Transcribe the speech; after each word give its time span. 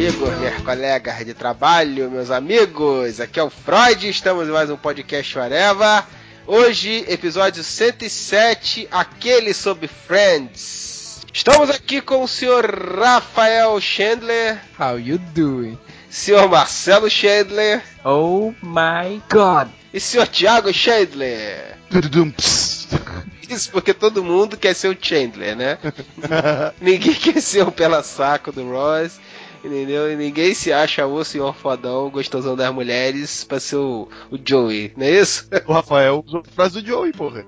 amigos, 0.00 0.38
minhas 0.38 0.62
colegas 0.62 1.26
de 1.26 1.34
trabalho, 1.34 2.10
meus 2.10 2.30
amigos. 2.30 3.20
Aqui 3.20 3.38
é 3.38 3.42
o 3.42 3.50
Freud, 3.50 4.08
estamos 4.08 4.48
em 4.48 4.50
mais 4.50 4.70
um 4.70 4.76
podcast 4.76 5.38
Areva. 5.38 6.06
Hoje, 6.46 7.04
episódio 7.06 7.62
107, 7.62 8.88
aquele 8.90 9.52
sobre 9.52 9.88
Friends. 9.88 11.20
Estamos 11.34 11.68
aqui 11.68 12.00
com 12.00 12.22
o 12.22 12.28
senhor 12.28 12.64
Rafael 12.98 13.78
Chandler. 13.78 14.58
How 14.80 14.98
you 14.98 15.18
doing? 15.34 15.78
Senhor 16.08 16.48
Marcelo 16.48 17.10
Chandler. 17.10 17.82
Oh 18.02 18.54
my 18.62 19.20
god. 19.30 19.68
E 19.92 20.00
senhor 20.00 20.26
Thiago 20.28 20.72
Chandler. 20.72 21.76
Isso 23.50 23.70
porque 23.70 23.92
todo 23.92 24.24
mundo 24.24 24.56
quer 24.56 24.74
ser 24.74 24.88
o 24.88 24.96
Chandler, 24.98 25.54
né? 25.54 25.78
Ninguém 26.80 27.12
quer 27.12 27.42
ser 27.42 27.68
o 27.68 27.72
pela 27.72 28.02
saco 28.02 28.50
do 28.50 28.66
Ross. 28.66 29.20
Entendeu? 29.62 30.10
E 30.10 30.16
ninguém 30.16 30.54
se 30.54 30.72
acha 30.72 31.06
o 31.06 31.22
senhor 31.22 31.54
fodão, 31.54 32.10
gostosão 32.10 32.56
das 32.56 32.72
mulheres, 32.72 33.44
pra 33.44 33.60
ser 33.60 33.76
o, 33.76 34.08
o 34.30 34.38
Joey, 34.42 34.92
não 34.96 35.06
é 35.06 35.10
isso? 35.10 35.48
O 35.66 35.72
Rafael 35.72 36.24
usou 36.26 36.40
a 36.40 36.52
frase 36.52 36.80
do 36.80 36.86
Joey, 36.86 37.12
porra. 37.12 37.44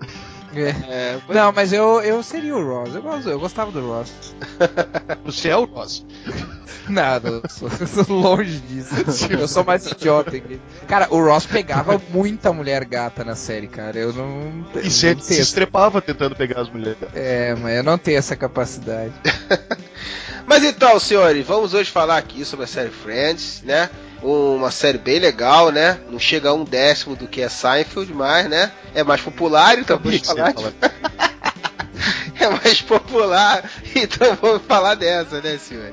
É. 0.54 0.68
É, 0.68 1.20
não, 1.28 1.50
mas 1.50 1.72
eu, 1.72 2.00
eu 2.02 2.22
seria 2.22 2.54
o 2.54 2.62
Ross. 2.62 2.94
Eu, 2.94 3.30
eu 3.30 3.40
gostava 3.40 3.72
do 3.72 3.80
Ross. 3.86 4.12
Você 5.24 5.48
é 5.48 5.56
o 5.56 5.64
Ross? 5.64 6.04
Nada, 6.88 7.28
eu 7.28 7.42
sou, 7.48 7.70
eu 7.80 7.86
sou 7.86 8.16
longe 8.16 8.58
disso. 8.60 8.92
Eu 9.32 9.46
sou 9.46 9.64
mais 9.64 9.86
idiota 9.86 10.36
aqui. 10.36 10.60
Cara, 10.88 11.06
o 11.10 11.24
Ross 11.24 11.46
pegava 11.46 12.00
muita 12.10 12.52
mulher 12.52 12.84
gata 12.84 13.24
na 13.24 13.36
série, 13.36 13.68
cara. 13.68 13.98
Eu 13.98 14.12
não. 14.12 14.64
E 14.82 14.90
sempre 14.90 15.24
se 15.24 15.40
estrepava 15.40 16.02
tentando 16.02 16.34
pegar 16.34 16.60
as 16.60 16.68
mulheres. 16.68 16.98
É, 17.14 17.54
mas 17.54 17.76
eu 17.76 17.82
não 17.84 17.96
tenho 17.96 18.18
essa 18.18 18.34
capacidade. 18.34 19.12
Mas 20.46 20.64
então, 20.64 20.98
senhores, 20.98 21.46
vamos 21.46 21.74
hoje 21.74 21.90
falar 21.90 22.18
aqui 22.18 22.44
sobre 22.44 22.64
a 22.64 22.68
série 22.68 22.90
Friends, 22.90 23.62
né? 23.62 23.88
Uma 24.22 24.70
série 24.70 24.98
bem 24.98 25.18
legal, 25.18 25.70
né? 25.70 25.98
Não 26.08 26.18
chega 26.18 26.50
a 26.50 26.54
um 26.54 26.64
décimo 26.64 27.16
do 27.16 27.26
que 27.26 27.40
é 27.40 27.48
Seinfeld, 27.48 28.12
mas, 28.12 28.48
né? 28.48 28.70
É 28.94 29.02
mais 29.02 29.20
popular, 29.20 29.78
então 29.78 29.98
vamos 29.98 30.20
falar. 30.20 30.52
De... 30.52 30.62
é 32.38 32.48
mais 32.48 32.80
popular, 32.80 33.70
então 33.94 34.36
vamos 34.40 34.62
falar 34.66 34.94
dessa, 34.94 35.40
né, 35.40 35.58
senhor? 35.58 35.92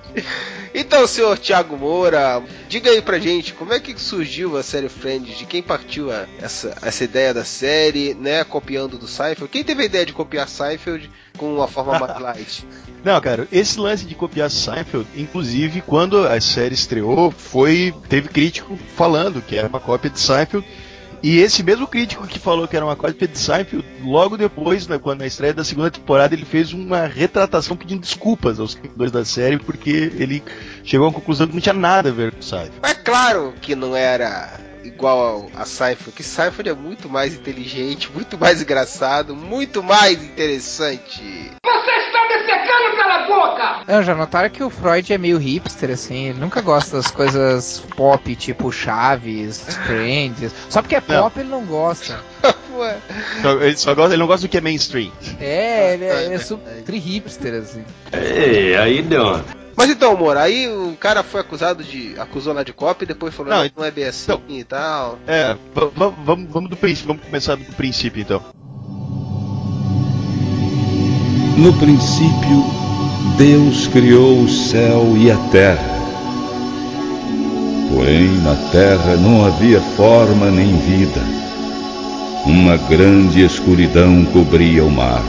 Então, 0.73 1.07
senhor 1.07 1.38
Tiago 1.38 1.77
Moura, 1.77 2.41
diga 2.67 2.91
aí 2.91 3.02
pra 3.02 3.19
gente 3.19 3.53
como 3.53 3.73
é 3.73 3.79
que 3.79 3.99
surgiu 3.99 4.57
a 4.57 4.63
série 4.63 4.89
Friends, 4.89 5.37
de 5.37 5.45
quem 5.45 5.61
partiu 5.61 6.11
a, 6.11 6.25
essa, 6.39 6.75
essa 6.81 7.03
ideia 7.03 7.33
da 7.33 7.43
série, 7.43 8.13
né, 8.13 8.43
copiando 8.43 8.97
do 8.97 9.07
Seinfeld? 9.07 9.52
Quem 9.52 9.63
teve 9.63 9.83
a 9.83 9.85
ideia 9.85 10.05
de 10.05 10.13
copiar 10.13 10.47
Seinfeld 10.47 11.09
com 11.37 11.55
uma 11.55 11.67
forma 11.67 11.99
mais 11.99 12.17
light? 12.19 12.67
Não, 13.03 13.19
cara, 13.21 13.47
esse 13.52 13.80
lance 13.80 14.05
de 14.05 14.15
copiar 14.15 14.49
Seinfeld, 14.49 15.07
inclusive 15.15 15.81
quando 15.81 16.27
a 16.27 16.39
série 16.41 16.73
estreou, 16.73 17.31
foi 17.31 17.93
teve 18.07 18.30
crítico 18.30 18.77
falando 18.95 19.41
que 19.41 19.55
era 19.55 19.67
uma 19.67 19.80
cópia 19.80 20.09
de 20.09 20.19
Seinfeld 20.19 20.65
e 21.22 21.39
esse 21.39 21.64
mesmo 21.64 21.88
crítico 21.88 22.28
que 22.28 22.39
falou 22.39 22.67
que 22.67 22.75
era 22.75 22.86
uma 22.86 22.95
cópia 22.95 23.28
de 23.28 23.38
Seinfeld, 23.38 23.86
logo 24.03 24.38
depois, 24.38 24.88
né, 24.88 24.98
quando 24.98 25.20
na 25.20 25.28
estreia 25.28 25.53
da 25.53 25.64
segunda 25.64 25.92
temporada, 25.92 26.34
ele 26.34 26.45
fez 26.45 26.73
uma 26.73 27.06
retratação 27.06 27.76
pedindo 27.76 28.02
desculpas 28.02 28.59
aos 28.59 28.76
criadores 28.76 29.11
da 29.11 29.26
série, 29.26 29.58
porque 29.58 30.11
ele 30.17 30.44
chegou 30.84 31.08
à 31.08 31.14
conclusão 31.14 31.48
que 31.48 31.53
não 31.53 31.61
tinha 31.61 31.73
nada 31.73 32.09
a 32.09 32.14
ver 32.14 32.31
com 32.31 32.42
Seinfeld. 32.42 32.80
É 32.84 32.94
claro 32.94 33.53
que 33.61 33.76
não 33.76 33.95
era 33.95 34.69
igual 34.83 35.49
a 35.55 35.66
Seinfeld, 35.66 36.11
que 36.11 36.23
Seinfeld 36.23 36.69
é 36.69 36.73
muito 36.73 37.09
mais 37.09 37.33
inteligente, 37.33 38.11
muito 38.11 38.38
mais 38.38 38.61
engraçado, 38.61 39.36
muito 39.36 39.83
mais 39.83 40.21
interessante. 40.23 41.52
Você 41.63 41.91
está 41.91 42.27
me 42.27 42.45
secando 42.45 42.95
pela 42.95 43.20
boca! 43.27 43.83
Não, 43.87 44.04
já 44.04 44.15
notaram 44.15 44.49
que 44.49 44.64
o 44.64 44.70
Freud 44.70 45.14
é 45.14 45.17
meio 45.17 45.37
hipster, 45.37 45.92
assim, 45.92 46.30
ele 46.30 46.39
nunca 46.39 46.61
gosta 46.61 46.98
das 46.98 47.11
coisas 47.11 47.83
pop, 47.95 48.36
tipo 48.36 48.71
Chaves, 48.71 49.61
Friends. 49.86 50.54
Só 50.70 50.81
porque 50.81 50.95
é 50.95 51.02
pop 51.02 51.37
não. 51.37 51.43
ele 51.43 51.49
não 51.49 51.65
gosta. 51.65 52.20
ele 53.61 53.77
só 53.77 53.93
gosta, 53.93 54.14
ele 54.14 54.21
não 54.21 54.27
gosta 54.27 54.48
do 54.48 54.49
que 54.49 54.58
é 54.58 54.61
mainstream. 54.61 55.11
É, 55.39 55.93
ele 55.93 56.05
é, 56.05 56.25
ele 56.25 56.36
é 56.36 56.39
super 56.39 56.93
hipster, 56.93 57.54
assim. 57.55 57.83
Ei, 58.11 58.75
aí 58.75 59.02
deu. 59.02 59.43
Mas 59.80 59.90
então, 59.90 60.12
amor, 60.12 60.36
aí 60.36 60.67
o 60.67 60.94
cara 61.00 61.23
foi 61.23 61.40
acusado 61.40 61.82
de. 61.86 62.14
acusou 62.20 62.54
lá 62.54 62.64
de 62.64 62.73
cópia 62.73 63.06
e 63.06 63.08
depois 63.08 63.34
falou, 63.34 63.54
não, 63.54 63.72
não 63.78 63.86
é 63.86 63.90
bem 63.90 64.04
assim 64.04 64.34
então, 64.34 64.42
e 64.50 64.64
tal. 64.66 65.17
É, 65.26 65.56
vamos, 65.95 66.50
vamos 66.52 66.70
do 66.70 66.76
princípio, 66.76 67.08
vamos 67.08 67.23
começar 67.23 67.56
do 67.56 67.64
princípio 67.76 68.22
então. 68.22 68.44
No 71.56 71.72
princípio, 71.80 72.66
Deus 73.38 73.88
criou 73.88 74.42
o 74.42 74.50
céu 74.50 75.16
e 75.16 75.32
a 75.32 75.38
terra. 75.50 75.98
Porém, 77.96 78.28
na 78.42 78.56
terra 78.73 79.16
não 79.16 79.46
havia 79.46 79.80
forma 79.96 80.52
nem 80.52 80.78
vida. 80.78 81.22
Uma 82.46 82.76
grande 82.76 83.46
escuridão 83.46 84.26
cobria 84.26 84.84
o 84.84 84.92
mar 84.92 85.23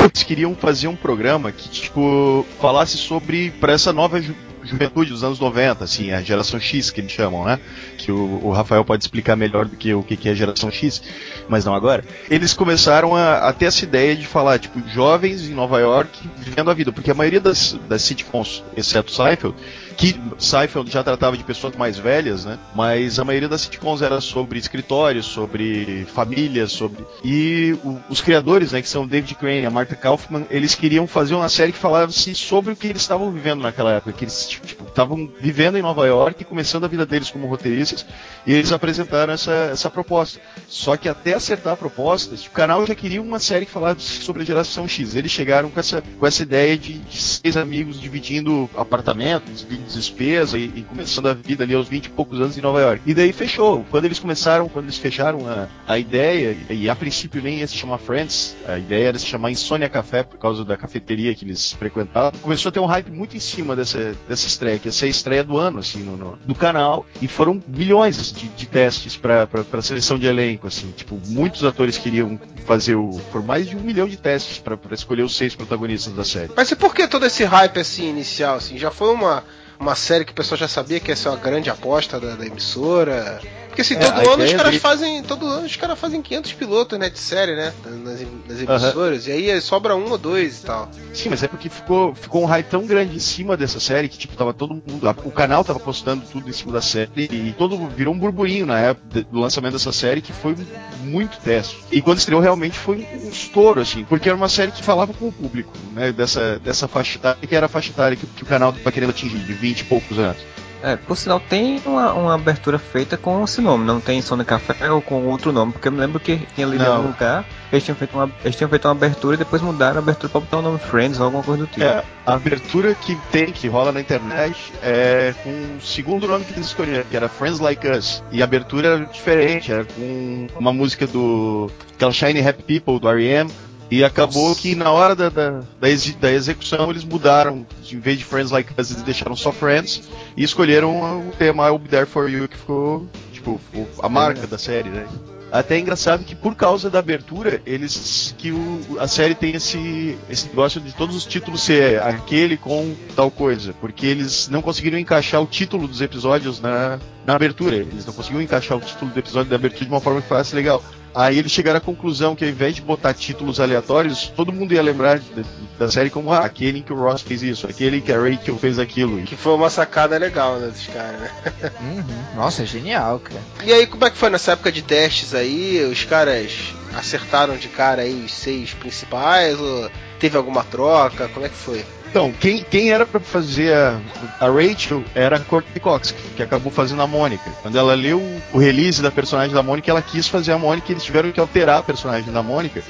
eles 0.00 0.22
queriam 0.22 0.54
fazer 0.54 0.88
um 0.88 0.96
programa 0.96 1.52
que, 1.52 1.68
tipo, 1.68 2.44
falasse 2.60 2.96
sobre, 2.96 3.50
para 3.52 3.72
essa 3.72 3.92
nova 3.92 4.20
juventude 4.68 5.10
dos 5.10 5.24
anos 5.24 5.40
90, 5.40 5.84
assim, 5.84 6.12
a 6.12 6.20
geração 6.20 6.60
X 6.60 6.90
que 6.90 7.00
eles 7.00 7.12
chamam, 7.12 7.44
né? 7.44 7.58
Que 7.96 8.12
o, 8.12 8.44
o 8.44 8.52
Rafael 8.52 8.84
pode 8.84 9.02
explicar 9.02 9.36
melhor 9.36 9.64
do 9.64 9.76
que 9.76 9.94
o 9.94 10.02
que 10.02 10.28
é 10.28 10.32
a 10.32 10.34
geração 10.34 10.70
X, 10.70 11.02
mas 11.48 11.64
não 11.64 11.74
agora. 11.74 12.04
Eles 12.30 12.52
começaram 12.52 13.16
a, 13.16 13.48
a, 13.48 13.52
ter 13.52 13.66
essa 13.66 13.84
ideia 13.84 14.14
de 14.14 14.26
falar, 14.26 14.58
tipo, 14.58 14.80
jovens 14.88 15.48
em 15.48 15.54
Nova 15.54 15.78
York 15.80 16.18
vivendo 16.36 16.70
a 16.70 16.74
vida, 16.74 16.92
porque 16.92 17.10
a 17.10 17.14
maioria 17.14 17.40
das, 17.40 17.78
das 17.88 18.02
sitcoms, 18.02 18.62
exceto 18.76 19.10
Seinfeld, 19.10 19.56
que 19.96 20.14
Seinfeld 20.38 20.90
já 20.90 21.02
tratava 21.02 21.36
de 21.36 21.42
pessoas 21.42 21.74
mais 21.74 21.98
velhas, 21.98 22.44
né? 22.44 22.56
Mas 22.74 23.18
a 23.18 23.24
maioria 23.24 23.48
das 23.48 23.62
sitcoms 23.62 24.00
era 24.00 24.20
sobre 24.20 24.58
escritórios, 24.58 25.26
sobre 25.26 26.06
famílias, 26.14 26.70
sobre 26.70 27.04
e 27.24 27.76
o, 27.84 27.98
os 28.08 28.20
criadores, 28.20 28.72
né, 28.72 28.80
que 28.80 28.88
são 28.88 29.06
David 29.06 29.34
Crane 29.34 29.62
e 29.62 29.66
a 29.66 29.70
Martha 29.70 29.96
Kaufman, 29.96 30.46
eles 30.50 30.74
queriam 30.74 31.06
fazer 31.06 31.34
uma 31.34 31.48
série 31.48 31.72
que 31.72 31.78
falasse 31.78 32.34
sobre 32.34 32.72
o 32.72 32.76
que 32.76 32.86
eles 32.86 33.02
estavam 33.02 33.30
vivendo 33.32 33.62
naquela 33.62 33.92
época, 33.92 34.12
que 34.12 34.24
eles 34.24 34.57
tipo, 34.64 34.84
estavam 34.84 35.30
vivendo 35.40 35.76
em 35.76 35.82
Nova 35.82 36.06
York, 36.06 36.44
começando 36.44 36.84
a 36.84 36.88
vida 36.88 37.06
deles 37.06 37.30
como 37.30 37.46
roteiristas, 37.46 38.04
e 38.46 38.52
eles 38.52 38.72
apresentaram 38.72 39.32
essa, 39.32 39.52
essa 39.52 39.90
proposta. 39.90 40.40
Só 40.68 40.96
que 40.96 41.08
até 41.08 41.34
acertar 41.34 41.74
a 41.74 41.76
proposta, 41.76 42.34
o 42.34 42.50
canal 42.50 42.86
já 42.86 42.94
queria 42.94 43.20
uma 43.20 43.38
série 43.38 43.66
que 43.66 43.72
falasse 43.72 44.00
sobre 44.00 44.42
a 44.42 44.44
geração 44.44 44.88
X. 44.88 45.14
Eles 45.14 45.30
chegaram 45.30 45.70
com 45.70 45.80
essa, 45.80 46.02
com 46.18 46.26
essa 46.26 46.42
ideia 46.42 46.76
de, 46.76 46.94
de 46.94 47.16
seis 47.16 47.56
amigos 47.56 48.00
dividindo 48.00 48.68
apartamentos, 48.76 49.66
despesa 49.94 50.58
e, 50.58 50.64
e, 50.76 50.82
começando 50.82 51.26
a 51.26 51.34
vida 51.34 51.64
ali 51.64 51.74
aos 51.74 51.88
20 51.88 52.06
e 52.06 52.10
poucos 52.10 52.40
anos 52.40 52.56
em 52.56 52.60
Nova 52.60 52.80
York. 52.80 53.02
E 53.06 53.14
daí 53.14 53.32
fechou. 53.32 53.84
Quando 53.90 54.04
eles 54.04 54.18
começaram, 54.18 54.68
quando 54.68 54.86
eles 54.86 54.98
fecharam 54.98 55.48
a, 55.48 55.68
a 55.86 55.98
ideia, 55.98 56.56
e, 56.70 56.84
e 56.84 56.90
a 56.90 56.96
princípio 56.96 57.42
nem 57.42 57.58
ia 57.58 57.66
se 57.66 57.74
chamar 57.74 57.98
Friends, 57.98 58.56
a 58.66 58.78
ideia 58.78 59.08
era 59.08 59.18
se 59.18 59.26
chamar 59.26 59.50
Insônia 59.50 59.88
Café 59.88 60.22
por 60.22 60.38
causa 60.38 60.64
da 60.64 60.76
cafeteria 60.76 61.34
que 61.34 61.44
eles 61.44 61.72
frequentavam, 61.72 62.38
começou 62.40 62.70
a 62.70 62.72
ter 62.72 62.80
um 62.80 62.86
hype 62.86 63.10
muito 63.10 63.36
em 63.36 63.40
cima 63.40 63.76
dessa, 63.76 64.14
dessa 64.28 64.46
estreia, 64.48 64.78
que 64.78 64.88
ia 64.88 64.92
ser 64.92 65.06
a 65.06 65.08
estreia 65.08 65.44
do 65.44 65.56
ano, 65.56 65.78
assim, 65.78 66.00
no, 66.00 66.16
no, 66.16 66.36
do 66.44 66.54
canal. 66.54 67.06
E 67.20 67.28
foram 67.28 67.62
bilhões 67.66 68.32
de, 68.32 68.48
de 68.48 68.66
testes 68.66 69.16
para 69.16 69.46
seleção 69.82 70.18
de 70.18 70.26
elenco, 70.26 70.66
assim. 70.66 70.90
Tipo, 70.96 71.20
muitos 71.26 71.64
atores 71.64 71.96
queriam 71.96 72.38
fazer 72.66 72.96
o. 72.96 73.10
Por 73.30 73.42
mais 73.42 73.68
de 73.68 73.76
um 73.76 73.80
milhão 73.80 74.08
de 74.08 74.16
testes 74.16 74.58
para 74.58 74.78
escolher 74.92 75.22
os 75.22 75.36
seis 75.36 75.54
protagonistas 75.54 76.12
da 76.14 76.24
série. 76.24 76.52
Mas 76.56 76.70
e 76.70 76.76
por 76.76 76.94
que 76.94 77.06
todo 77.06 77.24
esse 77.24 77.44
hype 77.44 77.78
assim 77.78 78.08
inicial? 78.08 78.56
Assim, 78.56 78.76
já 78.76 78.90
foi 78.90 79.12
uma 79.12 79.44
uma 79.78 79.94
série 79.94 80.24
que 80.24 80.32
o 80.32 80.34
pessoal 80.34 80.58
já 80.58 80.68
sabia 80.68 80.98
que 80.98 81.10
ia 81.10 81.16
ser 81.16 81.28
uma 81.28 81.36
grande 81.36 81.70
aposta 81.70 82.18
da, 82.18 82.34
da 82.34 82.46
emissora. 82.46 83.40
Porque 83.78 83.82
assim, 83.82 83.94
todo 83.94 84.20
é, 84.20 84.34
ano 84.34 84.44
os 84.44 84.52
caras 84.52 84.76
fazem. 84.76 85.22
Todo 85.22 85.46
ano 85.46 85.66
os 85.66 85.76
caras 85.76 85.98
fazem 85.98 86.20
500 86.20 86.52
pilotos, 86.54 86.98
né, 86.98 87.08
de 87.08 87.18
série, 87.18 87.54
né? 87.54 87.72
Nas, 87.84 88.20
nas 88.48 88.60
emissoras. 88.60 89.26
Uhum. 89.26 89.32
E 89.32 89.50
aí 89.50 89.60
sobra 89.60 89.94
um 89.94 90.10
ou 90.10 90.18
dois 90.18 90.58
e 90.58 90.66
tal. 90.66 90.90
Sim, 91.14 91.28
mas 91.28 91.44
é 91.44 91.48
porque 91.48 91.68
ficou, 91.68 92.12
ficou 92.12 92.42
um 92.42 92.46
hype 92.46 92.66
tão 92.66 92.84
grande 92.84 93.14
em 93.14 93.20
cima 93.20 93.56
dessa 93.56 93.78
série 93.78 94.08
que, 94.08 94.18
tipo, 94.18 94.36
tava 94.36 94.52
todo 94.52 94.74
mundo. 94.74 95.08
O 95.24 95.30
canal 95.30 95.62
tava 95.62 95.78
postando 95.78 96.24
tudo 96.26 96.48
em 96.48 96.52
cima 96.52 96.72
da 96.72 96.80
série. 96.80 97.08
E 97.16 97.54
todo 97.56 97.78
virou 97.88 98.12
um 98.12 98.18
burburinho 98.18 98.66
na 98.66 98.80
época 98.80 99.22
do 99.30 99.38
lançamento 99.38 99.74
dessa 99.74 99.92
série 99.92 100.20
que 100.20 100.32
foi 100.32 100.56
muito 101.04 101.38
teste. 101.38 101.78
E 101.92 102.02
quando 102.02 102.18
estreou 102.18 102.40
realmente 102.40 102.76
foi 102.76 103.06
um 103.22 103.28
estouro, 103.28 103.80
assim, 103.80 104.04
porque 104.04 104.28
era 104.28 104.36
uma 104.36 104.48
série 104.48 104.72
que 104.72 104.82
falava 104.82 105.12
com 105.14 105.28
o 105.28 105.32
público, 105.32 105.72
né? 105.92 106.10
Dessa, 106.10 106.58
dessa 106.58 106.88
faixa 106.88 107.16
etária, 107.16 107.46
que 107.46 107.54
era 107.54 107.66
a 107.66 107.68
faixa 107.68 107.90
etária 107.90 108.16
que, 108.16 108.26
que 108.26 108.42
o 108.42 108.46
canal 108.46 108.72
tava 108.72 108.90
querendo 108.90 109.10
atingir, 109.10 109.38
de 109.38 109.52
20 109.52 109.80
e 109.80 109.84
poucos 109.84 110.18
anos. 110.18 110.42
É, 110.82 110.96
por 110.96 111.16
sinal, 111.16 111.40
tem 111.40 111.80
uma, 111.84 112.12
uma 112.12 112.34
abertura 112.34 112.78
feita 112.78 113.16
com 113.16 113.42
esse 113.44 113.60
nome, 113.60 113.84
não 113.84 114.00
tem 114.00 114.22
Sonic 114.22 114.48
Café 114.48 114.90
ou 114.90 115.02
com 115.02 115.26
outro 115.26 115.52
nome, 115.52 115.72
porque 115.72 115.88
eu 115.88 115.92
me 115.92 115.98
lembro 115.98 116.20
que 116.20 116.38
tinha 116.54 116.66
ali 116.66 116.78
no 116.78 117.02
lugar, 117.02 117.44
eles 117.72 117.84
tinham, 117.84 117.96
feito 117.96 118.16
uma, 118.16 118.30
eles 118.44 118.56
tinham 118.56 118.68
feito 118.70 118.86
uma 118.86 118.92
abertura 118.92 119.34
e 119.34 119.38
depois 119.38 119.60
mudaram 119.60 119.96
a 119.96 119.98
abertura 119.98 120.30
pra 120.30 120.40
botar 120.40 120.58
o 120.58 120.62
nome 120.62 120.78
Friends 120.78 121.18
ou 121.18 121.26
alguma 121.26 121.42
coisa 121.42 121.64
do 121.64 121.66
tipo. 121.66 121.84
É, 121.84 122.02
a 122.24 122.34
abertura 122.34 122.94
que 122.94 123.16
tem, 123.30 123.52
que 123.52 123.68
rola 123.68 123.92
na 123.92 124.00
internet, 124.00 124.72
é 124.82 125.34
com 125.42 125.50
o 125.50 125.80
segundo 125.80 126.26
nome 126.26 126.44
que 126.44 126.52
eles 126.52 126.66
escolheram, 126.66 127.04
que 127.10 127.16
era 127.16 127.28
Friends 127.28 127.60
Like 127.60 127.86
Us. 127.88 128.22
E 128.30 128.40
a 128.40 128.44
abertura 128.44 128.88
era 128.88 129.04
diferente, 129.04 129.72
era 129.72 129.84
com 129.84 130.46
uma 130.58 130.72
música 130.72 131.06
do. 131.06 131.70
aquela 131.94 132.12
Shiny 132.12 132.46
Happy 132.46 132.62
People 132.62 133.00
do 133.00 133.08
R.E.M., 133.08 133.50
E 133.90 134.04
acabou 134.04 134.54
que 134.54 134.74
na 134.74 134.90
hora 134.90 135.16
da, 135.16 135.30
da, 135.30 135.62
da, 135.80 135.88
ex, 135.88 136.14
da, 136.16 136.30
execução 136.30 136.90
eles 136.90 137.04
mudaram, 137.04 137.66
em 137.90 137.98
vez 137.98 138.18
de 138.18 138.24
Friends 138.24 138.50
Like 138.50 138.72
Us, 138.78 138.90
eles 138.90 139.02
deixaram 139.02 139.34
só 139.34 139.50
Friends 139.50 140.08
e 140.36 140.44
escolheram 140.44 141.26
o 141.26 141.32
tema 141.38 141.66
I'll 141.66 141.78
Be 141.78 141.88
There 141.88 142.06
For 142.06 142.28
You, 142.28 142.48
que 142.48 142.56
ficou, 142.56 143.08
tipo, 143.32 143.58
a 144.02 144.08
marca 144.08 144.44
é. 144.44 144.46
da 144.46 144.58
série, 144.58 144.90
né? 144.90 145.06
Até 145.50 145.76
é 145.76 145.78
engraçado 145.78 146.24
que 146.24 146.34
por 146.34 146.54
causa 146.54 146.90
da 146.90 146.98
abertura, 146.98 147.62
eles 147.64 148.34
que 148.36 148.52
o, 148.52 148.80
a 148.98 149.08
série 149.08 149.34
tem 149.34 149.54
esse, 149.54 150.18
esse 150.28 150.46
negócio 150.48 150.78
de 150.78 150.92
todos 150.92 151.16
os 151.16 151.24
títulos 151.24 151.62
ser 151.62 152.02
aquele 152.02 152.58
com 152.58 152.94
tal 153.16 153.30
coisa, 153.30 153.74
porque 153.80 154.04
eles 154.04 154.48
não 154.48 154.60
conseguiram 154.60 154.98
encaixar 154.98 155.40
o 155.42 155.46
título 155.46 155.88
dos 155.88 156.02
episódios 156.02 156.60
na, 156.60 156.98
na 157.28 157.34
abertura. 157.34 157.76
Eles 157.76 158.06
não 158.06 158.14
conseguiram 158.14 158.42
encaixar 158.42 158.78
o 158.78 158.80
título 158.80 159.10
do 159.10 159.18
episódio 159.18 159.50
da 159.50 159.56
abertura 159.56 159.84
de 159.84 159.90
uma 159.90 160.00
forma 160.00 160.22
que 160.22 160.28
fosse 160.28 160.56
legal. 160.56 160.82
Aí 161.14 161.38
eles 161.38 161.52
chegaram 161.52 161.76
à 161.76 161.80
conclusão 161.80 162.34
que 162.34 162.42
ao 162.42 162.50
invés 162.50 162.74
de 162.74 162.80
botar 162.80 163.12
títulos 163.12 163.60
aleatórios, 163.60 164.32
todo 164.34 164.50
mundo 164.50 164.72
ia 164.72 164.80
lembrar 164.80 165.18
de, 165.18 165.44
da 165.78 165.90
série 165.90 166.08
como 166.08 166.32
ah, 166.32 166.38
aquele 166.38 166.78
em 166.78 166.82
que 166.82 166.92
o 166.92 166.96
Ross 166.96 167.20
fez 167.20 167.42
isso, 167.42 167.66
aquele 167.66 167.98
em 167.98 168.00
que 168.00 168.12
a 168.12 168.18
Rachel 168.18 168.56
fez 168.56 168.78
aquilo. 168.78 169.20
Que 169.24 169.36
foi 169.36 169.52
uma 169.52 169.68
sacada 169.68 170.16
legal, 170.16 170.58
né, 170.58 170.68
dos 170.68 170.86
caras, 170.86 171.20
né? 171.20 171.30
Uhum. 171.80 172.36
Nossa, 172.36 172.64
genial, 172.64 173.18
cara. 173.18 173.40
E 173.64 173.72
aí, 173.72 173.86
como 173.86 174.04
é 174.06 174.10
que 174.10 174.16
foi 174.16 174.30
nessa 174.30 174.52
época 174.52 174.72
de 174.72 174.80
testes 174.80 175.34
aí? 175.34 175.84
Os 175.90 176.04
caras 176.04 176.74
acertaram 176.94 177.56
de 177.56 177.68
cara 177.68 178.02
aí 178.02 178.22
os 178.24 178.32
seis 178.32 178.72
principais? 178.72 179.58
Ou 179.58 179.90
teve 180.18 180.36
alguma 180.36 180.64
troca? 180.64 181.28
Como 181.28 181.44
é 181.44 181.48
que 181.48 181.56
foi? 181.56 181.84
Então, 182.10 182.32
quem, 182.32 182.62
quem 182.62 182.90
era 182.90 183.04
para 183.04 183.20
fazer 183.20 183.74
a, 183.74 184.00
a, 184.40 184.48
Rachel 184.48 185.04
era 185.14 185.36
a 185.36 185.40
Courtney 185.40 185.78
Cox, 185.78 186.14
que 186.36 186.42
acabou 186.42 186.72
fazendo 186.72 187.02
a 187.02 187.06
Mônica. 187.06 187.50
Quando 187.62 187.76
ela 187.76 187.94
leu 187.94 188.22
o 188.52 188.58
release 188.58 189.02
da 189.02 189.10
personagem 189.10 189.54
da 189.54 189.62
Mônica, 189.62 189.90
ela 189.90 190.00
quis 190.00 190.26
fazer 190.26 190.52
a 190.52 190.58
Mônica 190.58 190.90
e 190.90 190.94
eles 190.94 191.04
tiveram 191.04 191.30
que 191.30 191.38
alterar 191.38 191.78
a 191.78 191.82
personagem 191.82 192.32
da 192.32 192.42
Mônica, 192.42 192.82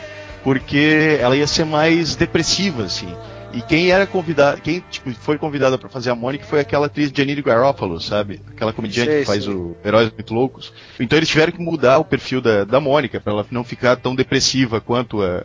porque 0.45 1.19
ela 1.21 1.37
ia 1.37 1.47
ser 1.47 1.65
mais 1.65 2.15
depressiva, 2.15 2.85
assim. 2.85 3.13
E 3.53 3.63
quem 3.63 3.91
era 3.91 4.07
convidado, 4.07 4.61
quem 4.61 4.85
tipo, 4.91 5.11
foi 5.15 5.39
convidada 5.39 5.79
para 5.79 5.89
fazer 5.89 6.11
a 6.11 6.15
Mônica 6.15 6.45
foi 6.45 6.61
aquela 6.61 6.87
atriz 6.87 7.11
Janine 7.15 7.43
Garofalo, 7.43 7.99
sabe? 8.01 8.41
Aquela 8.51 8.73
comediante 8.73 9.11
sei, 9.11 9.21
que 9.21 9.27
faz 9.27 9.49
o 9.49 9.75
Heróis 9.85 10.13
Muito 10.13 10.35
Loucos. 10.35 10.73
Então 11.01 11.19
eles 11.19 11.29
tiveram 11.29 11.53
que 11.53 11.61
mudar 11.61 11.99
o 11.99 12.05
perfil 12.05 12.43
da, 12.43 12.65
da 12.65 12.79
Mônica 12.79 13.19
para 13.19 13.33
ela 13.33 13.47
não 13.51 13.65
ficar 13.65 13.97
tão 13.97 14.15
depressiva 14.15 14.81
quanto 14.83 15.23
a, 15.23 15.45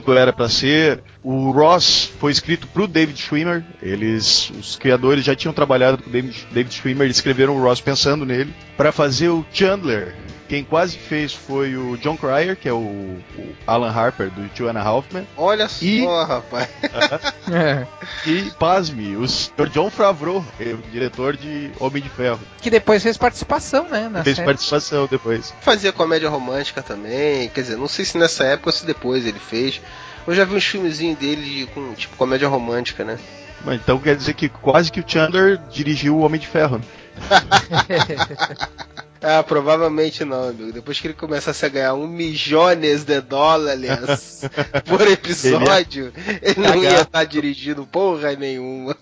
quanto 0.00 0.18
era 0.18 0.32
para 0.32 0.48
ser. 0.48 1.02
O 1.22 1.50
Ross 1.50 2.10
foi 2.18 2.32
escrito 2.32 2.66
pro 2.68 2.86
David 2.86 3.20
Schwimmer. 3.20 3.64
Eles, 3.82 4.50
os 4.50 4.76
criadores 4.76 5.24
já 5.24 5.34
tinham 5.34 5.52
trabalhado 5.52 5.98
com 5.98 6.08
o 6.08 6.12
David, 6.12 6.46
David 6.50 6.74
Schwimmer, 6.74 7.04
eles 7.04 7.16
escreveram 7.16 7.56
o 7.56 7.62
Ross 7.62 7.80
pensando 7.80 8.24
nele 8.24 8.52
para 8.76 8.92
fazer 8.92 9.28
o 9.28 9.44
Chandler. 9.52 10.14
Quem 10.48 10.64
quase 10.64 10.98
fez 10.98 11.32
foi 11.32 11.76
o 11.76 11.96
John 11.96 12.16
Cryer, 12.16 12.56
que 12.56 12.68
é 12.68 12.72
o, 12.72 12.76
o 12.76 13.56
Alan 13.66 13.90
Harper 13.90 14.30
do 14.30 14.48
Two 14.50 14.68
and 14.68 14.78
a 14.78 14.82
Half 14.82 15.06
Men. 15.12 15.26
Olha 15.36 15.68
só, 15.68 15.84
e, 15.84 16.04
rapaz. 16.04 16.68
Uh 16.82 17.46
-huh. 17.50 17.86
e, 18.26 18.50
pasme, 18.58 19.16
o 19.16 19.26
Sr. 19.26 19.68
John 19.70 19.90
Favreau, 19.90 20.44
é 20.60 20.74
o 20.74 20.78
diretor 20.90 21.36
de 21.36 21.70
Homem 21.80 22.02
de 22.02 22.08
Ferro. 22.08 22.40
Que 22.60 22.70
depois 22.70 23.02
fez 23.02 23.16
participação, 23.16 23.88
né? 23.88 24.10
fez 24.22 24.36
série. 24.36 24.46
participação 24.46 25.08
depois. 25.10 25.54
Fazia 25.60 25.92
comédia 25.92 26.28
romântica 26.28 26.82
também, 26.82 27.48
quer 27.48 27.62
dizer, 27.62 27.76
não 27.76 27.88
sei 27.88 28.04
se 28.04 28.18
nessa 28.18 28.44
época 28.44 28.68
ou 28.68 28.72
se 28.72 28.84
depois 28.84 29.26
ele 29.26 29.38
fez. 29.38 29.80
Eu 30.26 30.34
já 30.34 30.44
vi 30.44 30.54
uns 30.54 30.64
filmezinhos 30.64 31.18
dele 31.18 31.68
com, 31.74 31.94
tipo, 31.94 32.16
comédia 32.16 32.48
romântica, 32.48 33.04
né? 33.04 33.18
Mas 33.64 33.80
então 33.80 33.98
quer 33.98 34.16
dizer 34.16 34.34
que 34.34 34.48
quase 34.48 34.90
que 34.90 35.00
o 35.00 35.04
Chandler 35.06 35.58
dirigiu 35.70 36.16
o 36.16 36.20
Homem 36.20 36.40
de 36.40 36.46
Ferro. 36.46 36.80
Ah, 39.22 39.42
provavelmente 39.42 40.24
não, 40.24 40.48
amigo. 40.48 40.72
Depois 40.72 41.00
que 41.00 41.06
ele 41.06 41.14
começasse 41.14 41.64
a 41.64 41.68
ganhar 41.68 41.94
um 41.94 42.08
milhões 42.08 43.04
de 43.04 43.20
dólares 43.20 44.42
por 44.86 45.06
episódio, 45.06 46.12
ele, 46.16 46.40
ele 46.42 46.60
não 46.60 46.76
ia 46.82 47.02
estar 47.02 47.04
tá 47.04 47.24
dirigindo 47.24 47.86
porra 47.86 48.32
nenhuma. 48.34 48.96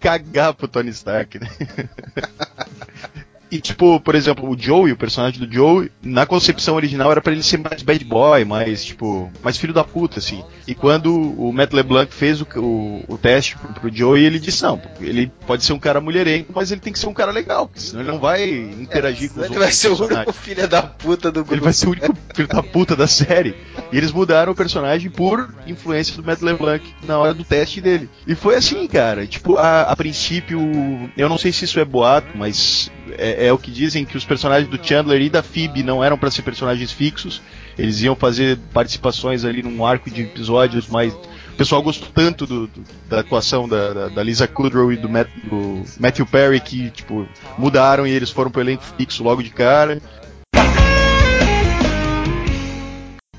Cagar 0.00 0.54
pro 0.54 0.66
Tony 0.66 0.90
Stark, 0.90 1.38
né? 1.38 1.48
E, 3.50 3.60
tipo, 3.60 4.00
por 4.00 4.14
exemplo, 4.14 4.48
o 4.48 4.58
Joey, 4.58 4.92
o 4.92 4.96
personagem 4.96 5.38
do 5.38 5.52
Joey, 5.52 5.90
na 6.02 6.26
concepção 6.26 6.74
original 6.74 7.12
era 7.12 7.20
para 7.20 7.32
ele 7.32 7.42
ser 7.42 7.58
mais 7.58 7.82
bad 7.82 8.04
boy, 8.04 8.44
mais, 8.44 8.84
tipo, 8.84 9.30
mais 9.42 9.56
filho 9.56 9.72
da 9.72 9.84
puta, 9.84 10.18
assim. 10.18 10.44
E 10.66 10.74
quando 10.74 11.14
o 11.14 11.52
Matt 11.52 11.72
LeBlanc 11.72 12.12
fez 12.12 12.40
o, 12.40 12.46
o, 12.56 13.04
o 13.08 13.18
teste 13.18 13.56
pro, 13.56 13.72
pro 13.72 13.94
Joey, 13.94 14.24
ele 14.24 14.40
disse, 14.40 14.62
não, 14.62 14.80
ele 15.00 15.30
pode 15.46 15.64
ser 15.64 15.72
um 15.72 15.78
cara 15.78 16.00
mulherengo, 16.00 16.48
mas 16.54 16.72
ele 16.72 16.80
tem 16.80 16.92
que 16.92 16.98
ser 16.98 17.06
um 17.06 17.14
cara 17.14 17.30
legal, 17.30 17.68
porque 17.68 17.80
senão 17.80 18.02
ele 18.02 18.10
não 18.10 18.18
vai 18.18 18.48
interagir 18.48 19.30
é, 19.30 19.34
com 19.34 19.40
os 19.40 19.48
outros 19.48 19.50
Ele 19.50 19.64
vai 19.64 19.72
ser 19.72 19.88
o 19.88 20.04
único 20.04 20.32
filho 20.32 20.68
da 20.68 20.82
puta 20.82 21.30
do 21.30 21.40
grupo. 21.40 21.54
Ele 21.54 21.60
vai 21.60 21.72
ser 21.72 21.86
o 21.86 21.90
único 21.90 22.16
filho 22.34 22.48
da 22.48 22.62
puta 22.62 22.96
da 22.96 23.06
série. 23.06 23.54
E 23.92 23.96
eles 23.96 24.10
mudaram 24.10 24.52
o 24.52 24.56
personagem 24.56 25.10
por 25.10 25.54
influência 25.66 26.16
do 26.16 26.24
Matt 26.24 26.42
LeBlanc 26.42 26.84
na 27.06 27.18
hora 27.18 27.32
do 27.32 27.44
teste 27.44 27.80
dele. 27.80 28.10
E 28.26 28.34
foi 28.34 28.56
assim, 28.56 28.86
cara. 28.88 29.26
Tipo, 29.26 29.56
a, 29.56 29.82
a 29.82 29.96
princípio, 29.96 30.60
eu 31.16 31.28
não 31.28 31.38
sei 31.38 31.52
se 31.52 31.64
isso 31.64 31.78
é 31.78 31.84
boato, 31.84 32.36
mas 32.36 32.90
é, 33.18 33.46
é, 33.46 33.52
o 33.52 33.58
que 33.58 33.70
dizem 33.70 34.04
que 34.04 34.16
os 34.16 34.24
personagens 34.24 34.68
do 34.70 34.84
Chandler 34.84 35.20
e 35.20 35.30
da 35.30 35.42
Phoebe 35.42 35.82
não 35.82 36.02
eram 36.02 36.18
para 36.18 36.30
ser 36.30 36.42
personagens 36.42 36.92
fixos. 36.92 37.42
Eles 37.78 38.00
iam 38.02 38.16
fazer 38.16 38.58
participações 38.72 39.44
ali 39.44 39.62
num 39.62 39.84
arco 39.84 40.10
de 40.10 40.22
episódios 40.22 40.88
mais. 40.88 41.12
O 41.12 41.56
pessoal 41.56 41.82
gostou 41.82 42.08
tanto 42.14 42.46
do, 42.46 42.66
do, 42.66 42.84
da 43.08 43.20
atuação 43.20 43.68
da, 43.68 43.92
da, 43.92 44.08
da, 44.08 44.22
Lisa 44.22 44.46
Kudrow 44.46 44.92
e 44.92 44.96
do, 44.96 45.08
Matt, 45.08 45.28
do, 45.44 45.82
Matthew 45.98 46.26
Perry 46.26 46.60
que 46.60 46.90
tipo 46.90 47.26
mudaram 47.56 48.06
e 48.06 48.10
eles 48.10 48.30
foram 48.30 48.50
pro 48.50 48.60
elenco 48.60 48.84
fixo 48.96 49.22
logo 49.22 49.42
de 49.42 49.50
cara. 49.50 50.00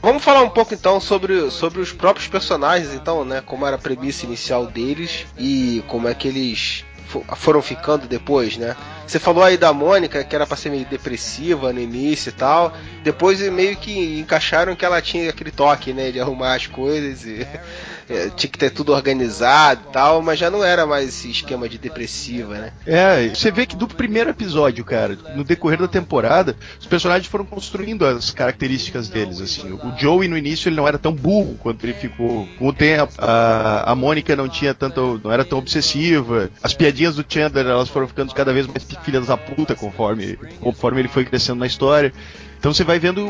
Vamos 0.01 0.23
falar 0.23 0.41
um 0.41 0.50
pouco 0.50 0.73
então 0.73 1.00
sobre, 1.01 1.51
sobre 1.51 1.81
os 1.81 1.91
próprios 1.91 2.27
personagens, 2.27 2.94
então, 2.94 3.25
né? 3.25 3.41
Como 3.41 3.65
era 3.65 3.75
a 3.75 3.80
premissa 3.80 4.25
inicial 4.25 4.65
deles 4.65 5.25
e 5.38 5.83
como 5.88 6.07
é 6.07 6.13
que 6.13 6.27
eles 6.27 6.85
foram 7.36 7.62
ficando 7.62 8.07
depois, 8.07 8.57
né? 8.57 8.75
Você 9.06 9.19
falou 9.19 9.44
aí 9.44 9.57
da 9.57 9.71
Mônica, 9.71 10.24
que 10.24 10.36
era 10.36 10.45
pra 10.45 10.57
ser 10.57 10.69
meio 10.69 10.86
depressiva 10.86 11.71
no 11.71 11.80
início 11.80 12.30
e 12.30 12.33
tal. 12.33 12.74
Depois 13.04 13.39
meio 13.50 13.77
que 13.77 14.19
encaixaram 14.19 14.75
que 14.75 14.83
ela 14.83 15.01
tinha 15.01 15.30
aquele 15.30 15.51
toque, 15.51 15.94
né? 15.94 16.12
De 16.12 16.19
arrumar 16.19 16.56
as 16.56 16.68
coisas 16.68 17.25
e 17.25 17.48
é, 18.09 18.30
tinha 18.30 18.50
que 18.50 18.57
ter 18.57 18.69
tudo 18.69 18.94
organizado 18.94 19.81
e 19.89 19.92
tal, 19.92 20.21
mas 20.21 20.39
já 20.39 20.50
não 20.50 20.63
era 20.63 20.86
mais 20.86 21.09
esse 21.09 21.30
esquema 21.30 21.68
de 21.68 21.77
depressiva, 21.77 22.56
né? 22.56 22.71
É, 22.86 23.30
você 23.30 23.51
vê 23.51 23.65
que 23.65 23.75
do 23.75 23.88
primeiro 23.88 24.30
episódio, 24.30 24.83
cara, 24.86 25.18
no 25.36 25.44
decorrer 25.44 25.80
da 25.80 25.88
temporada, 25.88 26.56
os 26.80 26.86
personagens 26.86 27.27
foram 27.27 27.45
construindo 27.45 28.06
as 28.06 28.31
características 28.31 29.09
deles, 29.09 29.42
assim. 29.42 29.71
O 29.71 29.94
Joey 29.97 30.28
no 30.28 30.37
início 30.37 30.69
ele 30.69 30.76
não 30.76 30.87
era 30.87 30.97
tão 30.97 31.14
burro 31.14 31.57
quanto 31.59 31.85
ele 31.85 31.94
ficou 31.94 32.47
com 32.57 32.68
o 32.68 32.73
tempo. 32.73 33.14
A, 33.18 33.92
a 33.92 33.95
Mônica 33.95 34.35
não 34.35 34.47
tinha 34.47 34.73
tanto, 34.73 35.19
não 35.23 35.31
era 35.31 35.44
tão 35.44 35.59
obsessiva. 35.59 36.49
As 36.64 36.73
piadinhas 36.73 37.16
do 37.16 37.26
Chandler, 37.28 37.66
elas 37.66 37.90
foram 37.90 38.07
ficando 38.07 38.33
cada 38.33 38.54
vez 38.54 38.68
mais 38.68 38.85
filhas 39.04 39.28
da 39.28 39.37
puta 39.37 39.76
conforme, 39.76 40.37
conforme 40.61 41.02
ele 41.02 41.07
foi 41.07 41.26
crescendo 41.26 41.59
na 41.59 41.68
história. 41.68 42.14
Então 42.59 42.73
você 42.73 42.83
vai 42.83 42.99
vendo, 42.99 43.23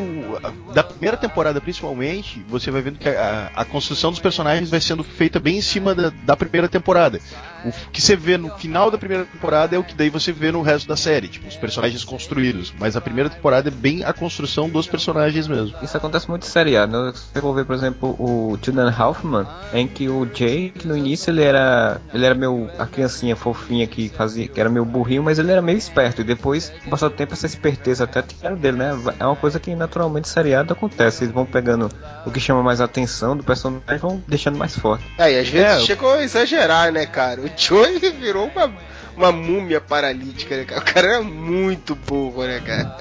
da 0.74 0.84
primeira 0.84 1.18
temporada 1.18 1.60
principalmente, 1.60 2.44
você 2.48 2.72
vai 2.72 2.82
vendo 2.82 2.98
que 2.98 3.10
a, 3.10 3.52
a 3.56 3.66
construção 3.66 4.12
dos 4.12 4.20
personagens 4.20 4.70
vai 4.70 4.80
sendo 4.80 5.04
feita 5.04 5.40
bem 5.40 5.58
em 5.58 5.62
cima 5.62 5.94
da, 5.94 6.12
da, 6.24 6.36
primeira 6.36 6.68
temporada. 6.68 7.20
O 7.66 7.92
que 7.92 8.02
você 8.02 8.16
vê 8.16 8.38
no 8.38 8.50
final 8.58 8.90
da 8.90 8.98
primeira 8.98 9.26
temporada 9.26 9.76
é 9.76 9.80
o 9.80 9.84
que 9.84 9.96
daí 9.96 10.10
você 10.10 10.32
vê 10.32 10.52
no 10.52 10.62
resto 10.62 10.88
da 10.88 10.96
série, 10.96 11.28
tipo, 11.28 11.48
os 11.48 11.56
personagens 11.56 12.04
construídos. 12.04 12.74
Mas 12.80 12.96
a 12.96 13.02
primeira 13.02 13.30
temporada 13.30 13.68
é 13.68 13.72
bem 13.72 14.04
a 14.04 14.14
construção 14.14 14.70
dos 14.70 14.88
personagens 14.88 15.48
mesmo. 15.48 15.76
Isso 15.82 15.98
acontece 15.98 16.30
muito 16.30 16.44
em 16.44 16.50
seriado. 16.50 16.92
Né? 16.92 17.12
Você 17.14 17.42
for 17.42 17.54
ver, 17.54 17.66
por 17.66 17.76
exemplo, 17.76 18.16
o 18.20 18.58
Julian 18.62 18.94
Hoffman, 18.98 19.46
em 19.74 19.88
que 19.88 20.08
o 20.08 20.26
Jake, 20.26 20.88
no 20.88 20.96
início, 20.96 21.32
ele 21.32 21.44
era. 21.44 22.00
Ele 22.14 22.26
era 22.26 22.36
meio. 22.36 22.70
a 22.78 22.86
criancinha 22.86 23.36
fofinha 23.36 23.86
que 23.88 24.10
fazia. 24.10 24.48
que 24.48 24.60
era 24.60 24.70
meio 24.70 24.86
burrinho, 24.86 25.24
mas 25.24 25.40
ele 25.40 25.52
era 25.52 25.62
meio 25.62 25.78
esperto. 25.78 26.22
E 26.22 26.24
depois, 26.24 26.72
com 26.88 26.96
o 26.96 27.10
tempo, 27.10 27.34
essa 27.34 27.46
esperteza 27.46 28.04
até 28.06 28.22
tiraram 28.22 28.58
dele, 28.58 28.78
né? 28.78 28.92
É 29.20 29.26
uma 29.26 29.36
coisa 29.36 29.60
que 29.60 29.74
naturalmente 29.76 30.28
seriado 30.28 30.74
acontece. 30.74 31.24
Eles 31.24 31.34
vão 31.34 31.46
pegando 31.46 31.90
o 32.26 32.32
que 32.32 32.40
chama 32.40 32.62
mais 32.64 32.82
atenção 32.82 33.36
do 33.36 33.44
personagem 33.44 33.84
e 33.90 33.98
vão 33.98 34.24
deixando 34.28 34.58
mais 34.58 34.78
forte. 34.78 35.06
É, 35.18 35.34
e 35.34 35.40
às 35.40 35.48
vezes 35.48 35.84
é, 35.84 35.86
chegou 35.86 36.14
a 36.14 36.24
exagerar, 36.24 36.92
né, 36.92 37.06
cara? 37.06 37.42
O 37.42 37.50
Joey 37.56 38.00
virou 38.20 38.48
uma, 38.48 38.74
uma 39.16 39.32
múmia 39.32 39.82
paralítica, 39.82 40.58
né, 40.58 40.66
cara? 40.66 40.82
O 40.82 40.86
cara 40.86 41.08
é 41.16 41.20
muito 41.20 41.96
burro, 41.96 42.44
né, 42.44 42.60
cara? 42.60 42.98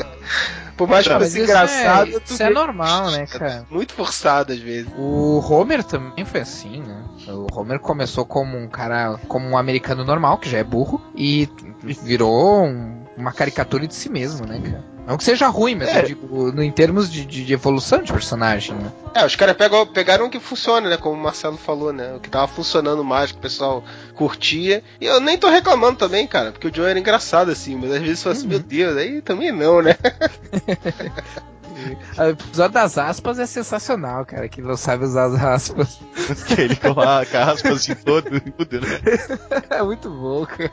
Por 0.76 0.86
mais 0.86 1.08
que 1.08 1.14
fosse 1.14 1.40
engraçado. 1.40 2.10
É, 2.10 2.20
isso 2.22 2.42
é 2.42 2.50
normal, 2.50 3.10
né, 3.10 3.26
cara? 3.30 3.66
Muito 3.70 3.94
forçado 3.94 4.52
às 4.52 4.58
vezes. 4.58 4.90
O 4.96 5.40
Homer 5.40 5.82
também 5.82 6.24
foi 6.24 6.40
assim, 6.40 6.82
né? 6.82 7.04
O 7.28 7.46
Homer 7.52 7.80
começou 7.80 8.26
como 8.26 8.58
um 8.58 8.68
cara, 8.68 9.18
como 9.26 9.48
um 9.48 9.56
americano 9.56 10.04
normal, 10.04 10.38
que 10.38 10.50
já 10.50 10.58
é 10.58 10.64
burro, 10.64 11.00
e 11.16 11.48
virou 11.82 12.64
um, 12.64 13.05
uma 13.16 13.32
caricatura 13.32 13.86
de 13.86 13.94
si 13.94 14.08
mesmo, 14.08 14.46
né, 14.46 14.60
cara? 14.60 14.96
Não 15.06 15.16
que 15.16 15.22
seja 15.22 15.46
ruim, 15.46 15.76
mas 15.76 15.88
é. 15.88 16.00
eu 16.00 16.04
digo, 16.04 16.52
no, 16.52 16.60
em 16.60 16.72
termos 16.72 17.10
de, 17.10 17.24
de, 17.24 17.44
de, 17.44 17.52
evolução 17.52 18.02
de 18.02 18.12
personagem, 18.12 18.74
né? 18.74 18.90
É, 19.14 19.24
os 19.24 19.36
caras 19.36 19.56
pegaram 19.94 20.26
o 20.26 20.30
que 20.30 20.40
funciona, 20.40 20.90
né? 20.90 20.96
Como 20.96 21.14
o 21.14 21.22
Marcelo 21.22 21.56
falou, 21.56 21.92
né? 21.92 22.14
O 22.14 22.18
que 22.18 22.28
tava 22.28 22.48
funcionando 22.48 23.04
mais, 23.04 23.30
que 23.30 23.38
o 23.38 23.40
pessoal 23.40 23.84
curtia. 24.16 24.82
E 25.00 25.06
eu 25.06 25.20
nem 25.20 25.38
tô 25.38 25.48
reclamando 25.48 25.96
também, 25.96 26.26
cara, 26.26 26.50
porque 26.50 26.66
o 26.66 26.74
Joe 26.74 26.90
era 26.90 26.98
engraçado 26.98 27.52
assim, 27.52 27.76
mas 27.76 27.92
às 27.92 28.02
vezes 28.02 28.22
fala 28.22 28.34
assim, 28.34 28.44
uhum. 28.46 28.50
meu 28.50 28.58
Deus, 28.58 28.96
aí 28.96 29.22
também 29.22 29.52
não, 29.52 29.80
né? 29.80 29.96
O 32.18 32.30
episódio 32.30 32.72
das 32.72 32.96
aspas 32.96 33.38
é 33.38 33.46
sensacional, 33.46 34.24
cara. 34.24 34.48
Que 34.48 34.62
não 34.62 34.76
sabe 34.76 35.04
usar 35.04 35.26
as 35.26 35.34
aspas. 35.34 36.00
que 36.46 36.54
ele 36.60 36.76
coloca 36.76 37.44
aspas 37.44 37.72
assim 37.72 37.94
todo, 37.94 38.40
tudo, 38.40 38.80
né? 38.80 39.00
É 39.70 39.82
muito 39.82 40.08
bom, 40.10 40.46
cara. 40.46 40.72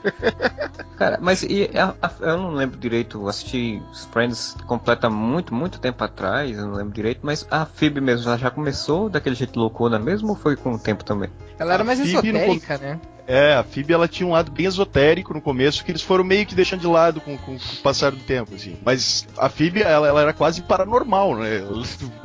Cara, 0.98 1.20
mas 1.22 1.44
e 1.44 1.70
a, 1.78 1.94
a, 2.02 2.12
eu 2.22 2.38
não 2.38 2.52
lembro 2.52 2.78
direito, 2.78 3.20
eu 3.22 3.28
assisti 3.28 3.82
Friends 4.12 4.56
completa 4.66 5.10
muito, 5.10 5.54
muito 5.54 5.80
tempo 5.80 6.04
atrás, 6.04 6.58
eu 6.58 6.66
não 6.66 6.76
lembro 6.76 6.94
direito, 6.94 7.20
mas 7.24 7.46
a 7.52 7.66
Phoebe 7.66 8.00
mesmo, 8.00 8.28
ela 8.28 8.38
já 8.38 8.50
começou 8.50 9.10
daquele 9.10 9.36
jeito 9.36 9.60
loucona 9.60 10.00
mesmo 10.00 10.30
ou 10.30 10.36
foi 10.36 10.56
com 10.56 10.74
o 10.74 10.80
tempo 10.80 11.04
também? 11.04 11.30
Ela 11.60 11.74
era 11.74 11.84
A 11.84 11.86
mais 11.86 12.00
Phoebe 12.00 12.30
esotérica, 12.30 12.78
né? 12.78 13.00
É, 13.26 13.54
a 13.54 13.64
Phoebe 13.64 13.94
ela 13.94 14.08
tinha 14.08 14.28
um 14.28 14.32
lado 14.32 14.52
bem 14.52 14.66
esotérico 14.66 15.34
no 15.34 15.42
começo, 15.42 15.84
que 15.84 15.92
eles 15.92 16.02
foram 16.02 16.24
meio 16.24 16.46
que 16.46 16.56
deixando 16.56 16.82
de 16.82 16.88
lado 16.88 17.22
com, 17.22 17.38
com, 17.38 17.58
com 17.58 17.74
o 17.74 17.78
passar 17.82 18.12
do 18.12 18.20
tempo, 18.20 18.54
assim. 18.54 18.78
Mas 18.84 19.26
a 19.38 19.50
Phoebe, 19.50 19.82
ela, 19.82 20.08
ela 20.08 20.22
era 20.22 20.34
quase 20.34 20.62
paranormal, 20.62 21.38
né? 21.38 21.60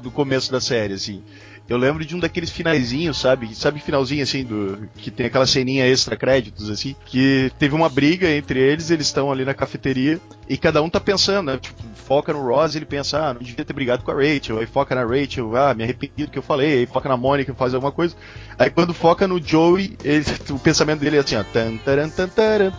Do, 0.02 0.10
começo 0.10 0.50
da 0.50 0.60
série, 0.60 0.94
assim. 0.94 1.22
Eu 1.68 1.76
lembro 1.76 2.04
de 2.04 2.16
um 2.16 2.18
daqueles 2.18 2.50
finalzinhos, 2.50 3.18
sabe? 3.18 3.54
Sabe 3.54 3.78
finalzinho 3.78 4.22
assim 4.22 4.42
do 4.42 4.88
que 4.96 5.10
tem 5.10 5.26
aquela 5.26 5.46
ceninha 5.46 5.86
extra 5.86 6.16
créditos 6.16 6.70
assim, 6.70 6.96
que 7.04 7.52
teve 7.58 7.74
uma 7.74 7.90
briga 7.90 8.30
entre 8.30 8.58
eles, 8.58 8.90
eles 8.90 9.06
estão 9.06 9.30
ali 9.30 9.44
na 9.44 9.52
cafeteria 9.52 10.18
e 10.48 10.56
cada 10.56 10.80
um 10.80 10.88
tá 10.88 10.98
pensando, 10.98 11.52
né? 11.52 11.58
Tipo, 11.58 11.82
foca 12.06 12.32
no 12.32 12.42
Ross, 12.42 12.74
ele 12.74 12.86
pensa, 12.86 13.18
ah, 13.18 13.34
não 13.34 13.42
devia 13.42 13.66
ter 13.66 13.74
brigado 13.74 14.02
com 14.02 14.10
a 14.10 14.14
Rachel. 14.14 14.58
Aí 14.58 14.66
foca 14.66 14.94
na 14.94 15.04
Rachel, 15.04 15.54
ah, 15.54 15.74
me 15.74 15.84
arrependi 15.84 16.24
do 16.24 16.30
que 16.30 16.38
eu 16.38 16.42
falei. 16.42 16.78
Aí 16.78 16.86
foca 16.86 17.06
na 17.06 17.18
Mônica, 17.18 17.52
faz 17.52 17.74
alguma 17.74 17.92
coisa. 17.92 18.16
Aí 18.58 18.70
quando 18.70 18.94
foca 18.94 19.28
no 19.28 19.38
Joey, 19.38 19.98
ele, 20.02 20.24
o 20.48 20.58
pensamento 20.58 21.00
dele 21.00 21.18
é 21.18 21.20
assim, 21.20 21.36
ó. 21.36 21.44
Tan, 21.44 21.76
taran, 21.76 22.08
taran, 22.08 22.70
taran, 22.70 22.72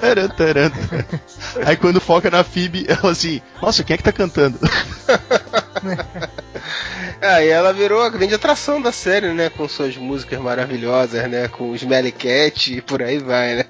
taran, 0.00 0.28
taran. 0.28 0.70
Aí 1.66 1.76
quando 1.76 2.00
foca 2.00 2.30
na 2.30 2.44
Phoebe, 2.44 2.86
ela 2.88 3.10
assim, 3.10 3.42
nossa, 3.60 3.82
quem 3.82 3.94
é 3.94 3.96
que 3.96 4.04
tá 4.04 4.12
cantando? 4.12 4.56
Aí 7.20 7.48
ela 7.50 7.72
virou 7.72 8.02
a 8.02 8.08
grande 8.08 8.34
atração 8.34 8.80
da 8.80 8.92
série, 8.92 9.32
né? 9.32 9.48
Com 9.50 9.68
suas 9.68 9.96
músicas 9.96 10.38
maravilhosas, 10.40 11.28
né? 11.30 11.48
Com 11.48 11.70
os 11.70 11.82
Smelly 11.82 12.12
Cat 12.12 12.74
e 12.76 12.80
por 12.80 13.02
aí 13.02 13.18
vai, 13.18 13.56
né? 13.56 13.64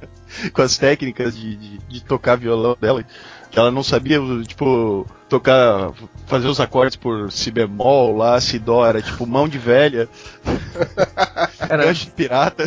com 0.52 0.62
as 0.62 0.76
técnicas 0.78 1.36
de, 1.36 1.56
de, 1.56 1.78
de 1.78 2.04
tocar 2.04 2.36
violão 2.36 2.76
dela. 2.80 3.04
Que 3.50 3.58
ela 3.58 3.70
não 3.72 3.82
sabia, 3.82 4.20
tipo, 4.46 5.04
tocar, 5.28 5.90
fazer 6.26 6.46
os 6.46 6.60
acordes 6.60 6.94
por 6.94 7.32
si 7.32 7.50
bemol 7.50 8.16
lá, 8.16 8.40
si 8.40 8.60
dó, 8.60 8.86
era 8.86 9.02
tipo 9.02 9.26
mão 9.26 9.48
de 9.48 9.58
velha, 9.58 10.08
Era- 11.68 11.92
de 11.92 12.06
pirata. 12.12 12.64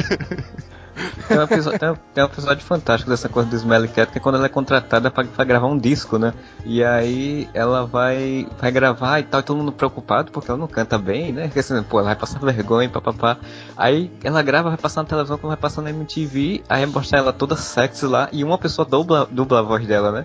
Tem 1.28 1.38
um, 1.38 1.44
episódio, 1.44 1.80
tem, 1.80 1.90
um, 1.90 1.96
tem 2.14 2.24
um 2.24 2.28
episódio 2.28 2.66
fantástico 2.66 3.10
dessa 3.10 3.30
coisa 3.30 3.50
do 3.50 3.56
Smelly 3.56 3.88
Cat, 3.88 4.12
que 4.12 4.18
é 4.18 4.22
quando 4.22 4.36
ela 4.36 4.46
é 4.46 4.50
contratada 4.50 5.10
pra, 5.12 5.24
pra 5.24 5.46
gravar 5.46 5.68
um 5.68 5.78
disco, 5.78 6.18
né? 6.18 6.34
E 6.66 6.84
aí 6.84 7.50
ela 7.54 7.86
vai, 7.86 8.48
vai 8.60 8.72
gravar 8.72 9.20
e 9.20 9.24
tal, 9.24 9.40
e 9.40 9.44
todo 9.44 9.58
mundo 9.58 9.72
preocupado 9.72 10.32
porque 10.32 10.50
ela 10.50 10.60
não 10.60 10.68
canta 10.68 10.98
bem, 10.98 11.32
né? 11.32 11.44
Porque 11.44 11.60
assim, 11.60 11.82
pô, 11.84 12.00
ela 12.00 12.10
vai 12.10 12.16
passar 12.16 12.40
vergonha, 12.40 12.90
papapá. 12.90 13.38
Aí 13.76 14.12
ela 14.24 14.42
grava, 14.42 14.70
vai 14.70 14.78
passar 14.78 15.04
na 15.04 15.10
televisão, 15.10 15.38
quando 15.38 15.52
vai 15.52 15.58
passar 15.58 15.82
na 15.82 15.90
MTV, 15.90 16.64
aí 16.70 16.86
mostra 16.86 17.20
ela 17.20 17.34
toda 17.34 17.56
sexy 17.56 18.06
lá, 18.06 18.30
e 18.32 18.44
uma 18.44 18.58
pessoa 18.58 18.86
dubla, 18.86 19.28
dubla 19.30 19.60
a 19.60 19.64
voz 19.64 19.86
dela, 19.86 20.12
né? 20.12 20.24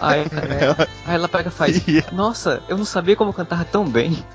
Aí, 0.00 0.24
aí 1.06 1.14
ela 1.14 1.28
pega 1.28 1.48
e 1.48 1.52
faz, 1.52 1.82
nossa, 2.12 2.62
eu 2.68 2.76
não 2.76 2.84
sabia 2.84 3.16
como 3.16 3.30
eu 3.30 3.34
cantava 3.34 3.64
tão 3.64 3.84
bem. 3.84 4.24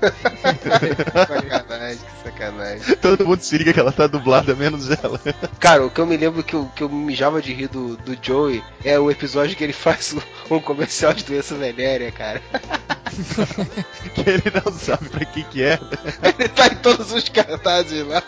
sacanagem, 1.54 1.98
que 1.98 2.30
sacanagem. 2.30 2.96
Todo 2.96 3.26
mundo 3.26 3.40
se 3.40 3.58
liga 3.58 3.72
que 3.72 3.80
ela 3.80 3.92
tá 3.92 4.06
dublada, 4.06 4.54
menos 4.54 4.90
ela. 4.90 5.20
Cara, 5.58 5.83
o 5.84 5.90
que 5.90 6.00
eu 6.00 6.06
me 6.06 6.16
lembro 6.16 6.42
que 6.42 6.54
eu, 6.54 6.66
que 6.74 6.82
eu 6.82 6.88
mijava 6.88 7.40
de 7.40 7.52
rir 7.52 7.68
do, 7.68 7.96
do 7.96 8.16
Joey 8.20 8.62
é 8.84 8.98
o 8.98 9.10
episódio 9.10 9.56
que 9.56 9.64
ele 9.64 9.72
faz 9.76 10.14
um 10.50 10.60
comercial 10.60 11.12
de 11.14 11.24
doença 11.24 11.54
venérea, 11.54 12.10
cara. 12.12 12.42
que 14.14 14.28
ele 14.28 14.42
não 14.64 14.72
sabe 14.72 15.08
pra 15.08 15.24
que 15.24 15.42
que 15.44 15.62
é. 15.62 15.78
Ele 16.38 16.48
tá 16.48 16.66
em 16.66 16.76
todos 16.76 17.12
os 17.12 17.28
cartazes 17.28 18.06
lá. 18.06 18.22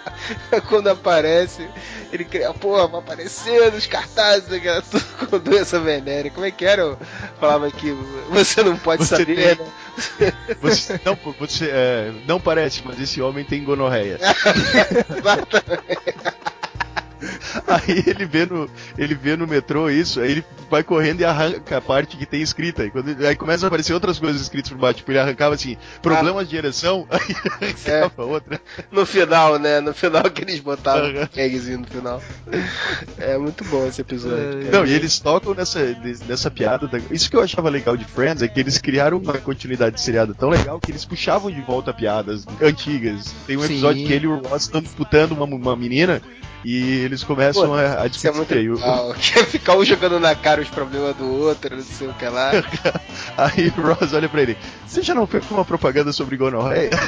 Quando 0.69 0.89
aparece, 0.89 1.67
ele 2.13 2.25
cria, 2.25 2.53
pô, 2.55 2.87
vai 2.87 3.01
aparecer 3.01 3.73
nos 3.73 3.87
cartazes, 3.87 4.63
cara, 4.63 4.83
tudo 4.83 5.05
com 5.29 5.39
doença 5.39 5.81
venérea. 5.81 6.31
Como 6.31 6.47
é 6.47 6.51
que 6.51 6.65
era? 6.65 6.83
Eu 6.83 6.99
falava 7.41 7.71
que 7.71 7.91
você 8.31 8.63
não 8.63 8.77
pode 8.77 9.05
Você 9.05 9.17
saber, 9.17 9.57
tem- 9.57 9.67
né? 9.67 10.33
Você, 10.61 11.01
não, 11.05 11.19
você, 11.39 11.69
é, 11.73 12.13
não 12.27 12.41
parece, 12.41 12.83
mas 12.85 13.01
esse 13.01 13.21
homem 13.21 13.45
tem 13.45 13.65
gonorreia. 13.65 14.19
Aí 17.67 18.03
ele 18.07 18.27
vê 18.27 18.47
no, 18.47 18.69
ele 18.99 19.15
vê 19.15 19.37
no 19.37 19.47
metrô 19.47 19.89
isso, 19.91 20.21
aí 20.21 20.33
ele 20.33 20.45
vai 20.71 20.83
correndo 20.83 21.21
e 21.21 21.25
arranca 21.25 21.79
a 21.79 21.81
parte 21.81 22.17
que 22.17 22.27
tem 22.27 22.43
escrita. 22.43 22.83
Aí, 22.83 22.91
quando, 22.91 23.09
aí 23.27 23.35
começa 23.35 23.67
a 23.67 23.69
aparecer 23.69 23.93
outras 23.95 24.19
coisas 24.19 24.41
escritas 24.43 24.71
por 24.71 24.79
baixo. 24.79 24.99
Tipo, 24.99 25.13
ele 25.13 25.19
arrancava 25.19 25.55
assim, 25.55 25.77
problemas 26.03 26.49
de 26.49 26.57
ereção, 26.57 27.07
aí 27.11 27.35
arrancava 27.61 28.25
outra. 28.25 28.61
No 28.91 29.07
final, 29.07 29.59
né? 29.59 29.81
No 29.81 29.95
final 29.95 30.23
que 30.25 30.43
eles 30.43 30.61
botavam 30.61 31.09
o 31.11 31.27
tagzinho 31.27 31.79
no 31.81 31.87
final. 31.87 32.23
É 33.19 33.37
muito 33.39 33.65
bom 33.65 33.87
esse 33.87 34.01
episódio. 34.01 34.65
cara. 34.65 34.79
Não, 34.79 34.87
e 34.87 34.93
eles 34.93 35.19
tocam 35.19 35.55
nessa, 35.55 35.81
nessa 36.29 36.51
piada. 36.51 36.87
da- 36.87 37.01
Isso 37.11 37.31
que 37.31 37.37
eu 37.37 37.43
achava 37.43 37.69
legal 37.71 37.97
de 37.97 38.05
Friends 38.05 38.43
é 38.43 38.49
que 38.49 38.61
eles 38.61 38.79
criaram 38.79 39.19
uma 39.19 39.35
continuidade 39.39 39.97
de 39.97 40.01
seriado 40.03 40.35
tão 40.35 40.49
legal 40.51 40.79
que 40.81 40.91
eles 40.91 41.05
puxavam 41.05 41.51
de 41.51 41.61
volta 41.63 41.93
piadas 41.93 42.45
antigas. 42.61 43.35
Tem 43.47 43.57
um 43.57 43.61
Sim. 43.61 43.67
episódio 43.75 44.07
que 44.07 44.13
ele 44.13 44.25
e 44.27 44.29
o 44.29 44.39
Ross 44.41 44.63
estão 44.63 44.81
disputando 44.83 45.33
uma, 45.33 45.45
uma 45.47 45.77
menina 45.77 46.21
e 46.65 47.06
eles 47.07 47.25
começam 47.25 47.69
Pô, 47.69 47.75
a, 47.75 48.03
a 48.03 48.07
Isso 48.07 48.27
é 48.27 48.33
muito 48.33 48.55
discutir. 48.55 49.17
Quer 49.35 49.45
ficar 49.47 49.77
um 49.77 49.85
jogando 49.85 50.21
na 50.21 50.35
cara 50.35 50.61
os 50.61 50.69
problemas 50.69 51.17
do 51.17 51.31
outro, 51.31 51.77
não 51.77 51.83
sei 51.83 52.09
o 52.09 52.15
que 52.15 52.27
lá. 52.27 52.51
Aí 53.37 53.73
o 53.77 53.81
Ross 53.81 54.13
olha 54.13 54.29
pra 54.29 54.43
ele: 54.43 54.57
Você 54.87 55.03
já 55.03 55.15
não 55.15 55.27
fez 55.27 55.51
uma 55.51 55.65
propaganda 55.65 56.13
sobre 56.13 56.37
gonorreia? 56.37 56.91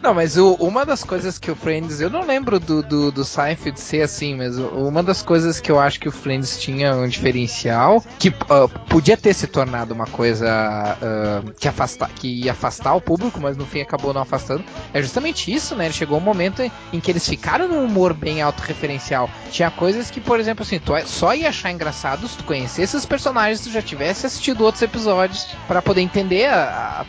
Não, 0.00 0.14
mas 0.14 0.36
o- 0.36 0.54
uma 0.54 0.86
das 0.86 1.02
coisas 1.02 1.38
que 1.38 1.50
o 1.50 1.56
Friends. 1.56 2.00
Eu 2.00 2.08
não 2.08 2.24
lembro 2.24 2.60
do, 2.60 2.82
do, 2.84 3.10
do 3.10 3.24
Seinfeld 3.24 3.80
ser 3.80 4.02
assim, 4.02 4.36
mas 4.36 4.56
uma 4.56 5.02
das 5.02 5.22
coisas 5.22 5.60
que 5.60 5.72
eu 5.72 5.78
acho 5.80 5.98
que 5.98 6.08
o 6.08 6.12
Friends 6.12 6.56
tinha 6.60 6.94
um 6.94 7.08
diferencial, 7.08 8.02
que 8.16 8.32
ah, 8.48 8.68
podia 8.88 9.16
ter 9.16 9.34
se 9.34 9.48
tornado 9.48 9.92
uma 9.92 10.06
coisa 10.06 10.48
ah, 10.48 11.42
que, 11.58 11.66
afasta, 11.66 12.08
que 12.14 12.28
ia 12.44 12.52
afastar 12.52 12.94
o 12.94 13.00
público, 13.00 13.40
mas 13.40 13.56
no 13.56 13.66
fim 13.66 13.80
acabou 13.80 14.14
não 14.14 14.20
afastando, 14.22 14.64
é 14.94 15.02
justamente 15.02 15.52
isso, 15.52 15.74
né? 15.74 15.90
Chegou 15.90 16.18
um 16.18 16.22
momento 16.22 16.62
em, 16.92 17.00
que 17.00 17.10
eles 17.10 17.28
ficaram 17.28 17.66
num 17.66 17.84
humor 17.84 18.14
bem 18.14 18.40
autorreferencial. 18.40 19.28
Tinha 19.50 19.70
coisas 19.70 20.12
que, 20.12 20.20
por 20.20 20.38
exemplo, 20.38 20.62
assim, 20.62 20.78
tu 20.78 20.92
só 21.06 21.34
ia 21.34 21.48
achar 21.48 21.72
engraçado 21.72 22.28
se 22.28 22.36
tu 22.36 22.44
conhecesse 22.44 22.96
os 22.96 23.04
personagens, 23.04 23.58
se 23.58 23.64
tu 23.68 23.72
já 23.72 23.82
tivesse 23.82 24.26
assistido 24.26 24.62
outros 24.64 24.82
episódios, 24.82 25.48
pra 25.66 25.82
poder 25.82 26.02
entender, 26.02 26.46
a, 26.46 27.00
a, 27.00 27.04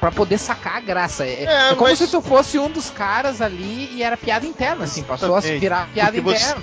pra 0.00 0.10
poder 0.10 0.38
sacar 0.38 0.76
a 0.76 0.80
graça. 0.80 1.24
É, 1.24 1.44
É, 1.44 1.68
é 1.70 1.74
como 1.74 1.82
mas- 1.90 1.98
se 1.98 2.08
tu 2.08 2.22
fosse 2.22 2.58
um 2.58 2.70
dos 2.70 2.88
caras 2.90 3.40
ali 3.42 3.90
e 3.92 4.02
era 4.02 4.16
piada 4.16 4.46
interna, 4.46 4.84
assim, 4.84 5.02
passou 5.02 5.36
a 5.36 5.40
virar 5.40 5.88
piada 5.92 6.12
Porque 6.12 6.20
você- 6.38 6.44
interna. 6.50 6.62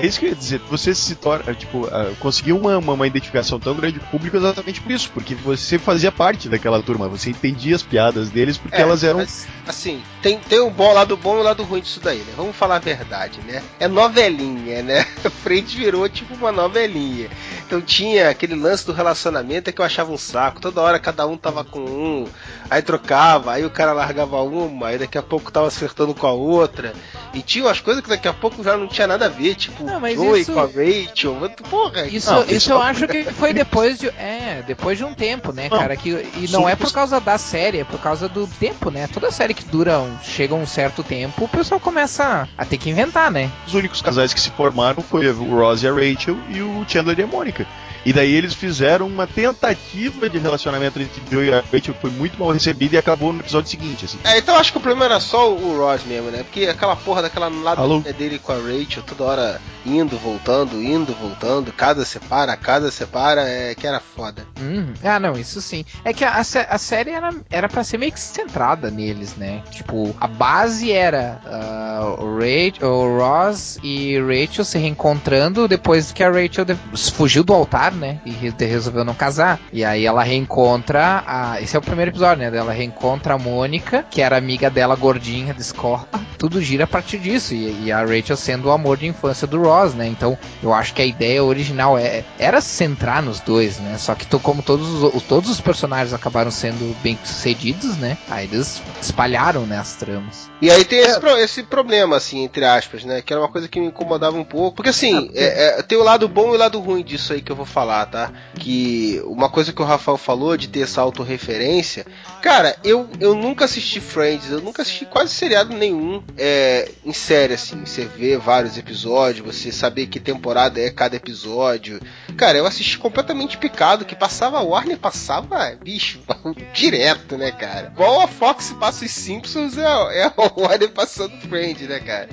É 0.00 0.06
isso 0.06 0.18
que 0.18 0.26
eu 0.26 0.30
ia 0.30 0.34
dizer. 0.34 0.60
Você 0.70 0.94
se 0.94 1.14
torna, 1.14 1.54
tipo, 1.54 1.86
ah, 1.86 2.12
conseguiu 2.18 2.56
uma, 2.56 2.78
uma, 2.78 2.92
uma 2.94 3.06
identificação 3.06 3.58
tão 3.60 3.74
grande 3.74 3.98
com 4.00 4.06
o 4.06 4.08
público 4.10 4.36
exatamente 4.36 4.80
por 4.80 4.90
isso. 4.90 5.10
Porque 5.12 5.34
você 5.34 5.78
fazia 5.78 6.10
parte 6.10 6.48
daquela 6.48 6.82
turma, 6.82 7.08
você 7.08 7.30
entendia 7.30 7.76
as 7.76 7.82
piadas 7.82 8.30
deles 8.30 8.56
porque 8.58 8.76
É, 8.76 8.82
elas 8.82 9.04
eram. 9.04 9.18
mas, 9.18 9.46
assim, 9.66 10.02
tem, 10.22 10.38
tem 10.38 10.60
o 10.60 10.70
bom, 10.70 10.92
lado 10.92 11.16
bom 11.16 11.36
e 11.36 11.40
o 11.40 11.42
lado 11.42 11.62
ruim 11.62 11.80
disso 11.80 12.00
daí, 12.02 12.18
né? 12.18 12.32
Vamos 12.36 12.56
falar 12.56 12.76
a 12.76 12.80
verdade, 12.80 13.40
né? 13.46 13.62
É 13.78 13.86
novelinha, 13.88 14.82
né? 14.82 15.04
Frente 15.42 15.76
virou 15.76 16.08
tipo 16.08 16.34
uma 16.34 16.52
novelinha. 16.52 17.28
Então 17.66 17.80
tinha 17.80 18.28
aquele 18.30 18.54
lance 18.54 18.86
do 18.86 18.92
relacionamento 18.92 19.68
é 19.68 19.72
que 19.72 19.80
eu 19.80 19.84
achava 19.84 20.12
um 20.12 20.18
saco. 20.18 20.60
Toda 20.60 20.80
hora 20.80 20.98
cada 20.98 21.26
um 21.26 21.36
tava 21.36 21.64
com 21.64 21.80
um, 21.80 22.26
aí 22.70 22.82
trocava, 22.82 23.52
aí 23.52 23.64
o 23.64 23.70
cara 23.70 23.92
largava 23.92 24.40
uma, 24.42 24.88
aí 24.88 24.98
daqui 24.98 25.18
a 25.18 25.22
pouco 25.22 25.50
tava 25.52 25.66
acertando 25.66 26.14
com 26.14 26.26
a 26.26 26.32
outra. 26.32 26.92
E 27.34 27.42
tinha 27.42 27.64
umas 27.64 27.80
coisas 27.80 28.02
que 28.02 28.08
daqui 28.08 28.28
a 28.28 28.32
pouco 28.32 28.62
já 28.62 28.76
não 28.76 28.86
tinha 28.86 29.06
nada 29.06 29.26
a 29.26 29.28
ver, 29.28 29.54
tipo 29.54 29.81
Não, 29.82 30.00
mas 30.00 30.14
Joey 30.16 30.40
isso- 30.42 30.52
com 30.52 30.60
a 30.60 30.64
Rachel. 30.66 31.50
Porra, 31.70 32.06
Isso, 32.06 32.32
Não, 32.32 32.44
isso, 32.44 32.70
eu 32.72 32.80
acho 32.80 33.06
que 33.08 33.24
foi 33.24 33.52
depois 33.52 33.98
de. 33.98 34.08
É, 34.08 34.62
depois 34.66 34.98
de 34.98 35.04
um 35.04 35.14
tempo, 35.14 35.52
né, 35.52 35.68
Não, 35.70 35.78
cara? 35.78 35.96
Que, 35.96 36.08
e 36.10 36.48
não 36.50 36.68
é 36.68 36.74
por 36.76 36.90
causa 36.92 37.20
da 37.20 37.38
série, 37.38 37.78
é 37.80 37.84
por 37.84 38.00
causa 38.00 38.28
do 38.28 38.46
tempo, 38.46 38.90
né? 38.90 39.06
Toda 39.06 39.30
série 39.30 39.54
que 39.54 39.64
dura 39.64 39.98
um, 40.00 40.16
chega 40.22 40.54
um 40.54 40.66
certo 40.66 41.02
tempo, 41.02 41.44
o 41.44 41.48
pessoal 41.48 41.80
começa 41.80 42.48
a 42.56 42.64
ter 42.64 42.78
que 42.78 42.90
inventar, 42.90 43.30
né? 43.30 43.50
Os 43.66 43.74
únicos 43.74 44.00
casais 44.02 44.32
que 44.32 44.40
se 44.40 44.50
formaram 44.50 45.02
foi 45.02 45.26
o 45.28 45.54
Ross 45.56 45.82
e 45.82 45.88
a 45.88 45.92
Rachel 45.92 46.36
e 46.48 46.60
o 46.62 46.84
Chandler 46.88 47.18
e 47.18 47.22
a 47.22 47.26
Mônica. 47.26 47.66
E 48.04 48.12
daí 48.12 48.32
eles 48.34 48.54
fizeram 48.54 49.06
uma 49.06 49.26
tentativa 49.26 50.28
de 50.28 50.38
relacionamento 50.38 51.00
entre 51.00 51.22
Joey 51.30 51.48
e 51.48 51.52
a 51.54 51.60
Rachel 51.60 51.94
que 51.94 52.00
foi 52.00 52.10
muito 52.10 52.38
mal 52.38 52.50
recebida 52.50 52.96
e 52.96 52.98
acabou 52.98 53.32
no 53.32 53.40
episódio 53.40 53.70
seguinte, 53.70 54.04
assim. 54.04 54.18
É, 54.24 54.38
então 54.38 54.54
eu 54.54 54.60
acho 54.60 54.72
que 54.72 54.78
o 54.78 54.80
problema 54.80 55.04
era 55.04 55.20
só 55.20 55.52
o 55.52 55.76
Ross 55.78 56.02
mesmo, 56.04 56.30
né? 56.30 56.42
Porque 56.42 56.66
aquela 56.66 56.96
porra 56.96 57.22
daquela 57.22 57.48
lado 57.48 57.80
Alô? 57.80 58.00
dele 58.00 58.38
com 58.38 58.52
a 58.52 58.56
Rachel, 58.56 59.02
toda 59.06 59.24
hora 59.24 59.60
indo, 59.86 60.16
voltando, 60.18 60.82
indo, 60.82 61.12
voltando, 61.14 61.72
casa 61.72 62.04
separa, 62.04 62.56
casa 62.56 62.90
separa, 62.90 63.42
é 63.48 63.74
que 63.74 63.86
era 63.86 64.00
foda. 64.00 64.46
Uhum. 64.60 64.94
Ah, 65.02 65.18
não, 65.20 65.32
isso 65.38 65.60
sim. 65.60 65.84
É 66.04 66.12
que 66.12 66.24
a, 66.24 66.34
a 66.36 66.44
sé- 66.44 66.66
a 66.68 66.78
série 66.78 67.10
era, 67.10 67.32
era 67.50 67.68
pra 67.68 67.84
ser 67.84 67.98
meio 67.98 68.12
que 68.12 68.20
centrada 68.20 68.90
neles, 68.90 69.36
né? 69.36 69.62
Tipo, 69.70 70.14
a 70.20 70.26
base 70.26 70.90
era 70.92 71.40
ah, 71.46 72.16
o, 72.18 72.36
Rachel, 72.36 72.88
o 72.88 73.18
Ross 73.18 73.78
e 73.82 74.18
Rachel 74.20 74.64
se 74.64 74.78
reencontrando 74.78 75.66
depois 75.68 76.12
que 76.12 76.22
a 76.22 76.30
Rachel 76.30 76.64
fugiu 77.12 77.42
do 77.44 77.52
altar, 77.52 77.91
né? 77.92 78.20
E 78.24 78.30
resolveu 78.64 79.04
não 79.04 79.14
casar. 79.14 79.60
E 79.72 79.84
aí 79.84 80.06
ela 80.06 80.22
reencontra 80.22 81.22
a. 81.26 81.60
Esse 81.60 81.76
é 81.76 81.78
o 81.78 81.82
primeiro 81.82 82.10
episódio, 82.10 82.42
né? 82.42 82.56
Ela 82.56 82.72
reencontra 82.72 83.34
a 83.34 83.38
Mônica, 83.38 84.04
que 84.10 84.20
era 84.20 84.36
amiga 84.36 84.70
dela 84.70 84.96
gordinha 84.96 85.54
de 85.54 85.60
escola. 85.60 86.06
Tudo 86.38 86.60
gira 86.60 86.84
a 86.84 86.86
partir 86.88 87.18
disso. 87.18 87.54
E, 87.54 87.84
e, 87.84 87.92
a 87.92 88.00
Rachel 88.00 88.36
sendo 88.36 88.68
o 88.68 88.72
amor 88.72 88.96
de 88.96 89.06
infância 89.06 89.46
do 89.46 89.62
Ross, 89.62 89.94
né? 89.94 90.06
Então 90.06 90.36
eu 90.62 90.72
acho 90.72 90.94
que 90.94 91.02
a 91.02 91.06
ideia 91.06 91.42
original 91.42 91.98
é, 91.98 92.24
era 92.38 92.60
centrar 92.60 93.22
nos 93.22 93.40
dois, 93.40 93.78
né? 93.78 93.96
Só 93.98 94.14
que 94.14 94.26
como 94.38 94.62
todos 94.62 95.02
os, 95.02 95.22
todos 95.24 95.50
os 95.50 95.60
personagens 95.60 96.12
acabaram 96.12 96.50
sendo 96.50 96.96
bem 97.02 97.18
sucedidos, 97.22 97.96
né? 97.96 98.16
Aí 98.28 98.46
eles 98.46 98.82
espalharam 99.00 99.66
né, 99.66 99.78
as 99.78 99.94
tramas. 99.94 100.50
E 100.60 100.70
aí 100.70 100.84
tem 100.84 101.00
esse, 101.00 101.20
pro, 101.20 101.36
esse, 101.38 101.62
problema, 101.64 102.16
assim, 102.16 102.44
entre 102.44 102.64
aspas, 102.64 103.04
né? 103.04 103.20
Que 103.20 103.32
era 103.32 103.42
uma 103.42 103.48
coisa 103.48 103.66
que 103.68 103.80
me 103.80 103.86
incomodava 103.86 104.36
um 104.36 104.44
pouco. 104.44 104.76
Porque 104.76 104.90
assim, 104.90 105.30
é, 105.34 105.80
é, 105.80 105.82
tem 105.82 105.98
o 105.98 106.04
lado 106.04 106.28
bom 106.28 106.52
e 106.52 106.56
o 106.56 106.58
lado 106.58 106.78
ruim 106.78 107.02
disso 107.02 107.32
aí 107.32 107.42
que 107.42 107.50
eu 107.50 107.56
vou 107.56 107.66
falar, 107.66 107.81
tá? 108.06 108.32
Que 108.54 109.20
uma 109.24 109.48
coisa 109.48 109.72
que 109.72 109.82
o 109.82 109.84
Rafael 109.84 110.16
falou 110.16 110.56
de 110.56 110.68
ter 110.68 110.80
essa 110.80 111.00
autorreferência. 111.00 112.06
Cara, 112.40 112.76
eu, 112.82 113.08
eu 113.20 113.34
nunca 113.34 113.64
assisti 113.64 114.00
Friends, 114.00 114.50
eu 114.50 114.60
nunca 114.60 114.82
assisti 114.82 115.06
quase 115.06 115.32
seriado 115.32 115.74
nenhum 115.74 116.22
é, 116.36 116.90
em 117.04 117.12
série, 117.12 117.54
assim. 117.54 117.84
Você 117.84 118.04
vê 118.04 118.36
vários 118.36 118.76
episódios, 118.76 119.54
você 119.54 119.70
saber 119.70 120.06
que 120.06 120.18
temporada 120.18 120.80
é 120.80 120.90
cada 120.90 121.16
episódio. 121.16 122.00
Cara, 122.36 122.58
eu 122.58 122.66
assisti 122.66 122.98
completamente 122.98 123.58
picado, 123.58 124.04
que 124.04 124.16
passava 124.16 124.60
Warner, 124.60 124.98
passava, 124.98 125.76
bicho, 125.82 126.20
direto, 126.72 127.36
né, 127.36 127.52
cara? 127.52 127.92
Igual 127.92 128.22
a 128.22 128.28
Fox 128.28 128.74
passa 128.78 129.04
os 129.04 129.10
Simpsons, 129.10 129.78
é, 129.78 129.82
é 129.82 130.24
a 130.24 130.32
Warner 130.56 130.90
passando 130.90 131.36
Friends, 131.48 131.88
né, 131.88 132.00
cara? 132.00 132.28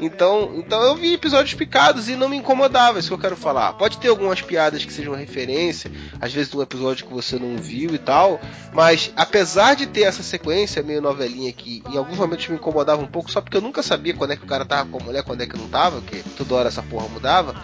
Então, 0.00 0.52
então 0.56 0.82
eu 0.82 0.96
vi 0.96 1.14
episódios 1.14 1.54
picados 1.54 2.08
e 2.08 2.16
não 2.16 2.28
me 2.28 2.36
incomodava, 2.36 2.98
isso 2.98 3.08
que 3.08 3.14
eu 3.14 3.18
quero 3.18 3.36
falar. 3.36 3.72
Pode 3.74 3.98
ter 3.98 4.08
algumas 4.08 4.40
piadas 4.40 4.67
que 4.84 4.92
sejam 4.92 5.14
referência, 5.14 5.90
às 6.20 6.32
vezes 6.32 6.50
de 6.50 6.56
um 6.56 6.62
episódio 6.62 7.06
que 7.06 7.12
você 7.12 7.38
não 7.38 7.56
viu 7.56 7.94
e 7.94 7.98
tal, 7.98 8.40
mas 8.72 9.12
apesar 9.16 9.74
de 9.74 9.86
ter 9.86 10.02
essa 10.02 10.22
sequência 10.22 10.82
meio 10.82 11.00
novelinha 11.00 11.52
que 11.52 11.82
em 11.88 11.96
alguns 11.96 12.18
momentos 12.18 12.48
me 12.48 12.56
incomodava 12.56 13.02
um 13.02 13.06
pouco, 13.06 13.30
só 13.30 13.40
porque 13.40 13.56
eu 13.56 13.62
nunca 13.62 13.82
sabia 13.82 14.14
quando 14.14 14.32
é 14.32 14.36
que 14.36 14.44
o 14.44 14.48
cara 14.48 14.64
tava 14.64 14.88
com 14.88 14.98
a 14.98 15.04
mulher, 15.04 15.22
quando 15.22 15.40
é 15.40 15.46
que 15.46 15.56
não 15.56 15.68
tava, 15.68 16.00
porque 16.00 16.22
toda 16.36 16.54
hora 16.54 16.68
essa 16.68 16.82
porra 16.82 17.08
mudava 17.08 17.54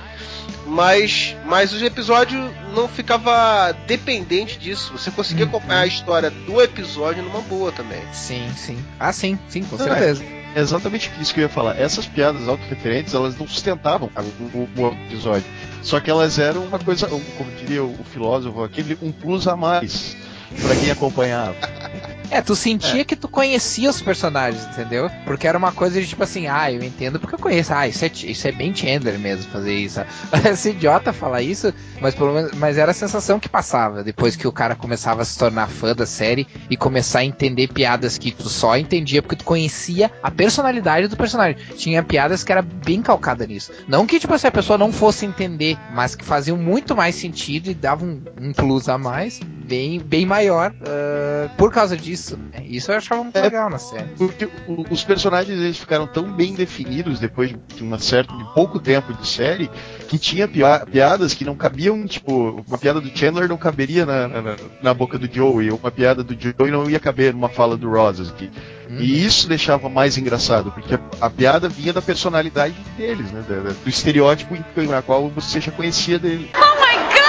mas, 0.66 1.36
mas 1.44 1.72
o 1.72 1.84
episódio 1.84 2.38
não 2.74 2.88
ficava 2.88 3.72
dependente 3.86 4.58
disso. 4.58 4.92
Você 4.92 5.10
conseguia 5.10 5.44
acompanhar 5.44 5.80
a 5.80 5.86
história 5.86 6.30
do 6.30 6.60
episódio 6.60 7.22
numa 7.22 7.40
boa 7.42 7.70
também. 7.70 8.00
Sim, 8.12 8.50
sim. 8.56 8.78
Ah, 8.98 9.12
sim, 9.12 9.38
sim, 9.48 9.62
com 9.62 9.76
certeza. 9.76 10.24
É 10.54 10.60
exatamente 10.60 11.10
isso 11.20 11.34
que 11.34 11.40
eu 11.40 11.42
ia 11.42 11.48
falar. 11.48 11.78
Essas 11.78 12.06
piadas 12.06 12.48
autorreferentes, 12.48 13.12
elas 13.12 13.36
não 13.36 13.46
sustentavam 13.46 14.08
o, 14.16 14.58
o, 14.58 14.68
o, 14.76 14.92
episódio. 15.06 15.44
Só 15.84 16.00
que 16.00 16.10
elas 16.10 16.38
eram 16.38 16.64
uma 16.64 16.78
coisa, 16.78 17.06
como 17.06 17.50
diria 17.58 17.84
o 17.84 17.94
filósofo 18.04 18.64
aqui, 18.64 18.96
um 19.02 19.12
plus 19.12 19.46
a 19.46 19.54
mais 19.54 20.16
para 20.62 20.74
quem 20.76 20.90
acompanhava. 20.90 21.54
É, 22.34 22.42
tu 22.42 22.56
sentia 22.56 23.02
é. 23.02 23.04
que 23.04 23.14
tu 23.14 23.28
conhecia 23.28 23.88
os 23.88 24.02
personagens, 24.02 24.66
entendeu? 24.66 25.08
Porque 25.24 25.46
era 25.46 25.56
uma 25.56 25.70
coisa 25.70 26.00
de 26.00 26.08
tipo 26.08 26.24
assim, 26.24 26.48
ah, 26.48 26.68
eu 26.68 26.82
entendo 26.82 27.20
porque 27.20 27.36
eu 27.36 27.38
conheço. 27.38 27.72
Ah, 27.72 27.86
isso 27.86 28.04
é, 28.04 28.10
isso 28.12 28.48
é 28.48 28.50
bem 28.50 28.74
Chandler 28.74 29.20
mesmo 29.20 29.52
fazer 29.52 29.72
isso. 29.72 30.00
Esse 30.44 30.70
idiota 30.74 31.12
falar 31.12 31.42
isso, 31.42 31.72
mas 32.00 32.12
pelo 32.12 32.34
menos, 32.34 32.50
mas 32.54 32.76
era 32.76 32.90
a 32.90 32.94
sensação 32.94 33.38
que 33.38 33.48
passava 33.48 34.02
depois 34.02 34.34
que 34.34 34.48
o 34.48 34.52
cara 34.52 34.74
começava 34.74 35.22
a 35.22 35.24
se 35.24 35.38
tornar 35.38 35.68
fã 35.68 35.94
da 35.94 36.06
série 36.06 36.44
e 36.68 36.76
começar 36.76 37.20
a 37.20 37.24
entender 37.24 37.68
piadas 37.68 38.18
que 38.18 38.32
tu 38.32 38.48
só 38.48 38.76
entendia 38.76 39.22
porque 39.22 39.36
tu 39.36 39.44
conhecia 39.44 40.10
a 40.20 40.28
personalidade 40.28 41.06
do 41.06 41.16
personagem. 41.16 41.56
Tinha 41.76 42.02
piadas 42.02 42.42
que 42.42 42.50
era 42.50 42.62
bem 42.62 43.00
calcada 43.00 43.46
nisso. 43.46 43.70
Não 43.86 44.08
que 44.08 44.18
tipo 44.18 44.34
assim, 44.34 44.48
a 44.48 44.50
pessoa 44.50 44.76
não 44.76 44.92
fosse 44.92 45.24
entender, 45.24 45.78
mas 45.94 46.16
que 46.16 46.24
faziam 46.24 46.56
muito 46.56 46.96
mais 46.96 47.14
sentido 47.14 47.70
e 47.70 47.74
davam 47.74 48.08
um, 48.08 48.48
um 48.48 48.52
plus 48.52 48.88
a 48.88 48.98
mais, 48.98 49.38
bem, 49.38 50.00
bem 50.00 50.26
maior 50.26 50.72
uh, 50.72 51.48
por 51.56 51.72
causa 51.72 51.96
disso 51.96 52.23
isso. 52.24 52.36
Né? 52.36 52.64
Isso 52.66 52.90
eu 52.90 52.96
achava 52.96 53.22
muito 53.22 53.36
é, 53.36 53.42
legal 53.42 53.68
na 53.68 53.78
série. 53.78 54.08
Porque 54.16 54.48
os 54.90 55.04
personagens 55.04 55.58
eles 55.58 55.78
ficaram 55.78 56.06
tão 56.06 56.24
bem 56.32 56.54
definidos 56.54 57.20
depois 57.20 57.54
de 57.74 57.82
uma 57.82 57.98
certa 57.98 58.34
de 58.34 58.44
pouco 58.54 58.80
tempo 58.80 59.12
de 59.12 59.26
série 59.26 59.70
que 60.08 60.18
tinha 60.18 60.48
piadas 60.48 61.34
que 61.34 61.44
não 61.44 61.54
cabiam, 61.54 62.06
tipo, 62.06 62.64
uma 62.66 62.78
piada 62.78 63.00
do 63.00 63.16
Chandler 63.16 63.48
não 63.48 63.56
caberia 63.56 64.06
na, 64.06 64.28
na, 64.28 64.56
na 64.82 64.94
boca 64.94 65.18
do 65.18 65.32
Joey, 65.32 65.70
ou 65.70 65.78
uma 65.78 65.90
piada 65.90 66.22
do 66.22 66.36
Joey 66.38 66.70
não 66.70 66.88
ia 66.88 67.00
caber 67.00 67.32
numa 67.32 67.48
fala 67.48 67.76
do 67.76 67.90
Rosas 67.90 68.28
aqui. 68.28 68.50
Hum. 68.88 68.98
E 69.00 69.24
isso 69.24 69.48
deixava 69.48 69.88
mais 69.88 70.16
engraçado, 70.18 70.70
porque 70.70 70.94
a, 70.94 71.00
a, 71.20 71.30
piada 71.30 71.68
vinha 71.68 71.92
da 71.92 72.02
personalidade 72.02 72.74
deles, 72.96 73.30
né? 73.32 73.42
Do, 73.46 73.74
do 73.74 73.88
estereótipo 73.88 74.54
na 74.88 75.02
qual 75.02 75.28
você 75.30 75.60
já 75.60 75.72
conhecia 75.72 76.18
dele. 76.18 76.50
Oh 76.54 76.80
my 76.80 76.96
god! 77.10 77.24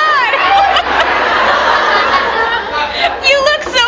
You 3.27 3.39
look 3.41 3.63
so 3.63 3.85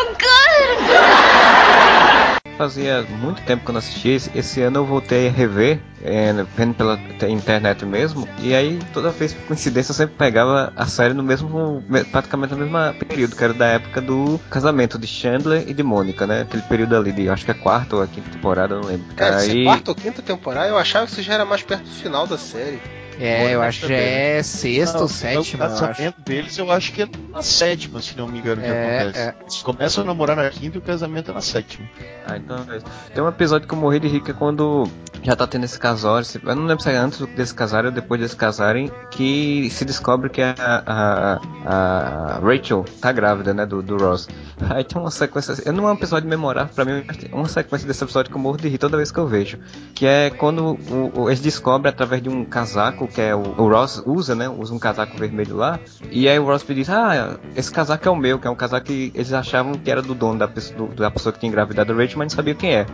Fazia 2.68 3.02
muito 3.04 3.42
tempo 3.44 3.64
que 3.64 3.70
eu 3.70 3.74
não 3.74 3.80
assistia. 3.80 4.14
Esse, 4.14 4.38
esse 4.38 4.62
ano 4.62 4.80
eu 4.80 4.86
voltei 4.86 5.30
a 5.30 5.32
rever, 5.32 5.80
é, 6.04 6.34
vendo 6.54 6.74
pela 6.74 7.00
internet 7.30 7.86
mesmo. 7.86 8.28
E 8.40 8.54
aí, 8.54 8.78
toda 8.92 9.10
vez 9.10 9.32
por 9.32 9.48
coincidência, 9.48 9.92
eu 9.92 9.96
sempre 9.96 10.16
pegava 10.18 10.74
a 10.76 10.86
série 10.86 11.14
no 11.14 11.24
mesmo, 11.24 11.82
praticamente 12.12 12.54
no 12.54 12.68
mesmo 12.68 12.78
período, 13.06 13.38
que 13.38 13.44
era 13.44 13.54
da 13.54 13.68
época 13.68 14.02
do 14.02 14.38
casamento 14.50 15.00
de 15.00 15.08
Chandler 15.08 15.64
e 15.66 15.74
de 15.74 15.82
Mônica, 15.82 16.28
né? 16.28 16.42
Aquele 16.42 16.64
período 16.64 16.98
ali 16.98 17.14
de, 17.14 17.30
acho 17.30 17.46
que 17.46 17.52
é 17.52 17.54
quarta 17.54 17.96
ou 17.96 18.02
a 18.02 18.08
quinta 18.08 18.30
temporada, 18.30 18.76
não 18.76 18.84
lembro. 18.84 19.16
Cara, 19.16 19.38
aí... 19.38 19.64
quarta 19.64 19.92
ou 19.92 19.96
quinta 19.96 20.22
temporada, 20.22 20.68
eu 20.68 20.78
achava 20.78 21.06
que 21.06 21.14
isso 21.14 21.22
já 21.22 21.36
era 21.36 21.46
mais 21.46 21.64
perto 21.64 21.84
do 21.84 21.90
final 21.90 22.28
da 22.28 22.38
série. 22.38 22.82
É, 23.20 23.54
eu 23.54 23.62
acho 23.62 23.82
que 23.82 23.88
já 23.88 23.96
é 23.96 24.44
sexta 24.44 25.00
ou 25.00 25.08
sétima. 25.08 25.66
O 25.66 25.70
casamento 25.70 26.22
deles 26.22 26.58
eu 26.58 26.72
acho 26.72 26.92
que 26.94 27.02
é 27.02 27.08
na 27.30 27.42
sétima, 27.42 28.02
se 28.02 28.18
não 28.18 28.28
me 28.28 28.40
engano, 28.40 28.62
que 28.62 28.68
é, 28.68 29.00
acontece. 29.00 29.20
É. 29.20 29.36
Eles 29.42 29.62
começam 29.62 30.04
a 30.04 30.08
namorar 30.08 30.36
na 30.36 30.50
quinta 30.50 30.78
e 30.78 30.80
o 30.80 30.82
casamento 30.82 31.32
é 31.32 31.34
na 31.34 31.42
sétima. 31.42 31.88
Ah, 32.26 32.38
então 32.38 32.58
é 32.72 33.14
Tem 33.14 33.24
um 33.24 33.28
episódio 33.28 33.68
que 33.68 33.74
eu 33.74 33.80
morri 33.80 34.00
de 34.00 34.08
rica 34.08 34.34
quando 34.34 34.90
já 35.24 35.36
tá 35.36 35.48
tendo 35.48 35.64
esse 35.66 35.80
casório. 35.80 36.28
Eu 36.44 36.56
não 36.56 36.66
lembro 36.66 36.84
se 36.84 36.90
é 36.90 36.98
antes 36.98 37.20
desse 37.36 37.54
casarem 37.54 37.90
ou 37.90 37.96
depois 37.96 38.20
desse 38.20 38.36
casarem, 38.36 38.92
que 39.12 39.70
se 39.72 39.86
descobre 39.86 40.30
que 40.30 40.42
a, 40.42 40.56
a, 40.58 41.40
a 41.66 42.40
Rachel 42.40 42.86
tá 43.02 43.12
grávida, 43.12 43.54
né, 43.54 43.66
do, 43.66 43.82
do 43.82 43.98
Ross. 43.98 44.28
Aí 44.70 44.84
tem 44.84 45.00
uma 45.00 45.12
sequência. 45.12 45.56
Eu 45.66 45.74
não 45.74 45.88
é 45.88 45.92
um 45.92 45.96
episódio 45.96 46.28
memorável 46.30 46.74
pra 46.74 46.86
mim, 46.86 47.04
mas 47.06 47.18
tem 47.18 47.30
uma 47.32 47.48
sequência 47.48 47.88
desse 47.88 48.04
episódio 48.04 48.32
que 48.32 48.38
eu 48.38 48.42
morro 48.42 48.58
de 48.58 48.68
rir 48.68 48.78
toda 48.78 48.98
vez 48.98 49.12
que 49.12 49.20
eu 49.20 49.28
vejo. 49.28 49.60
Que 49.94 50.06
é 50.06 50.30
quando 50.30 50.78
o, 50.90 51.22
o, 51.22 51.30
eles 51.30 51.40
descobrem 51.40 51.92
através 51.92 52.22
de 52.22 52.30
um 52.30 52.44
casaco 52.46 53.08
que 53.08 53.22
é 53.22 53.36
o, 53.36 53.40
o, 53.40 53.70
Ross 53.70 54.02
usa, 54.06 54.36
né? 54.36 54.50
Usa 54.50 54.74
um 54.74 54.80
casaco 54.80 55.18
vermelho 55.18 55.56
lá. 55.56 55.80
E 56.12 56.28
aí 56.28 56.40
o 56.40 56.46
Ross 56.46 56.66
diz: 56.68 56.90
Ah, 56.90 57.38
esse 57.56 57.72
casaco 57.72 58.08
é 58.08 58.12
o 58.12 58.16
meu, 58.16 58.40
que 58.40 58.48
é 58.48 58.50
um 58.50 58.56
casaco 58.56 58.88
que 58.88 59.12
eles 59.14 59.34
achavam 59.34 59.74
que 59.74 59.90
era 59.90 60.02
do 60.02 60.16
dono 60.16 60.40
da 60.40 60.48
pessoa, 60.48 60.78
do, 60.78 60.96
da 60.96 61.12
pessoa 61.12 61.34
que 61.34 61.40
tinha 61.40 61.50
engravidado 61.50 61.94
a 61.94 61.96
Rachel, 61.96 62.18
mas 62.18 62.32
não 62.32 62.36
sabia 62.36 62.56
quem 62.56 62.76
é. 62.76 62.86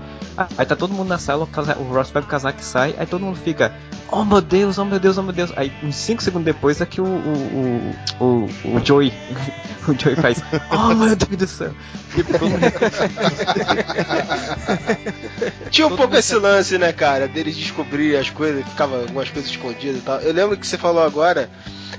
Aí 0.58 0.66
tá 0.66 0.76
todo 0.76 0.94
mundo 0.94 1.08
na 1.08 1.18
sala, 1.18 1.48
o 1.80 1.94
Ross 1.94 2.12
pega 2.14 2.26
o 2.26 2.30
casaco 2.30 2.62
e 2.62 2.64
sai, 2.64 2.96
aí 2.98 3.06
todo 3.06 3.26
mundo 3.26 3.38
fica: 3.38 3.74
Oh 4.12 4.24
meu 4.24 4.40
Deus, 4.40 4.78
oh 4.78 4.86
meu 4.86 5.00
Deus, 5.00 5.18
oh 5.18 5.24
meu 5.24 5.34
Deus. 5.34 5.52
Aí 5.56 5.74
uns 5.82 5.96
5 5.96 6.22
segundos 6.22 6.46
depois 6.46 6.80
é 6.80 6.86
que 6.86 7.02
o, 7.02 7.06
o, 7.06 7.96
o, 8.20 8.24
o, 8.24 8.48
o 8.76 8.86
Joey, 8.86 9.12
o 9.88 10.00
Joey 10.00 10.16
faz: 10.16 10.44
Oh 10.72 10.94
meu 10.94 11.16
Deus 11.16 11.36
do 11.36 11.48
céu. 11.48 11.74
Tinha 15.72 15.88
um 15.88 15.96
pouco 15.96 16.16
esse 16.16 16.36
lance, 16.36 16.78
né, 16.78 16.94
cara, 16.94 17.28
deles 17.28 17.56
descobrir 17.56 18.16
as 18.16 18.30
coisas, 18.30 18.64
ficava 18.66 19.02
algumas 19.02 19.30
coisas 19.30 19.50
escondidas 19.50 19.98
e 19.98 20.02
tal. 20.02 20.20
Eu 20.20 20.32
lembro 20.32 20.56
que 20.56 20.68
você 20.68 20.78
falou 20.78 21.02
agora, 21.04 21.50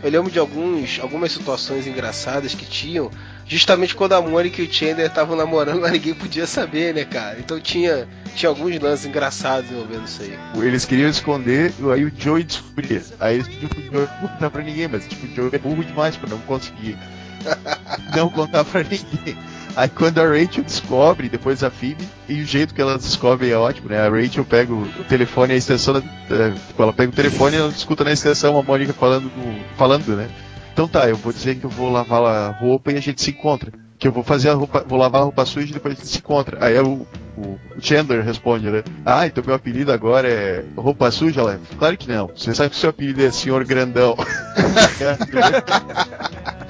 eu 0.02 0.10
lembro 0.10 0.30
de 0.30 0.38
alguns, 0.38 0.98
algumas 1.00 1.32
situações 1.32 1.86
engraçadas 1.86 2.54
que 2.54 2.64
tinham, 2.64 3.10
justamente 3.46 3.94
quando 3.94 4.14
a 4.14 4.22
Mônica 4.22 4.60
e 4.60 4.66
o 4.66 4.72
Chandler 4.72 5.06
estavam 5.06 5.36
namorando, 5.36 5.80
mas 5.80 5.92
ninguém 5.92 6.14
podia 6.14 6.46
saber, 6.46 6.94
né, 6.94 7.04
cara? 7.04 7.38
Então 7.38 7.60
tinha, 7.60 8.08
tinha 8.34 8.48
alguns 8.48 8.78
lances 8.80 9.06
engraçados 9.06 9.70
envolvendo 9.70 10.04
isso 10.04 10.22
aí. 10.22 10.38
Eles 10.64 10.84
queriam 10.84 11.08
esconder, 11.08 11.72
aí 11.92 12.04
o 12.04 12.12
Joey 12.16 12.44
descobria. 12.44 13.02
Aí 13.20 13.36
eles 13.36 13.48
pediam 13.48 13.68
pro 13.68 13.82
Joey 13.82 14.08
não 14.20 14.28
contar 14.28 14.50
pra 14.50 14.62
ninguém, 14.62 14.88
mas 14.88 15.06
tipo, 15.06 15.26
o 15.26 15.34
Joey 15.34 15.50
é 15.52 15.58
burro 15.58 15.84
demais 15.84 16.16
pra 16.16 16.28
não 16.28 16.38
conseguir 16.40 16.96
não 18.16 18.28
contar 18.28 18.64
pra 18.64 18.82
ninguém. 18.82 19.36
Aí 19.76 19.88
quando 19.88 20.20
a 20.20 20.26
Rachel 20.26 20.62
descobre, 20.62 21.28
depois 21.28 21.64
a 21.64 21.70
Phoebe, 21.70 22.06
e 22.28 22.42
o 22.42 22.46
jeito 22.46 22.72
que 22.72 22.80
ela 22.80 22.96
descobre 22.96 23.50
é 23.50 23.56
ótimo, 23.56 23.88
né? 23.88 23.98
A 23.98 24.08
Rachel 24.08 24.44
pega 24.44 24.72
o 24.72 24.86
telefone 25.08 25.52
a 25.52 25.56
extensão, 25.56 25.96
é, 25.96 26.50
tipo, 26.68 26.82
ela 26.82 26.92
pega 26.92 27.10
o 27.10 27.14
telefone 27.14 27.56
e 27.56 27.58
ela 27.58 27.70
escuta 27.70 28.04
na 28.04 28.12
extensão 28.12 28.56
a 28.56 28.62
Mônica 28.62 28.92
falando, 28.92 29.30
falando, 29.76 30.16
né? 30.16 30.28
Então 30.74 30.88
tá, 30.88 31.08
eu 31.08 31.16
vou 31.16 31.32
dizer 31.32 31.54
que 31.54 31.64
eu 31.64 31.70
vou 31.70 31.88
lavar 31.88 32.20
a 32.24 32.50
roupa 32.50 32.90
e 32.90 32.96
a 32.96 33.00
gente 33.00 33.22
se 33.22 33.30
encontra. 33.30 33.72
Que 33.96 34.08
eu 34.08 34.12
vou 34.12 34.24
fazer 34.24 34.50
a 34.50 34.54
roupa, 34.54 34.84
vou 34.84 34.98
lavar 34.98 35.20
a 35.20 35.24
roupa 35.24 35.46
suja 35.46 35.70
e 35.70 35.74
depois 35.74 35.94
a 35.94 35.96
gente 35.96 36.08
se 36.08 36.18
encontra. 36.18 36.58
Aí 36.60 36.76
o, 36.80 37.06
o 37.38 37.56
Chandler 37.80 38.24
responde, 38.24 38.68
né? 38.68 38.82
Ah, 39.06 39.24
então 39.24 39.44
meu 39.46 39.54
apelido 39.54 39.92
agora 39.92 40.28
é 40.28 40.64
roupa 40.76 41.12
suja? 41.12 41.42
Ela, 41.42 41.60
claro 41.78 41.96
que 41.96 42.08
não. 42.08 42.26
Você 42.26 42.52
sabe 42.52 42.70
que 42.70 42.76
seu 42.76 42.90
apelido 42.90 43.22
é 43.22 43.30
Senhor 43.30 43.64
Grandão. 43.64 44.16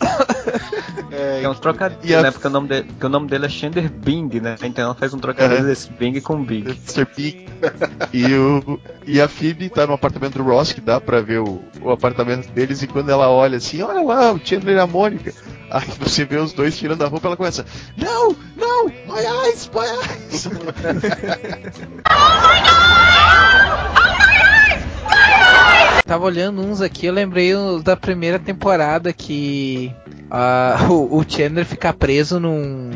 É, 1.12 1.46
um 1.48 1.54
trocadilho, 1.54 2.18
a... 2.18 2.22
né? 2.22 2.30
Porque 2.30 2.46
o 2.46 2.50
nome, 2.50 2.68
dele, 2.68 2.84
porque 2.84 3.06
o 3.06 3.08
nome 3.08 3.26
dele 3.28 3.46
é 3.46 3.48
Xander 3.48 3.90
Bing, 3.90 4.40
né? 4.40 4.56
Então 4.62 4.84
ela 4.84 4.94
faz 4.94 5.12
um 5.12 5.18
trocadilho 5.18 5.64
desse 5.64 5.90
Bing 5.92 6.20
com 6.20 6.42
Bing. 6.42 6.64
Mr. 6.64 7.06
Bing. 7.16 7.46
e, 8.12 8.32
o, 8.34 8.80
e 9.06 9.20
a 9.20 9.28
Phoebe 9.28 9.68
tá 9.68 9.86
no 9.86 9.92
apartamento 9.92 10.38
do 10.38 10.44
Ross, 10.44 10.72
que 10.72 10.80
dá 10.80 11.00
pra 11.00 11.20
ver 11.20 11.40
o, 11.40 11.60
o 11.82 11.90
apartamento 11.90 12.50
deles, 12.52 12.82
e 12.82 12.86
quando 12.86 13.10
ela 13.10 13.28
olha 13.28 13.58
assim, 13.58 13.82
olha 13.82 14.02
lá, 14.02 14.32
o 14.32 14.40
Chandler 14.42 14.76
e 14.76 14.80
a 14.80 14.86
Mônica. 14.86 15.34
Aí 15.70 15.86
você 15.98 16.24
vê 16.24 16.36
os 16.36 16.52
dois 16.52 16.76
tirando 16.76 17.02
a 17.02 17.08
roupa, 17.08 17.28
ela 17.28 17.36
começa, 17.36 17.66
não, 17.96 18.34
não, 18.56 18.86
my 18.86 19.20
eyes, 19.46 19.70
my 19.74 19.86
eyes. 19.86 20.46
oh 20.46 20.50
my 20.50 20.64
god! 22.62 22.80
Oh 23.68 24.18
my 24.18 24.30
eyes! 24.66 24.80
My 25.06 25.94
eyes! 25.94 25.99
Tava 26.10 26.24
olhando 26.24 26.60
uns 26.60 26.80
aqui, 26.80 27.06
eu 27.06 27.12
lembrei 27.12 27.52
da 27.84 27.96
primeira 27.96 28.36
temporada 28.36 29.12
que 29.12 29.94
uh, 30.26 30.90
o, 30.92 31.18
o 31.18 31.24
Chandler 31.24 31.64
fica 31.64 31.92
preso 31.92 32.40
num 32.40 32.90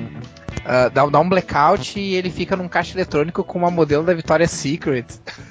Uh, 0.64 0.88
dá, 0.94 1.04
dá, 1.04 1.20
um 1.20 1.28
blackout 1.28 2.00
e 2.00 2.14
ele 2.14 2.30
fica 2.30 2.56
num 2.56 2.68
caixa 2.68 2.96
eletrônico 2.96 3.44
com 3.44 3.58
uma 3.58 3.70
modelo 3.70 4.02
da 4.02 4.14
Victoria's 4.14 4.50
Secret. 4.50 5.04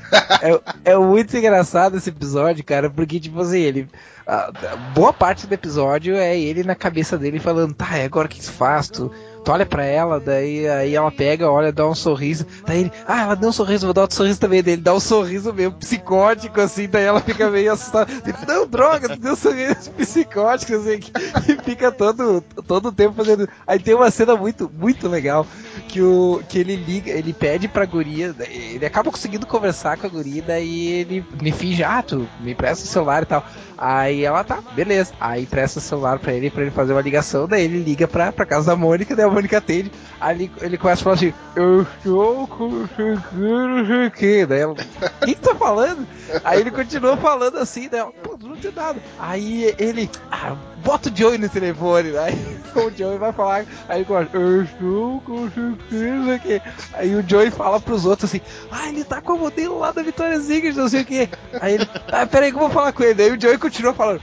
é, 0.41 0.91
é, 0.91 0.97
muito 0.97 1.37
engraçado 1.37 1.97
esse 1.97 2.09
episódio, 2.09 2.63
cara, 2.63 2.89
porque, 2.89 3.19
tipo 3.19 3.39
assim, 3.39 3.59
ele. 3.59 3.87
Uh, 4.25 4.77
boa 4.95 5.13
parte 5.13 5.45
do 5.45 5.53
episódio 5.53 6.15
é 6.15 6.35
ele 6.39 6.63
na 6.63 6.73
cabeça 6.73 7.15
dele 7.15 7.37
falando, 7.37 7.75
tá, 7.75 7.89
agora 8.03 8.25
o 8.25 8.29
que 8.29 8.43
se 8.43 8.49
faz? 8.49 8.89
Tu, 8.89 9.11
tu 9.43 9.51
olha 9.51 9.65
pra 9.65 9.85
ela, 9.85 10.19
daí 10.19 10.67
aí 10.67 10.95
ela 10.95 11.11
pega, 11.11 11.49
olha, 11.49 11.71
dá 11.71 11.87
um 11.87 11.95
sorriso, 11.95 12.45
daí 12.65 12.81
ele, 12.81 12.91
ah, 13.07 13.21
ela 13.21 13.35
deu 13.35 13.49
um 13.49 13.53
sorriso, 13.53 13.85
vou 13.85 13.93
dar 13.93 14.01
outro 14.01 14.15
sorriso 14.15 14.39
também 14.39 14.63
dele, 14.63 14.81
dá 14.81 14.93
um 14.93 14.99
sorriso 14.99 15.53
meio 15.53 15.71
psicótico, 15.71 16.61
assim, 16.61 16.87
daí 16.87 17.03
ela 17.03 17.19
fica 17.19 17.49
meio 17.49 17.73
assustada, 17.73 18.11
tipo, 18.21 18.45
não, 18.47 18.67
droga, 18.67 19.09
tu 19.09 19.19
deu 19.19 19.33
um 19.33 19.35
sorriso 19.35 19.91
psicótico, 19.97 20.75
assim, 20.75 20.99
e 21.47 21.63
fica 21.63 21.91
todo, 21.91 22.41
todo 22.67 22.89
o 22.89 22.91
tempo 22.91 23.15
fazendo. 23.15 23.47
Aí 23.67 23.79
tem 23.79 23.93
uma 23.93 24.09
cena 24.11 24.35
muito, 24.35 24.71
muito 24.73 25.07
legal, 25.07 25.45
que, 25.87 26.01
o, 26.01 26.41
que 26.47 26.59
ele 26.59 26.75
liga, 26.75 27.11
ele 27.11 27.33
pede 27.33 27.67
pra 27.67 27.85
guria, 27.85 28.33
ele 28.49 28.85
acaba 28.85 29.11
conseguindo 29.11 29.45
conversar 29.45 29.97
com 29.97 30.07
a 30.07 30.09
guria, 30.09 30.41
daí 30.41 30.87
ele 30.87 31.25
me 31.41 31.51
finge, 31.51 31.83
ah, 31.83 32.01
tu 32.01 32.27
me 32.39 32.51
empresta 32.51 32.85
o 32.85 32.87
celular 32.87 33.23
e 33.23 33.25
tal. 33.25 33.45
Aí 33.77 34.23
ela 34.23 34.43
tá, 34.43 34.59
beleza. 34.73 35.13
Aí 35.19 35.45
presta 35.45 35.79
o 35.79 35.81
celular 35.81 36.19
pra 36.19 36.33
ele, 36.33 36.49
pra 36.49 36.61
ele 36.61 36.71
fazer 36.71 36.93
uma 36.93 37.01
ligação, 37.01 37.47
daí 37.47 37.63
ele 37.63 37.83
liga 37.83 38.07
pra, 38.07 38.31
pra 38.31 38.45
casa 38.45 38.67
da 38.67 38.75
Mônica, 38.75 39.15
daí 39.15 39.25
Mônica 39.33 39.57
atende. 39.57 39.91
Aí 40.19 40.49
ele 40.61 40.77
começa 40.77 41.01
a 41.01 41.03
falar 41.03 41.15
assim, 41.15 41.33
eu 41.55 41.81
estou 41.81 42.47
conseguindo 42.47 44.07
o 44.07 44.11
que? 44.11 44.45
Daí 44.45 44.59
ela, 44.59 44.73
o 44.73 45.25
que, 45.25 45.35
tá 45.35 45.53
falando? 45.53 46.07
Aí 46.45 46.61
ele 46.61 46.71
continua 46.71 47.17
falando 47.17 47.57
assim, 47.57 47.89
ela, 47.91 48.11
pô, 48.11 48.37
não 48.41 48.55
tem 48.55 48.71
nada. 48.71 48.99
Aí 49.19 49.75
ele, 49.77 50.09
ah, 50.31 50.55
bota 50.83 51.09
o 51.09 51.15
Joey 51.15 51.37
no 51.37 51.49
telefone. 51.49 52.15
Aí 52.17 52.35
o 52.73 52.89
Joey 52.97 53.17
vai 53.17 53.33
falar, 53.33 53.65
aí 53.89 53.99
ele 53.99 54.05
começa, 54.05 54.29
eu 54.37 54.63
estou 54.63 55.19
conseguindo 55.21 56.33
o 56.33 56.39
que? 56.39 56.61
Aí 56.93 57.15
o 57.15 57.27
Joey 57.27 57.51
fala 57.51 57.81
pros 57.81 58.05
outros 58.05 58.29
assim, 58.29 58.41
ah, 58.71 58.87
ele 58.87 59.03
tá 59.03 59.21
com 59.21 59.33
o 59.33 59.39
modelo 59.39 59.79
lá 59.79 59.91
da 59.91 60.03
Vitória 60.03 60.39
Ziggler, 60.39 60.75
não 60.75 60.87
sei 60.87 61.01
o 61.01 61.05
que. 61.05 61.29
Aí 61.59 61.73
ele, 61.73 61.89
ah, 62.11 62.25
peraí 62.25 62.49
que 62.49 62.55
eu 62.55 62.61
vou 62.61 62.69
falar 62.69 62.93
com 62.93 63.03
ele. 63.03 63.23
Aí 63.23 63.31
o 63.31 63.41
Joey 63.41 63.57
continua 63.57 63.93
falando, 63.93 64.21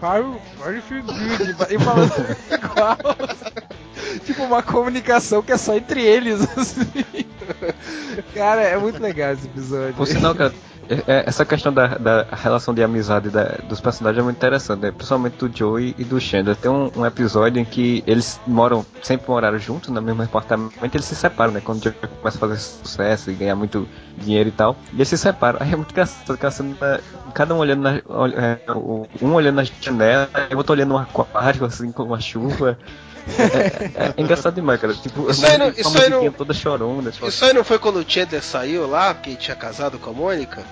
Fábio, 0.00 0.40
e 1.70 1.78
falando 1.78 2.36
igual. 2.50 2.98
Tipo, 4.20 4.42
uma 4.42 4.62
comunicação 4.62 5.42
que 5.42 5.52
é 5.52 5.56
só 5.56 5.74
entre 5.74 6.02
eles, 6.02 6.40
assim. 6.56 6.86
Cara, 8.34 8.62
é 8.62 8.76
muito 8.76 9.00
legal 9.02 9.32
esse 9.32 9.46
episódio. 9.46 9.94
Por 9.94 10.06
sinal, 10.06 10.34
cara, 10.34 10.52
é, 10.88 10.94
é, 11.06 11.24
essa 11.26 11.44
questão 11.44 11.72
da, 11.72 11.86
da 11.98 12.26
relação 12.32 12.74
de 12.74 12.82
amizade 12.82 13.30
da, 13.30 13.44
dos 13.68 13.80
personagens 13.80 14.20
é 14.20 14.22
muito 14.22 14.36
interessante, 14.36 14.80
né? 14.80 14.90
principalmente 14.90 15.36
do 15.36 15.56
Joey 15.56 15.94
e 15.98 16.04
do 16.04 16.20
Chandler. 16.20 16.56
Tem 16.56 16.70
um, 16.70 16.90
um, 16.94 17.06
episódio 17.06 17.60
em 17.60 17.64
que 17.64 18.04
eles 18.06 18.40
moram, 18.46 18.84
sempre 19.02 19.28
moraram 19.28 19.58
juntos 19.58 19.90
no 19.90 20.02
mesmo 20.02 20.22
apartamento, 20.22 20.74
eles 20.82 21.06
se 21.06 21.16
separam, 21.16 21.52
né? 21.52 21.60
Quando 21.64 21.80
o 21.80 21.82
Joey 21.84 21.96
começa 22.20 22.36
a 22.36 22.40
fazer 22.40 22.58
sucesso 22.58 23.30
e 23.30 23.34
ganhar 23.34 23.56
muito 23.56 23.88
dinheiro 24.18 24.48
e 24.48 24.52
tal, 24.52 24.76
e 24.92 24.96
eles 24.96 25.08
se 25.08 25.16
separam. 25.16 25.58
Aí 25.60 25.72
é 25.72 25.76
muito 25.76 25.90
engraçado, 25.90 26.38
cada 27.32 27.54
um 27.54 27.58
olhando 27.58 27.82
na, 27.82 28.02
um 29.22 29.32
olhando 29.32 29.56
na 29.56 29.64
janela 29.64 30.28
e 30.50 30.54
o 30.54 30.58
outro 30.58 30.72
olhando 30.72 30.90
no 30.90 30.98
aquário, 30.98 31.64
assim, 31.64 31.90
com 31.92 32.02
uma 32.02 32.20
chuva. 32.20 32.78
É, 33.38 34.04
é, 34.04 34.14
é, 34.16 34.22
engraçado 34.22 34.54
demais, 34.54 34.80
cara. 34.80 34.94
Tipo, 34.94 35.30
isso 35.30 35.44
aí 35.44 35.58
não, 35.58 35.68
isso 35.70 35.98
aí 35.98 36.10
não, 36.10 36.30
toda 36.30 36.52
chorona. 36.52 37.10
Isso 37.26 37.44
aí 37.44 37.52
não 37.52 37.64
foi 37.64 37.78
quando 37.78 37.96
o 37.96 38.04
Chandler 38.06 38.42
saiu 38.42 38.86
lá, 38.86 39.14
porque 39.14 39.34
tinha 39.36 39.56
casado 39.56 39.98
com 39.98 40.10
a 40.10 40.12
Mônica? 40.12 40.62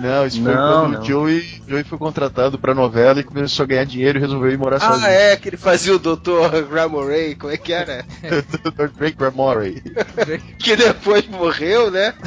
Não, 0.00 0.26
isso 0.26 0.42
foi 0.42 0.54
não, 0.54 0.82
quando 0.82 0.92
não. 0.92 1.00
o 1.00 1.04
Joey, 1.04 1.62
Joey 1.68 1.84
foi 1.84 1.98
contratado 1.98 2.58
pra 2.58 2.74
novela 2.74 3.20
e 3.20 3.24
começou 3.24 3.64
a 3.64 3.66
ganhar 3.66 3.84
dinheiro 3.84 4.18
e 4.18 4.20
resolveu 4.20 4.50
ir 4.50 4.56
morar 4.56 4.76
ah, 4.76 4.80
sozinho. 4.80 5.06
Ah, 5.06 5.10
é, 5.10 5.36
que 5.36 5.48
ele 5.48 5.56
fazia 5.58 5.94
o 5.94 5.98
Dr. 5.98 6.62
Gramoray, 6.70 7.34
como 7.34 7.52
é 7.52 7.58
que 7.58 7.72
era? 7.72 8.04
Dr. 8.64 8.88
Drake 8.96 9.16
Gramoray. 9.16 9.82
que 10.58 10.76
depois 10.76 11.26
morreu, 11.28 11.90
né? 11.90 12.14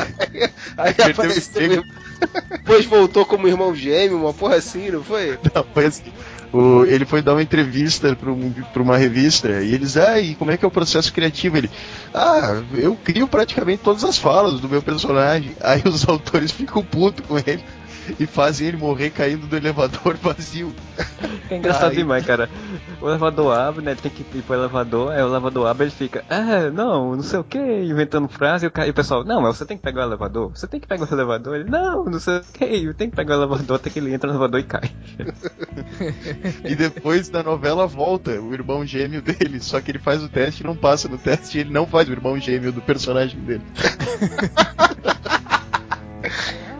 Aí, 0.78 0.96
aí 0.98 1.12
apareceu. 1.12 1.84
Depois 2.50 2.86
voltou 2.86 3.26
como 3.26 3.48
irmão 3.48 3.76
gêmeo, 3.76 4.20
uma 4.20 4.34
porra 4.34 4.56
assim, 4.56 4.90
não 4.90 5.04
foi? 5.04 5.38
Não, 5.54 5.64
foi 5.74 5.86
assim. 5.86 6.12
O, 6.54 6.86
ele 6.86 7.04
foi 7.04 7.22
dar 7.22 7.34
uma 7.34 7.42
entrevista 7.42 8.16
para 8.16 8.32
um, 8.32 8.54
uma 8.76 8.96
revista 8.96 9.50
e 9.64 9.74
eles, 9.74 9.98
ah, 9.98 10.20
e 10.20 10.36
como 10.36 10.52
é 10.52 10.58
que 10.58 10.64
é 10.64 10.68
o 10.68 10.72
processo 10.72 11.12
criativo? 11.12 11.58
Ele, 11.58 11.70
ah, 12.14 12.62
eu 12.76 12.96
crio 12.96 13.28
praticamente 13.28 13.82
todas 13.84 14.04
as 14.04 14.20
falas 14.20 14.60
do 14.60 14.70
meu 14.70 14.82
personagem. 14.82 15.56
Aí 15.60 15.82
os 15.84 16.08
autores 16.08 16.52
ficam 16.52 16.84
putos 16.84 17.26
com 17.26 17.38
ele 17.40 17.64
e 18.20 18.26
fazem 18.26 18.68
ele 18.68 18.78
morrer 18.78 19.10
caindo 19.10 19.48
do 19.48 19.56
elevador 19.56 20.16
vazio. 20.22 20.74
É 21.50 21.58
engraçado 21.58 21.90
Ai. 21.90 21.96
demais, 21.96 22.26
cara. 22.26 22.50
O 23.02 23.10
elevador 23.10 23.58
abre, 23.58 23.84
né? 23.84 23.92
Ele 23.92 24.02
tem 24.02 24.12
que 24.12 24.38
ir 24.38 24.42
pro 24.42 24.56
elevador, 24.56 25.12
aí 25.12 25.22
o 25.22 25.28
elevador 25.28 25.68
abre 25.68 25.86
ele 25.86 25.92
fica, 25.92 26.24
ah, 26.30 26.70
não, 26.72 27.16
não 27.16 27.24
sei 27.24 27.40
o 27.40 27.44
que, 27.44 27.60
inventando 27.60 28.28
frase, 28.28 28.66
e 28.66 28.90
o 28.90 28.94
pessoal, 28.94 29.24
não, 29.24 29.42
mas 29.42 29.58
você 29.58 29.66
tem 29.66 29.78
que 29.78 29.84
pegar 29.84 30.04
o 30.04 30.10
elevador, 30.10 30.52
você 30.56 30.68
tem 30.68 30.80
que 30.80 30.88
pegar 30.88 31.10
o 31.10 31.14
elevador, 31.14 31.56
ele, 31.56 31.70
não, 31.70 32.06
não 32.06 32.20
sei 32.20 32.38
o 32.38 32.44
que, 32.44 32.64
eu 32.64 32.94
tenho 32.94 33.10
que 33.10 33.16
pegar 33.16 33.38
o 33.38 33.42
elevador 33.42 33.76
até 33.76 33.90
que 33.90 34.00
ele 34.00 34.14
entra 34.14 34.28
no 34.28 34.34
elevador 34.34 34.60
e 34.60 34.64
cai. 34.64 34.92
e 36.64 36.76
depois 36.76 37.30
da 37.30 37.44
novela 37.44 37.86
volta 37.86 38.32
o 38.40 38.54
irmão 38.54 38.86
gêmeo 38.86 39.22
dele, 39.22 39.60
só 39.60 39.82
que 39.82 39.92
ele 39.92 40.00
faz 40.00 40.24
o 40.24 40.30
teste 40.30 40.64
e 40.64 40.66
não 40.66 40.76
passa 40.76 41.08
no 41.08 41.18
teste 41.18 41.58
e 41.58 41.62
ele 41.62 41.72
não 41.72 41.86
faz 41.86 42.08
o 42.08 42.12
irmão 42.12 42.40
gêmeo 42.40 42.72
do 42.72 42.82
personagem 42.82 43.40
dele. 43.42 43.64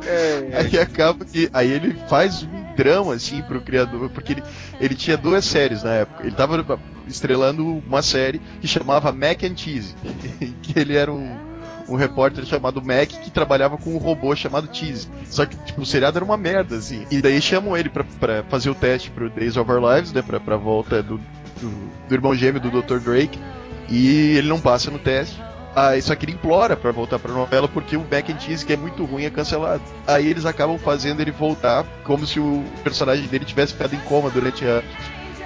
É, 0.06 0.50
aí 0.54 0.80
acaba 0.80 1.26
que. 1.26 1.50
Aí 1.54 1.72
ele 1.72 1.96
faz 2.08 2.44
um 2.44 2.76
drama, 2.76 3.14
assim, 3.14 3.42
pro 3.42 3.62
criador, 3.62 4.10
porque 4.10 4.34
ele, 4.34 4.44
ele 4.80 4.96
tinha 4.96 5.18
duas 5.18 5.46
séries 5.46 5.84
na 5.84 5.94
época. 5.94 6.26
Ele 6.26 6.36
tava 6.36 6.80
estrelando 7.08 7.66
uma 7.66 8.02
série 8.02 8.42
que 8.60 8.68
chamava 8.68 9.12
Mac 9.12 9.44
and 9.44 9.56
Cheese. 9.56 9.96
que 10.62 10.78
ele 10.78 10.96
era 10.96 11.12
um, 11.12 11.36
um 11.88 11.96
repórter 11.96 12.46
chamado 12.46 12.82
Mac 12.82 13.10
que 13.10 13.32
trabalhava 13.32 13.78
com 13.78 13.92
um 13.92 13.98
robô 13.98 14.36
chamado 14.36 14.70
Cheese. 14.72 15.08
Só 15.30 15.46
que, 15.46 15.56
tipo, 15.66 15.82
o 15.82 15.86
seriado 15.86 16.18
era 16.18 16.26
uma 16.26 16.38
merda, 16.38 16.76
assim. 16.76 17.06
E 17.12 17.22
daí 17.22 17.42
chamam 17.42 17.78
ele 17.78 17.90
pra, 17.90 18.04
pra 18.20 18.44
fazer 18.44 18.70
o 18.70 18.76
teste 18.76 19.10
pro 19.12 19.30
Days 19.30 19.58
of 19.58 19.70
Our 19.70 19.96
Lives, 19.96 20.12
né? 20.12 20.22
Pra, 20.22 20.40
pra 20.40 20.58
volta 20.58 21.02
do, 21.02 21.18
do, 21.62 21.70
do 22.08 22.14
irmão 22.14 22.36
gêmeo 22.36 22.62
do 22.62 22.82
Dr. 22.82 23.00
Drake. 23.00 23.40
E 23.90 24.38
ele 24.38 24.48
não 24.48 24.60
passa 24.60 24.90
no 24.90 25.00
teste. 25.00 25.40
Aí 25.76 26.02
só 26.02 26.16
que 26.16 26.26
ele 26.26 26.34
implora 26.34 26.78
para 26.78 26.92
voltar 26.92 27.18
pra 27.18 27.32
novela 27.32 27.68
porque 27.68 27.98
o 27.98 28.02
Back 28.02 28.32
and 28.32 28.40
Cheese, 28.40 28.66
que 28.66 28.74
é 28.74 28.78
muito 28.78 29.04
ruim, 29.06 29.26
é 29.26 29.30
cancelado. 29.30 29.82
Aí 30.06 30.28
eles 30.28 30.46
acabam 30.46 30.78
fazendo 30.78 31.20
ele 31.20 31.32
voltar 31.32 31.84
como 32.04 32.28
se 32.28 32.40
o 32.40 32.64
personagem 32.84 33.28
dele 33.28 33.46
tivesse 33.46 33.74
ficado 33.74 33.96
em 33.96 34.00
coma 34.00 34.30
durante 34.30 34.66
anos. 34.66 34.86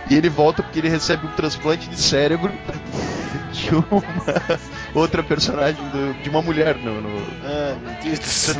E 0.09 0.15
ele 0.15 0.29
volta 0.29 0.63
porque 0.63 0.79
ele 0.79 0.89
recebe 0.89 1.25
um 1.25 1.31
transplante 1.31 1.89
de 1.89 1.99
cérebro 1.99 2.51
de 3.51 3.75
uma 3.75 4.03
outra 4.93 5.21
personagem 5.21 5.81
do, 5.89 6.21
de 6.21 6.29
uma 6.29 6.41
mulher 6.41 6.77
no, 6.77 7.01
no 7.01 7.21
ah, 7.43 7.75
céu. 8.21 8.55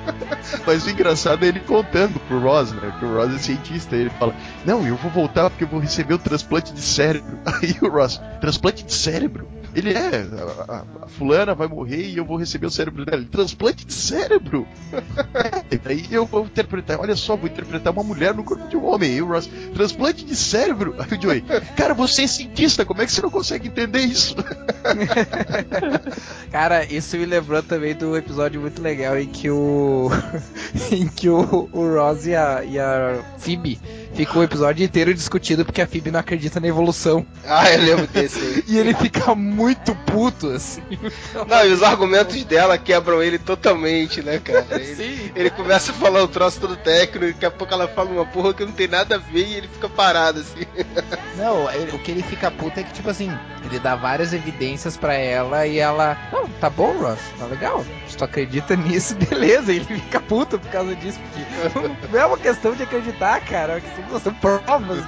Mas 0.66 0.86
o 0.86 0.90
engraçado 0.90 1.44
é 1.44 1.48
ele 1.48 1.60
contando 1.60 2.18
pro 2.20 2.40
Ross, 2.40 2.72
né? 2.72 2.94
Que 2.98 3.04
o 3.04 3.14
Ross 3.16 3.34
é 3.34 3.38
cientista. 3.38 3.96
ele 3.96 4.10
fala: 4.10 4.34
Não, 4.64 4.86
eu 4.86 4.96
vou 4.96 5.10
voltar 5.10 5.50
porque 5.50 5.64
eu 5.64 5.68
vou 5.68 5.80
receber 5.80 6.14
o 6.14 6.18
transplante 6.18 6.72
de 6.72 6.80
cérebro. 6.80 7.38
Aí 7.44 7.76
o 7.80 7.88
Ross: 7.88 8.20
Transplante 8.40 8.82
de 8.82 8.92
cérebro? 8.92 9.46
Ele 9.74 9.92
é, 9.92 10.26
a, 10.68 10.84
a, 11.02 11.08
fulana 11.08 11.54
vai 11.54 11.66
morrer 11.66 12.06
e 12.06 12.16
eu 12.16 12.24
vou 12.24 12.36
receber 12.36 12.66
o 12.66 12.70
cérebro 12.70 13.06
dela. 13.06 13.24
Transplante 13.30 13.86
de 13.86 13.92
cérebro! 13.92 14.66
e 15.70 15.78
daí 15.78 16.06
eu 16.10 16.26
vou 16.26 16.44
interpretar, 16.44 17.00
olha 17.00 17.16
só, 17.16 17.36
vou 17.36 17.48
interpretar 17.48 17.92
uma 17.92 18.02
mulher 18.02 18.34
no 18.34 18.44
corpo 18.44 18.68
de 18.68 18.76
um 18.76 18.84
homem. 18.84 19.12
E 19.12 19.22
o 19.22 19.28
Ross, 19.28 19.48
transplante 19.74 20.24
de 20.24 20.36
cérebro! 20.36 20.94
Aí 20.98 21.16
o 21.16 21.22
Joey, 21.22 21.42
cara, 21.76 21.94
você 21.94 22.22
é 22.22 22.26
cientista, 22.26 22.84
como 22.84 23.00
é 23.00 23.06
que 23.06 23.12
você 23.12 23.22
não 23.22 23.30
consegue 23.30 23.68
entender 23.68 24.00
isso? 24.00 24.36
cara, 26.52 26.84
isso 26.84 27.16
me 27.16 27.24
lembrou 27.24 27.62
também 27.62 27.94
do 27.94 28.16
episódio 28.16 28.60
muito 28.60 28.82
legal 28.82 29.18
em 29.18 29.26
que 29.26 29.48
o. 29.48 30.10
em 30.92 31.08
que 31.08 31.28
o, 31.28 31.68
o 31.72 31.94
Ross 31.94 32.26
e 32.26 32.34
a, 32.34 32.62
e 32.62 32.78
a 32.78 33.22
Phoebe 33.38 33.80
ficam 34.14 34.40
o 34.40 34.44
episódio 34.44 34.84
inteiro 34.84 35.12
discutindo 35.14 35.64
porque 35.64 35.80
a 35.80 35.86
Phoebe 35.86 36.10
não 36.10 36.20
acredita 36.20 36.60
na 36.60 36.68
evolução. 36.68 37.26
Ah, 37.44 37.70
eu 37.70 37.82
lembro 37.82 38.06
desse 38.06 38.38
aí. 38.38 38.64
e 38.68 38.78
ele 38.78 38.94
fica 38.94 39.34
muito 39.34 39.94
puto, 39.94 40.48
assim. 40.50 40.82
Não, 41.48 41.66
e 41.66 41.72
os 41.72 41.82
argumentos 41.82 42.42
dela 42.44 42.78
quebram 42.78 43.22
ele 43.22 43.38
totalmente, 43.38 44.22
né, 44.22 44.38
cara? 44.38 44.66
Ele, 44.72 44.94
Sim. 44.94 45.30
ele 45.34 45.50
começa 45.50 45.92
a 45.92 45.94
falar 45.94 46.22
o 46.22 46.28
troço 46.28 46.60
todo 46.60 46.76
técnico, 46.76 47.24
e 47.24 47.32
daqui 47.32 47.46
a 47.46 47.50
pouco 47.50 47.72
ela 47.72 47.88
fala 47.88 48.10
uma 48.10 48.26
porra 48.26 48.54
que 48.54 48.64
não 48.64 48.72
tem 48.72 48.88
nada 48.88 49.16
a 49.16 49.18
ver 49.18 49.46
e 49.46 49.54
ele 49.54 49.68
fica 49.68 49.88
parado, 49.88 50.40
assim. 50.40 50.66
Não, 51.36 51.64
o 51.64 51.98
que 51.98 52.10
ele 52.10 52.22
fica 52.22 52.50
puto 52.50 52.80
é 52.80 52.82
que, 52.82 52.92
tipo 52.92 53.10
assim, 53.10 53.30
ele 53.64 53.78
dá 53.78 53.94
várias 53.94 54.32
evidências 54.32 54.96
pra 54.96 55.14
ela 55.14 55.66
e 55.66 55.78
ela. 55.78 56.16
Não, 56.32 56.48
tá 56.48 56.68
bom, 56.70 56.92
Ross, 56.98 57.18
tá 57.38 57.46
legal. 57.46 57.84
Tu 58.22 58.24
acredita 58.24 58.76
nisso, 58.76 59.16
beleza. 59.28 59.72
Ele 59.72 59.84
fica 59.84 60.20
puto 60.20 60.58
por 60.58 60.70
causa 60.70 60.94
disso, 60.94 61.18
porque 61.20 62.08
não 62.08 62.20
é 62.20 62.26
uma 62.26 62.38
questão 62.38 62.74
de 62.74 62.84
acreditar, 62.84 63.40
cara, 63.40 63.72
é 63.72 63.76
uma 63.76 63.80
questão 63.80 64.20
são 64.20 64.34
provas. 64.34 65.04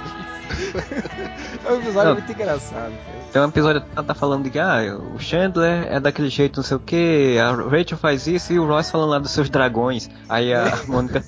É 1.65 1.71
um 1.71 1.79
episódio 1.79 2.09
Não. 2.09 2.13
muito 2.13 2.31
engraçado, 2.31 2.91
cara. 2.91 3.15
Tem 3.31 3.41
um 3.41 3.47
episódio 3.49 3.81
que 3.81 4.03
tá 4.03 4.13
falando 4.13 4.49
que 4.49 4.57
ah, 4.57 4.97
o 5.13 5.19
Chandler 5.19 5.87
é 5.89 5.99
daquele 5.99 6.29
jeito, 6.29 6.57
não 6.57 6.63
sei 6.63 6.77
o 6.77 6.79
que, 6.79 7.37
a 7.37 7.51
Rachel 7.51 7.97
faz 7.97 8.27
isso 8.27 8.53
e 8.53 8.59
o 8.59 8.65
Ross 8.65 8.89
falando 8.89 9.09
lá 9.09 9.19
dos 9.19 9.31
seus 9.31 9.49
dragões. 9.49 10.09
Aí 10.29 10.53
a 10.53 10.83
Mônica, 10.87 11.23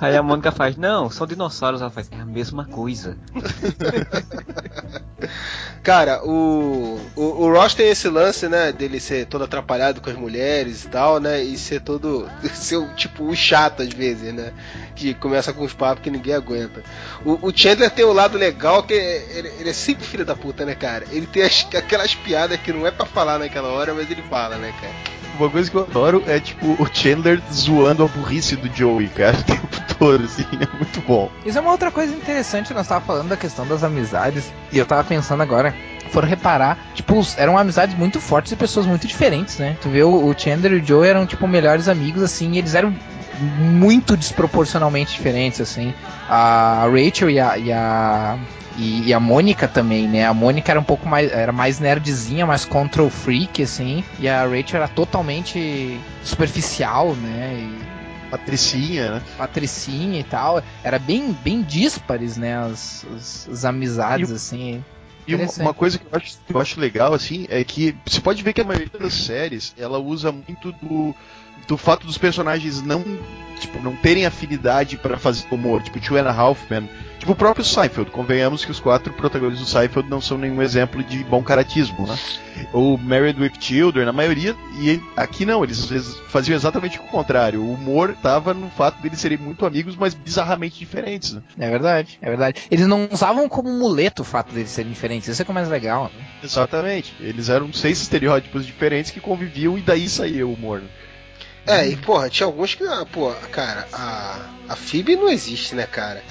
aí 0.00 0.16
a 0.16 0.22
Mônica 0.22 0.50
faz, 0.50 0.76
não, 0.76 1.08
são 1.10 1.26
dinossauros. 1.26 1.80
Ela 1.80 1.90
faz, 1.90 2.10
é 2.10 2.20
a 2.20 2.24
mesma 2.24 2.64
coisa. 2.64 3.16
Cara, 5.82 6.24
o, 6.24 6.98
o, 7.14 7.22
o 7.22 7.52
Ross 7.52 7.74
tem 7.74 7.88
esse 7.88 8.08
lance, 8.08 8.48
né, 8.48 8.72
dele 8.72 8.98
ser 8.98 9.26
todo 9.26 9.44
atrapalhado 9.44 10.00
com 10.00 10.08
as 10.08 10.16
mulheres 10.16 10.84
e 10.84 10.88
tal, 10.88 11.20
né, 11.20 11.42
e 11.42 11.58
ser 11.58 11.82
todo, 11.82 12.28
ser 12.54 12.82
tipo 12.94 13.24
o 13.24 13.36
chato 13.36 13.82
às 13.82 13.90
vezes, 13.90 14.32
né, 14.32 14.52
que 14.96 15.12
começa 15.12 15.52
com 15.52 15.62
os 15.62 15.74
papos 15.74 16.02
que 16.02 16.10
ninguém 16.10 16.34
aguenta. 16.34 16.82
O, 17.24 17.48
o 17.48 17.52
Chandler 17.54 17.90
tem 17.90 18.04
o 18.04 18.14
lado 18.14 18.38
legal 18.38 18.53
que 18.86 18.94
ele, 18.94 19.52
ele 19.60 19.70
é 19.70 19.72
sempre 19.72 20.04
filho 20.06 20.24
da 20.24 20.34
puta, 20.34 20.64
né, 20.64 20.74
cara? 20.74 21.04
Ele 21.10 21.26
tem 21.26 21.42
as- 21.42 21.66
aquelas 21.74 22.14
piadas 22.14 22.58
que 22.60 22.72
não 22.72 22.86
é 22.86 22.90
pra 22.90 23.06
falar 23.06 23.38
naquela 23.38 23.68
hora, 23.68 23.92
mas 23.94 24.10
ele 24.10 24.22
fala, 24.28 24.56
né, 24.56 24.72
cara? 24.80 24.92
Uma 25.38 25.50
coisa 25.50 25.68
que 25.70 25.76
eu 25.76 25.82
adoro 25.82 26.22
é, 26.28 26.38
tipo, 26.38 26.64
o 26.80 26.86
Chandler 26.92 27.40
zoando 27.52 28.04
a 28.04 28.06
burrice 28.06 28.54
do 28.54 28.72
Joey, 28.74 29.08
cara, 29.08 29.36
o 29.38 29.42
tempo 29.42 29.66
todo, 29.98 30.24
assim, 30.24 30.46
é 30.60 30.76
muito 30.76 31.00
bom. 31.00 31.28
Isso 31.44 31.58
é 31.58 31.60
uma 31.60 31.72
outra 31.72 31.90
coisa 31.90 32.14
interessante, 32.14 32.72
nós 32.72 32.86
tava 32.86 33.04
falando 33.04 33.28
da 33.28 33.36
questão 33.36 33.66
das 33.66 33.82
amizades, 33.82 34.44
e 34.72 34.78
eu 34.78 34.86
tava 34.86 35.02
pensando 35.02 35.42
agora, 35.42 35.74
foram 36.10 36.28
reparar, 36.28 36.78
tipo, 36.94 37.20
eram 37.36 37.58
amizades 37.58 37.96
muito 37.98 38.20
fortes 38.20 38.52
e 38.52 38.56
pessoas 38.56 38.86
muito 38.86 39.08
diferentes, 39.08 39.58
né? 39.58 39.76
Tu 39.82 39.88
vê 39.88 40.04
o, 40.04 40.28
o 40.28 40.38
Chandler 40.38 40.74
e 40.74 40.76
o 40.80 40.84
Joe 40.86 41.08
eram, 41.08 41.26
tipo, 41.26 41.48
melhores 41.48 41.88
amigos, 41.88 42.22
assim, 42.22 42.52
e 42.52 42.58
eles 42.58 42.76
eram 42.76 42.94
muito 43.40 44.16
desproporcionalmente 44.16 45.12
diferentes, 45.12 45.60
assim. 45.60 45.94
A 46.28 46.86
Rachel 46.86 47.30
e 47.30 47.40
a. 47.40 47.58
E 47.58 47.72
a 47.72 48.38
e, 48.76 49.08
e 49.08 49.14
a 49.14 49.20
Mônica 49.20 49.68
também, 49.68 50.08
né? 50.08 50.26
A 50.26 50.34
Mônica 50.34 50.72
era 50.72 50.80
um 50.80 50.84
pouco 50.84 51.08
mais. 51.08 51.30
Era 51.30 51.52
mais 51.52 51.78
nerdzinha, 51.78 52.44
mais 52.44 52.64
control 52.64 53.08
freak, 53.08 53.62
assim. 53.62 54.02
E 54.18 54.28
a 54.28 54.42
Rachel 54.42 54.76
era 54.76 54.88
totalmente 54.88 56.00
superficial, 56.22 57.14
né? 57.14 57.54
E 57.56 57.94
Patricinha, 58.30 59.12
né? 59.12 59.22
patricinha 59.38 60.20
e 60.20 60.24
tal. 60.24 60.62
Era 60.82 60.98
bem, 60.98 61.32
bem 61.44 61.62
díspares, 61.62 62.36
né? 62.36 62.56
As, 62.56 63.06
as, 63.14 63.48
as 63.48 63.64
amizades, 63.64 64.32
assim. 64.32 64.82
E 65.26 65.34
uma, 65.34 65.46
uma 65.60 65.74
coisa 65.74 65.98
que 65.98 66.04
eu, 66.04 66.10
acho, 66.12 66.38
que 66.46 66.54
eu 66.54 66.60
acho 66.60 66.80
legal, 66.80 67.14
assim, 67.14 67.46
é 67.48 67.62
que 67.64 67.96
você 68.04 68.20
pode 68.20 68.42
ver 68.42 68.52
que 68.52 68.60
a 68.60 68.64
maioria 68.64 68.98
das 68.98 69.14
séries, 69.14 69.74
ela 69.78 69.98
usa 69.98 70.30
muito 70.32 70.72
do, 70.72 71.14
do 71.66 71.76
fato 71.76 72.06
dos 72.06 72.18
personagens 72.18 72.82
não, 72.82 73.02
tipo, 73.58 73.80
não 73.82 73.96
terem 73.96 74.26
afinidade 74.26 74.96
pra 74.96 75.18
fazer 75.18 75.46
humor. 75.50 75.82
Tipo, 75.82 76.00
Two 76.00 76.16
and 76.16 76.28
a 76.28 76.32
Half 76.32 76.70
Men. 76.70 76.88
Tipo, 77.18 77.32
o 77.32 77.36
próprio 77.36 77.64
Seinfeld. 77.64 78.10
Convenhamos 78.10 78.64
que 78.66 78.70
os 78.70 78.80
quatro 78.80 79.10
protagonistas 79.14 79.66
do 79.66 79.70
Seinfeld 79.70 80.10
não 80.10 80.20
são 80.20 80.36
nenhum 80.36 80.60
exemplo 80.60 81.02
de 81.02 81.24
bom 81.24 81.42
caratismo, 81.42 82.06
né? 82.06 82.18
Ou 82.72 82.98
Married 82.98 83.40
with 83.40 83.52
Children, 83.58 84.08
a 84.08 84.12
maioria, 84.12 84.54
e 84.78 85.00
aqui 85.16 85.46
não, 85.46 85.64
eles 85.64 85.78
às 85.84 85.88
vezes 85.88 86.18
faziam 86.28 86.54
exatamente 86.54 86.98
o 86.98 87.02
contrário. 87.04 87.62
O 87.62 87.72
humor 87.72 88.14
tava 88.22 88.52
no 88.52 88.68
fato 88.68 89.00
deles 89.00 89.18
serem 89.20 89.38
muito 89.38 89.64
amigos, 89.64 89.96
mas 89.96 90.12
bizarramente 90.12 90.78
diferentes, 90.78 91.32
né? 91.32 91.42
É 91.58 91.70
verdade, 91.70 92.18
é 92.20 92.28
verdade. 92.28 92.62
Eles 92.70 92.86
não 92.86 93.08
usavam 93.10 93.48
como 93.48 93.70
muleto 93.70 94.20
o 94.20 94.24
fato 94.24 94.52
deles 94.52 94.70
serem 94.70 94.92
diferentes. 94.92 95.28
Isso 95.28 95.40
é 95.40 95.44
que 95.44 95.50
é 95.50 95.52
o 95.52 95.54
mais 95.54 95.68
legal. 95.68 96.10
Né? 96.14 96.24
Exatamente. 96.42 97.14
Eles 97.20 97.48
eram 97.48 97.72
seis 97.72 98.02
estereótipos 98.02 98.66
diferentes 98.66 99.10
que 99.10 99.20
conviviam 99.20 99.78
e 99.78 99.80
daí 99.80 100.08
saía 100.10 100.46
o 100.46 100.52
humor. 100.52 100.80
né? 100.80 100.88
É, 101.66 101.88
e 101.88 101.96
porra, 101.96 102.28
tinha 102.28 102.46
alguns 102.46 102.74
que, 102.74 102.84
ah, 102.84 103.06
pô, 103.10 103.32
cara, 103.50 103.88
a, 103.92 104.38
a 104.68 104.76
Phoebe 104.76 105.16
não 105.16 105.28
existe, 105.30 105.74
né, 105.74 105.86
cara? 105.86 106.22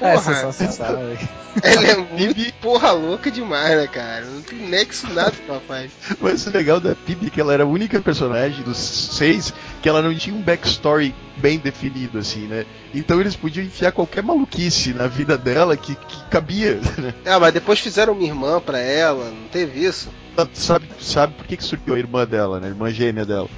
é 0.00 0.12
Porra. 0.12 0.34
sensacional. 0.52 1.02
Ela 1.62 1.88
é 1.88 1.96
muito 1.96 2.52
porra 2.60 2.92
louca 2.92 3.30
demais, 3.30 3.76
né, 3.76 3.86
cara? 3.86 4.26
Não 4.26 4.42
tem 4.42 4.58
nexo 4.58 5.08
nada 5.14 5.32
faz. 5.66 5.90
Mas 6.20 6.46
o 6.46 6.50
legal 6.50 6.78
da 6.78 6.94
Phoebe 6.94 7.28
é 7.28 7.30
que 7.30 7.40
ela 7.40 7.54
era 7.54 7.62
a 7.62 7.66
única 7.66 7.98
personagem 8.00 8.62
dos 8.62 8.76
seis 8.76 9.54
que 9.80 9.88
ela 9.88 10.02
não 10.02 10.14
tinha 10.14 10.36
um 10.36 10.42
backstory 10.42 11.14
bem 11.38 11.58
definido, 11.58 12.18
assim, 12.18 12.46
né? 12.46 12.66
Então 12.94 13.20
eles 13.20 13.34
podiam 13.34 13.64
enfiar 13.64 13.92
qualquer 13.92 14.22
maluquice 14.22 14.92
na 14.92 15.06
vida 15.06 15.38
dela 15.38 15.78
que, 15.78 15.94
que 15.94 16.24
cabia, 16.28 16.78
né? 16.98 17.14
Ah, 17.24 17.40
mas 17.40 17.54
depois 17.54 17.80
fizeram 17.80 18.12
uma 18.12 18.22
irmã 18.22 18.60
pra 18.60 18.78
ela, 18.78 19.30
não 19.30 19.48
teve 19.48 19.82
isso? 19.82 20.10
Sabe, 20.52 20.86
sabe 21.00 21.32
por 21.34 21.46
que, 21.46 21.56
que 21.56 21.64
surgiu 21.64 21.94
a 21.94 21.98
irmã 21.98 22.26
dela, 22.26 22.60
né? 22.60 22.66
A 22.66 22.70
irmã 22.70 22.90
gêmea 22.90 23.24
dela? 23.24 23.48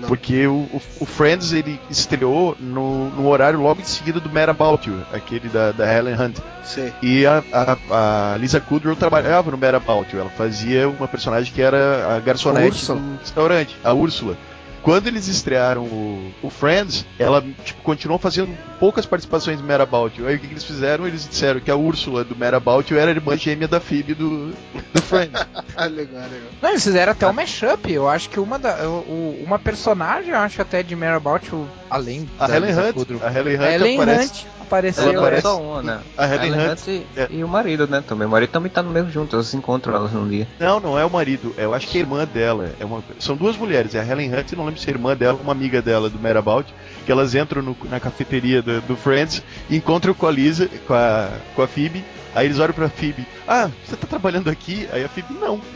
Não. 0.00 0.08
Porque 0.08 0.46
o, 0.46 0.68
o, 0.72 0.82
o 1.00 1.06
Friends 1.06 1.52
ele 1.52 1.78
estreou 1.90 2.56
no, 2.58 3.10
no 3.10 3.28
horário 3.28 3.60
logo 3.60 3.80
em 3.80 3.84
seguida 3.84 4.18
do 4.20 4.30
Mad 4.30 4.48
About 4.48 4.88
You, 4.88 5.00
aquele 5.12 5.48
da, 5.48 5.72
da 5.72 5.92
Helen 5.92 6.14
Hunt. 6.14 6.38
Sei. 6.64 6.92
E 7.02 7.26
a, 7.26 7.42
a, 7.52 8.34
a 8.34 8.36
Lisa 8.36 8.60
Kudrow 8.60 8.96
trabalhava 8.96 9.50
no 9.50 9.58
Mad 9.58 9.74
About 9.74 10.14
You. 10.14 10.20
Ela 10.20 10.30
fazia 10.30 10.88
uma 10.88 11.08
personagem 11.08 11.52
que 11.52 11.60
era 11.60 12.16
a 12.16 12.20
garçonete 12.20 12.86
do 12.86 13.18
restaurante, 13.20 13.76
a 13.84 13.92
Úrsula. 13.92 14.36
Quando 14.82 15.06
eles 15.08 15.28
estrearam 15.28 15.82
o, 15.82 16.32
o 16.42 16.48
Friends, 16.50 17.04
ela 17.18 17.44
tipo, 17.64 17.82
continuou 17.82 18.18
fazendo 18.18 18.56
poucas 18.78 19.04
participações 19.04 19.60
no 19.60 19.66
Mad 19.66 19.80
About 19.82 20.18
You. 20.18 20.26
Aí 20.26 20.36
o 20.36 20.38
que, 20.38 20.46
que 20.46 20.52
eles 20.54 20.64
fizeram? 20.64 21.06
Eles 21.06 21.28
disseram 21.28 21.60
que 21.60 21.70
a 21.70 21.76
Úrsula 21.76 22.24
do 22.24 22.34
Mad 22.34 22.54
About 22.54 22.92
You 22.92 22.98
era 22.98 23.10
a 23.10 23.14
irmã 23.14 23.36
gêmea 23.36 23.68
da 23.68 23.78
Phoebe 23.78 24.14
do, 24.14 24.52
do 24.92 25.02
Friends. 25.02 25.38
Ah, 25.76 25.84
legal, 25.86 26.22
legal. 26.22 26.48
Não, 26.62 26.70
eles 26.70 26.82
fizeram 26.82 27.12
até 27.12 27.26
o 27.26 27.32
mashup. 27.34 27.92
Eu 27.92 28.08
acho 28.08 28.30
que 28.30 28.40
uma, 28.40 28.58
da, 28.58 28.88
o- 28.88 29.42
uma 29.44 29.58
personagem, 29.58 30.30
eu 30.30 30.38
acho 30.38 30.62
até 30.62 30.82
de 30.82 30.96
Mare 30.96 31.16
About 31.16 31.46
You, 31.52 31.68
além 31.90 32.28
A 32.38 32.46
da 32.46 32.56
Helen 32.56 32.74
Hunt, 32.74 32.94
Kudrow. 32.94 33.20
a 33.22 33.30
Helen 33.32 33.56
Hunt 33.56 33.62
A 33.62 33.70
Helen 33.72 33.94
aparece. 34.00 34.24
Hunt 34.46 34.59
apareceu. 34.70 35.04
Ela 35.10 35.18
aparece- 35.18 35.38
é 35.46 35.50
só 35.50 35.60
uma, 35.60 35.82
né? 35.82 36.00
A 36.16 36.26
Helen 36.26 36.52
Ellen 36.52 36.70
Hunt- 36.70 36.86
e, 36.88 37.06
é. 37.16 37.26
e 37.30 37.42
o 37.44 37.48
marido, 37.48 37.86
né? 37.88 38.02
Também. 38.06 38.26
O 38.26 38.30
marido 38.30 38.50
também 38.50 38.70
tá 38.70 38.82
no 38.82 38.90
mesmo 38.90 39.10
junto, 39.10 39.34
eles 39.36 39.48
se 39.48 39.56
encontram 39.56 39.94
elas 39.96 40.12
num 40.12 40.28
dia. 40.28 40.46
Não, 40.58 40.78
não 40.78 40.98
é 40.98 41.04
o 41.04 41.10
marido. 41.10 41.52
Eu 41.58 41.74
acho 41.74 41.88
que 41.88 41.98
é 41.98 42.00
a 42.00 42.04
irmã 42.04 42.24
dela. 42.24 42.70
É 42.78 42.84
uma... 42.84 43.02
São 43.18 43.34
duas 43.36 43.56
mulheres. 43.56 43.94
É 43.94 44.00
a 44.00 44.06
Helen 44.06 44.32
Hunt, 44.34 44.52
não 44.52 44.64
lembro 44.64 44.80
se 44.80 44.88
é 44.88 44.92
a 44.92 44.94
irmã 44.96 45.16
dela 45.16 45.38
uma 45.42 45.52
amiga 45.52 45.82
dela 45.82 46.08
do 46.08 46.18
Mad 46.18 46.36
About, 46.36 46.72
que 47.04 47.10
elas 47.10 47.34
entram 47.34 47.60
no- 47.62 47.76
na 47.90 47.98
cafeteria 47.98 48.62
do, 48.62 48.80
do 48.82 48.96
Friends 48.96 49.42
e 49.68 49.76
encontram 49.76 50.14
com 50.14 50.26
a 50.26 50.30
Lisa, 50.30 50.68
com 50.86 50.94
a, 50.94 51.28
com 51.56 51.62
a 51.62 51.66
Phoebe. 51.68 52.04
Aí 52.32 52.46
eles 52.46 52.60
olham 52.60 52.72
pra 52.72 52.88
Phoebe. 52.88 53.26
Ah, 53.48 53.68
você 53.84 53.96
tá 53.96 54.06
trabalhando 54.06 54.48
aqui? 54.48 54.88
Aí 54.92 55.02
a 55.04 55.08
Phoebe, 55.08 55.34
não. 55.40 55.60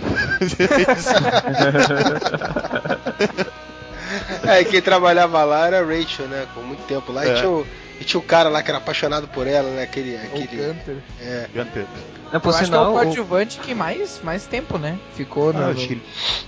É, 4.46 4.62
quem 4.64 4.80
trabalhava 4.80 5.42
lá 5.44 5.66
era 5.66 5.80
a 5.80 5.84
Rachel, 5.84 6.26
né? 6.28 6.46
Por 6.54 6.62
muito 6.62 6.82
tempo 6.86 7.10
lá. 7.12 7.24
É. 7.24 7.32
E, 7.32 7.34
tinha 7.36 7.50
o, 7.50 7.66
e 8.04 8.06
tinha 8.06 8.20
o 8.20 8.22
cara 8.22 8.48
lá 8.48 8.62
que 8.62 8.70
era 8.70 8.78
apaixonado 8.78 9.26
por 9.28 9.46
ela, 9.46 9.68
né? 9.70 9.82
Aquele. 9.82 10.14
O 10.14 10.18
aquele 10.18 10.46
Gunter. 10.46 10.96
é. 11.20 11.48
Gunter. 11.54 11.84
É, 12.32 12.38
por 12.38 12.48
Eu 12.48 12.50
acho 12.50 12.58
que 12.58 12.64
é 12.64 12.66
sinal, 12.66 12.86
o 12.86 12.90
o- 12.90 12.92
coadjuvante 12.94 13.58
que 13.60 13.74
mais, 13.74 14.20
mais 14.24 14.44
tempo, 14.46 14.76
né? 14.76 14.98
Ficou 15.14 15.52
no, 15.52 15.60
Ah, 15.62 15.68
acho 15.68 15.86
que 15.86 16.02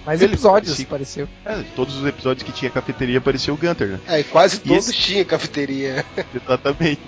mais 0.05 0.21
ele- 0.21 0.33
episódios, 0.35 0.77
sim. 0.77 0.85
pareceu. 0.85 1.29
é, 1.45 1.63
todos 1.77 1.97
os 1.97 2.07
episódios 2.07 2.43
que 2.43 2.51
tinha 2.53 2.71
cafeteria 2.71 3.19
apareceu 3.19 3.55
o 3.55 3.57
Gunter, 3.57 3.89
né? 3.89 4.01
É, 4.09 4.21
e 4.21 4.25
quase 4.25 4.57
E 4.57 4.61
todos 4.61 4.89
esse- 4.89 4.99
tinham 4.99 5.25
cafeteria. 5.25 6.05
Exatamente. 6.35 7.01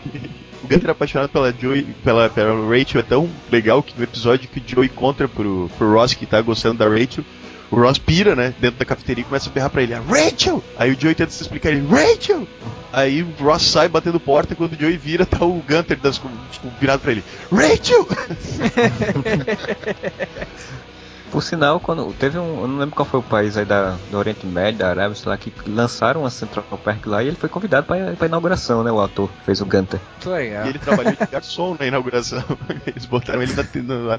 O 0.63 0.67
Gunter 0.69 0.91
apaixonado 0.91 1.29
pela 1.31 1.53
Joey, 1.53 1.83
pela, 2.05 2.29
pela 2.29 2.53
Rachel 2.69 3.01
é 3.01 3.05
tão 3.05 3.29
legal 3.51 3.83
que 3.83 3.97
no 3.97 4.05
episódio 4.05 4.49
que 4.49 4.59
o 4.59 4.63
Joey 4.67 4.89
conta 4.89 5.27
pro, 5.29 5.71
pro 5.77 5.93
Ross 5.93 6.15
que 6.15 6.27
tá 6.27 6.41
gostando 6.41 6.79
da 6.79 6.89
Rachel, 6.89 7.25
o 7.71 7.77
Ross 7.77 7.99
pira, 7.99 8.35
né, 8.35 8.55
dentro 8.59 8.79
da 8.79 8.85
cafeteria 8.85 9.23
e 9.23 9.25
começa 9.25 9.49
a 9.49 9.53
berrar 9.53 9.71
pra 9.71 9.83
ele, 9.83 9.95
"A 9.95 10.01
Rachel! 10.01 10.63
Aí 10.79 10.93
o 10.93 11.01
Joey 11.01 11.15
tenta 11.15 11.31
se 11.31 11.43
explicar 11.43 11.71
ele, 11.71 11.87
Rachel! 11.87 12.47
Aí 12.93 13.23
o 13.23 13.35
Ross 13.43 13.63
sai 13.63 13.89
batendo 13.89 14.19
porta 14.19 14.53
e 14.55 14.57
quando 14.57 14.73
o 14.73 14.81
Joey 14.81 14.97
vira, 14.97 15.27
tá 15.27 15.45
o 15.45 15.63
Gunter 15.69 15.99
das, 15.99 16.17
tipo, 16.51 16.69
virado 16.81 17.01
pra 17.01 17.13
ele, 17.13 17.23
Rachel! 17.51 18.07
Por 21.31 21.43
sinal, 21.43 21.79
quando 21.79 22.11
teve 22.15 22.39
um. 22.39 22.63
Eu 22.63 22.69
não 22.69 22.79
lembro 22.79 22.97
qual 22.97 23.05
foi 23.05 23.21
o 23.21 23.23
país 23.23 23.57
aí 23.57 23.65
da, 23.65 23.97
do 24.11 24.17
Oriente 24.17 24.47
Médio, 24.47 24.79
da 24.79 24.89
Arábia, 24.89 25.15
sei 25.15 25.29
lá, 25.29 25.37
que 25.37 25.53
lançaram 25.67 26.25
a 26.25 26.31
Central 26.31 26.65
Park 26.83 27.05
lá 27.07 27.23
e 27.23 27.29
ele 27.29 27.37
foi 27.37 27.51
convidado 27.51 27.87
pra, 27.87 28.13
pra 28.13 28.27
inauguração, 28.27 28.83
né? 28.83 28.91
O 28.91 29.01
ator 29.01 29.29
fez 29.45 29.61
o 29.61 29.67
Gunter. 29.67 30.01
Muito 30.13 30.31
legal. 30.31 30.65
E 30.65 30.69
ele 30.71 30.79
trabalhou 30.79 31.13
de 31.13 31.27
garçom 31.27 31.77
na 31.79 31.87
inauguração. 31.87 32.43
Eles 32.87 33.05
botaram 33.05 33.43
ele 33.43 33.53
no, 33.83 34.11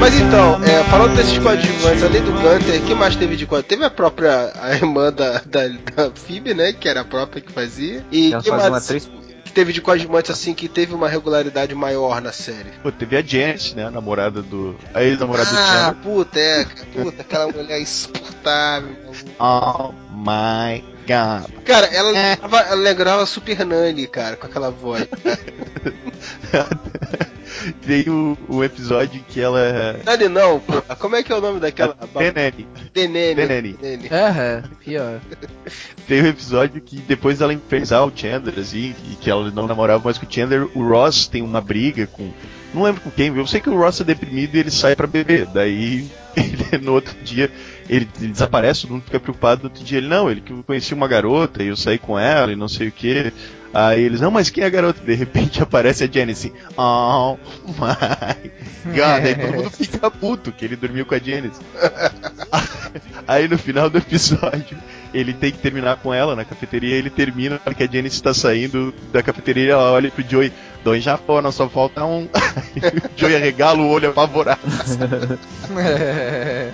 Mas 0.00 0.10
Mas 0.10 0.18
então, 0.18 0.64
é, 0.64 0.82
falando 0.84 1.14
desses 1.14 1.38
coadjuvantes, 1.38 2.02
além 2.02 2.22
do 2.22 2.32
Gunter, 2.32 2.82
que 2.82 2.94
mais 2.94 3.14
teve 3.14 3.36
de 3.36 3.46
coadjuvante? 3.46 3.68
Teve 3.68 3.84
a 3.84 3.90
própria 3.90 4.52
a 4.60 4.74
irmã 4.74 5.12
da, 5.12 5.42
da, 5.44 5.68
da 5.68 6.10
Phoebe, 6.14 6.54
né? 6.54 6.72
Que 6.72 6.88
era 6.88 7.02
a 7.02 7.04
própria 7.04 7.42
que 7.42 7.52
fazia. 7.52 8.04
E 8.10 8.32
Ela 8.32 8.42
que 8.42 8.48
faz 8.48 8.62
mais 8.62 8.72
uma 8.72 8.78
atriz 8.78 9.08
que 9.50 9.54
teve 9.54 9.72
de 9.72 9.80
coadjuvantes 9.80 10.30
assim 10.30 10.54
que 10.54 10.68
teve 10.68 10.94
uma 10.94 11.08
regularidade 11.08 11.74
maior 11.74 12.20
na 12.22 12.32
série? 12.32 12.70
Pô, 12.82 12.92
teve 12.92 13.16
a 13.16 13.22
Janice, 13.22 13.74
né? 13.74 13.84
A 13.86 13.90
namorada 13.90 14.40
do. 14.40 14.76
A 14.94 15.02
ex-namorada 15.02 15.50
do 15.50 15.56
Ah, 15.56 15.66
Chandler. 15.66 15.94
puta, 16.02 16.38
é, 16.38 16.64
puta, 16.94 17.22
aquela 17.22 17.46
mulher 17.52 17.80
insuportável. 17.80 18.96
Oh 19.40 19.92
my 20.12 20.84
god. 21.06 21.50
Cara, 21.64 21.86
ela 21.86 22.10
lembrava, 22.10 22.58
ela 22.60 22.74
lembrava 22.76 23.26
Super 23.26 23.66
Nani, 23.66 24.06
cara, 24.06 24.36
com 24.36 24.46
aquela 24.46 24.70
voz. 24.70 25.06
Tem 27.86 28.08
o, 28.08 28.36
o 28.48 28.64
episódio 28.64 29.22
que 29.28 29.40
ela. 29.40 30.00
Nani 30.04 30.28
não, 30.28 30.60
pô. 30.60 30.82
Como 30.96 31.16
é 31.16 31.22
que 31.22 31.32
é 31.32 31.36
o 31.36 31.40
nome 31.40 31.60
daquela? 31.60 31.96
Denene. 32.14 32.66
Denene. 32.92 33.34
Denene. 33.74 34.08
Aham, 34.10 34.62
pior. 34.84 35.20
Tem 36.06 36.22
um 36.22 36.26
episódio 36.26 36.80
que 36.80 36.96
depois 36.96 37.40
ela 37.40 37.52
infernizar 37.52 38.04
o 38.04 38.12
Chandler, 38.14 38.58
assim, 38.58 38.94
e 39.10 39.16
que 39.16 39.30
ela 39.30 39.50
não 39.50 39.66
namorava 39.66 40.04
mais 40.04 40.18
com 40.18 40.26
o 40.26 40.32
Chandler, 40.32 40.68
o 40.74 40.88
Ross 40.88 41.26
tem 41.26 41.42
uma 41.42 41.60
briga 41.60 42.06
com. 42.06 42.30
Não 42.72 42.84
lembro 42.84 43.00
com 43.00 43.10
quem, 43.10 43.36
eu 43.36 43.46
sei 43.48 43.60
que 43.60 43.68
o 43.68 43.76
Ross 43.76 44.00
é 44.00 44.04
deprimido 44.04 44.54
e 44.54 44.60
ele 44.60 44.70
sai 44.70 44.94
pra 44.94 45.06
beber. 45.06 45.46
Daí, 45.46 46.08
ele, 46.36 46.78
no 46.82 46.92
outro 46.92 47.16
dia, 47.24 47.50
ele, 47.88 48.08
ele 48.20 48.32
desaparece, 48.32 48.82
todo 48.82 48.92
mundo 48.92 49.04
fica 49.04 49.18
preocupado. 49.18 49.62
No 49.62 49.68
outro 49.68 49.84
dia, 49.84 49.98
ele, 49.98 50.06
não, 50.08 50.30
ele 50.30 50.40
que 50.40 50.52
eu 50.52 50.62
conheci 50.62 50.94
uma 50.94 51.08
garota 51.08 51.62
e 51.62 51.68
eu 51.68 51.76
saí 51.76 51.98
com 51.98 52.18
ela 52.18 52.52
e 52.52 52.56
não 52.56 52.68
sei 52.68 52.88
o 52.88 52.92
que. 52.92 53.32
Aí 53.72 54.02
eles, 54.02 54.20
não, 54.20 54.30
mas 54.30 54.50
quem 54.50 54.64
é 54.64 54.66
a 54.66 54.70
garota? 54.70 55.00
De 55.04 55.14
repente 55.14 55.62
aparece 55.62 56.04
a 56.04 56.06
Jenny 56.06 56.32
assim, 56.32 56.52
oh 56.76 57.36
my 57.68 58.50
god. 58.92 59.24
Aí 59.24 59.34
todo 59.34 59.54
mundo 59.54 59.70
fica 59.70 60.10
puto 60.10 60.50
que 60.52 60.64
ele 60.64 60.76
dormiu 60.76 61.06
com 61.06 61.14
a 61.14 61.18
Janice. 61.18 61.60
Aí 63.28 63.46
no 63.46 63.56
final 63.56 63.88
do 63.88 63.98
episódio, 63.98 64.76
ele 65.14 65.32
tem 65.32 65.52
que 65.52 65.58
terminar 65.58 65.96
com 65.98 66.12
ela 66.12 66.34
na 66.34 66.44
cafeteria. 66.44 66.96
Ele 66.96 67.10
termina 67.10 67.60
porque 67.62 67.84
a 67.84 67.86
Janice 67.86 68.16
está 68.16 68.34
saindo 68.34 68.92
da 69.12 69.22
cafeteria. 69.22 69.72
Ela 69.74 69.92
olha 69.92 70.10
pro 70.10 70.24
Joey: 70.28 70.52
Dois 70.82 71.04
Japão, 71.04 71.52
só 71.52 71.68
falta 71.68 72.04
um. 72.04 72.28
Joey 73.16 73.36
arregala 73.36 73.78
o 73.78 73.88
olho 73.88 74.10
apavorado. 74.10 74.60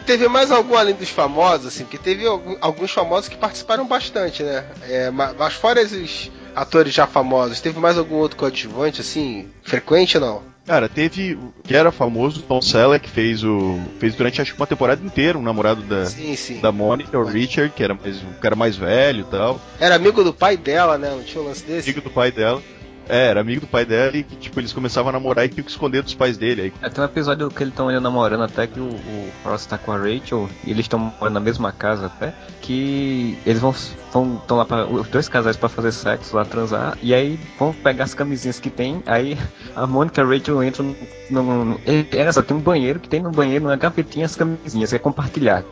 Teve 0.07 0.29
mais 0.29 0.51
algum 0.51 0.77
além 0.77 0.95
dos 0.95 1.11
famosos, 1.11 1.67
assim, 1.67 1.85
porque 1.85 1.99
teve 1.99 2.25
alguns 2.61 2.91
famosos 2.91 3.29
que 3.29 3.37
participaram 3.37 3.87
bastante, 3.87 4.43
né? 4.43 4.65
É, 4.89 5.11
ma- 5.11 5.35
mas 5.39 5.55
fora 5.55 5.81
esses 5.83 6.31
atores 6.57 6.93
já 6.93 7.07
famosos, 7.07 7.61
teve 7.61 7.79
mais 7.79 7.97
algum 7.99 8.17
outro 8.17 8.37
coadjuvante, 8.37 9.01
assim, 9.01 9.47
frequente 9.63 10.17
ou 10.19 10.25
não? 10.25 10.57
Cara, 10.67 10.89
teve 10.89 11.35
o 11.35 11.53
que 11.63 11.77
era 11.77 11.93
famoso, 11.93 12.43
Tom 12.43 12.61
Selleck 12.61 13.09
fez 13.09 13.45
o 13.45 13.79
fez 14.01 14.17
durante 14.17 14.43
acho 14.43 14.53
que 14.53 14.59
uma 14.61 14.67
temporada 14.67 15.05
inteira 15.05 15.39
um 15.39 15.43
namorado 15.43 15.81
da 15.83 16.07
Sim, 16.07 16.35
sim. 16.35 16.61
da 16.61 16.73
Monica, 16.73 17.17
o 17.17 17.25
Richard, 17.25 17.73
que 17.73 17.85
era 17.85 17.95
mais 17.95 18.17
o 18.21 18.41
cara 18.41 18.57
mais 18.57 18.77
velho 18.77 19.21
e 19.21 19.25
tal, 19.31 19.61
Era 19.79 19.95
amigo 19.95 20.25
do 20.25 20.33
pai 20.35 20.57
dela, 20.57 20.99
né? 20.99 21.11
Não 21.11 21.23
tinha 21.23 21.41
um 21.41 21.47
lance 21.47 21.63
desse? 21.65 21.89
amigo 21.91 22.01
do 22.03 22.11
pai 22.13 22.33
dela. 22.33 22.61
É, 23.09 23.29
era 23.29 23.41
amigo 23.41 23.61
do 23.61 23.67
pai 23.69 23.85
dela 23.85 24.17
e 24.17 24.25
que 24.25 24.35
tipo 24.35 24.59
eles 24.59 24.73
começavam 24.73 25.11
a 25.11 25.13
namorar 25.13 25.45
e 25.45 25.49
tinham 25.49 25.65
que 25.65 25.71
esconder 25.71 26.03
dos 26.03 26.15
pais 26.15 26.37
dele. 26.37 26.63
Aí 26.63 26.73
É, 26.83 26.89
tem 26.89 27.05
um 27.05 27.07
episódio 27.07 27.49
que 27.49 27.63
eles 27.63 27.73
estão 27.73 27.87
ainda 27.87 28.01
namorando 28.01 28.43
até 28.43 28.67
que 28.67 28.81
o, 28.81 28.87
o 28.89 29.31
Ross 29.45 29.65
tá 29.67 29.79
com 29.79 29.93
a 29.93 29.97
Rachel 29.97 30.49
e 30.65 30.73
eles 30.73 30.87
estão 30.87 30.99
morando 30.99 31.35
na 31.35 31.39
mesma 31.39 31.71
casa 31.71 32.07
até 32.07 32.35
que 32.61 33.39
eles 33.47 33.61
vão 33.61 33.73
vão 34.17 34.43
tão 34.47 34.57
lá 34.57 34.65
para 34.65 34.87
os 34.87 35.09
dois 35.09 35.29
casais 35.29 35.57
pra 35.57 35.69
fazer 35.69 35.93
sexo 35.93 36.37
lá 36.37 36.45
transar 36.45 36.97
e 37.03 37.13
aí 37.13 37.39
vão 37.59 37.73
pegar 37.73 38.05
as 38.05 38.15
camisinhas 38.15 38.59
que 38.59 38.71
tem 38.71 39.03
aí 39.05 39.39
a 39.75 39.87
Mônica 39.87 40.21
e 40.21 40.25
a 40.25 40.27
Rachel 40.27 40.65
entram 40.65 40.97
no, 41.31 41.43
no, 41.43 41.65
no 41.65 41.81
é, 41.85 42.33
só 42.33 42.43
tem 42.43 42.57
um 42.57 42.61
banheiro 42.61 42.99
que 42.99 43.09
tem 43.09 43.23
no 43.23 43.31
banheiro 43.31 43.67
uma 43.67 43.77
gavetinha 43.77 44.25
as 44.25 44.35
camisinhas 44.35 44.93
é 44.93 44.99
compartilhado 44.99 45.67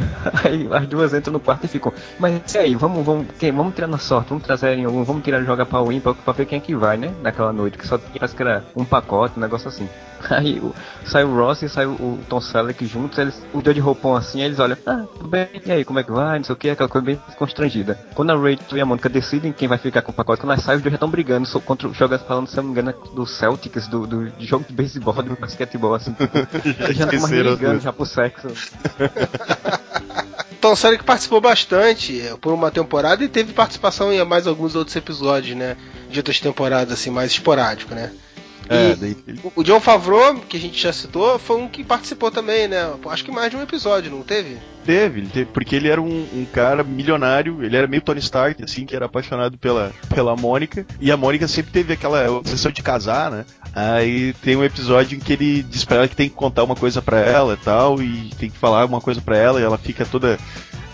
Aí 0.44 0.68
as 0.72 0.86
duas 0.86 1.12
entram 1.12 1.32
no 1.32 1.40
quarto 1.40 1.64
e 1.64 1.68
ficam, 1.68 1.92
mas 2.18 2.54
e 2.54 2.58
aí, 2.58 2.74
vamos, 2.74 3.04
vamos, 3.04 3.26
vamos 3.38 3.74
tirar 3.74 3.86
na 3.86 3.98
sorte, 3.98 4.28
vamos 4.30 4.44
trazer 4.44 4.78
em 4.78 4.84
algum, 4.84 5.04
vamos 5.04 5.22
tirar 5.22 5.42
jogar 5.42 5.66
pra 5.66 5.82
win 5.82 6.00
pra, 6.00 6.14
pra 6.14 6.32
ver 6.32 6.46
quem 6.46 6.58
é 6.58 6.60
que 6.60 6.74
vai, 6.74 6.96
né? 6.96 7.12
Naquela 7.22 7.52
noite, 7.52 7.76
que 7.76 7.86
só 7.86 7.98
tinha, 7.98 8.14
parece 8.14 8.34
que 8.34 8.42
era 8.42 8.64
um 8.74 8.84
pacote, 8.84 9.36
um 9.36 9.40
negócio 9.40 9.68
assim. 9.68 9.88
Aí 10.28 10.58
o, 10.58 10.74
sai 11.04 11.24
o 11.24 11.34
Ross 11.34 11.62
e 11.62 11.68
sai 11.68 11.86
o, 11.86 11.92
o 11.92 12.20
Tom 12.28 12.40
Selleck 12.40 12.84
juntos, 12.86 13.18
eles, 13.18 13.42
dois 13.54 13.74
de 13.74 13.80
roupão 13.80 14.14
assim, 14.14 14.40
aí 14.40 14.46
eles 14.46 14.58
olham, 14.58 14.76
ah, 14.86 15.04
tudo 15.16 15.28
bem, 15.28 15.48
e 15.64 15.72
aí, 15.72 15.84
como 15.84 15.98
é 15.98 16.02
que 16.02 16.12
vai, 16.12 16.38
não 16.38 16.44
sei 16.44 16.52
o 16.52 16.56
que, 16.56 16.70
aquela 16.70 16.88
coisa 16.88 17.04
bem 17.04 17.20
constrangida. 17.36 17.98
Quando 18.14 18.30
a 18.30 18.34
Rachel 18.34 18.78
e 18.78 18.80
a 18.80 18.86
Mônica 18.86 19.08
decidem 19.08 19.52
quem 19.52 19.68
vai 19.68 19.78
ficar 19.78 20.02
com 20.02 20.12
o 20.12 20.14
pacote, 20.14 20.40
quando 20.40 20.52
elas 20.52 20.64
saem, 20.64 20.76
os 20.76 20.82
dois 20.82 20.92
já 20.92 20.96
estão 20.96 21.10
brigando, 21.10 21.46
so, 21.46 21.60
contra, 21.60 21.88
jogando, 21.92 22.26
falando, 22.26 22.48
se 22.48 22.58
eu 22.58 22.62
não 22.62 22.70
me 22.70 22.80
engano, 22.80 22.94
do 23.14 23.26
Celtics, 23.26 23.88
do, 23.88 24.06
do, 24.06 24.30
de 24.30 24.46
jogo 24.46 24.64
de 24.68 24.74
beisebol, 24.74 25.14
do 25.14 25.36
basquetebol, 25.36 25.94
assim, 25.94 26.14
eles 26.64 26.96
já 26.96 27.04
estão 27.04 27.20
mais 27.20 27.32
ligando 27.32 27.72
tudo. 27.72 27.80
já 27.80 27.92
pro 27.92 28.06
sexo. 28.06 28.48
Tom 30.60 30.76
Selleck 30.76 31.02
participou 31.04 31.40
bastante 31.40 32.20
é, 32.20 32.36
por 32.36 32.52
uma 32.52 32.70
temporada 32.70 33.24
e 33.24 33.28
teve 33.28 33.54
participação 33.54 34.12
em 34.12 34.22
mais 34.24 34.46
alguns 34.46 34.76
outros 34.76 34.94
episódios, 34.94 35.56
né? 35.56 35.76
De 36.10 36.18
outras 36.18 36.38
temporadas, 36.38 36.92
assim, 36.92 37.08
mais 37.08 37.32
esporádico, 37.32 37.94
né? 37.94 38.12
É, 38.70 38.94
daí 38.94 39.16
o 39.56 39.64
John 39.64 39.80
Favreau, 39.80 40.36
que 40.36 40.56
a 40.56 40.60
gente 40.60 40.80
já 40.80 40.92
citou, 40.92 41.40
foi 41.40 41.56
um 41.56 41.68
que 41.68 41.82
participou 41.82 42.30
também, 42.30 42.68
né? 42.68 42.78
Acho 43.08 43.24
que 43.24 43.32
mais 43.32 43.50
de 43.50 43.56
um 43.56 43.62
episódio, 43.62 44.12
não 44.12 44.22
teve? 44.22 44.58
Teve, 44.86 45.22
teve, 45.22 45.46
porque 45.46 45.74
ele 45.74 45.88
era 45.88 46.00
um, 46.00 46.26
um 46.32 46.46
cara 46.52 46.84
milionário, 46.84 47.64
ele 47.64 47.76
era 47.76 47.88
meio 47.88 48.00
Tony 48.00 48.20
Stark, 48.20 48.62
assim, 48.62 48.86
que 48.86 48.94
era 48.94 49.06
apaixonado 49.06 49.58
pela, 49.58 49.92
pela 50.08 50.36
Mônica, 50.36 50.86
e 51.00 51.10
a 51.10 51.16
Mônica 51.16 51.48
sempre 51.48 51.72
teve 51.72 51.92
aquela 51.92 52.30
obsessão 52.30 52.70
de 52.70 52.80
casar, 52.80 53.30
né? 53.30 53.44
Aí 53.74 54.32
tem 54.34 54.54
um 54.54 54.64
episódio 54.64 55.16
em 55.16 55.20
que 55.20 55.32
ele 55.32 55.62
diz 55.64 55.84
pra 55.84 55.98
ela 55.98 56.08
que 56.08 56.16
tem 56.16 56.28
que 56.28 56.36
contar 56.36 56.62
uma 56.62 56.76
coisa 56.76 57.02
pra 57.02 57.18
ela 57.18 57.54
e 57.54 57.64
tal, 57.64 58.00
e 58.00 58.30
tem 58.38 58.48
que 58.50 58.56
falar 58.56 58.84
uma 58.86 59.00
coisa 59.00 59.20
pra 59.20 59.36
ela, 59.36 59.60
e 59.60 59.64
ela 59.64 59.76
fica 59.76 60.06
toda 60.06 60.38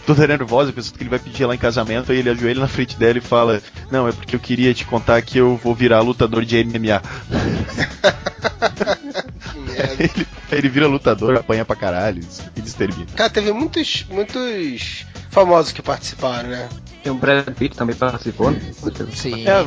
toda 0.07 0.27
nervosa, 0.27 0.73
pensando 0.73 0.95
que 0.97 1.03
ele 1.03 1.11
vai 1.11 1.19
pedir 1.19 1.43
ela 1.43 1.55
em 1.55 1.59
casamento, 1.59 2.13
aí 2.13 2.19
ele 2.19 2.31
ajoelha 2.31 2.61
na 2.61 2.69
frente 2.69 2.97
dela 2.97 3.19
e 3.19 3.21
fala: 3.21 3.61
Não, 3.91 4.07
é 4.09 4.13
porque 4.13 4.35
eu 4.37 4.41
queria 4.41 4.73
te 4.73 4.85
contar 4.85 5.21
que 5.23 5.39
eu 5.39 5.57
vou 5.63 5.75
virar 5.75 6.01
lutador 6.01 6.45
de 6.45 6.63
MMA. 6.65 7.03
Que 9.53 9.59
merda. 9.61 10.03
ele, 10.03 10.27
ele 10.53 10.69
vira 10.69 10.87
lutador, 10.87 11.37
apanha 11.37 11.65
pra 11.65 11.77
caralho, 11.77 12.23
e 12.57 12.61
extermina. 12.61 13.07
Cara, 13.15 13.31
teve 13.31 13.53
muitos, 13.53 14.07
muitos 14.09 15.05
famosos 15.31 15.73
que 15.73 15.83
participaram, 15.83 16.49
né? 16.51 16.69
Tem 17.03 17.13
o 17.13 17.17
Brad 17.17 17.47
Pitt 17.51 17.77
também 17.77 17.95
participou, 17.95 18.51
né? 18.51 18.61
Sim. 19.15 19.45
É. 19.47 19.65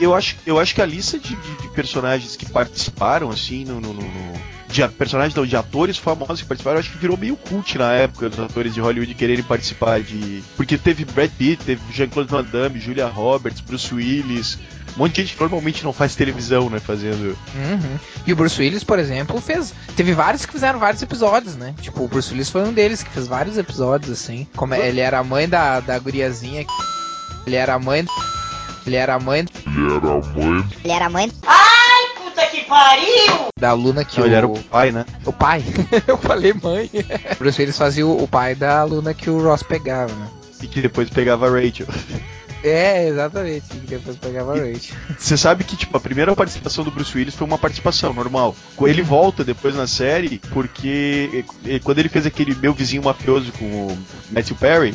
Eu 0.00 0.14
acho, 0.14 0.36
eu 0.46 0.58
acho 0.58 0.74
que 0.74 0.82
a 0.82 0.86
lista 0.86 1.18
de, 1.18 1.36
de- 1.36 1.56
de 1.62 1.68
personagens 1.68 2.34
que 2.36 2.46
participaram, 2.50 3.30
assim, 3.30 3.64
no. 3.64 3.80
no- 3.80 3.92
no- 3.92 4.02
no- 4.02 4.61
de 4.72 4.82
a- 4.82 4.88
personagens 4.88 5.34
não, 5.34 5.44
de 5.46 5.56
atores 5.56 5.98
famosos 5.98 6.40
que 6.40 6.46
participaram, 6.48 6.76
eu 6.76 6.80
acho 6.80 6.90
que 6.90 6.98
virou 6.98 7.16
meio 7.16 7.36
cult 7.36 7.76
na 7.78 7.92
época 7.92 8.28
dos 8.28 8.38
atores 8.40 8.72
de 8.74 8.80
Hollywood 8.80 9.14
quererem 9.14 9.44
participar 9.44 10.00
de. 10.00 10.42
Porque 10.56 10.76
teve 10.78 11.04
Brad 11.04 11.30
Pitt, 11.30 11.62
teve 11.64 11.80
Jean-Claude 11.92 12.30
Van 12.30 12.42
Damme, 12.44 12.80
Julia 12.80 13.06
Roberts, 13.06 13.60
Bruce 13.60 13.94
Willis. 13.94 14.58
Um 14.94 14.98
monte 14.98 15.14
de 15.14 15.22
gente 15.22 15.34
que 15.36 15.40
normalmente 15.40 15.82
não 15.84 15.92
faz 15.92 16.14
televisão, 16.14 16.68
né? 16.68 16.78
Fazendo. 16.78 17.36
Uhum. 17.54 17.98
E 18.26 18.32
o 18.32 18.36
Bruce 18.36 18.60
Willis, 18.60 18.84
por 18.84 18.98
exemplo, 18.98 19.40
fez. 19.40 19.72
Teve 19.96 20.12
vários 20.12 20.44
que 20.44 20.52
fizeram 20.52 20.78
vários 20.78 21.00
episódios, 21.02 21.54
né? 21.56 21.74
Tipo, 21.80 22.04
o 22.04 22.08
Bruce 22.08 22.30
Willis 22.30 22.50
foi 22.50 22.62
um 22.62 22.72
deles 22.74 23.02
que 23.02 23.10
fez 23.10 23.26
vários 23.26 23.56
episódios, 23.56 24.10
assim. 24.12 24.46
Como 24.54 24.74
é- 24.74 24.88
ele 24.88 25.00
era 25.00 25.18
a 25.18 25.24
mãe 25.24 25.48
da, 25.48 25.80
da 25.80 25.98
guriazinha. 25.98 26.66
Ele 27.46 27.56
era 27.56 27.74
a 27.74 27.78
mãe. 27.78 28.04
Ele 28.86 28.96
era 28.96 29.14
a 29.14 29.18
mãe 29.20 29.46
Ele 30.84 30.92
era 30.92 31.08
mãe. 31.08 31.32
Da 33.58 33.72
Luna 33.72 34.04
que 34.04 34.18
Não, 34.18 34.24
o. 34.24 34.28
ele 34.28 34.34
era 34.34 34.46
o 34.46 34.58
pai, 34.58 34.90
né? 34.90 35.04
o 35.24 35.32
pai. 35.32 35.62
Eu 36.06 36.16
falei 36.18 36.52
mãe. 36.52 36.90
Bruce 37.38 37.60
Willis 37.60 37.78
fazia 37.78 38.06
o, 38.06 38.22
o 38.22 38.28
pai 38.28 38.54
da 38.54 38.82
Luna 38.84 39.14
que 39.14 39.30
o 39.30 39.42
Ross 39.42 39.62
pegava, 39.62 40.12
né? 40.12 40.28
E 40.60 40.66
que 40.66 40.80
depois 40.80 41.08
pegava 41.10 41.46
a 41.46 41.50
Rachel. 41.50 41.86
É, 42.64 43.08
exatamente. 43.08 43.66
Que 43.68 43.86
depois 43.86 44.16
pegava 44.16 44.52
a 44.52 44.56
Rachel. 44.56 44.96
Você 45.18 45.36
sabe 45.36 45.64
que, 45.64 45.76
tipo, 45.76 45.96
a 45.96 46.00
primeira 46.00 46.34
participação 46.36 46.84
do 46.84 46.90
Bruce 46.90 47.16
Willis 47.16 47.34
foi 47.34 47.46
uma 47.46 47.58
participação 47.58 48.12
normal. 48.12 48.54
Ele 48.82 49.02
volta 49.02 49.42
depois 49.44 49.74
na 49.74 49.86
série 49.86 50.38
porque 50.52 51.44
eh, 51.66 51.80
quando 51.82 51.98
ele 51.98 52.08
fez 52.08 52.24
aquele 52.26 52.54
meu 52.54 52.72
vizinho 52.72 53.02
mafioso 53.02 53.50
com 53.52 53.64
o 53.64 53.98
Matthew 54.30 54.56
Perry, 54.56 54.94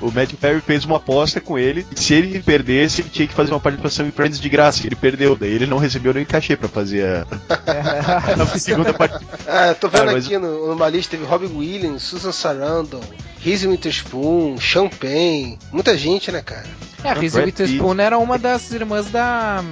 o 0.00 0.10
Matthew 0.10 0.38
Perry 0.40 0.60
fez 0.60 0.84
uma 0.84 0.96
aposta 0.96 1.40
com 1.40 1.58
ele. 1.58 1.86
E 1.94 2.00
se 2.00 2.14
ele 2.14 2.40
perdesse, 2.40 3.00
ele 3.02 3.08
tinha 3.10 3.28
que 3.28 3.34
fazer 3.34 3.50
uma 3.52 3.60
participação 3.60 4.06
em 4.06 4.10
Friends 4.10 4.40
de 4.40 4.48
graça. 4.48 4.86
Ele 4.86 4.96
perdeu, 4.96 5.36
daí 5.36 5.50
ele 5.52 5.66
não 5.66 5.78
recebeu 5.78 6.12
nem 6.14 6.24
cachê 6.24 6.56
pra 6.56 6.68
fazer 6.68 7.04
a, 7.04 7.26
a 8.42 8.58
segunda 8.58 8.92
participação. 8.94 9.46
Ah, 9.46 9.74
tô 9.74 9.88
vendo 9.88 10.00
Cara, 10.00 10.12
mas- 10.12 10.26
aqui 10.26 10.38
no, 10.38 10.68
numa 10.68 10.88
lista, 10.88 11.16
teve 11.16 11.24
Robin 11.28 11.54
Williams, 11.56 12.02
Susan 12.02 12.32
Sarandon, 12.32 13.00
Reese 13.40 13.66
Witherspoon, 13.66 14.58
Champagne, 14.58 15.58
muita 15.72 15.96
gente, 15.96 16.30
né, 16.32 16.40
cara? 16.42 16.66
É, 17.04 17.10
a 17.10 17.14
Reese 17.14 17.34
Brad 17.36 17.46
Witherspoon 17.46 18.00
era 18.00 18.18
uma 18.18 18.36
das 18.38 18.70
irmãs 18.72 19.06
da. 19.10 19.62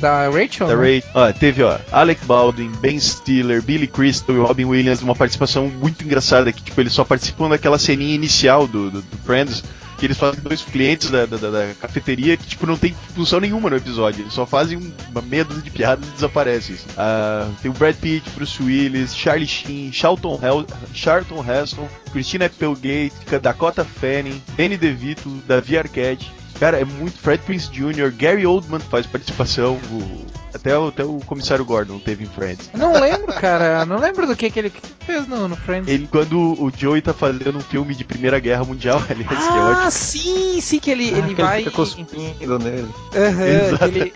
Da 0.00 0.28
Rachel. 0.28 0.68
Da 0.68 0.76
né? 0.76 0.82
Ray, 0.82 1.04
ó, 1.14 1.32
teve 1.32 1.62
ó, 1.62 1.78
Alec 1.92 2.24
Baldwin, 2.24 2.70
Ben 2.80 2.98
Stiller, 2.98 3.62
Billy 3.62 3.86
Crystal 3.86 4.34
e 4.34 4.38
Robin 4.38 4.64
Williams, 4.64 5.02
uma 5.02 5.14
participação 5.14 5.68
muito 5.68 6.04
engraçada 6.04 6.52
que 6.52 6.62
tipo 6.62 6.80
eles 6.80 6.92
só 6.92 7.04
participam 7.04 7.48
daquela 7.48 7.78
ceninha 7.78 8.14
inicial 8.14 8.66
do, 8.66 8.90
do, 8.90 9.02
do 9.02 9.16
Friends 9.18 9.62
que 9.96 10.04
eles 10.04 10.18
fazem 10.18 10.40
dois 10.40 10.62
clientes 10.62 11.10
da, 11.10 11.26
da, 11.26 11.36
da, 11.36 11.74
cafeteria 11.80 12.36
que, 12.36 12.46
tipo, 12.46 12.66
não 12.66 12.76
tem 12.76 12.94
função 13.14 13.40
nenhuma 13.40 13.70
no 13.70 13.76
episódio. 13.76 14.22
Eles 14.22 14.32
só 14.32 14.46
fazem 14.46 14.92
uma 15.10 15.22
meia 15.22 15.44
dúzia 15.44 15.62
de 15.62 15.70
piadas 15.70 16.06
e 16.06 16.12
desaparecem. 16.12 16.76
Assim. 16.76 16.86
Uh, 16.90 17.54
tem 17.62 17.70
o 17.70 17.74
Brad 17.74 17.96
Pitt, 17.96 18.28
Bruce 18.30 18.62
Willis, 18.62 19.14
Charlie 19.14 19.46
Sheen, 19.46 19.92
Charlton, 19.92 20.38
Hel 20.42 20.66
Charlton 20.92 21.44
Heston, 21.44 21.88
Christina 22.12 22.46
Applegate, 22.46 23.12
Dakota 23.40 23.84
Fanning, 23.84 24.42
Danny 24.56 24.76
DeVito, 24.76 25.30
Davi 25.46 25.78
Arquette. 25.78 26.30
Cara, 26.58 26.80
é 26.80 26.84
muito. 26.84 27.18
Fred 27.18 27.42
Prince 27.44 27.70
Jr., 27.70 28.10
Gary 28.10 28.46
Oldman 28.46 28.80
faz 28.80 29.06
participação. 29.06 29.78
O, 29.90 30.45
até 30.56 30.76
o, 30.76 30.88
até 30.88 31.04
o 31.04 31.20
comissário 31.20 31.64
Gordon 31.64 31.98
teve 31.98 32.24
em 32.24 32.26
Friends. 32.26 32.70
Não 32.74 32.92
lembro, 32.92 33.32
cara. 33.34 33.84
Não 33.86 33.98
lembro 33.98 34.26
do 34.26 34.34
que, 34.34 34.50
que 34.50 34.58
ele 34.58 34.72
fez 35.04 35.26
no, 35.28 35.48
no 35.48 35.56
Friends. 35.56 35.88
Ele, 35.88 36.08
quando 36.10 36.38
o 36.38 36.70
Joey 36.76 37.00
tá 37.00 37.12
fazendo 37.12 37.58
um 37.58 37.60
filme 37.60 37.94
de 37.94 38.04
Primeira 38.04 38.38
Guerra 38.38 38.64
Mundial, 38.64 39.02
aliás, 39.08 39.30
ah, 39.30 39.52
que 39.52 39.58
é 39.58 39.62
ótimo. 39.62 39.86
Ah, 39.86 39.90
sim, 39.90 40.60
sim, 40.60 40.78
que 40.78 40.90
ele, 40.90 41.12
ah, 41.14 41.18
ele 41.18 41.34
que 41.34 41.42
vai. 41.42 41.60
Ele 41.60 41.70
fica 41.70 42.58
nele. 42.58 42.82
Uhum, 42.82 43.78
que 43.78 43.84
ele, 43.84 44.12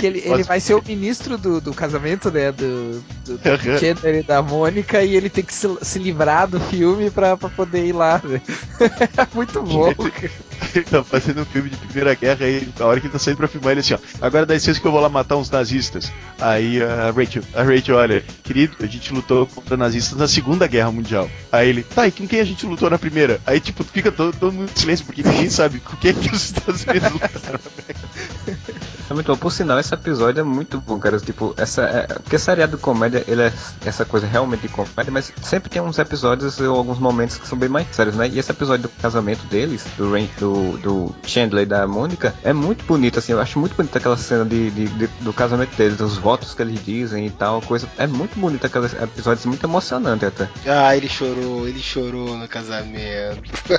que 0.00 0.06
ele, 0.06 0.22
ele 0.24 0.42
vai 0.42 0.60
ser 0.60 0.74
o 0.74 0.82
ministro 0.86 1.36
do, 1.36 1.60
do 1.60 1.72
casamento, 1.72 2.30
né? 2.30 2.52
Do, 2.52 3.00
do, 3.24 3.38
do 3.38 3.48
uhum. 3.48 3.78
Chandler 3.78 4.16
e 4.16 4.22
da 4.22 4.42
Mônica, 4.42 5.02
e 5.02 5.16
ele 5.16 5.30
tem 5.30 5.44
que 5.44 5.54
se, 5.54 5.68
se 5.82 5.98
livrar 5.98 6.46
do 6.46 6.60
filme 6.60 7.10
pra, 7.10 7.36
pra 7.36 7.48
poder 7.48 7.86
ir 7.86 7.92
lá. 7.92 8.20
Né? 8.24 8.40
Muito 9.34 9.62
bom. 9.62 9.94
Ele 10.74 10.84
tá 10.84 11.02
fazendo 11.02 11.42
um 11.42 11.44
filme 11.44 11.70
de 11.70 11.76
Primeira 11.76 12.14
Guerra 12.14 12.46
e 12.46 12.68
a 12.78 12.84
hora 12.84 13.00
que 13.00 13.06
ele 13.06 13.12
tá 13.12 13.18
saindo 13.18 13.36
pra 13.36 13.48
filmar, 13.48 13.72
ele 13.72 13.80
assim, 13.80 13.94
ó. 13.94 13.98
Agora 14.20 14.44
dá 14.44 14.54
licença 14.54 14.80
que 14.80 14.86
eu 14.86 14.92
vou 14.92 15.00
lá 15.00 15.08
matar 15.08 15.36
uns 15.36 15.50
nazistas 15.50 15.77
nazistas. 15.78 16.12
Aí 16.40 16.82
a 16.82 17.10
Rachel, 17.10 17.42
a 17.54 17.62
Rachel, 17.62 17.96
olha, 17.96 18.24
querido, 18.42 18.76
a 18.80 18.86
gente 18.86 19.12
lutou 19.12 19.46
contra 19.46 19.76
nazistas 19.76 20.18
na 20.18 20.28
Segunda 20.28 20.66
Guerra 20.66 20.90
Mundial. 20.90 21.30
Aí 21.50 21.68
ele, 21.68 21.82
tá, 21.82 22.06
e 22.06 22.12
com 22.12 22.26
quem 22.26 22.40
a 22.40 22.44
gente 22.44 22.66
lutou 22.66 22.90
na 22.90 22.98
primeira? 22.98 23.40
Aí, 23.46 23.60
tipo, 23.60 23.82
fica 23.84 24.12
todo, 24.12 24.36
todo 24.36 24.52
mundo 24.52 24.70
em 24.74 24.78
silêncio, 24.80 25.06
porque 25.06 25.22
ninguém 25.22 25.48
sabe 25.48 25.80
com 25.80 25.96
quem 25.96 26.12
que 26.12 26.34
os 26.34 26.44
Estados 26.44 26.84
Unidos 26.84 27.10
lutaram. 27.12 27.60
É 29.10 29.14
muito 29.14 29.26
bom. 29.32 29.38
Por 29.38 29.50
sinal, 29.50 29.78
esse 29.78 29.94
episódio 29.94 30.40
é 30.40 30.44
muito 30.44 30.80
bom, 30.80 30.98
cara. 30.98 31.18
Tipo, 31.18 31.54
essa. 31.56 31.82
É, 31.82 32.06
porque 32.06 32.38
seriado 32.38 32.76
de 32.76 32.82
comédia, 32.82 33.24
ele 33.26 33.42
é 33.42 33.52
essa 33.84 34.04
coisa 34.04 34.26
realmente 34.26 34.62
de 34.62 34.68
comédia, 34.68 35.10
mas 35.10 35.32
sempre 35.42 35.70
tem 35.70 35.80
uns 35.80 35.98
episódios 35.98 36.60
ou 36.60 36.76
alguns 36.76 36.98
momentos 36.98 37.38
que 37.38 37.48
são 37.48 37.56
bem 37.56 37.68
mais 37.68 37.86
sérios, 37.90 38.16
né? 38.16 38.28
E 38.28 38.38
esse 38.38 38.50
episódio 38.50 38.82
do 38.82 38.88
casamento 39.00 39.46
deles, 39.46 39.84
do, 39.96 40.10
do, 40.38 40.78
do 40.78 41.14
Chandler 41.26 41.62
e 41.62 41.66
da 41.66 41.86
Mônica, 41.86 42.34
é 42.42 42.52
muito 42.52 42.84
bonito, 42.84 43.18
assim. 43.18 43.32
Eu 43.32 43.40
acho 43.40 43.58
muito 43.58 43.74
bonita 43.74 43.98
aquela 43.98 44.16
cena 44.16 44.44
de, 44.44 44.70
de, 44.70 44.88
de, 44.88 45.06
do 45.20 45.32
casamento 45.32 45.67
deles, 45.76 46.00
os 46.00 46.16
votos 46.16 46.54
que 46.54 46.62
eles 46.62 46.84
dizem 46.84 47.26
e 47.26 47.30
tal, 47.30 47.60
coisa. 47.62 47.88
É 47.98 48.06
muito 48.06 48.38
bonito 48.38 48.66
aquele 48.66 48.86
episódio, 48.86 49.32
assim, 49.40 49.48
muito 49.48 49.64
emocionante 49.64 50.24
até. 50.26 50.48
Ah, 50.66 50.96
ele 50.96 51.08
chorou, 51.08 51.66
ele 51.68 51.80
chorou 51.80 52.36
no 52.36 52.48
casamento. 52.48 53.42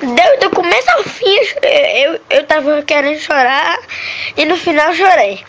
Deu 0.00 0.40
do 0.40 0.50
começo 0.50 0.90
ao 0.90 1.04
fim, 1.04 1.36
eu, 1.62 2.20
eu 2.28 2.44
tava 2.44 2.82
querendo 2.82 3.20
chorar 3.20 3.78
e 4.36 4.44
no 4.44 4.56
final 4.56 4.92
chorei. 4.94 5.44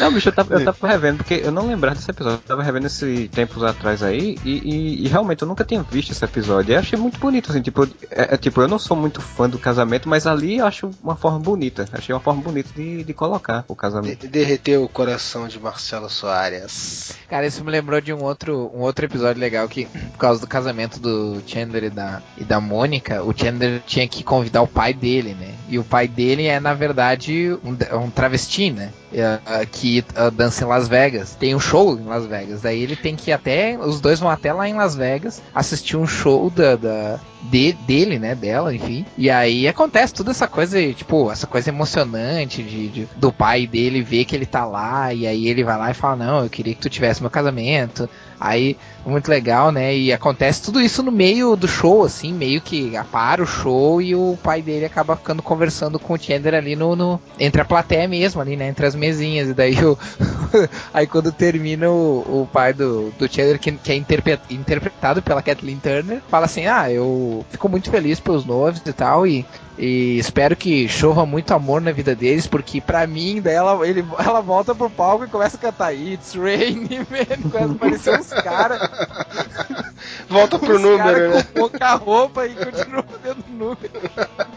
Não, 0.00 0.12
bicho, 0.12 0.28
eu 0.28 0.32
tava, 0.32 0.54
eu 0.54 0.64
tava 0.64 0.88
revendo, 0.88 1.18
porque 1.18 1.42
eu 1.44 1.52
não 1.52 1.66
lembrava 1.66 1.96
desse 1.96 2.10
episódio. 2.10 2.38
Eu 2.38 2.48
tava 2.48 2.62
revendo 2.62 2.86
esse 2.86 3.28
tempos 3.28 3.62
atrás 3.62 4.02
aí, 4.02 4.36
e, 4.44 4.50
e, 4.50 5.04
e 5.04 5.08
realmente 5.08 5.42
eu 5.42 5.48
nunca 5.48 5.64
tinha 5.64 5.82
visto 5.82 6.12
esse 6.12 6.24
episódio. 6.24 6.72
E 6.72 6.74
eu 6.74 6.80
achei 6.80 6.98
muito 6.98 7.18
bonito, 7.18 7.50
assim, 7.50 7.62
tipo, 7.62 7.84
é, 8.10 8.34
é, 8.34 8.36
tipo, 8.36 8.60
eu 8.60 8.68
não 8.68 8.78
sou 8.78 8.96
muito 8.96 9.20
fã 9.20 9.48
do 9.48 9.58
casamento, 9.58 10.08
mas 10.08 10.26
ali 10.26 10.58
eu 10.58 10.66
acho 10.66 10.90
uma 11.02 11.16
forma 11.16 11.38
bonita. 11.38 11.88
Achei 11.92 12.14
uma 12.14 12.20
forma 12.20 12.42
bonita 12.42 12.70
de, 12.74 13.04
de 13.04 13.14
colocar 13.14 13.64
o 13.68 13.74
casamento. 13.74 14.20
De, 14.20 14.28
derreteu 14.28 14.84
o 14.84 14.88
coração 14.88 15.48
de 15.48 15.58
Marcelo 15.58 16.08
Soares. 16.10 17.12
Cara, 17.28 17.46
isso 17.46 17.64
me 17.64 17.70
lembrou 17.70 18.00
de 18.00 18.12
um 18.12 18.22
outro, 18.22 18.70
um 18.74 18.80
outro 18.80 19.04
episódio 19.04 19.40
legal 19.40 19.68
que, 19.68 19.86
por 19.86 20.18
causa 20.18 20.40
do 20.40 20.46
casamento 20.46 21.00
do 21.00 21.42
Chandler 21.46 21.84
e 21.84 21.90
da, 21.90 22.22
e 22.36 22.44
da 22.44 22.60
Mônica, 22.60 23.22
o 23.22 23.32
Chandler 23.36 23.82
tinha 23.86 24.06
que 24.06 24.22
convidar 24.22 24.62
o 24.62 24.68
pai 24.68 24.92
dele, 24.92 25.34
né? 25.34 25.54
E 25.68 25.78
o 25.78 25.84
pai 25.84 26.06
dele 26.06 26.46
é, 26.46 26.60
na 26.60 26.74
verdade, 26.74 27.56
um, 27.64 27.76
um 27.98 28.10
travesti, 28.10 28.70
né? 28.70 28.92
Uh, 29.16 29.66
que 29.72 30.04
uh, 30.14 30.30
dança 30.30 30.62
em 30.62 30.66
Las 30.66 30.88
Vegas. 30.88 31.34
Tem 31.34 31.54
um 31.54 31.58
show 31.58 31.98
em 31.98 32.04
Las 32.04 32.26
Vegas. 32.26 32.60
Daí 32.60 32.82
ele 32.82 32.94
tem 32.94 33.16
que 33.16 33.30
ir 33.30 33.32
até. 33.32 33.78
Os 33.78 33.98
dois 33.98 34.20
vão 34.20 34.28
até 34.28 34.52
lá 34.52 34.68
em 34.68 34.74
Las 34.74 34.94
Vegas 34.94 35.40
assistir 35.54 35.96
um 35.96 36.06
show 36.06 36.50
da, 36.50 36.76
da 36.76 37.18
de, 37.44 37.72
dele, 37.72 38.18
né? 38.18 38.34
Dela, 38.34 38.74
enfim. 38.74 39.06
E 39.16 39.30
aí 39.30 39.66
acontece 39.66 40.12
toda 40.12 40.32
essa 40.32 40.46
coisa, 40.46 40.92
tipo, 40.92 41.30
essa 41.30 41.46
coisa 41.46 41.70
emocionante 41.70 42.62
de, 42.62 42.88
de, 42.88 43.08
do 43.16 43.32
pai 43.32 43.66
dele 43.66 44.02
ver 44.02 44.26
que 44.26 44.36
ele 44.36 44.44
tá 44.44 44.66
lá. 44.66 45.14
E 45.14 45.26
aí 45.26 45.48
ele 45.48 45.64
vai 45.64 45.78
lá 45.78 45.90
e 45.90 45.94
fala: 45.94 46.16
Não, 46.16 46.42
eu 46.42 46.50
queria 46.50 46.74
que 46.74 46.82
tu 46.82 46.90
tivesse 46.90 47.22
meu 47.22 47.30
casamento. 47.30 48.08
Aí, 48.38 48.76
muito 49.10 49.28
legal, 49.28 49.70
né? 49.70 49.96
E 49.96 50.12
acontece 50.12 50.62
tudo 50.62 50.80
isso 50.80 51.02
no 51.02 51.12
meio 51.12 51.54
do 51.56 51.68
show, 51.68 52.04
assim, 52.04 52.32
meio 52.32 52.60
que 52.60 52.92
para 53.10 53.42
o 53.42 53.46
show 53.46 54.02
e 54.02 54.14
o 54.14 54.38
pai 54.42 54.60
dele 54.60 54.84
acaba 54.84 55.16
ficando 55.16 55.42
conversando 55.42 55.98
com 55.98 56.14
o 56.14 56.18
Chandler 56.18 56.54
ali 56.54 56.74
no, 56.74 56.96
no 56.96 57.20
entre 57.38 57.60
a 57.60 57.64
plateia 57.64 58.08
mesmo, 58.08 58.40
ali, 58.40 58.56
né? 58.56 58.68
Entre 58.68 58.84
as 58.84 58.94
mesinhas. 58.94 59.48
E 59.48 59.54
daí 59.54 59.76
o, 59.84 59.98
aí 60.92 61.06
quando 61.06 61.30
termina 61.30 61.88
o, 61.88 62.42
o 62.42 62.48
pai 62.52 62.72
do, 62.72 63.10
do 63.18 63.32
Chandler, 63.32 63.58
que, 63.58 63.72
que 63.72 63.92
é 63.92 63.94
interpretado 64.50 65.22
pela 65.22 65.42
Kathleen 65.42 65.78
Turner, 65.78 66.20
fala 66.28 66.46
assim: 66.46 66.66
Ah, 66.66 66.90
eu 66.90 67.44
fico 67.50 67.68
muito 67.68 67.90
feliz 67.90 68.18
pelos 68.18 68.44
noivos 68.44 68.82
e 68.84 68.92
tal, 68.92 69.26
e 69.26 69.44
e 69.78 70.18
espero 70.18 70.56
que 70.56 70.88
chova 70.88 71.26
muito 71.26 71.52
amor 71.52 71.82
na 71.82 71.92
vida 71.92 72.14
deles, 72.14 72.46
porque 72.46 72.80
pra 72.80 73.06
mim, 73.06 73.42
daí 73.42 73.54
ela, 73.54 73.86
ele, 73.86 74.04
ela 74.18 74.40
volta 74.40 74.74
pro 74.74 74.88
palco 74.88 75.24
e 75.24 75.28
começa 75.28 75.56
a 75.56 75.60
cantar 75.60 75.94
It's 75.94 76.34
Raining, 76.34 77.00
man. 77.10 77.50
Começa 77.50 77.72
a 77.72 77.72
aparecer 77.72 78.18
uns 78.18 78.28
caras. 78.28 78.80
Volta 80.28 80.58
pro 80.58 80.78
número, 80.78 81.30
né? 81.30 81.42
Com 81.42 81.60
pouca 81.60 81.94
roupa 81.94 82.46
e 82.46 82.54
continua 82.54 83.02
fazendo 83.02 83.44
número. 83.48 83.90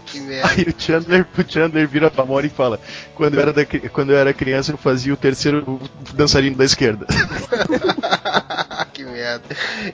que 0.05 0.19
merda. 0.19 0.49
Aí 0.49 0.63
o 0.63 0.81
Chandler, 0.81 1.27
o 1.37 1.51
Chandler 1.51 1.87
vira 1.87 2.09
pra 2.09 2.25
Mori 2.25 2.47
e 2.47 2.49
fala: 2.49 2.79
quando 3.13 3.35
eu, 3.35 3.41
era 3.41 3.53
da, 3.53 3.65
quando 3.91 4.11
eu 4.11 4.17
era 4.17 4.33
criança, 4.33 4.71
eu 4.71 4.77
fazia 4.77 5.13
o 5.13 5.17
terceiro 5.17 5.79
dançarino 6.13 6.55
da 6.55 6.65
esquerda. 6.65 7.05
que 8.93 9.03
merda. 9.03 9.43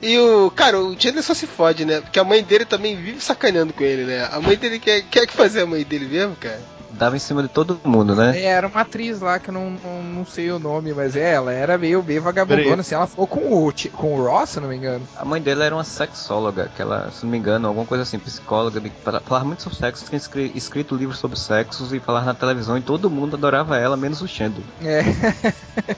E 0.02 0.18
o. 0.18 0.50
Cara, 0.52 0.80
o 0.80 1.00
Chandler 1.00 1.24
só 1.24 1.34
se 1.34 1.48
fode, 1.48 1.86
né? 1.86 2.02
Porque 2.02 2.20
a 2.20 2.24
mãe 2.24 2.44
dele 2.44 2.66
também 2.66 2.96
vive 2.96 3.20
sacaneando 3.20 3.74
com 3.74 3.84
ele, 3.84 4.04
né? 4.06 4.28
A 4.32 4.40
mãe 4.40 4.56
dele 4.56 4.80
quer 4.80 5.02
quer 5.04 5.28
que 5.28 5.34
fazer 5.34 5.62
a 5.62 5.66
mãe 5.66 5.84
dele 5.84 6.08
mesmo, 6.08 6.36
cara? 6.36 6.75
Dava 6.98 7.16
em 7.16 7.20
cima 7.20 7.44
de 7.44 7.50
todo 7.50 7.80
mundo, 7.84 8.16
né? 8.16 8.40
É, 8.40 8.46
era 8.46 8.68
uma 8.68 8.82
atriz 8.82 9.20
lá 9.20 9.38
que 9.40 9.50
eu 9.50 9.54
não, 9.54 9.72
não, 9.72 10.04
não 10.04 10.26
sei 10.26 10.52
o 10.52 10.60
nome, 10.60 10.94
mas 10.94 11.16
é, 11.16 11.34
ela 11.34 11.52
era 11.52 11.78
meio, 11.78 12.02
meio 12.04 12.22
vagabundona, 12.22 12.82
assim, 12.82 12.96
ela 12.96 13.08
ficou 13.08 13.28
com 13.28 13.68
o, 13.68 13.74
com 13.94 14.16
o 14.16 14.26
Ross, 14.26 14.52
se 14.52 14.60
não 14.60 14.70
me 14.70 14.76
engano. 14.76 15.06
A 15.16 15.26
mãe 15.26 15.42
dele 15.42 15.64
era 15.64 15.76
uma 15.76 15.84
sexóloga, 15.84 16.70
que 16.76 16.82
ela, 16.82 17.12
se 17.12 17.24
não 17.24 17.32
me 17.32 17.38
engano, 17.38 17.68
alguma 17.68 17.86
coisa 17.86 18.04
assim, 18.04 18.18
psicóloga, 18.18 18.80
de 18.80 18.92
falar 19.26 19.44
muito 19.44 19.64
sobre 19.64 19.78
sexo, 19.78 20.06
tinha 20.06 20.52
escrito, 20.56 20.96
livros 20.96 21.20
sobre 21.20 21.38
sexos 21.38 21.94
e 21.94 22.00
falar 22.00 22.24
na 22.26 22.34
televisão 22.34 22.78
e 22.78 22.82
todo 22.82 23.10
mundo 23.10 23.36
adorava 23.36 23.78
ela, 23.78 23.98
menos 23.98 24.22
o 24.22 24.28
Xando. 24.28 24.64
É. 24.82 25.02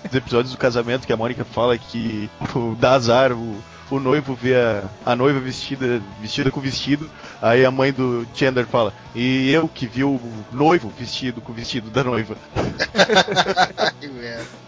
Os 0.09 0.15
episódios 0.15 0.51
do 0.51 0.57
casamento 0.57 1.05
que 1.05 1.13
a 1.13 1.17
Mônica 1.17 1.45
fala 1.45 1.77
que 1.77 2.29
o, 2.55 2.75
dá 2.75 2.93
azar, 2.93 3.31
o 3.31 3.55
o 3.89 3.99
noivo 3.99 4.33
vê 4.35 4.55
a, 4.55 4.83
a 5.05 5.15
noiva 5.15 5.39
vestida, 5.39 6.01
vestida 6.19 6.51
com 6.51 6.59
vestido, 6.59 7.09
aí 7.41 7.65
a 7.65 7.71
mãe 7.71 7.91
do 7.91 8.27
Chandler 8.33 8.65
fala, 8.65 8.93
e 9.15 9.51
eu 9.51 9.67
que 9.67 9.87
vi 9.87 10.03
o 10.03 10.19
noivo 10.51 10.91
vestido 10.97 11.41
com 11.41 11.51
o 11.51 11.55
vestido 11.55 11.89
da 11.89 12.03
noiva. 12.03 12.35
que 13.99 14.07
merda. 14.07 14.66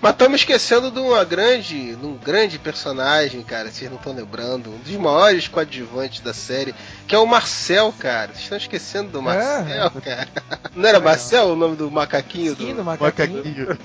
Mas 0.00 0.12
estamos 0.12 0.40
esquecendo 0.40 0.90
de 0.90 0.98
uma 0.98 1.24
grande, 1.24 1.96
de 1.96 2.06
um 2.06 2.16
grande 2.16 2.58
personagem, 2.58 3.42
cara, 3.42 3.70
vocês 3.70 3.90
não 3.90 3.98
estão 3.98 4.12
lembrando, 4.12 4.70
um 4.70 4.78
dos 4.78 4.96
maiores 4.96 5.48
coadjuvantes 5.48 6.20
da 6.20 6.34
série, 6.34 6.74
que 7.06 7.14
é 7.14 7.18
o 7.18 7.26
Marcel, 7.26 7.92
cara. 7.98 8.28
Vocês 8.28 8.42
estão 8.42 8.58
esquecendo 8.58 9.10
do 9.10 9.22
Marcel, 9.22 9.92
é. 9.96 10.00
cara. 10.00 10.28
Não 10.74 10.88
era 10.88 11.00
Marcel 11.00 11.48
o 11.48 11.56
nome 11.56 11.76
do 11.76 11.90
macaquinho? 11.90 12.56
Sim, 12.56 12.70
do, 12.70 12.76
do 12.76 12.84
macaquinho. 12.84 13.36
macaquinho. 13.36 13.78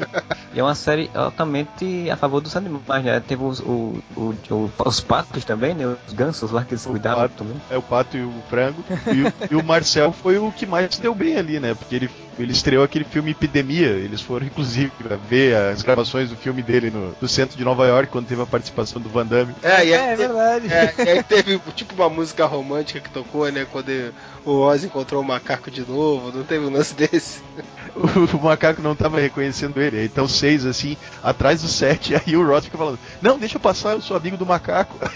e 0.54 0.60
é 0.60 0.64
uma 0.64 0.76
série 0.76 1.10
altamente 1.14 2.10
a 2.10 2.16
favor 2.16 2.42
dos 2.42 2.56
animais, 2.56 3.04
né? 3.04 3.22
Teve 3.26 3.44
os, 3.44 3.60
o, 3.60 4.04
o, 4.16 4.36
o, 4.50 4.72
os 4.86 5.00
patos 5.00 5.46
também, 5.46 5.74
né? 5.74 5.96
Os 6.08 6.14
gansos 6.14 6.52
lá 6.52 6.64
que 6.64 6.74
eles 6.74 6.86
cuidavam 6.86 7.24
pato, 7.24 7.36
também. 7.36 7.62
É 7.70 7.78
o 7.78 7.82
pato 7.82 8.18
e 8.18 8.24
o 8.24 8.34
frango. 8.50 8.84
E 9.08 9.22
o, 9.24 9.34
e 9.52 9.56
o 9.56 9.64
Marcel 9.64 10.12
foi 10.12 10.38
o 10.38 10.52
que 10.52 10.66
mais 10.66 10.98
deu 10.98 11.16
bem 11.16 11.38
ali, 11.38 11.60
né? 11.60 11.74
Porque 11.74 11.96
ele, 11.96 12.10
ele 12.38 12.52
estreou 12.52 12.84
aquele 12.84 13.06
filme 13.06 13.32
Epidemia. 13.32 13.88
Eles 13.88 14.22
foram, 14.22 14.46
inclusive, 14.46 14.92
ver 15.30 15.56
as 15.56 15.82
gravações 15.82 16.11
do 16.12 16.36
filme 16.36 16.62
dele 16.62 16.92
no, 16.92 17.16
no 17.20 17.28
centro 17.28 17.58
de 17.58 17.64
Nova 17.64 17.88
York, 17.88 18.12
quando 18.12 18.28
teve 18.28 18.42
a 18.42 18.46
participação 18.46 19.02
do 19.02 19.10
Van 19.10 19.26
Damme. 19.26 19.56
É, 19.64 19.86
e 19.86 19.94
aí, 19.94 19.94
é, 19.94 20.12
é 20.12 20.16
verdade. 20.16 20.74
É, 20.74 20.94
e 20.98 21.10
aí 21.10 21.24
teve 21.24 21.60
tipo 21.76 21.94
uma 21.96 22.10
música 22.10 22.46
romântica 22.46 23.00
que 23.00 23.10
tocou, 23.10 23.50
né? 23.52 23.66
Quando 23.72 23.90
ele, 23.90 24.14
o 24.46 24.52
Oz 24.60 24.84
encontrou 24.84 25.22
o 25.22 25.26
macaco 25.26 25.72
de 25.72 25.82
novo, 25.82 26.36
não 26.36 26.44
teve 26.44 26.66
um 26.66 26.72
lance 26.72 26.94
desse. 26.94 27.42
O, 27.94 28.38
o 28.38 28.42
macaco 28.42 28.82
não 28.82 28.96
tava 28.96 29.20
reconhecendo 29.20 29.82
ele. 29.82 30.06
Então 30.06 30.26
seis, 30.26 30.66
assim, 30.66 30.96
atrás 31.22 31.62
do 31.62 31.68
sete, 31.68 32.16
aí 32.26 32.38
o 32.38 32.48
Ross 32.48 32.64
fica 32.64 32.78
falando, 32.78 32.98
não, 33.22 33.38
deixa 33.38 33.58
eu 33.58 33.60
passar, 33.60 33.92
eu 33.92 34.02
sou 34.02 34.16
amigo 34.16 34.38
do 34.38 34.46
macaco. 34.46 34.98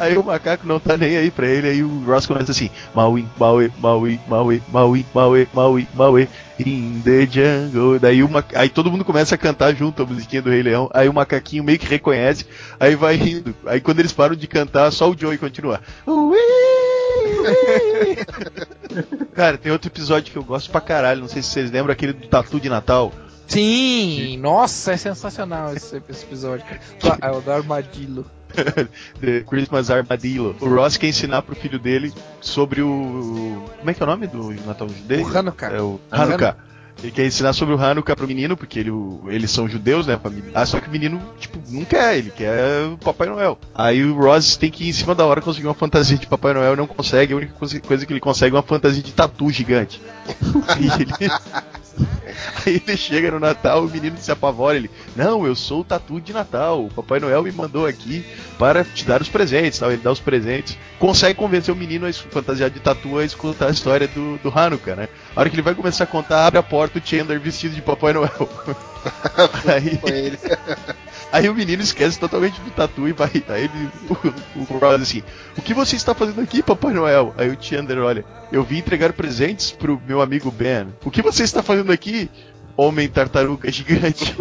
Aí, 0.00 0.16
o 0.16 0.24
macaco 0.24 0.66
não 0.66 0.80
tá 0.80 0.96
nem 0.96 1.18
aí 1.18 1.30
pra 1.30 1.46
ele, 1.46 1.68
aí 1.68 1.82
o 1.82 2.02
Ross 2.06 2.24
começa 2.24 2.52
assim: 2.52 2.70
Maui, 2.94 3.26
Maui, 3.38 3.70
Maui, 3.78 4.18
Maui, 4.26 4.62
Maui, 4.72 5.06
Maui, 5.12 5.48
Maui, 5.52 5.88
Maui 5.94 6.28
in 6.66 7.00
the 7.02 7.26
jungle. 7.26 7.98
Daí 7.98 8.22
uma, 8.22 8.44
aí 8.54 8.68
todo 8.68 8.90
mundo 8.90 9.04
começa 9.04 9.34
a 9.34 9.38
cantar 9.38 9.74
junto 9.74 10.02
a 10.02 10.06
musiquinha 10.06 10.42
do 10.42 10.50
Rei 10.50 10.62
Leão. 10.62 10.90
Aí 10.92 11.08
o 11.08 11.12
macaquinho 11.12 11.64
meio 11.64 11.78
que 11.78 11.86
reconhece, 11.86 12.46
aí 12.78 12.94
vai 12.94 13.16
rindo. 13.16 13.54
Aí 13.66 13.80
quando 13.80 14.00
eles 14.00 14.12
param 14.12 14.34
de 14.34 14.46
cantar, 14.46 14.90
só 14.90 15.10
o 15.10 15.16
Joey 15.16 15.38
continua. 15.38 15.80
Ui. 16.06 16.38
Cara, 19.34 19.56
tem 19.56 19.72
outro 19.72 19.88
episódio 19.88 20.32
que 20.32 20.38
eu 20.38 20.44
gosto 20.44 20.70
pra 20.70 20.80
caralho, 20.80 21.20
não 21.20 21.28
sei 21.28 21.42
se 21.42 21.50
vocês 21.50 21.70
lembram, 21.70 21.92
aquele 21.92 22.12
do 22.12 22.26
Tatu 22.28 22.60
de 22.60 22.68
Natal. 22.68 23.12
Sim, 23.46 24.36
nossa, 24.36 24.92
é 24.92 24.96
sensacional 24.96 25.74
esse, 25.74 26.00
esse 26.08 26.24
episódio. 26.24 26.64
É 27.20 27.30
o 27.30 27.40
do 27.40 27.50
armadilho. 27.50 28.24
The 29.20 29.40
Christmas 29.40 29.90
Armadillo. 29.90 30.56
O 30.60 30.68
Ross 30.68 30.96
quer 30.96 31.08
ensinar 31.08 31.42
pro 31.42 31.54
filho 31.54 31.78
dele 31.78 32.12
sobre 32.40 32.82
o. 32.82 33.62
Como 33.78 33.90
é 33.90 33.94
que 33.94 34.02
é 34.02 34.04
o 34.04 34.08
nome 34.08 34.26
do 34.26 34.50
Natal 34.66 34.88
judeu? 34.88 35.22
O 35.22 35.36
Hanukkah. 35.36 35.68
É 35.68 35.80
o 35.80 36.00
Hanukkah. 36.10 36.56
Ele 37.02 37.12
quer 37.12 37.26
ensinar 37.26 37.54
sobre 37.54 37.74
o 37.74 37.80
Hanukkah 37.80 38.14
pro 38.14 38.28
menino, 38.28 38.56
porque 38.56 38.78
ele, 38.78 38.90
eles 39.28 39.50
são 39.50 39.66
judeus, 39.66 40.06
né? 40.06 40.18
Família. 40.22 40.50
Ah, 40.54 40.66
só 40.66 40.78
que 40.78 40.88
o 40.88 40.90
menino, 40.90 41.20
tipo, 41.38 41.58
não 41.70 41.84
quer, 41.84 42.18
ele 42.18 42.30
quer 42.30 42.84
o 42.92 42.98
Papai 42.98 43.26
Noel. 43.26 43.58
Aí 43.74 44.04
o 44.04 44.14
Ross 44.14 44.56
tem 44.56 44.70
que 44.70 44.84
ir 44.84 44.90
em 44.90 44.92
cima 44.92 45.14
da 45.14 45.24
hora 45.24 45.40
conseguir 45.40 45.66
uma 45.66 45.74
fantasia 45.74 46.18
de 46.18 46.26
Papai 46.26 46.52
Noel 46.52 46.74
e 46.74 46.76
não 46.76 46.86
consegue. 46.86 47.32
A 47.32 47.36
única 47.36 47.54
coisa 47.54 48.04
que 48.04 48.12
ele 48.12 48.20
consegue 48.20 48.54
é 48.54 48.58
uma 48.58 48.62
fantasia 48.62 49.02
de 49.02 49.12
tatu 49.12 49.50
gigante. 49.50 50.00
e 50.78 51.02
ele. 51.02 51.32
Aí 52.66 52.82
ele 52.86 52.96
chega 52.96 53.30
no 53.30 53.40
Natal, 53.40 53.84
o 53.84 53.90
menino 53.90 54.16
se 54.18 54.30
apavora, 54.30 54.76
ele, 54.76 54.90
não, 55.16 55.46
eu 55.46 55.54
sou 55.54 55.80
o 55.80 55.84
Tatu 55.84 56.20
de 56.20 56.32
Natal, 56.32 56.84
o 56.84 56.90
Papai 56.90 57.20
Noel 57.20 57.42
me 57.42 57.52
mandou 57.52 57.86
aqui 57.86 58.24
para 58.58 58.84
te 58.84 59.04
dar 59.04 59.20
os 59.20 59.28
presentes, 59.28 59.78
tal. 59.78 59.90
ele 59.90 60.02
dá 60.02 60.10
os 60.10 60.20
presentes, 60.20 60.76
consegue 60.98 61.34
convencer 61.34 61.72
o 61.72 61.76
menino 61.76 62.06
a 62.06 62.12
fantasiar 62.12 62.70
de 62.70 62.80
Tatu 62.80 63.18
a 63.18 63.24
escutar 63.24 63.68
a 63.68 63.70
história 63.70 64.08
do, 64.08 64.38
do 64.38 64.52
Hanukkah, 64.56 64.96
né? 64.96 65.08
A 65.34 65.40
hora 65.40 65.50
que 65.50 65.54
ele 65.54 65.62
vai 65.62 65.74
começar 65.74 66.04
a 66.04 66.06
contar, 66.06 66.46
abre 66.46 66.58
a 66.58 66.62
porta 66.62 66.98
o 66.98 67.02
Chandler 67.04 67.40
vestido 67.40 67.74
de 67.74 67.82
Papai 67.82 68.12
Noel. 68.12 68.30
aí, 69.66 70.38
aí 71.32 71.48
o 71.48 71.54
menino 71.54 71.82
esquece 71.82 72.18
totalmente 72.18 72.60
do 72.60 72.70
tatu 72.70 73.08
e 73.08 73.12
vai. 73.12 73.30
Aí 73.48 73.64
ele, 73.64 73.90
o, 74.08 74.60
o 74.60 74.78
Ross 74.78 75.02
assim: 75.02 75.22
O 75.56 75.62
que 75.62 75.74
você 75.74 75.96
está 75.96 76.14
fazendo 76.14 76.40
aqui, 76.40 76.62
Papai 76.62 76.92
Noel? 76.92 77.34
Aí 77.36 77.48
o 77.48 77.56
Chandler 77.60 77.98
olha: 77.98 78.24
Eu 78.50 78.62
vim 78.62 78.78
entregar 78.78 79.12
presentes 79.12 79.70
pro 79.70 80.00
meu 80.06 80.20
amigo 80.20 80.50
Ben. 80.50 80.88
O 81.04 81.10
que 81.10 81.22
você 81.22 81.42
está 81.42 81.62
fazendo 81.62 81.92
aqui? 81.92 82.30
Homem 82.80 83.06
tartaruga 83.10 83.68
gigante. 83.70 84.34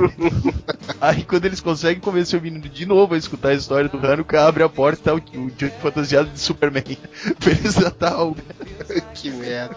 Aí 1.01 1.25
quando 1.25 1.43
eles 1.43 1.59
conseguem 1.59 1.99
convencer 1.99 2.39
o 2.39 2.41
menino 2.41 2.69
de 2.69 2.85
novo 2.85 3.13
a 3.13 3.17
escutar 3.17 3.49
a 3.49 3.53
história 3.53 3.89
do 3.89 3.97
Hanukkah, 3.97 4.47
abre 4.47 4.63
a 4.63 4.69
porta 4.69 5.01
e 5.01 5.03
tá 5.03 5.13
o, 5.13 5.17
o 5.17 5.51
Johnny 5.51 5.73
fantasiado 5.81 6.29
de 6.29 6.39
Superman. 6.39 6.97
Feliz 7.37 7.75
Natal. 7.75 8.37
que 9.13 9.29
merda. 9.29 9.75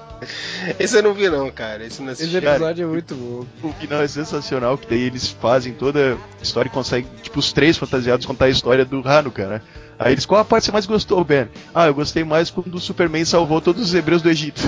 Esse 0.78 0.96
eu 0.96 1.02
não 1.02 1.12
vi 1.12 1.28
não, 1.28 1.50
cara. 1.50 1.84
Esse, 1.84 2.00
não 2.00 2.12
Esse 2.12 2.36
episódio 2.36 2.84
é 2.84 2.86
muito 2.86 3.16
bom. 3.16 3.68
O 3.68 3.72
final 3.72 4.00
é 4.00 4.06
sensacional, 4.06 4.78
que 4.78 4.88
daí 4.88 5.02
eles 5.02 5.28
fazem 5.28 5.72
toda 5.72 6.14
a 6.14 6.42
história 6.42 6.68
e 6.68 6.72
conseguem, 6.72 7.10
tipo, 7.20 7.40
os 7.40 7.52
três 7.52 7.76
fantasiados 7.76 8.24
contar 8.24 8.44
a 8.44 8.50
história 8.50 8.84
do 8.84 9.02
Hanukkah, 9.04 9.48
né? 9.48 9.60
Aí 9.98 10.12
eles, 10.12 10.24
qual 10.24 10.40
a 10.40 10.44
parte 10.44 10.66
você 10.66 10.72
mais 10.72 10.86
gostou, 10.86 11.24
Ben? 11.24 11.48
Ah, 11.74 11.86
eu 11.86 11.94
gostei 11.94 12.22
mais 12.22 12.48
quando 12.48 12.72
o 12.76 12.80
Superman 12.80 13.24
salvou 13.24 13.60
todos 13.60 13.82
os 13.82 13.92
hebreus 13.92 14.22
do 14.22 14.30
Egito. 14.30 14.62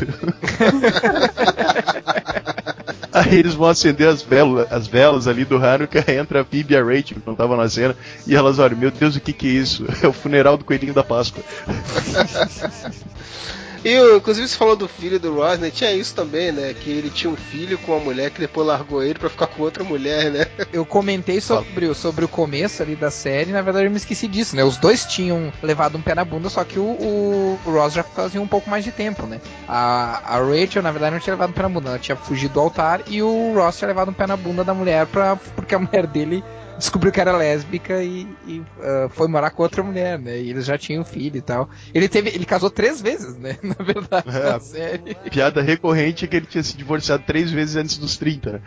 Aí 3.14 3.36
eles 3.38 3.54
vão 3.54 3.68
acender 3.68 4.08
as 4.08 4.22
velas, 4.22 4.66
as 4.72 4.88
velas 4.88 5.28
ali 5.28 5.44
do 5.44 5.56
Hanukkah, 5.56 6.04
entra 6.12 6.40
a 6.40 6.44
Phoebe 6.44 6.74
e 6.74 6.76
a 6.76 6.82
Rachel, 6.82 7.20
que 7.20 7.22
não 7.24 7.34
estavam 7.34 7.56
na 7.56 7.68
cena, 7.68 7.96
e 8.26 8.34
elas 8.34 8.58
olham, 8.58 8.76
meu 8.76 8.90
Deus, 8.90 9.14
o 9.14 9.20
que 9.20 9.32
que 9.32 9.46
é 9.46 9.50
isso? 9.50 9.86
É 10.02 10.08
o 10.08 10.12
funeral 10.12 10.56
do 10.56 10.64
coelhinho 10.64 10.92
da 10.92 11.04
Páscoa. 11.04 11.42
E, 13.84 14.16
inclusive, 14.16 14.48
você 14.48 14.56
falou 14.56 14.74
do 14.74 14.88
filho 14.88 15.20
do 15.20 15.34
Ross, 15.34 15.58
né? 15.58 15.70
Tinha 15.70 15.92
isso 15.92 16.14
também, 16.14 16.50
né? 16.50 16.72
Que 16.72 16.90
ele 16.90 17.10
tinha 17.10 17.30
um 17.30 17.36
filho 17.36 17.76
com 17.78 17.92
uma 17.92 18.00
mulher 18.00 18.30
que 18.30 18.40
depois 18.40 18.66
largou 18.66 19.02
ele 19.02 19.18
pra 19.18 19.28
ficar 19.28 19.46
com 19.46 19.62
outra 19.62 19.84
mulher, 19.84 20.30
né? 20.30 20.46
Eu 20.72 20.86
comentei 20.86 21.40
sobre, 21.40 21.92
sobre 21.94 22.24
o 22.24 22.28
começo 22.28 22.82
ali 22.82 22.96
da 22.96 23.10
série, 23.10 23.52
na 23.52 23.60
verdade 23.60 23.86
eu 23.86 23.90
me 23.90 23.96
esqueci 23.96 24.26
disso, 24.26 24.56
né? 24.56 24.64
Os 24.64 24.76
dois 24.76 25.04
tinham 25.04 25.52
levado 25.62 25.98
um 25.98 26.02
pé 26.02 26.14
na 26.14 26.24
bunda, 26.24 26.48
só 26.48 26.64
que 26.64 26.78
o, 26.78 26.82
o, 26.82 27.60
o 27.64 27.70
Ross 27.70 27.92
já 27.92 28.02
fazia 28.02 28.40
um 28.40 28.46
pouco 28.46 28.68
mais 28.70 28.82
de 28.82 28.90
tempo, 28.90 29.26
né? 29.26 29.40
A, 29.68 30.36
a 30.36 30.38
Rachel, 30.38 30.82
na 30.82 30.90
verdade, 30.90 31.12
não 31.12 31.20
tinha 31.20 31.34
levado 31.34 31.50
um 31.50 31.52
pé 31.52 31.62
na 31.62 31.68
bunda, 31.68 31.90
ela 31.90 31.98
tinha 31.98 32.16
fugido 32.16 32.54
do 32.54 32.60
altar 32.60 33.02
e 33.06 33.22
o 33.22 33.54
Ross 33.54 33.78
tinha 33.78 33.88
levado 33.88 34.10
um 34.10 34.14
pé 34.14 34.26
na 34.26 34.36
bunda 34.36 34.64
da 34.64 34.74
mulher 34.74 35.06
pra, 35.06 35.36
porque 35.36 35.74
a 35.74 35.78
mulher 35.78 36.06
dele 36.06 36.42
descobriu 36.78 37.12
que 37.12 37.20
era 37.20 37.36
lésbica 37.36 38.02
e, 38.02 38.26
e 38.46 38.60
uh, 38.60 39.08
foi 39.10 39.28
morar 39.28 39.50
com 39.50 39.62
outra 39.62 39.82
mulher, 39.82 40.18
né? 40.18 40.38
E 40.38 40.50
eles 40.50 40.66
já 40.66 40.76
tinham 40.76 41.04
filho 41.04 41.36
e 41.36 41.40
tal. 41.40 41.68
Ele 41.92 42.08
teve, 42.08 42.30
ele 42.30 42.44
casou 42.44 42.70
três 42.70 43.00
vezes, 43.00 43.36
né? 43.36 43.56
Na 43.62 43.84
verdade, 43.84 44.28
é, 44.28 44.52
na 44.52 44.60
série. 44.60 45.14
Piada 45.30 45.62
recorrente 45.62 46.24
é 46.24 46.28
que 46.28 46.36
ele 46.36 46.46
tinha 46.46 46.62
se 46.62 46.76
divorciado 46.76 47.22
três 47.26 47.50
vezes 47.50 47.76
antes 47.76 47.98
dos 47.98 48.16
30. 48.16 48.62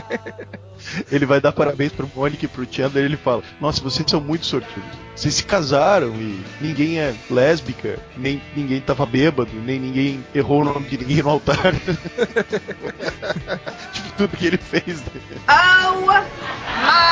ele 1.10 1.26
vai 1.26 1.40
dar 1.40 1.52
parabéns 1.52 1.92
pro 1.92 2.10
Mônica 2.14 2.44
e 2.44 2.48
pro 2.48 2.66
Chandler 2.70 3.04
e 3.04 3.06
ele 3.06 3.16
fala: 3.16 3.42
Nossa, 3.60 3.82
vocês 3.82 4.08
são 4.08 4.20
muito 4.20 4.46
sortudos. 4.46 5.10
Vocês 5.14 5.34
se 5.34 5.44
casaram 5.44 6.14
e 6.14 6.40
ninguém 6.60 6.98
é 6.98 7.14
lésbica, 7.30 7.98
nem 8.16 8.40
ninguém 8.56 8.80
tava 8.80 9.04
bêbado, 9.04 9.52
nem 9.52 9.78
ninguém 9.78 10.24
errou 10.34 10.62
o 10.62 10.64
nome 10.64 10.88
de 10.88 10.96
ninguém 10.98 11.22
no 11.22 11.28
altar. 11.28 11.74
tipo, 13.92 14.12
tudo 14.16 14.36
que 14.36 14.46
ele 14.46 14.56
fez. 14.56 15.00
Né? 15.00 15.20
Oh 15.48 16.00
my 16.00 16.06
God! 16.06 17.09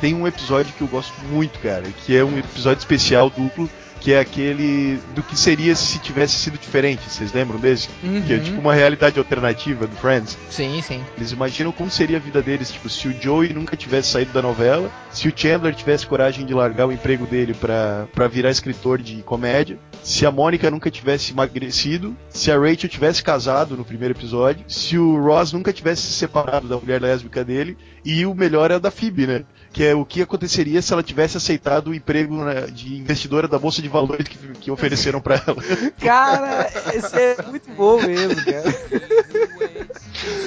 Tem 0.00 0.14
um 0.14 0.26
episódio 0.26 0.72
que 0.72 0.82
eu 0.82 0.88
gosto 0.88 1.14
muito, 1.30 1.60
cara, 1.60 1.84
que 2.04 2.16
é 2.16 2.24
um 2.24 2.36
episódio 2.36 2.80
especial 2.80 3.30
duplo 3.30 3.70
que 4.02 4.12
é 4.12 4.18
aquele 4.18 4.98
do 5.14 5.22
que 5.22 5.38
seria 5.38 5.76
se 5.76 5.98
tivesse 6.00 6.34
sido 6.34 6.58
diferente. 6.58 7.08
Vocês 7.08 7.32
lembram 7.32 7.60
desse? 7.60 7.88
Uhum. 8.02 8.20
Que 8.22 8.34
é 8.34 8.38
tipo 8.38 8.60
uma 8.60 8.74
realidade 8.74 9.16
alternativa 9.18 9.86
do 9.86 9.94
Friends. 9.94 10.36
Sim, 10.50 10.82
sim. 10.82 11.00
Eles 11.16 11.30
imaginam 11.30 11.70
como 11.70 11.88
seria 11.88 12.16
a 12.16 12.20
vida 12.20 12.42
deles, 12.42 12.72
tipo, 12.72 12.88
se 12.88 13.06
o 13.06 13.22
Joey 13.22 13.52
nunca 13.52 13.76
tivesse 13.76 14.10
saído 14.10 14.32
da 14.32 14.42
novela, 14.42 14.90
se 15.12 15.28
o 15.28 15.32
Chandler 15.34 15.74
tivesse 15.74 16.04
coragem 16.04 16.44
de 16.44 16.52
largar 16.52 16.86
o 16.86 16.92
emprego 16.92 17.26
dele 17.26 17.54
pra, 17.54 18.08
pra 18.12 18.26
virar 18.26 18.50
escritor 18.50 19.00
de 19.00 19.22
comédia, 19.22 19.78
se 20.02 20.26
a 20.26 20.32
Mônica 20.32 20.68
nunca 20.68 20.90
tivesse 20.90 21.30
emagrecido, 21.30 22.16
se 22.28 22.50
a 22.50 22.58
Rachel 22.58 22.90
tivesse 22.90 23.22
casado 23.22 23.76
no 23.76 23.84
primeiro 23.84 24.14
episódio, 24.14 24.64
se 24.66 24.98
o 24.98 25.16
Ross 25.22 25.52
nunca 25.52 25.72
tivesse 25.72 26.02
se 26.02 26.12
separado 26.14 26.66
da 26.66 26.76
mulher 26.76 27.00
lésbica 27.00 27.44
dele, 27.44 27.76
e 28.04 28.26
o 28.26 28.34
melhor 28.34 28.72
é 28.72 28.80
da 28.80 28.90
Phoebe, 28.90 29.28
né? 29.28 29.44
Que 29.72 29.84
é 29.84 29.94
o 29.94 30.04
que 30.04 30.20
aconteceria 30.20 30.82
se 30.82 30.92
ela 30.92 31.02
tivesse 31.02 31.36
aceitado 31.36 31.88
o 31.88 31.94
emprego 31.94 32.44
né, 32.44 32.66
de 32.66 32.96
investidora 32.96 33.48
da 33.48 33.58
Bolsa 33.58 33.80
de 33.80 33.88
Valores 33.88 34.28
que, 34.28 34.36
que 34.60 34.70
ofereceram 34.70 35.20
para 35.20 35.36
ela. 35.46 35.62
Cara, 35.98 36.70
esse 36.94 37.16
é 37.16 37.42
muito 37.48 37.70
bom 37.70 38.00
mesmo, 38.02 38.44
cara. 38.44 38.72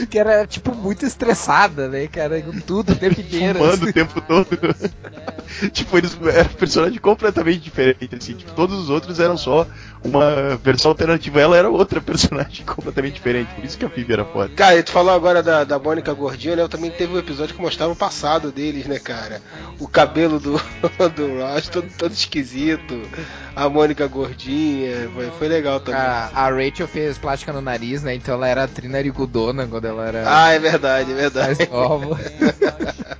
que 0.10 0.20
era, 0.20 0.46
tipo, 0.46 0.74
muito 0.76 1.06
estressada, 1.06 1.88
né, 1.88 2.08
cara? 2.08 2.42
Com 2.42 2.60
tudo 2.60 2.94
o 2.94 2.96
tempo 2.96 3.20
inteiro. 3.20 3.60
Fumando 3.60 3.88
o 3.88 3.94
tempo 3.94 4.22
todo. 4.22 4.48
tipo, 5.72 5.98
eles 5.98 6.18
eram 6.34 6.50
personagens 6.50 7.00
completamente 7.00 7.60
diferentes, 7.60 8.10
assim. 8.14 8.34
Tipo, 8.34 8.52
todos 8.54 8.78
os 8.78 8.90
outros 8.90 9.20
eram 9.20 9.38
só 9.38 9.68
uma 10.04 10.56
versão 10.58 10.92
alternativa. 10.92 11.42
Ela 11.42 11.58
era 11.58 11.70
outra 11.70 12.02
personagem 12.02 12.66
completamente 12.66 13.16
diferente. 13.16 13.54
Por 13.54 13.64
isso 13.64 13.78
que 13.78 13.86
a 13.86 13.90
Phoebe 13.90 14.14
era 14.14 14.26
foda. 14.26 14.50
Cara, 14.56 14.82
tu 14.84 14.92
falou 14.92 15.14
agora 15.14 15.42
da, 15.42 15.64
da 15.64 15.80
Mônica 15.80 16.14
Gordinha, 16.14 16.56
né? 16.56 16.62
Eu 16.62 16.70
também 16.70 16.92
teve 16.92 17.14
um 17.14 17.18
episódio 17.18 17.56
que 17.56 17.62
mostrava 17.62 17.92
o 17.92 17.96
passado 17.96 18.52
deles, 18.52 18.86
né, 18.86 19.00
cara? 19.00 19.42
O 19.80 19.88
cabelo 19.88 20.40
do, 20.40 20.54
do 21.16 21.40
Ross 21.40 21.70
todo, 21.70 21.88
todo 21.98 22.12
esquisito. 22.12 23.02
A 23.56 23.70
Mônica 23.70 24.06
Gordinha. 24.08 25.10
Foi, 25.14 25.32
foi 25.32 25.48
legal 25.48 25.80
também. 25.80 26.02
A, 26.02 26.30
a, 26.34 26.50
Rachel 26.50 26.88
fez 26.88 27.18
plástica 27.18 27.54
no 27.54 27.62
nariz, 27.62 28.04
né? 28.04 28.14
Então 28.16 28.36
ela 28.36 28.48
era 28.48 28.68
trinarigudona 28.68 29.66
quando 29.68 29.86
ela 29.86 30.06
era. 30.06 30.24
Ah, 30.26 30.52
é 30.52 30.60
verdade, 30.60 31.12
é 31.12 31.16
verdade. 31.16 31.58
Mais 31.58 31.70
nova. 31.70 32.20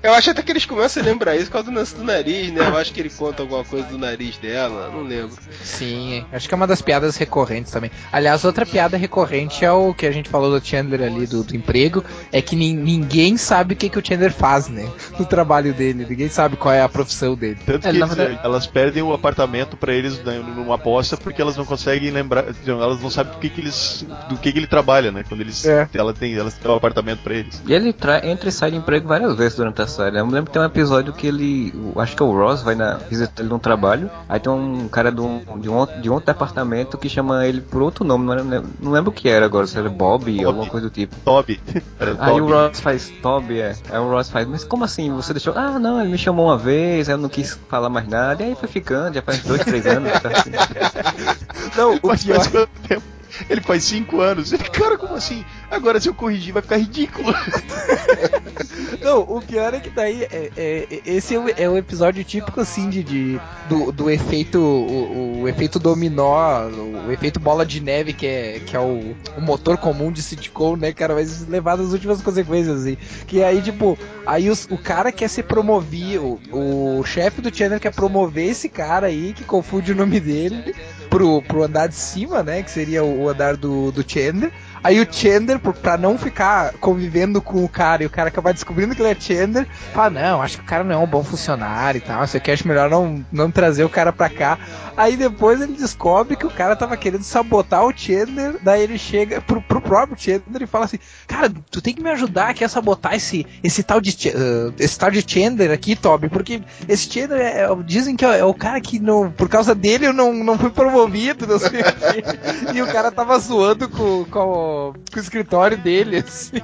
Eu 0.06 0.14
acho 0.14 0.30
até 0.30 0.44
que 0.44 0.52
eles 0.52 0.66
começam 0.68 1.02
a 1.02 1.06
lembrar 1.06 1.36
isso 1.36 1.48
por 1.48 1.54
causa 1.54 1.72
do 1.72 1.76
lance 1.76 1.96
do 1.96 2.04
nariz, 2.04 2.25
né? 2.26 2.68
Eu 2.68 2.78
acho 2.78 2.94
que 2.94 3.00
ele 3.00 3.10
conta 3.10 3.44
alguma 3.44 3.64
coisa 3.64 3.88
do 3.88 3.98
nariz 3.98 4.38
dela, 4.38 4.90
não 4.92 5.04
lembro. 5.04 5.36
Sim, 5.64 6.26
acho 6.32 6.48
que 6.48 6.54
é 6.54 6.58
uma 6.58 6.68
das 6.68 6.82
piadas 6.82 7.18
recorrentes 7.18 7.72
também. 7.72 7.92
Aliás, 8.12 8.44
outra 8.44 8.66
piada 8.66 8.98
recorrente 8.98 9.64
é 9.64 9.72
o 9.72 9.94
que 9.94 10.06
a 10.06 10.12
gente 10.12 10.30
falou 10.30 10.52
do 10.52 10.66
Chandler 10.66 11.04
ali, 11.04 11.28
do, 11.28 11.44
do 11.44 11.56
emprego, 11.56 12.04
é 12.32 12.42
que 12.42 12.56
ninguém 12.56 13.38
sabe 13.38 13.74
o 13.74 13.78
que, 13.78 13.90
que 13.90 14.00
o 14.00 14.06
Chandler 14.06 14.34
faz, 14.34 14.68
né? 14.68 14.90
No 15.18 15.26
trabalho 15.26 15.74
dele, 15.74 16.06
ninguém 16.08 16.28
sabe 16.28 16.58
qual 16.58 16.74
é 16.74 16.82
a 16.82 16.90
profissão 16.90 17.36
dele. 17.36 17.58
Tanto 17.66 17.88
é, 17.88 17.92
que 17.92 17.98
eles, 17.98 18.14
verdade... 18.14 18.40
elas 18.44 18.68
perdem 18.68 19.02
o 19.02 19.14
apartamento 19.14 19.78
para 19.78 19.94
eles 19.94 20.22
né, 20.24 20.40
numa 20.40 20.76
aposta 20.76 21.16
porque 21.16 21.42
elas 21.42 21.56
não 21.56 21.66
conseguem 21.66 22.12
lembrar, 22.12 22.46
elas 22.68 23.02
não 23.02 23.10
sabem 23.10 23.34
do 23.34 23.40
que, 23.40 23.50
que 23.50 23.62
eles, 23.62 24.06
do 24.30 24.38
que, 24.38 24.52
que 24.52 24.60
ele 24.60 24.68
trabalha, 24.68 25.12
né? 25.12 25.24
Quando 25.28 25.42
eles, 25.42 25.66
é. 25.66 25.88
ela 25.94 26.14
tem, 26.14 26.36
elas 26.36 26.54
têm 26.54 26.70
o 26.70 26.74
um 26.74 26.78
apartamento 26.78 27.20
para 27.20 27.34
eles. 27.34 27.62
E 27.66 27.74
ele 27.74 27.96
entra 28.24 28.50
e 28.50 28.52
sai 28.52 28.72
de 28.72 28.78
emprego 28.78 29.08
várias 29.08 29.36
vezes 29.36 29.56
durante 29.56 29.82
a 29.82 29.88
série. 29.88 30.18
Eu 30.18 30.26
me 30.26 30.34
lembro 30.34 30.48
que 30.48 30.54
tem 30.54 30.62
um 30.62 30.66
episódio 30.66 31.14
que 31.14 31.28
ele. 31.28 31.74
Acho 31.96 32.15
que 32.16 32.24
é 32.24 32.26
o 32.26 32.32
Ross 32.32 32.62
vai 32.62 32.76
na, 32.76 32.96
visitar 32.96 33.42
ele 33.42 33.50
num 33.50 33.60
trabalho. 33.60 34.10
Aí 34.28 34.40
tem 34.40 34.52
um 34.52 34.88
cara 34.88 35.12
de 35.12 35.22
um, 35.22 35.42
de 35.60 35.70
um, 35.70 35.86
de 36.02 36.10
um 36.10 36.14
outro 36.14 36.26
departamento 36.26 36.98
que 36.98 37.10
chama 37.10 37.46
ele 37.46 37.62
por 37.62 37.82
outro 37.82 38.04
nome. 38.04 38.26
Não, 38.26 38.34
era, 38.34 38.44
não 38.80 38.92
lembro 38.92 39.12
o 39.12 39.14
que 39.14 39.28
era 39.28 39.46
agora, 39.46 39.68
se 39.68 39.78
era 39.78 39.90
Bob, 39.90 40.32
Bob. 40.32 40.46
alguma 40.46 40.68
coisa 40.68 40.88
do 40.88 40.94
tipo. 40.94 41.16
Toby. 41.24 41.60
Aí 42.20 42.42
o 42.42 42.48
Ross 42.48 42.80
faz 42.80 43.12
Toby, 43.22 43.60
é. 43.60 43.76
Aí 43.90 44.00
o 44.00 44.10
Ross 44.10 44.30
faz, 44.30 44.48
mas 44.48 44.64
como 44.64 44.84
assim? 44.84 45.12
Você 45.14 45.34
deixou. 45.34 45.54
Ah, 45.56 45.78
não, 45.78 46.00
ele 46.00 46.10
me 46.10 46.18
chamou 46.18 46.48
uma 46.48 46.58
vez, 46.58 47.10
aí 47.10 47.16
eu 47.16 47.18
não 47.18 47.30
quis 47.30 47.58
falar 47.70 47.90
mais 47.90 48.08
nada. 48.08 48.44
E 48.44 48.48
aí 48.48 48.56
foi 48.56 48.68
ficando, 48.68 49.16
já 49.16 49.22
faz 49.22 49.44
dois, 49.44 49.64
três 49.64 49.86
anos. 49.86 50.12
Tá 50.22 50.30
assim. 50.30 50.52
Não, 51.76 51.96
o 51.96 52.00
pior... 52.00 52.68
tempo? 52.88 53.15
Ele 53.50 53.62
faz 53.62 53.84
5 53.84 54.20
anos. 54.20 54.52
Ele, 54.52 54.64
cara, 54.64 54.98
como 54.98 55.16
assim? 55.16 55.44
Agora 55.70 56.00
se 56.00 56.08
eu 56.08 56.14
corrigir 56.14 56.54
vai 56.54 56.62
ficar 56.62 56.78
ridículo. 56.78 57.34
Não, 59.02 59.22
o 59.22 59.42
pior 59.42 59.74
é 59.74 59.80
que 59.80 59.90
daí 59.90 60.24
é, 60.24 60.52
é, 60.58 61.02
esse 61.06 61.36
é 61.36 61.40
o, 61.40 61.46
é 61.50 61.70
o, 61.70 61.78
episódio 61.78 62.24
típico 62.24 62.60
assim 62.62 62.90
de, 62.90 63.04
de 63.04 63.40
do, 63.70 63.92
do 63.92 64.10
efeito 64.10 64.60
o, 64.60 65.42
o, 65.42 65.48
efeito 65.48 65.80
dominó, 65.80 66.68
o, 66.68 67.12
efeito 67.12 67.40
bola 67.40 67.66
de 67.66 67.80
neve 67.80 68.14
que 68.14 68.26
é, 68.26 68.60
que 68.66 68.76
é 68.76 68.80
o, 68.80 69.16
o 69.38 69.42
motor 69.42 69.78
comum 69.78 70.12
de 70.12 70.22
sitcom, 70.22 70.76
né, 70.76 70.92
cara, 70.92 71.14
mas 71.14 71.48
levado 71.48 71.84
às 71.84 71.92
últimas 71.92 72.22
consequências 72.22 72.82
assim. 72.82 72.98
Que 73.28 73.44
aí 73.44 73.62
tipo, 73.62 73.98
aí 74.26 74.50
os, 74.50 74.66
o 74.70 74.78
cara 74.78 75.12
quer 75.12 75.30
ser 75.30 75.44
promovido, 75.44 76.40
o 76.52 77.04
chefe 77.04 77.42
do 77.42 77.56
channel 77.56 77.80
quer 77.80 77.94
promover 77.94 78.50
esse 78.50 78.70
cara 78.70 79.08
aí 79.08 79.34
que 79.34 79.44
confunde 79.44 79.92
o 79.92 79.96
nome 79.96 80.20
dele 80.20 80.74
pro, 81.16 81.42
pro 81.42 81.64
andar 81.64 81.88
de 81.88 81.96
cima, 81.96 82.44
né, 82.44 82.62
que 82.62 82.70
seria 82.70 83.04
o, 83.04 83.30
andar 83.30 83.56
do, 83.56 83.90
do 83.92 84.04
Chandler. 84.08 84.52
Aí 84.86 85.02
o 85.02 85.08
Chandler, 85.12 85.58
pra 85.58 85.98
não 85.98 86.16
ficar 86.16 86.74
convivendo 86.74 87.42
com 87.42 87.66
o 87.66 87.68
cara 87.68 88.04
e 88.04 88.06
o 88.06 88.10
cara 88.10 88.28
acabar 88.28 88.54
descobrindo 88.54 88.94
que 88.94 89.02
ele 89.02 89.10
é 89.10 89.20
Chandler, 89.20 89.68
fala: 89.92 90.12
Não, 90.12 90.44
acho 90.44 90.58
que 90.58 90.64
o 90.64 90.68
cara 90.68 90.84
não 90.84 90.94
é 90.94 90.98
um 91.00 91.08
bom 91.08 91.24
funcionário 91.24 91.98
e 91.98 92.02
tal. 92.02 92.26
Você 92.28 92.40
quer 92.40 92.54
acho 92.54 92.68
melhor 92.68 92.88
não, 92.88 93.26
não 93.32 93.50
trazer 93.50 93.84
o 93.84 93.90
cara 93.90 94.14
pra 94.14 94.30
cá. 94.30 94.60
Aí 94.96 95.18
depois 95.18 95.60
ele 95.60 95.74
descobre 95.74 96.36
que 96.36 96.46
o 96.46 96.52
cara 96.52 96.76
tava 96.76 96.96
querendo 96.96 97.24
sabotar 97.24 97.84
o 97.84 97.98
Chandler. 97.98 98.58
Daí 98.62 98.84
ele 98.84 99.00
chega 99.00 99.42
pro, 99.42 99.60
pro 99.60 99.82
próprio 99.82 100.20
Chandler 100.20 100.62
e 100.62 100.68
fala 100.68 100.86
assim: 100.86 101.00
Cara, 101.26 101.52
tu 101.72 101.82
tem 101.82 101.96
que 101.96 102.04
me 102.04 102.12
ajudar 102.12 102.50
aqui 102.50 102.64
a 102.64 102.70
sabotar 102.70 103.16
esse, 103.16 103.44
esse, 103.64 103.82
tal, 103.82 104.00
de, 104.00 104.12
uh, 104.30 104.72
esse 104.78 105.00
tal 105.00 105.10
de 105.10 105.26
Chandler 105.28 105.72
aqui, 105.72 105.96
Toby. 105.96 106.30
Porque 106.30 106.62
esse 106.88 107.12
Chandler 107.12 107.42
é, 107.42 107.64
é, 107.64 107.76
dizem 107.84 108.16
que 108.16 108.24
é, 108.24 108.38
é, 108.38 108.46
o 108.46 108.54
cara 108.54 108.80
que 108.80 109.00
não, 109.00 109.32
por 109.32 109.50
causa 109.50 109.74
dele 109.74 110.06
eu 110.06 110.14
não, 110.14 110.32
não 110.32 110.60
fui 110.60 110.70
promovido, 110.70 111.48
não 111.48 111.58
sei 111.58 111.82
o 111.82 111.84
quê. 111.84 112.24
E 112.76 112.82
o 112.82 112.88
cara 112.88 113.12
tava 113.12 113.38
zoando 113.40 113.90
com, 113.90 114.26
com 114.26 114.75
com 115.12 115.18
o 115.18 115.20
escritório 115.20 115.78
dele, 115.78 116.18
assim. 116.18 116.62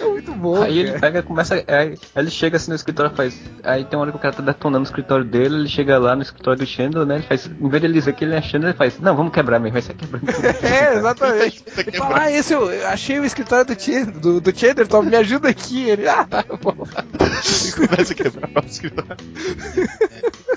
É 0.00 0.04
muito 0.04 0.32
bom. 0.32 0.62
Aí 0.62 0.84
cara. 0.84 0.88
ele 0.90 0.98
pega, 0.98 1.22
começa. 1.22 1.64
Aí, 1.66 1.98
ele 2.16 2.30
chega 2.30 2.56
assim 2.56 2.70
no 2.70 2.76
escritório, 2.76 3.14
faz. 3.14 3.38
Aí 3.62 3.84
tem 3.84 3.98
uma 3.98 4.02
hora 4.02 4.10
que 4.12 4.16
o 4.16 4.20
cara 4.20 4.34
tá 4.34 4.42
detonando 4.42 4.84
o 4.84 4.88
escritório 4.88 5.24
dele, 5.24 5.56
ele 5.56 5.68
chega 5.68 5.98
lá 5.98 6.14
no 6.14 6.22
escritório 6.22 6.58
do 6.58 6.66
Chandler, 6.66 7.06
né? 7.06 7.16
Ele 7.16 7.24
faz. 7.24 7.46
Em 7.46 7.68
vez 7.68 7.80
de 7.80 7.86
ele 7.86 7.94
dizer 7.94 8.14
que 8.14 8.24
ele 8.24 8.34
é 8.34 8.42
Chandler, 8.42 8.70
ele 8.70 8.78
faz. 8.78 8.98
Não, 8.98 9.16
vamos 9.16 9.32
quebrar 9.32 9.58
mesmo, 9.58 9.72
vai 9.72 9.82
ser 9.82 9.94
quebrando. 9.94 10.28
é, 10.64 10.94
exatamente. 10.96 11.64
ele 11.76 11.96
fala, 11.96 12.20
ah, 12.22 12.32
esse 12.32 12.52
eu, 12.52 12.68
achei 12.86 13.18
o 13.18 13.24
escritório 13.24 13.66
do 13.66 13.80
Chandler, 13.80 14.18
do, 14.18 14.40
do 14.40 14.58
Chandler, 14.58 14.86
Tom, 14.86 15.02
me 15.02 15.16
ajuda 15.16 15.48
aqui. 15.48 15.88
Ele, 15.88 16.08
ah, 16.08 16.24
tá 16.24 16.44
bom. 16.60 16.74
começa 17.76 18.12
a 18.12 18.16
quebrar 18.16 18.50
o 18.62 18.66
escritório. 18.66 19.16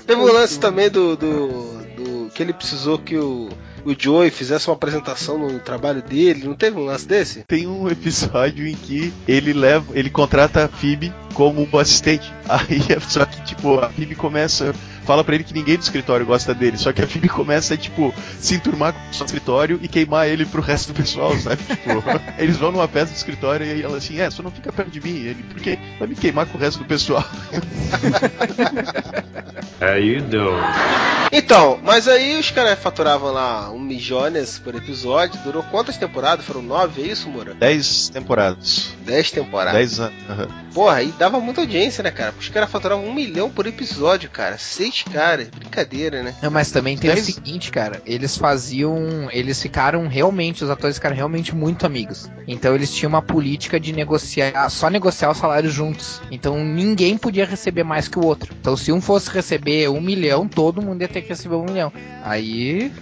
Teve 0.06 0.20
um 0.20 0.32
lance 0.32 0.58
também 0.58 0.90
do, 0.90 1.16
do, 1.16 1.48
do. 1.96 2.30
que 2.34 2.42
ele 2.42 2.52
precisou 2.52 2.98
que 2.98 3.16
o 3.16 3.48
o 3.84 3.94
Joey 3.98 4.30
fizesse 4.30 4.68
uma 4.68 4.74
apresentação 4.74 5.38
no 5.38 5.58
trabalho 5.58 6.02
dele, 6.02 6.44
não 6.44 6.54
teve 6.54 6.78
um 6.78 6.84
lance 6.84 7.06
desse? 7.06 7.44
Tem 7.46 7.66
um 7.66 7.88
episódio 7.88 8.66
em 8.66 8.74
que 8.74 9.12
ele 9.26 9.52
leva, 9.52 9.86
ele 9.94 10.10
contrata 10.10 10.64
a 10.64 10.68
Phoebe 10.68 11.12
como 11.34 11.66
assistente. 11.78 12.32
Aí 12.48 12.82
é 12.88 13.00
só 13.00 13.24
que 13.24 13.42
tipo, 13.44 13.78
a 13.78 13.88
Phoebe 13.88 14.14
começa 14.14 14.74
fala 15.04 15.24
para 15.24 15.34
ele 15.34 15.44
que 15.44 15.54
ninguém 15.54 15.76
do 15.76 15.82
escritório 15.82 16.26
gosta 16.26 16.54
dele. 16.54 16.76
Só 16.76 16.92
que 16.92 17.02
a 17.02 17.06
Phoebe 17.06 17.28
começa 17.28 17.74
a, 17.74 17.76
tipo, 17.76 18.14
se 18.38 18.54
enturmar 18.54 18.92
com 18.92 19.00
o 19.00 19.26
escritório 19.26 19.78
e 19.82 19.88
queimar 19.88 20.28
ele 20.28 20.44
pro 20.44 20.62
resto 20.62 20.92
do 20.92 20.96
pessoal, 20.96 21.36
sabe? 21.38 21.62
Tipo, 21.62 22.02
eles 22.38 22.56
vão 22.56 22.72
numa 22.72 22.88
festa 22.88 23.14
do 23.14 23.16
escritório 23.16 23.66
e 23.66 23.82
ela 23.82 23.96
assim, 23.96 24.20
é, 24.20 24.30
só 24.30 24.42
não 24.42 24.50
fica 24.50 24.72
perto 24.72 24.90
de 24.90 25.00
mim. 25.00 25.16
Ele, 25.16 25.42
porque 25.44 25.78
vai 25.98 26.08
me 26.08 26.14
queimar 26.14 26.46
com 26.46 26.56
o 26.56 26.60
resto 26.60 26.78
do 26.78 26.84
pessoal. 26.84 27.24
Aí 29.80 30.20
deu. 30.20 30.52
Então, 31.32 31.80
mas 31.82 32.06
aí 32.06 32.38
os 32.38 32.50
caras 32.50 32.78
faturavam 32.78 33.32
lá 33.32 33.70
um 33.70 33.80
milhões 33.80 34.58
por 34.58 34.74
episódio. 34.74 35.40
Durou 35.42 35.62
quantas 35.64 35.96
temporadas? 35.96 36.44
Foram 36.44 36.62
nove, 36.62 37.02
é 37.02 37.06
isso, 37.06 37.28
Moura? 37.28 37.54
Dez 37.54 38.08
temporadas. 38.08 38.94
Dez 39.00 39.30
temporadas. 39.30 39.72
Dez 39.72 39.98
anos. 39.98 40.14
Uhum. 40.28 40.48
Porra, 40.72 40.96
aí 40.96 41.12
dava 41.18 41.40
muita 41.40 41.62
audiência, 41.62 42.02
né, 42.02 42.10
cara? 42.10 42.34
Os 42.38 42.48
caras 42.48 42.70
faturavam 42.70 43.06
um 43.06 43.14
milhão 43.14 43.50
por 43.50 43.66
episódio, 43.66 44.30
cara. 44.30 44.58
Seis 44.58 44.91
caras. 45.00 45.48
Brincadeira, 45.48 46.22
né? 46.22 46.34
Não, 46.42 46.50
mas 46.50 46.70
também 46.70 46.98
tem 46.98 47.10
Dez... 47.10 47.28
o 47.28 47.32
seguinte, 47.32 47.70
cara. 47.70 48.02
Eles 48.04 48.36
faziam. 48.36 49.28
Eles 49.30 49.60
ficaram 49.60 50.06
realmente, 50.06 50.62
os 50.62 50.70
atores 50.70 50.96
ficaram 50.96 51.16
realmente 51.16 51.54
muito 51.54 51.86
amigos. 51.86 52.30
Então 52.46 52.74
eles 52.74 52.92
tinham 52.92 53.08
uma 53.08 53.22
política 53.22 53.80
de 53.80 53.92
negociar, 53.92 54.68
só 54.68 54.90
negociar 54.90 55.30
o 55.30 55.34
salário 55.34 55.70
juntos. 55.70 56.20
Então 56.30 56.62
ninguém 56.62 57.16
podia 57.16 57.46
receber 57.46 57.82
mais 57.82 58.08
que 58.08 58.18
o 58.18 58.24
outro. 58.24 58.54
Então 58.60 58.76
se 58.76 58.92
um 58.92 59.00
fosse 59.00 59.30
receber 59.30 59.88
um 59.88 60.00
milhão, 60.00 60.46
todo 60.46 60.82
mundo 60.82 61.00
ia 61.00 61.08
ter 61.08 61.22
que 61.22 61.30
receber 61.30 61.54
um 61.54 61.64
milhão. 61.64 61.92
Aí 62.22 62.92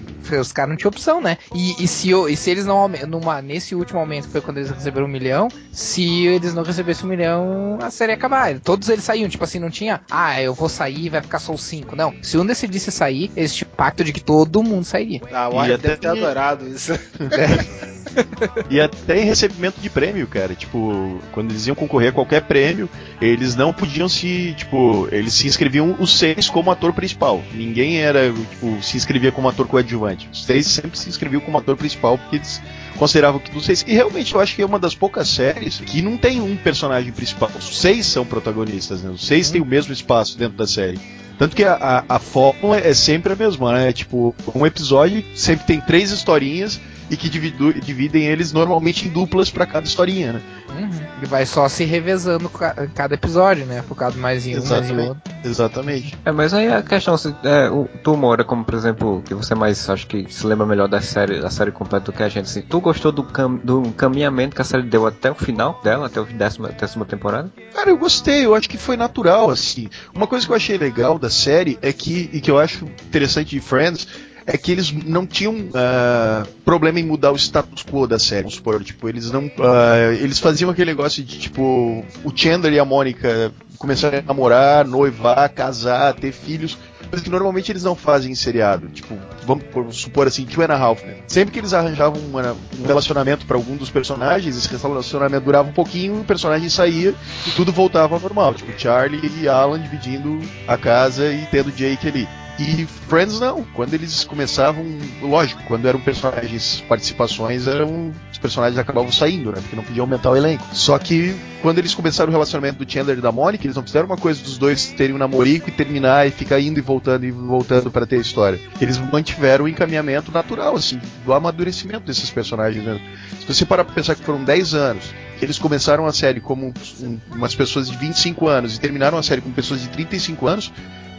os 0.41 0.53
caras 0.53 0.71
não 0.71 0.77
tinham 0.77 0.91
opção, 0.91 1.21
né? 1.21 1.39
E, 1.53 1.83
e 1.83 1.89
se, 1.89 2.13
e 2.13 2.37
se 2.37 2.51
eles 2.51 2.65
não 2.65 2.87
numa, 3.09 3.43
nesse 3.43 3.75
último 3.75 3.99
aumento 3.99 4.29
foi 4.29 4.41
quando 4.41 4.59
eles 4.59 4.71
receberam 4.71 5.07
um 5.07 5.11
milhão, 5.11 5.49
se 5.73 6.27
eles 6.27 6.55
não 6.55 6.63
recebessem 6.63 7.05
um 7.05 7.09
milhão, 7.09 7.79
a 7.83 7.91
série 7.91 8.13
ia 8.13 8.17
acabar. 8.17 8.59
Todos 8.61 8.89
eles 8.89 9.03
saíam, 9.03 9.29
tipo 9.29 9.43
assim, 9.43 9.59
não 9.59 9.71
tinha, 9.71 10.01
ah, 10.11 10.41
eu 10.41 10.55
vou 10.55 10.69
sair 10.69 11.09
vai 11.09 11.21
ficar 11.21 11.39
só 11.39 11.53
os 11.53 11.63
cinco. 11.81 11.97
Não. 11.97 12.15
Se 12.23 12.39
um 12.39 12.47
decidisse 12.47 12.91
sair, 12.93 13.31
eles 13.37 13.55
tinham 13.55 13.71
pacto 13.77 14.05
de 14.05 14.13
que 14.13 14.21
todo 14.21 14.63
mundo 14.63 14.85
sairia. 14.85 15.21
Ah, 15.33 15.49
o 15.49 15.55
Warner 15.55 15.79
deve 15.79 15.97
ter 15.97 16.09
adorado 16.09 16.67
isso. 16.69 16.93
É. 16.93 17.91
e 18.71 18.81
até 18.81 19.21
em 19.21 19.25
recebimento 19.25 19.81
de 19.81 19.89
prêmio, 19.89 20.27
cara. 20.27 20.55
Tipo, 20.55 21.21
quando 21.33 21.51
eles 21.51 21.67
iam 21.67 21.75
concorrer 21.75 22.11
a 22.11 22.13
qualquer 22.13 22.43
prêmio, 22.43 22.89
eles 23.21 23.55
não 23.55 23.73
podiam 23.73 24.09
se. 24.09 24.55
Tipo, 24.57 25.09
eles 25.11 25.35
se 25.35 25.47
inscreviam 25.47 25.97
os 25.99 26.19
seis 26.19 26.49
como 26.49 26.71
ator 26.71 26.93
principal. 26.93 27.43
Ninguém 27.53 27.99
era, 27.99 28.33
tipo, 28.33 28.83
se 28.83 28.97
inscrevia 28.97 29.33
como 29.33 29.49
ator 29.49 29.67
coadjuvante. 29.67 30.29
Os 30.33 30.45
seis 30.45 30.67
sempre 30.67 30.99
se 30.99 31.09
inscreviam 31.09 31.41
como 31.41 31.59
ator 31.59 31.77
principal 31.77 32.19
porque 32.19 32.37
eles 32.37 32.61
consideravam 32.97 33.41
que 33.41 33.51
dos 33.51 33.65
seis. 33.65 33.85
E 33.87 33.93
realmente 33.93 34.35
eu 34.35 34.41
acho 34.41 34.55
que 34.55 34.63
é 34.63 34.67
uma 34.67 34.79
das 34.79 34.95
poucas 34.95 35.29
séries 35.29 35.81
que 35.81 36.03
não 36.03 36.17
tem 36.17 36.41
um 36.41 36.57
personagem 36.57 37.13
principal. 37.13 37.51
Os 37.57 37.81
seis 37.81 38.07
são 38.07 38.27
protagonistas, 38.27 39.03
né? 39.03 39.11
Os 39.11 39.27
seis 39.27 39.47
uhum. 39.47 39.53
têm 39.53 39.63
o 39.63 39.67
mesmo 39.67 39.93
espaço 39.93 40.37
dentro 40.37 40.57
da 40.57 40.67
série. 40.67 40.99
Tanto 41.41 41.57
que 41.57 41.65
a, 41.65 41.73
a, 42.07 42.17
a 42.17 42.19
fórmula 42.19 42.77
é 42.77 42.93
sempre 42.93 43.33
a 43.33 43.37
mesma, 43.37 43.73
né? 43.73 43.95
Tipo, 43.95 44.35
um 44.55 44.67
episódio 44.67 45.25
sempre 45.35 45.65
tem 45.65 45.81
três 45.81 46.11
historinhas 46.11 46.79
e 47.11 47.17
que 47.17 47.29
dividu, 47.29 47.73
dividem 47.75 48.27
eles 48.27 48.53
normalmente 48.53 49.09
em 49.09 49.11
duplas 49.11 49.51
para 49.51 49.67
cada 49.67 49.87
historinha, 49.87 50.35
né? 50.35 50.43
Uhum. 50.71 51.23
E 51.23 51.27
vai 51.27 51.45
só 51.45 51.69
se 51.69 51.85
revezando 51.85 52.49
cada 52.95 53.15
episódio, 53.15 53.67
né? 53.67 53.83
Focado 53.83 54.17
mais 54.17 54.47
em 54.47 54.59
um, 54.59 54.65
mais 54.65 54.91
em 54.91 54.97
outro. 54.97 55.23
Exatamente. 55.45 56.17
É, 56.25 56.31
mas 56.31 56.55
aí 56.55 56.69
a 56.69 56.83
questão, 56.83 57.19
se, 57.19 57.35
é, 57.43 57.69
o, 57.69 57.89
tu 58.03 58.17
mora 58.17 58.45
como, 58.45 58.65
por 58.65 58.75
exemplo, 58.75 59.23
que 59.27 59.35
você 59.35 59.55
mais 59.55 59.91
acho 59.91 60.07
que 60.07 60.33
se 60.33 60.47
lembra 60.47 60.65
melhor 60.65 60.89
da 60.89 61.01
série, 61.01 61.41
da 61.41 61.51
série 61.51 61.73
completa 61.73 62.07
do 62.07 62.13
que 62.13 62.23
a 62.23 62.29
gente, 62.29 62.45
assim, 62.45 62.63
tu 62.63 62.81
gostou 62.81 63.11
do, 63.11 63.25
cam, 63.25 63.57
do 63.57 63.83
caminhamento 63.97 64.55
que 64.55 64.63
a 64.63 64.65
série 64.65 64.85
deu 64.85 65.07
até 65.07 65.31
o 65.31 65.35
final 65.35 65.81
dela, 65.83 66.07
até 66.07 66.21
a 66.21 66.23
décima, 66.23 66.69
décima 66.69 67.05
temporada? 67.05 67.51
Cara, 67.75 67.91
eu 67.91 67.99
gostei, 67.99 68.47
eu 68.47 68.55
acho 68.55 68.69
que 68.69 68.79
foi 68.79 68.97
natural, 68.97 69.51
assim. 69.51 69.89
Uma 70.15 70.27
coisa 70.27 70.47
que 70.47 70.53
eu 70.53 70.57
achei 70.57 70.79
legal 70.79 71.19
da 71.19 71.29
série 71.29 71.79
é 71.83 71.93
que, 71.93 72.31
e 72.33 72.41
que 72.41 72.51
eu 72.51 72.59
acho 72.59 72.85
interessante 72.85 73.51
de 73.51 73.61
Friends, 73.61 74.07
é 74.53 74.59
que 74.59 74.73
eles 74.73 74.93
não 74.93 75.25
tinham 75.25 75.55
uh, 75.55 76.47
problema 76.65 76.99
em 76.99 77.05
mudar 77.05 77.31
o 77.31 77.37
status 77.37 77.85
quo 77.85 78.07
da 78.07 78.19
série. 78.19 78.43
Vamos 78.43 78.55
supor, 78.57 78.83
tipo, 78.83 79.09
eles 79.09 79.31
não. 79.31 79.47
Uh, 79.47 80.13
eles 80.21 80.41
faziam 80.41 80.71
aquele 80.71 80.91
negócio 80.91 81.23
de, 81.23 81.39
tipo, 81.39 82.05
o 82.25 82.33
Chandler 82.35 82.73
e 82.73 82.79
a 82.79 82.85
Mônica 82.85 83.53
começaram 83.79 84.19
a 84.19 84.23
namorar, 84.23 84.85
noivar, 84.85 85.49
casar, 85.51 86.15
ter 86.15 86.33
filhos. 86.33 86.77
Coisa 87.09 87.25
que 87.25 87.31
normalmente 87.31 87.71
eles 87.71 87.83
não 87.85 87.95
fazem 87.95 88.33
em 88.33 88.35
seriado. 88.35 88.89
Tipo, 88.89 89.17
vamos 89.47 89.97
supor 89.97 90.27
assim, 90.27 90.45
Two 90.45 90.65
and 90.65 90.73
a 90.73 90.77
Half, 90.77 91.03
né? 91.05 91.17
Sempre 91.27 91.53
que 91.53 91.59
eles 91.59 91.73
arranjavam 91.73 92.21
uma, 92.21 92.57
um 92.79 92.87
relacionamento 92.87 93.47
para 93.47 93.57
algum 93.57 93.77
dos 93.77 93.91
personagens, 93.91 94.57
esse 94.57 94.69
relacionamento 94.77 95.45
durava 95.45 95.69
um 95.69 95.73
pouquinho, 95.73 96.21
o 96.21 96.25
personagem 96.25 96.69
saía 96.69 97.15
e 97.47 97.51
tudo 97.53 97.73
voltava 97.73 98.15
ao 98.15 98.21
normal. 98.21 98.55
Tipo, 98.55 98.79
Charlie 98.79 99.29
e 99.41 99.49
Alan 99.49 99.81
dividindo 99.81 100.41
a 100.69 100.77
casa 100.77 101.33
e 101.33 101.47
tendo 101.47 101.73
Jake 101.73 102.07
ali. 102.07 102.29
E 102.61 102.85
Friends 103.09 103.41
não. 103.41 103.65
Quando 103.73 103.95
eles 103.95 104.23
começavam, 104.23 104.85
lógico, 105.23 105.63
quando 105.67 105.89
eram 105.89 105.99
personagens 105.99 106.85
participações, 106.87 107.67
eram 107.67 108.13
os 108.31 108.37
personagens 108.37 108.79
acabavam 108.79 109.11
saindo, 109.11 109.51
né? 109.51 109.59
Porque 109.63 109.75
não 109.75 109.83
podiam 109.83 110.05
aumentar 110.05 110.31
o 110.31 110.37
elenco. 110.37 110.63
Só 110.75 110.99
que 110.99 111.35
quando 111.63 111.79
eles 111.79 111.95
começaram 111.95 112.29
o 112.29 112.33
relacionamento 112.33 112.85
do 112.85 112.91
Chandler 112.91 113.17
e 113.17 113.23
da 113.23 113.33
Monica, 113.33 113.65
eles 113.65 113.77
não 113.77 113.83
fizeram 113.83 114.05
uma 114.05 114.19
coisa 114.19 114.43
dos 114.43 114.59
dois 114.59 114.89
terem 114.89 115.17
um 115.17 115.19
namorico 115.19 115.71
e 115.71 115.73
terminar 115.73 116.29
e 116.29 116.31
ficar 116.31 116.61
indo 116.61 116.79
e 116.79 116.83
voltando 116.83 117.25
e 117.25 117.31
voltando 117.31 117.91
para 117.91 118.05
ter 118.05 118.17
a 118.17 118.21
história. 118.21 118.61
Eles 118.79 118.99
mantiveram 118.99 119.65
o 119.65 119.69
encaminhamento 119.69 120.31
natural, 120.31 120.77
assim, 120.77 121.01
do 121.25 121.33
amadurecimento 121.33 122.05
desses 122.05 122.29
personagens. 122.29 122.85
Né? 122.85 123.01
Se 123.41 123.47
você 123.47 123.65
parar 123.65 123.85
pra 123.85 123.95
pensar 123.95 124.15
que 124.15 124.23
foram 124.23 124.45
10 124.45 124.75
anos 124.75 125.05
eles 125.43 125.59
começaram 125.59 126.07
a 126.07 126.13
série 126.13 126.41
como 126.41 126.73
um, 127.01 127.19
umas 127.33 127.55
pessoas 127.55 127.89
de 127.89 127.97
25 127.97 128.47
anos 128.47 128.77
e 128.77 128.81
terminaram 128.81 129.17
a 129.17 129.23
série 129.23 129.41
com 129.41 129.51
pessoas 129.51 129.81
de 129.81 129.89
35 129.89 130.47
anos, 130.47 130.71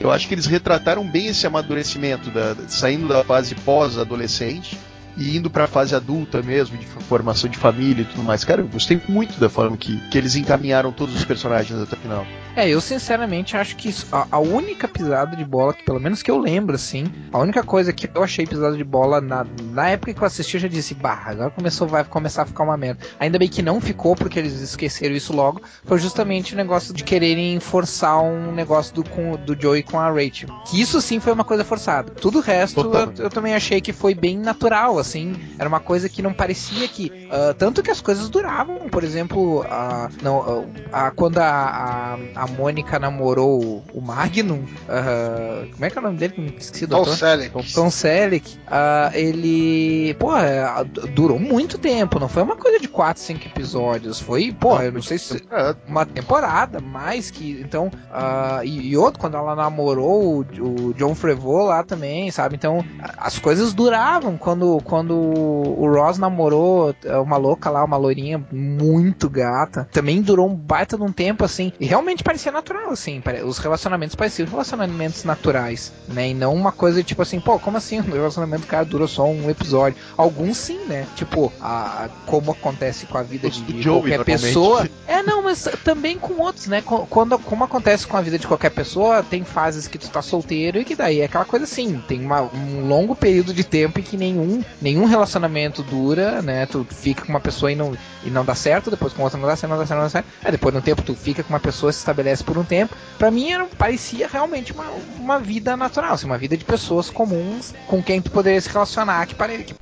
eu 0.01 0.11
acho 0.11 0.27
que 0.27 0.33
eles 0.33 0.45
retrataram 0.45 1.07
bem 1.07 1.27
esse 1.27 1.45
amadurecimento, 1.45 2.29
da, 2.31 2.55
saindo 2.67 3.07
da 3.07 3.23
fase 3.23 3.55
pós-adolescente 3.55 4.77
e 5.17 5.37
indo 5.37 5.49
para 5.49 5.65
a 5.65 5.67
fase 5.67 5.95
adulta 5.95 6.41
mesmo, 6.41 6.77
de 6.77 6.85
formação 6.85 7.49
de 7.49 7.57
família 7.57 8.03
e 8.03 8.05
tudo 8.05 8.23
mais. 8.23 8.43
Cara, 8.43 8.61
eu 8.61 8.67
gostei 8.67 9.01
muito 9.07 9.39
da 9.39 9.49
forma 9.49 9.77
que, 9.77 9.97
que 10.09 10.17
eles 10.17 10.35
encaminharam 10.35 10.91
todos 10.91 11.15
os 11.15 11.25
personagens 11.25 11.79
até 11.79 11.95
o 11.95 11.99
final. 11.99 12.25
É, 12.55 12.67
eu 12.67 12.81
sinceramente 12.81 13.55
acho 13.55 13.77
que 13.77 13.89
isso, 13.89 14.07
a, 14.11 14.27
a, 14.29 14.39
única 14.39 14.87
pisada 14.87 15.37
de 15.37 15.45
bola, 15.45 15.73
que 15.73 15.83
pelo 15.83 15.99
menos 15.99 16.21
que 16.21 16.29
eu 16.29 16.37
lembro, 16.37 16.75
assim, 16.75 17.05
a 17.31 17.39
única 17.39 17.63
coisa 17.63 17.93
que 17.93 18.09
eu 18.13 18.23
achei 18.23 18.45
pisada 18.45 18.75
de 18.75 18.83
bola 18.83 19.21
na, 19.21 19.45
na 19.71 19.89
época 19.89 20.13
que 20.13 20.21
eu 20.21 20.25
assisti, 20.25 20.55
eu 20.55 20.61
já 20.61 20.67
disse, 20.67 20.93
bah, 20.93 21.23
agora 21.25 21.49
começou, 21.49 21.87
vai 21.87 22.03
começar 22.03 22.43
a 22.43 22.45
ficar 22.45 22.63
uma 22.63 22.75
merda. 22.75 23.05
Ainda 23.19 23.39
bem 23.39 23.47
que 23.47 23.61
não 23.61 23.79
ficou, 23.79 24.15
porque 24.15 24.37
eles 24.37 24.59
esqueceram 24.59 25.15
isso 25.15 25.33
logo, 25.33 25.61
foi 25.85 25.97
justamente 25.97 26.53
o 26.53 26.57
negócio 26.57 26.93
de 26.93 27.03
quererem 27.03 27.59
forçar 27.59 28.21
um 28.21 28.51
negócio 28.51 28.93
do, 28.95 29.03
com, 29.03 29.37
do 29.37 29.59
Joey 29.59 29.83
com 29.83 29.99
a 29.99 30.09
Rachel. 30.09 30.49
Que 30.69 30.81
isso 30.81 30.99
sim 31.01 31.19
foi 31.19 31.31
uma 31.31 31.45
coisa 31.45 31.63
forçada. 31.63 32.11
Tudo 32.11 32.39
o 32.39 32.41
resto 32.41 32.81
eu, 32.81 33.25
eu, 33.25 33.29
também 33.29 33.55
achei 33.55 33.79
que 33.79 33.93
foi 33.93 34.13
bem 34.13 34.37
natural, 34.37 34.99
assim, 35.01 35.35
era 35.57 35.67
uma 35.67 35.79
coisa 35.79 36.07
que 36.07 36.21
não 36.21 36.33
parecia 36.33 36.87
que. 36.87 37.07
Uh, 37.27 37.53
tanto 37.57 37.83
que 37.83 37.91
as 37.91 38.01
coisas 38.01 38.29
duravam, 38.29 38.89
por 38.89 39.03
exemplo, 39.03 39.61
uh, 39.61 40.09
não, 40.21 40.61
uh, 40.61 40.71
quando 41.15 41.39
a, 41.39 42.15
a 42.15 42.17
a 42.35 42.47
Mônica 42.47 42.99
namorou 42.99 43.83
o 43.93 44.01
Magnum, 44.01 44.63
uh, 44.63 45.71
como 45.71 45.85
é 45.85 45.89
que 45.89 45.97
é 45.97 46.01
o 46.01 46.03
nome 46.03 46.17
dele? 46.17 46.55
Esqueci 46.57 46.85
do 46.85 46.95
Tom 46.95 47.05
Selleck. 47.05 47.73
Tom 47.73 47.89
Selleck, 47.89 48.57
uh, 48.67 49.15
ele, 49.15 50.13
pô, 50.15 50.35
é, 50.35 50.83
durou 51.13 51.39
muito 51.39 51.77
tempo, 51.77 52.19
não 52.19 52.27
foi 52.27 52.43
uma 52.43 52.55
coisa 52.55 52.79
de 52.79 52.87
4, 52.87 53.21
5 53.21 53.45
episódios, 53.47 54.19
foi, 54.19 54.51
pô, 54.51 54.79
eu 54.81 54.91
não 54.91 55.01
sei 55.01 55.17
se 55.17 55.43
uma 55.87 56.05
temporada, 56.05 56.79
mais 56.79 57.29
que, 57.31 57.61
então, 57.61 57.87
uh, 57.87 58.63
e, 58.63 58.89
e, 58.89 58.97
outro, 58.97 59.19
quando 59.19 59.37
ela 59.37 59.55
namorou 59.55 60.39
o, 60.39 60.89
o 60.89 60.93
John 60.93 61.15
Frevaux 61.15 61.67
lá 61.67 61.83
também, 61.83 62.31
sabe, 62.31 62.55
então, 62.55 62.83
as 63.17 63.37
coisas 63.39 63.73
duravam, 63.73 64.37
quando, 64.37 64.81
quando 64.91 65.15
o 65.15 65.89
Ross 65.89 66.17
namorou 66.17 66.93
uma 67.23 67.37
louca 67.37 67.69
lá, 67.69 67.81
uma 67.81 67.95
loirinha 67.95 68.45
muito 68.51 69.29
gata, 69.29 69.87
também 69.89 70.21
durou 70.21 70.49
um 70.49 70.53
baita 70.53 70.97
de 70.97 71.03
um 71.03 71.13
tempo, 71.13 71.45
assim, 71.45 71.71
e 71.79 71.85
realmente 71.85 72.25
parecia 72.25 72.51
natural, 72.51 72.91
assim. 72.91 73.23
Os 73.45 73.57
relacionamentos 73.57 74.17
pareciam 74.17 74.49
relacionamentos 74.49 75.23
naturais, 75.23 75.93
né? 76.09 76.31
E 76.31 76.33
não 76.33 76.53
uma 76.53 76.73
coisa 76.73 77.01
tipo 77.01 77.21
assim, 77.21 77.39
pô, 77.39 77.57
como 77.57 77.77
assim? 77.77 78.01
O 78.11 78.13
relacionamento 78.13 78.63
do 78.63 78.67
cara 78.67 78.83
dura 78.83 79.07
só 79.07 79.25
um 79.25 79.49
episódio. 79.49 79.97
Alguns 80.17 80.57
sim, 80.57 80.79
né? 80.85 81.07
Tipo, 81.15 81.53
a, 81.61 82.09
como 82.25 82.51
acontece 82.51 83.05
com 83.05 83.17
a 83.17 83.23
vida 83.23 83.49
de, 83.49 83.61
de 83.61 83.87
qualquer 83.87 84.25
pessoa. 84.25 84.89
É, 85.07 85.23
não, 85.23 85.40
mas 85.51 85.67
também 85.83 86.17
com 86.17 86.41
outros, 86.41 86.67
né? 86.67 86.81
Quando, 86.81 87.37
como 87.39 87.65
acontece 87.65 88.07
com 88.07 88.15
a 88.15 88.21
vida 88.21 88.39
de 88.39 88.47
qualquer 88.47 88.69
pessoa, 88.69 89.21
tem 89.21 89.43
fases 89.43 89.85
que 89.85 89.97
tu 89.97 90.09
tá 90.09 90.21
solteiro 90.21 90.79
e 90.79 90.85
que 90.85 90.95
daí 90.95 91.19
é 91.19 91.25
aquela 91.25 91.43
coisa 91.43 91.65
assim, 91.65 92.01
tem 92.07 92.23
uma, 92.23 92.41
um 92.41 92.87
longo 92.87 93.13
período 93.15 93.53
de 93.53 93.63
tempo 93.63 93.99
em 93.99 94.03
que 94.03 94.15
nenhum, 94.15 94.63
nenhum 94.81 95.05
relacionamento 95.05 95.83
dura, 95.83 96.41
né? 96.41 96.65
Tu 96.65 96.87
fica 96.89 97.23
com 97.23 97.29
uma 97.29 97.39
pessoa 97.41 97.69
e 97.69 97.75
não, 97.75 97.97
e 98.23 98.29
não 98.29 98.45
dá 98.45 98.55
certo, 98.55 98.89
depois 98.89 99.11
com 99.11 99.23
outra 99.23 99.37
não 99.37 99.47
dá 99.47 99.55
certo, 99.57 99.71
não 99.71 99.77
dá 99.77 99.85
certo, 99.85 99.97
não 99.97 100.05
dá 100.05 100.09
certo. 100.09 100.27
Aí 100.43 100.51
depois 100.51 100.73
de 100.73 100.79
um 100.79 100.81
tempo 100.81 101.01
tu 101.01 101.13
fica 101.15 101.43
com 101.43 101.49
uma 101.49 101.59
pessoa, 101.59 101.91
se 101.91 101.99
estabelece 101.99 102.43
por 102.43 102.57
um 102.57 102.63
tempo, 102.63 102.95
para 103.17 103.29
mim 103.29 103.51
era, 103.51 103.65
parecia 103.65 104.29
realmente 104.29 104.71
uma, 104.71 104.85
uma 105.19 105.39
vida 105.39 105.75
natural, 105.75 106.13
assim, 106.13 106.27
uma 106.27 106.37
vida 106.37 106.55
de 106.55 106.63
pessoas 106.63 107.09
comuns 107.09 107.73
com 107.87 108.01
quem 108.01 108.21
tu 108.21 108.31
poderia 108.31 108.61
se 108.61 108.69
relacionar, 108.69 109.25
que 109.25 109.35
parecia. 109.35 109.65
Que... 109.65 109.75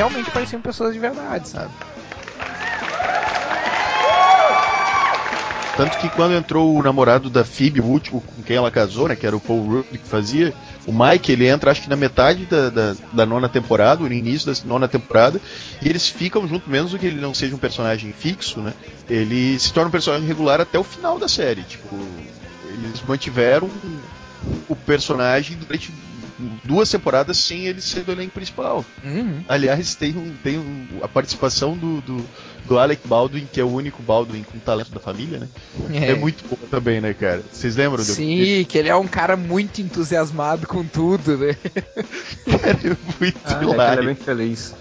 realmente 0.00 0.30
pareciam 0.30 0.62
pessoas 0.62 0.94
de 0.94 0.98
verdade, 0.98 1.46
sabe? 1.46 1.70
Tanto 5.76 5.98
que 5.98 6.08
quando 6.10 6.34
entrou 6.34 6.74
o 6.74 6.82
namorado 6.82 7.30
da 7.30 7.44
Phoebe, 7.44 7.80
o 7.80 7.84
último 7.84 8.20
com 8.20 8.42
quem 8.42 8.56
ela 8.56 8.70
casou, 8.70 9.08
né, 9.08 9.16
que 9.16 9.26
era 9.26 9.36
o 9.36 9.40
Paul 9.40 9.62
Rudd 9.66 9.86
que 9.90 9.98
fazia, 9.98 10.54
o 10.86 10.92
Mike, 10.92 11.32
ele 11.32 11.46
entra 11.46 11.70
acho 11.70 11.82
que 11.82 11.88
na 11.88 11.96
metade 11.96 12.44
da, 12.46 12.68
da, 12.68 12.96
da, 13.12 13.26
nona 13.26 13.48
temporada, 13.48 14.02
no 14.02 14.12
início 14.12 14.52
da 14.52 14.58
nona 14.66 14.88
temporada, 14.88 15.40
e 15.80 15.88
eles 15.88 16.08
ficam 16.08 16.46
junto, 16.48 16.68
mesmo 16.68 16.98
que 16.98 17.06
ele 17.06 17.20
não 17.20 17.32
seja 17.32 17.54
um 17.54 17.58
personagem 17.58 18.12
fixo, 18.12 18.60
né, 18.60 18.74
ele 19.08 19.58
se 19.58 19.72
torna 19.72 19.88
um 19.88 19.92
personagem 19.92 20.26
regular 20.26 20.60
até 20.60 20.78
o 20.78 20.84
final 20.84 21.18
da 21.18 21.28
série, 21.28 21.62
tipo, 21.62 21.96
eles 22.66 23.02
mantiveram 23.06 23.70
o 24.68 24.76
personagem 24.76 25.56
durante 25.56 25.92
duas 26.64 26.90
temporadas 26.90 27.36
sem 27.36 27.66
ele 27.66 27.80
ser 27.80 28.02
do 28.02 28.12
elenco 28.12 28.32
principal. 28.32 28.84
Uhum. 29.04 29.42
Aliás, 29.48 29.94
tem, 29.94 30.16
um, 30.16 30.34
tem 30.42 30.58
um, 30.58 30.86
a 31.02 31.08
participação 31.08 31.76
do, 31.76 32.00
do, 32.00 32.24
do, 32.66 32.78
Alec 32.78 33.06
Baldwin, 33.06 33.48
que 33.50 33.60
é 33.60 33.64
o 33.64 33.72
único 33.72 34.02
Baldwin 34.02 34.42
com 34.42 34.58
talento 34.58 34.90
da 34.90 35.00
família, 35.00 35.38
né? 35.38 35.48
É, 35.92 36.10
é 36.10 36.14
muito 36.14 36.44
bom 36.48 36.58
também, 36.70 37.00
né, 37.00 37.14
cara? 37.14 37.42
Vocês 37.52 37.76
lembram? 37.76 38.02
Sim, 38.02 38.62
do... 38.62 38.66
que 38.66 38.78
ele 38.78 38.88
é 38.88 38.96
um 38.96 39.06
cara 39.06 39.36
muito 39.36 39.80
entusiasmado 39.80 40.66
com 40.66 40.84
tudo, 40.84 41.36
né? 41.36 41.54
cara, 42.60 42.78
é 42.84 42.96
muito 43.20 43.40
ah, 43.44 43.62
hilário. 43.62 44.00
É, 44.00 44.02
ele 44.02 44.10
é 44.10 44.14
bem 44.14 44.24
feliz. 44.24 44.74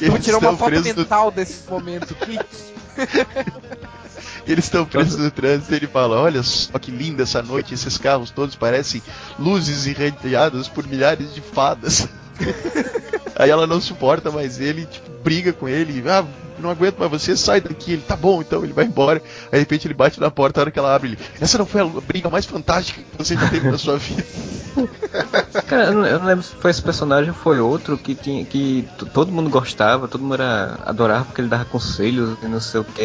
Vou 0.00 0.18
tirar 0.18 0.38
uma 0.38 0.56
foto 0.56 0.80
mental 0.80 1.30
do... 1.30 1.34
desse 1.36 1.70
momento. 1.70 2.16
eles 4.46 4.64
estão 4.64 4.84
presos 4.84 5.18
no 5.18 5.30
trânsito 5.30 5.72
e 5.72 5.76
ele 5.76 5.86
fala: 5.86 6.20
Olha 6.20 6.42
só 6.42 6.78
que 6.78 6.90
linda 6.90 7.22
essa 7.22 7.42
noite, 7.42 7.74
esses 7.74 7.96
carros 7.98 8.30
todos 8.30 8.56
parecem 8.56 9.02
luzes 9.38 9.86
irradiadas 9.86 10.68
por 10.68 10.86
milhares 10.86 11.34
de 11.34 11.40
fadas. 11.40 12.08
Aí 13.36 13.50
ela 13.50 13.66
não 13.66 13.80
suporta 13.80 14.30
mais 14.30 14.60
ele, 14.60 14.86
tipo, 14.86 15.10
briga 15.22 15.52
com 15.52 15.68
ele. 15.68 16.02
Ah, 16.08 16.24
não 16.62 16.70
aguento 16.70 16.98
mais 16.98 17.10
você, 17.10 17.36
sai 17.36 17.60
daqui. 17.60 17.92
Ele, 17.92 18.02
tá 18.02 18.16
bom, 18.16 18.40
então 18.40 18.64
ele 18.64 18.72
vai 18.72 18.84
embora. 18.84 19.22
Aí 19.46 19.52
de 19.52 19.58
repente 19.58 19.86
ele 19.86 19.94
bate 19.94 20.20
na 20.20 20.30
porta, 20.30 20.60
a 20.60 20.62
hora 20.62 20.70
que 20.70 20.78
ela 20.78 20.94
abre, 20.94 21.10
ele, 21.10 21.18
essa 21.40 21.58
não 21.58 21.66
foi 21.66 21.80
a 21.80 21.84
briga 21.84 22.30
mais 22.30 22.46
fantástica 22.46 23.00
que 23.00 23.18
você 23.18 23.34
já 23.34 23.48
teve 23.48 23.70
na 23.70 23.78
sua 23.78 23.98
vida. 23.98 24.24
Cara, 25.66 25.86
eu 25.86 25.92
não, 25.92 26.06
eu 26.06 26.18
não, 26.18 26.26
lembro 26.26 26.42
se 26.42 26.54
foi 26.54 26.70
esse 26.70 26.82
personagem 26.82 27.30
ou 27.30 27.36
foi 27.36 27.60
outro 27.60 27.98
que 27.98 28.14
tinha 28.14 28.44
que 28.44 28.88
todo 29.12 29.32
mundo 29.32 29.50
gostava, 29.50 30.08
todo 30.08 30.22
mundo 30.22 30.34
era, 30.34 30.78
adorava 30.84 31.24
porque 31.24 31.40
ele 31.40 31.48
dava 31.48 31.64
conselhos 31.64 32.36
e 32.42 32.46
não 32.46 32.60
sei 32.60 32.80
o 32.80 32.84
que. 32.84 33.02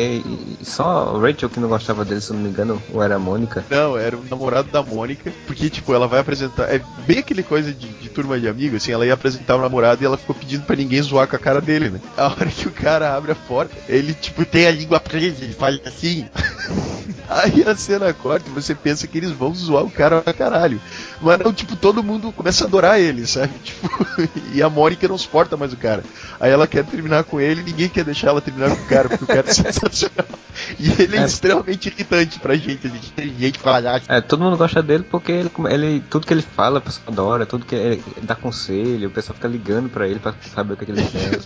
E 0.61 0.65
só 0.65 1.13
o 1.13 1.19
Rachel 1.19 1.49
que 1.49 1.59
não 1.59 1.67
gostava 1.67 2.05
dele, 2.05 2.21
se 2.21 2.31
não 2.33 2.39
me 2.39 2.49
engano, 2.49 2.81
ou 2.93 3.03
era 3.03 3.15
a 3.15 3.19
Mônica? 3.19 3.65
Não, 3.69 3.97
era 3.97 4.15
o 4.15 4.23
namorado 4.29 4.69
da 4.69 4.81
Mônica, 4.81 5.31
porque 5.45 5.69
tipo, 5.69 5.93
ela 5.93 6.07
vai 6.07 6.19
apresentar. 6.19 6.63
É 6.73 6.81
bem 7.05 7.19
aquele 7.19 7.43
coisa 7.43 7.73
de, 7.73 7.87
de 7.87 8.09
turma 8.09 8.39
de 8.39 8.47
amigos, 8.47 8.81
assim, 8.81 8.91
ela 8.91 9.05
ia 9.05 9.13
apresentar 9.13 9.55
o 9.55 9.61
namorado 9.61 10.01
e 10.01 10.05
ela 10.05 10.17
ficou 10.17 10.35
pedindo 10.35 10.65
para 10.65 10.75
ninguém 10.75 11.01
zoar 11.01 11.27
com 11.27 11.35
a 11.35 11.39
cara 11.39 11.61
dele, 11.61 11.89
né? 11.89 12.01
A 12.15 12.27
hora 12.27 12.47
que 12.47 12.67
o 12.67 12.71
cara 12.71 13.15
abre 13.15 13.31
a 13.31 13.35
porta, 13.47 13.75
ele 13.87 14.13
tipo 14.13 14.45
tem 14.45 14.67
a 14.67 14.71
língua 14.71 14.99
presa, 14.99 15.43
ele 15.43 15.53
faz 15.53 15.79
assim. 15.85 16.27
Aí 17.29 17.63
a 17.67 17.75
cena 17.75 18.13
corta 18.13 18.49
e 18.49 18.53
você 18.53 18.73
pensa 18.73 19.05
que 19.05 19.17
eles 19.17 19.31
vão 19.31 19.53
zoar 19.53 19.83
o 19.83 19.91
cara 19.91 20.21
pra 20.21 20.33
caralho. 20.33 20.79
Mas 21.21 21.39
não, 21.39 21.51
tipo, 21.51 21.75
todo 21.75 22.03
mundo 22.03 22.31
começa 22.31 22.63
a 22.63 22.67
adorar 22.67 22.99
ele, 22.99 23.25
sabe? 23.27 23.53
Tipo, 23.63 23.89
e 24.53 24.61
a 24.61 24.69
Mônica 24.69 25.07
não 25.07 25.17
suporta 25.17 25.57
mais 25.57 25.73
o 25.73 25.77
cara. 25.77 26.03
Aí 26.39 26.51
ela 26.51 26.67
quer 26.67 26.85
terminar 26.85 27.23
com 27.25 27.39
ele 27.39 27.61
e 27.61 27.63
ninguém 27.65 27.89
quer 27.89 28.05
deixar 28.05 28.29
ela 28.29 28.41
terminar 28.41 28.69
com 28.75 28.81
o 28.81 28.87
cara, 28.87 29.09
porque 29.09 29.23
o 29.23 29.27
cara 29.27 29.47
é 29.47 29.51
sensacional. 29.53 30.25
E 30.79 31.01
ele 31.01 31.17
é, 31.17 31.21
é 31.21 31.25
extremamente 31.25 31.89
irritante 31.89 32.39
pra 32.39 32.55
gente. 32.55 32.87
A 32.87 32.89
gente 32.89 33.11
tem 33.11 33.33
gente 33.37 33.59
falar. 33.59 34.01
É, 34.07 34.21
todo 34.21 34.43
mundo 34.43 34.57
gosta 34.57 34.81
dele 34.81 35.05
porque 35.09 35.31
ele, 35.31 35.51
ele, 35.69 36.03
tudo 36.09 36.25
que 36.25 36.33
ele 36.33 36.41
fala, 36.41 36.79
a 36.79 36.81
pessoa 36.81 37.03
adora, 37.07 37.45
tudo 37.45 37.65
que 37.65 37.75
ele, 37.75 38.03
ele 38.15 38.25
dá 38.25 38.35
conselho, 38.35 39.09
o 39.09 39.11
pessoal 39.11 39.35
fica 39.35 39.47
ligando 39.47 39.89
pra 39.89 40.07
ele 40.07 40.19
pra 40.19 40.33
saber 40.53 40.73
o 40.73 40.77
que, 40.77 40.83
é 40.83 40.85
que 40.85 40.91
ele 40.93 41.03
quer. 41.03 41.39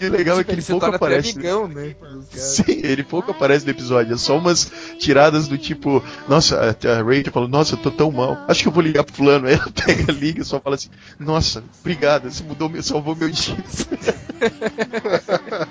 e 0.00 0.06
o 0.06 0.10
legal 0.10 0.40
é 0.40 0.44
que 0.44 0.52
ele 0.52 0.62
pouco 0.62 0.86
aparece. 0.86 1.38
Amigão, 1.46 1.68
né? 1.68 1.94
Sim, 2.30 2.80
ele 2.82 3.04
pouco 3.04 3.30
aparece 3.30 3.64
no 3.64 3.70
episódio. 3.70 4.14
É 4.14 4.18
só 4.18 4.36
umas 4.36 4.70
tiradas 4.98 5.48
do 5.48 5.56
tipo, 5.56 6.02
nossa, 6.28 6.60
a 6.60 7.02
Rachel 7.02 7.32
falou, 7.32 7.48
nossa, 7.48 7.74
eu 7.74 7.78
tô 7.78 7.90
tão 7.90 8.10
mal, 8.10 8.38
acho 8.48 8.62
que 8.62 8.68
eu 8.68 8.72
vou 8.72 8.82
ligar 8.82 9.04
pro 9.04 9.14
fulano. 9.14 9.46
Aí 9.46 9.54
ela 9.54 9.70
pega, 9.70 10.12
liga 10.12 10.42
e 10.42 10.44
só 10.44 10.60
fala 10.60 10.76
assim, 10.76 10.90
nossa, 11.18 11.62
obrigada, 11.80 12.30
você 12.30 12.42
mudou, 12.42 12.70
salvou 12.82 13.14
meu 13.14 13.30
dia. 13.30 13.56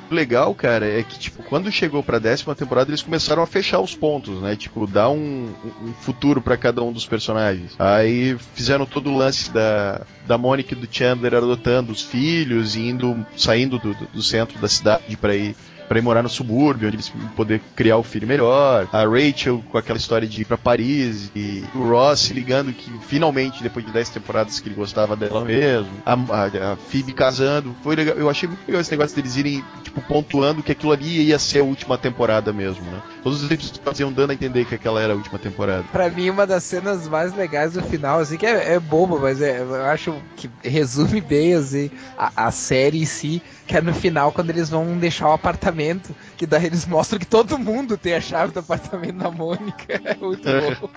o 0.09 0.13
legal, 0.13 0.53
cara, 0.55 0.87
é 0.87 1.03
que, 1.03 1.19
tipo, 1.19 1.43
quando 1.43 1.71
chegou 1.71 2.01
pra 2.01 2.19
décima 2.19 2.55
temporada, 2.55 2.89
eles 2.89 3.01
começaram 3.01 3.43
a 3.43 3.47
fechar 3.47 3.79
os 3.79 3.95
pontos, 3.95 4.41
né? 4.41 4.55
Tipo, 4.55 4.87
dar 4.87 5.09
um, 5.09 5.53
um 5.81 5.93
futuro 6.01 6.41
para 6.41 6.57
cada 6.57 6.81
um 6.81 6.91
dos 6.91 7.05
personagens. 7.05 7.75
Aí 7.77 8.37
fizeram 8.53 8.85
todo 8.85 9.09
o 9.09 9.17
lance 9.17 9.51
da, 9.51 10.01
da 10.25 10.37
Mônica 10.37 10.73
e 10.73 10.77
do 10.77 10.87
Chandler 10.89 11.35
adotando 11.35 11.91
os 11.91 12.01
filhos 12.01 12.75
e 12.75 12.89
indo, 12.89 13.25
saindo 13.37 13.77
do, 13.77 13.93
do, 13.93 14.05
do 14.05 14.23
centro 14.23 14.59
da 14.59 14.67
cidade 14.67 15.15
para 15.17 15.35
ir 15.35 15.55
para 15.87 15.99
ir 15.99 16.01
morar 16.01 16.23
no 16.23 16.29
subúrbio, 16.29 16.87
onde 16.87 16.97
eles 16.97 17.11
poder 17.35 17.61
criar 17.75 17.97
o 17.97 18.03
filho 18.03 18.27
melhor. 18.27 18.87
A 18.91 19.05
Rachel 19.05 19.63
com 19.69 19.77
aquela 19.77 19.97
história 19.97 20.27
de 20.27 20.41
ir 20.41 20.45
para 20.45 20.57
Paris 20.57 21.31
e 21.35 21.63
o 21.73 21.89
Ross 21.89 22.29
ligando 22.31 22.73
que 22.73 22.91
finalmente 23.07 23.61
depois 23.61 23.85
de 23.85 23.91
10 23.91 24.09
temporadas 24.09 24.59
que 24.59 24.67
ele 24.67 24.75
gostava 24.75 25.15
dela 25.15 25.43
mesmo. 25.43 25.89
A, 26.05 26.13
a, 26.13 26.73
a 26.73 26.75
Phoebe 26.75 27.13
casando. 27.13 27.75
Foi 27.83 27.95
legal. 27.95 28.15
Eu 28.15 28.29
achei 28.29 28.47
muito 28.47 28.65
legal 28.65 28.81
esse 28.81 28.91
negócio 28.91 29.15
deles 29.15 29.35
irem 29.35 29.63
tipo 29.83 30.01
pontuando 30.01 30.63
que 30.63 30.71
aquilo 30.71 30.91
ali 30.91 31.27
ia 31.27 31.39
ser 31.39 31.59
a 31.59 31.63
última 31.63 31.97
temporada 31.97 32.51
mesmo, 32.51 32.83
né? 32.91 33.01
Todos 33.23 33.43
os 33.43 33.51
episódios 33.51 33.99
iam 33.99 34.11
dando 34.11 34.31
a 34.31 34.33
entender 34.33 34.65
que 34.65 34.75
aquela 34.75 35.01
era 35.01 35.13
a 35.13 35.15
última 35.15 35.39
temporada. 35.39 35.83
Para 35.91 36.09
mim 36.09 36.29
uma 36.29 36.47
das 36.47 36.63
cenas 36.63 37.07
mais 37.07 37.35
legais 37.35 37.73
do 37.73 37.81
final, 37.81 38.19
assim, 38.19 38.37
que 38.37 38.45
é, 38.45 38.73
é 38.73 38.79
bobo, 38.79 39.19
mas 39.19 39.41
é, 39.41 39.59
eu 39.59 39.85
acho 39.85 40.15
que 40.35 40.49
resume 40.63 41.21
bem 41.21 41.53
assim 41.53 41.91
a, 42.17 42.47
a 42.47 42.51
série 42.51 43.01
em 43.01 43.05
si, 43.05 43.41
que 43.67 43.75
é 43.77 43.81
no 43.81 43.93
final 43.93 44.31
quando 44.31 44.49
eles 44.49 44.69
vão 44.69 44.97
deixar 44.97 45.29
o 45.29 45.33
apartamento 45.33 45.74
apartamento, 45.75 46.15
que 46.37 46.45
daí 46.45 46.65
eles 46.65 46.85
mostram 46.85 47.19
que 47.19 47.27
todo 47.27 47.59
mundo 47.59 47.97
tem 47.97 48.15
a 48.15 48.21
chave 48.21 48.53
do 48.53 48.59
apartamento 48.59 49.17
da 49.17 49.29
Mônica. 49.29 49.75
É 50.05 50.15
muito 50.15 50.47
é. 50.47 50.75
bom. 50.75 50.89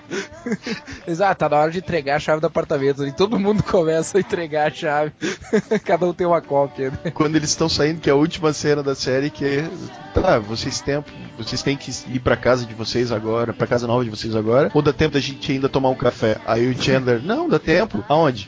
Eles, 1.07 1.19
ah, 1.19 1.33
tá 1.33 1.49
na 1.49 1.57
hora 1.57 1.71
de 1.71 1.79
entregar 1.79 2.17
a 2.17 2.19
chave 2.19 2.39
do 2.39 2.47
apartamento. 2.47 3.05
E 3.05 3.11
todo 3.11 3.39
mundo 3.39 3.63
começa 3.65 4.17
a 4.17 4.21
entregar 4.21 4.67
a 4.67 4.71
chave. 4.71 5.11
Cada 5.83 6.05
um 6.05 6.13
tem 6.13 6.27
uma 6.27 6.41
cópia. 6.41 6.91
Né? 6.91 7.11
Quando 7.11 7.35
eles 7.35 7.49
estão 7.49 7.67
saindo, 7.67 7.99
que 7.99 8.09
é 8.09 8.13
a 8.13 8.15
última 8.15 8.53
cena 8.53 8.83
da 8.83 8.93
série, 8.93 9.29
que 9.29 9.45
é. 9.45 9.69
Tá, 10.13 10.37
vocês 10.37 10.79
têm, 10.81 11.03
vocês 11.37 11.63
têm 11.63 11.75
que 11.75 11.91
ir 12.07 12.19
pra 12.19 12.37
casa 12.37 12.65
de 12.65 12.73
vocês 12.73 13.11
agora, 13.11 13.51
pra 13.51 13.65
casa 13.65 13.87
nova 13.87 14.03
de 14.03 14.09
vocês 14.09 14.35
agora, 14.35 14.69
ou 14.73 14.81
dá 14.81 14.93
tempo 14.93 15.13
da 15.13 15.19
gente 15.19 15.51
ainda 15.51 15.67
tomar 15.67 15.89
um 15.89 15.95
café? 15.95 16.37
Aí 16.45 16.69
o 16.69 16.81
Chandler, 16.81 17.21
não, 17.23 17.49
dá 17.49 17.57
tempo. 17.57 18.03
Aonde? 18.07 18.47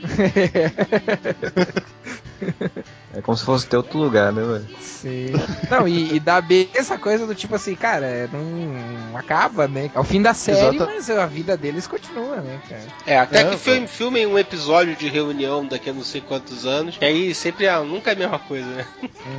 É 3.13 3.21
como 3.21 3.37
se 3.37 3.43
fosse 3.43 3.67
ter 3.67 3.75
outro 3.75 3.99
lugar, 3.99 4.31
né, 4.31 4.41
velho? 4.41 4.67
Sim. 4.79 5.27
Não, 5.69 5.87
e, 5.87 6.15
e 6.15 6.19
dá 6.19 6.39
bem 6.39 6.69
essa 6.73 6.97
coisa 6.97 7.27
do 7.27 7.35
tipo 7.35 7.55
assim, 7.55 7.75
cara, 7.75 8.05
é, 8.05 8.29
não 8.31 9.17
acaba, 9.17 9.67
né? 9.67 9.91
É 9.93 9.99
o 9.99 10.03
fim 10.03 10.21
da 10.21 10.33
série, 10.33 10.77
Exato. 10.77 10.91
mas 10.91 11.09
a 11.09 11.25
vida 11.25 11.57
deles 11.57 11.87
continua, 11.87 12.37
né, 12.37 12.61
cara? 12.69 12.83
É, 13.05 13.19
até 13.19 13.43
que 13.43 13.57
filme, 13.57 13.87
filmem 13.87 14.25
um 14.25 14.39
episódio 14.39 14.95
de 14.95 15.09
reunião 15.09 15.65
daqui 15.65 15.89
a 15.89 15.93
não 15.93 16.03
sei 16.03 16.21
quantos 16.21 16.65
anos, 16.65 16.97
e 17.01 17.05
aí 17.05 17.35
sempre 17.35 17.67
ah, 17.67 17.81
nunca 17.81 18.11
é 18.11 18.13
a 18.13 18.17
mesma 18.17 18.39
coisa, 18.39 18.67
né? 18.67 18.85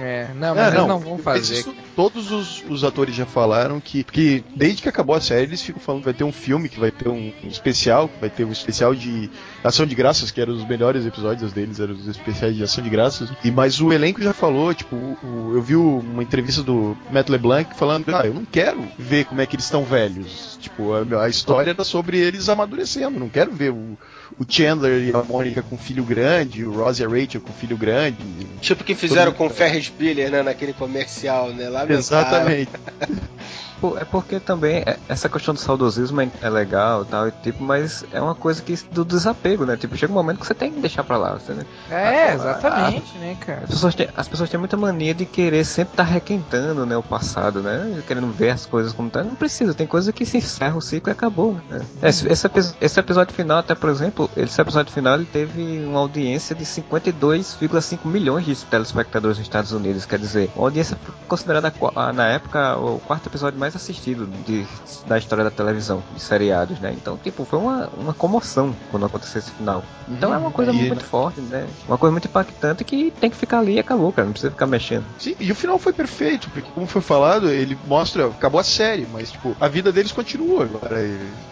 É, 0.01 0.29
não, 0.35 0.55
mas 0.55 0.75
é, 0.75 0.77
não, 0.77 0.89
não 0.89 0.99
vão 0.99 1.19
fazer. 1.19 1.61
Isso, 1.61 1.75
todos 1.97 2.31
os, 2.31 2.63
os, 2.69 2.85
atores 2.85 3.15
já 3.15 3.25
falaram 3.27 3.81
que, 3.81 4.05
que 4.05 4.45
desde 4.55 4.83
que 4.83 4.89
acabou 4.89 5.17
a 5.17 5.21
série, 5.21 5.45
eles 5.45 5.63
ficam 5.63 5.81
falando 5.81 6.01
que 6.01 6.07
vai 6.07 6.15
ter 6.15 6.25
um 6.25 6.33
filme, 6.33 6.69
que 6.69 6.79
vai 6.79 6.91
ter 6.91 7.09
um, 7.09 7.33
um 7.43 7.49
especial, 7.49 8.09
que 8.09 8.21
vai 8.21 8.31
ter 8.31 8.45
um 8.45 8.53
especial 8.53 8.95
de 8.95 9.31
Ação 9.65 9.87
de 9.87 9.95
Graças, 9.95 10.31
que 10.31 10.41
eram 10.41 10.55
os 10.55 10.67
melhores 10.67 11.07
episódios 11.07 11.53
deles, 11.53 11.79
eram 11.79 11.95
os 11.95 12.09
especiais 12.09 12.57
de 12.57 12.63
Ação 12.63 12.83
de 12.83 12.91
Graças. 12.91 13.31
E 13.45 13.51
mas 13.51 13.81
o 13.81 13.93
elenco 13.93 14.21
já 14.21 14.33
falou, 14.33 14.75
tipo, 14.75 14.97
o, 14.97 15.53
eu 15.55 15.63
vi 15.63 15.77
uma 15.77 16.23
entrevista 16.23 16.63
do 16.63 16.97
Matt 17.11 17.29
LeBlanc 17.29 17.77
falando, 17.77 18.15
ah, 18.15 18.27
eu 18.27 18.35
não 18.35 18.45
quero 18.45 18.83
ver 18.99 19.25
como 19.25 19.41
é 19.41 19.47
que 19.47 19.55
eles 19.55 19.65
estão 19.65 19.85
velhos. 19.85 20.59
Tipo, 20.61 20.93
a, 20.95 21.25
a 21.25 21.29
história 21.29 21.71
era 21.71 21.85
sobre 21.85 22.19
eles 22.19 22.49
amadurecendo. 22.49 23.21
Não 23.21 23.29
quero 23.29 23.53
ver 23.53 23.71
o, 23.71 23.97
o 24.39 24.45
Chandler 24.49 25.09
e 25.09 25.15
a 25.15 25.23
Mônica 25.23 25.63
com 25.63 25.77
filho 25.79 26.05
grande, 26.05 26.65
o 26.65 26.73
Ross 26.73 26.99
e 26.99 27.05
a 27.05 27.09
Rachel 27.09 27.41
com 27.41 27.53
filho 27.53 27.77
grande. 27.77 28.19
Tipo 28.61 28.83
que 28.83 28.95
fizeram 28.95 29.33
com 29.33 29.47
o 29.47 29.51
Ferris 29.51 29.89
Bueller, 29.89 30.31
né, 30.31 30.43
naquele 30.43 30.73
comercial, 30.73 31.51
né? 31.51 31.69
Lá 31.69 31.87
Exatamente. 31.89 32.71
é 33.99 34.05
porque 34.05 34.41
também 34.41 34.83
é, 34.87 34.99
essa 35.09 35.29
questão 35.29 35.55
do 35.55 35.61
saudosismo 35.61 36.21
é, 36.21 36.29
é 36.41 36.49
legal 36.49 37.05
tal, 37.05 37.29
e 37.29 37.31
tipo, 37.43 37.63
mas 37.63 38.05
é 38.13 38.21
uma 38.21 38.35
coisa 38.35 38.63
que 38.63 38.75
do 38.91 39.05
desapego, 39.05 39.65
né? 39.65 39.77
Tipo, 39.77 39.97
chega 39.97 40.13
um 40.13 40.17
momento 40.17 40.41
que 40.41 40.47
você 40.47 40.55
tem 40.55 40.73
que 40.73 40.81
deixar 40.81 41.05
pra 41.05 41.17
lá. 41.17 41.33
Você, 41.33 41.53
né? 41.53 41.65
É, 41.91 42.35
exatamente, 42.35 43.17
a, 43.17 43.21
né, 43.21 43.37
cara? 43.41 43.63
As 43.65 43.71
pessoas, 43.71 43.95
têm, 43.95 44.09
as 44.17 44.29
pessoas 44.29 44.51
têm 44.51 44.59
muita 44.59 44.77
mania 44.77 45.15
de 45.15 45.25
querer 45.25 45.65
sempre 45.65 45.93
estar 45.93 46.05
tá 46.05 46.11
requentando 46.11 46.87
né, 46.87 46.97
o 46.97 47.03
passado, 47.03 47.61
né? 47.61 48.03
Querendo 48.07 48.31
ver 48.33 48.51
as 48.51 48.67
coisas 48.67 48.93
como 48.93 49.11
tá. 49.11 49.23
Não 49.23 49.35
precisa, 49.35 49.75
tem 49.75 49.87
coisa 49.87 50.13
que 50.13 50.25
se 50.25 50.39
encerra 50.39 50.77
o 50.77 50.81
ciclo 50.81 51.11
e 51.11 51.13
acabou, 51.13 51.57
né? 51.69 51.81
Esse, 52.03 52.29
esse, 52.29 52.49
esse 52.81 53.01
episódio 53.01 53.35
final, 53.35 53.59
até 53.59 53.75
por 53.75 53.91
exemplo, 53.91 54.31
esse 54.37 54.61
episódio 54.61 54.93
final 54.93 55.15
ele 55.15 55.27
teve 55.27 55.85
uma 55.85 56.01
audiência 56.01 56.55
de 56.55 56.65
52,5 56.65 57.99
milhões 58.05 58.45
de 58.45 58.57
telespectadores 58.57 59.39
nos 59.39 59.47
Estados 59.47 59.73
Unidos. 59.73 60.05
Quer 60.05 60.19
dizer, 60.19 60.51
uma 60.57 60.67
audiência 60.67 60.97
considerada 61.29 61.73
na 62.15 62.29
época 62.29 62.77
o 62.77 62.99
quarto 63.01 63.29
episódio 63.29 63.59
mais 63.59 63.72
assistido 63.77 64.27
de, 64.47 64.67
da 65.07 65.19
história 65.19 65.45
da 65.45 65.51
televisão, 65.51 66.03
de 66.15 66.21
seriados, 66.21 66.79
né? 66.81 66.93
Então, 66.97 67.17
tipo, 67.17 67.45
foi 67.45 67.59
uma, 67.59 67.89
uma 67.97 68.15
comoção 68.15 68.75
quando 68.91 69.07
aconteceu 69.07 69.39
esse 69.39 69.51
final. 69.51 69.83
Então 70.09 70.31
uhum, 70.31 70.37
é 70.37 70.39
uma 70.39 70.51
coisa 70.51 70.73
e, 70.73 70.75
muito 70.75 71.05
forte, 71.05 71.41
né? 71.41 71.67
Uma 71.87 71.99
coisa 71.99 72.13
muito 72.13 72.29
impactante 72.29 72.85
que 72.85 73.13
tem 73.21 73.31
que 73.31 73.37
ficar 73.37 73.61
ali 73.61 73.75
e 73.75 73.79
acabou, 73.79 74.13
cara. 74.13 74.27
Não 74.27 74.33
precisa 74.33 74.51
ficar 74.51 74.67
mexendo. 74.67 75.05
Sim, 75.19 75.37
e 75.39 75.51
o 75.51 75.55
final 75.55 75.79
foi 75.79 75.93
perfeito, 75.93 76.49
porque 76.51 76.69
como 76.73 76.87
foi 76.87 77.03
falado, 77.03 77.49
ele 77.49 77.79
mostra, 77.87 78.27
acabou 78.27 78.61
a 78.61 78.65
série, 78.65 79.07
mas 79.13 79.31
tipo, 79.31 79.57
a 79.61 79.69
vida 79.69 79.93
deles 79.93 80.13
continua 80.13 80.65
agora. 80.65 81.01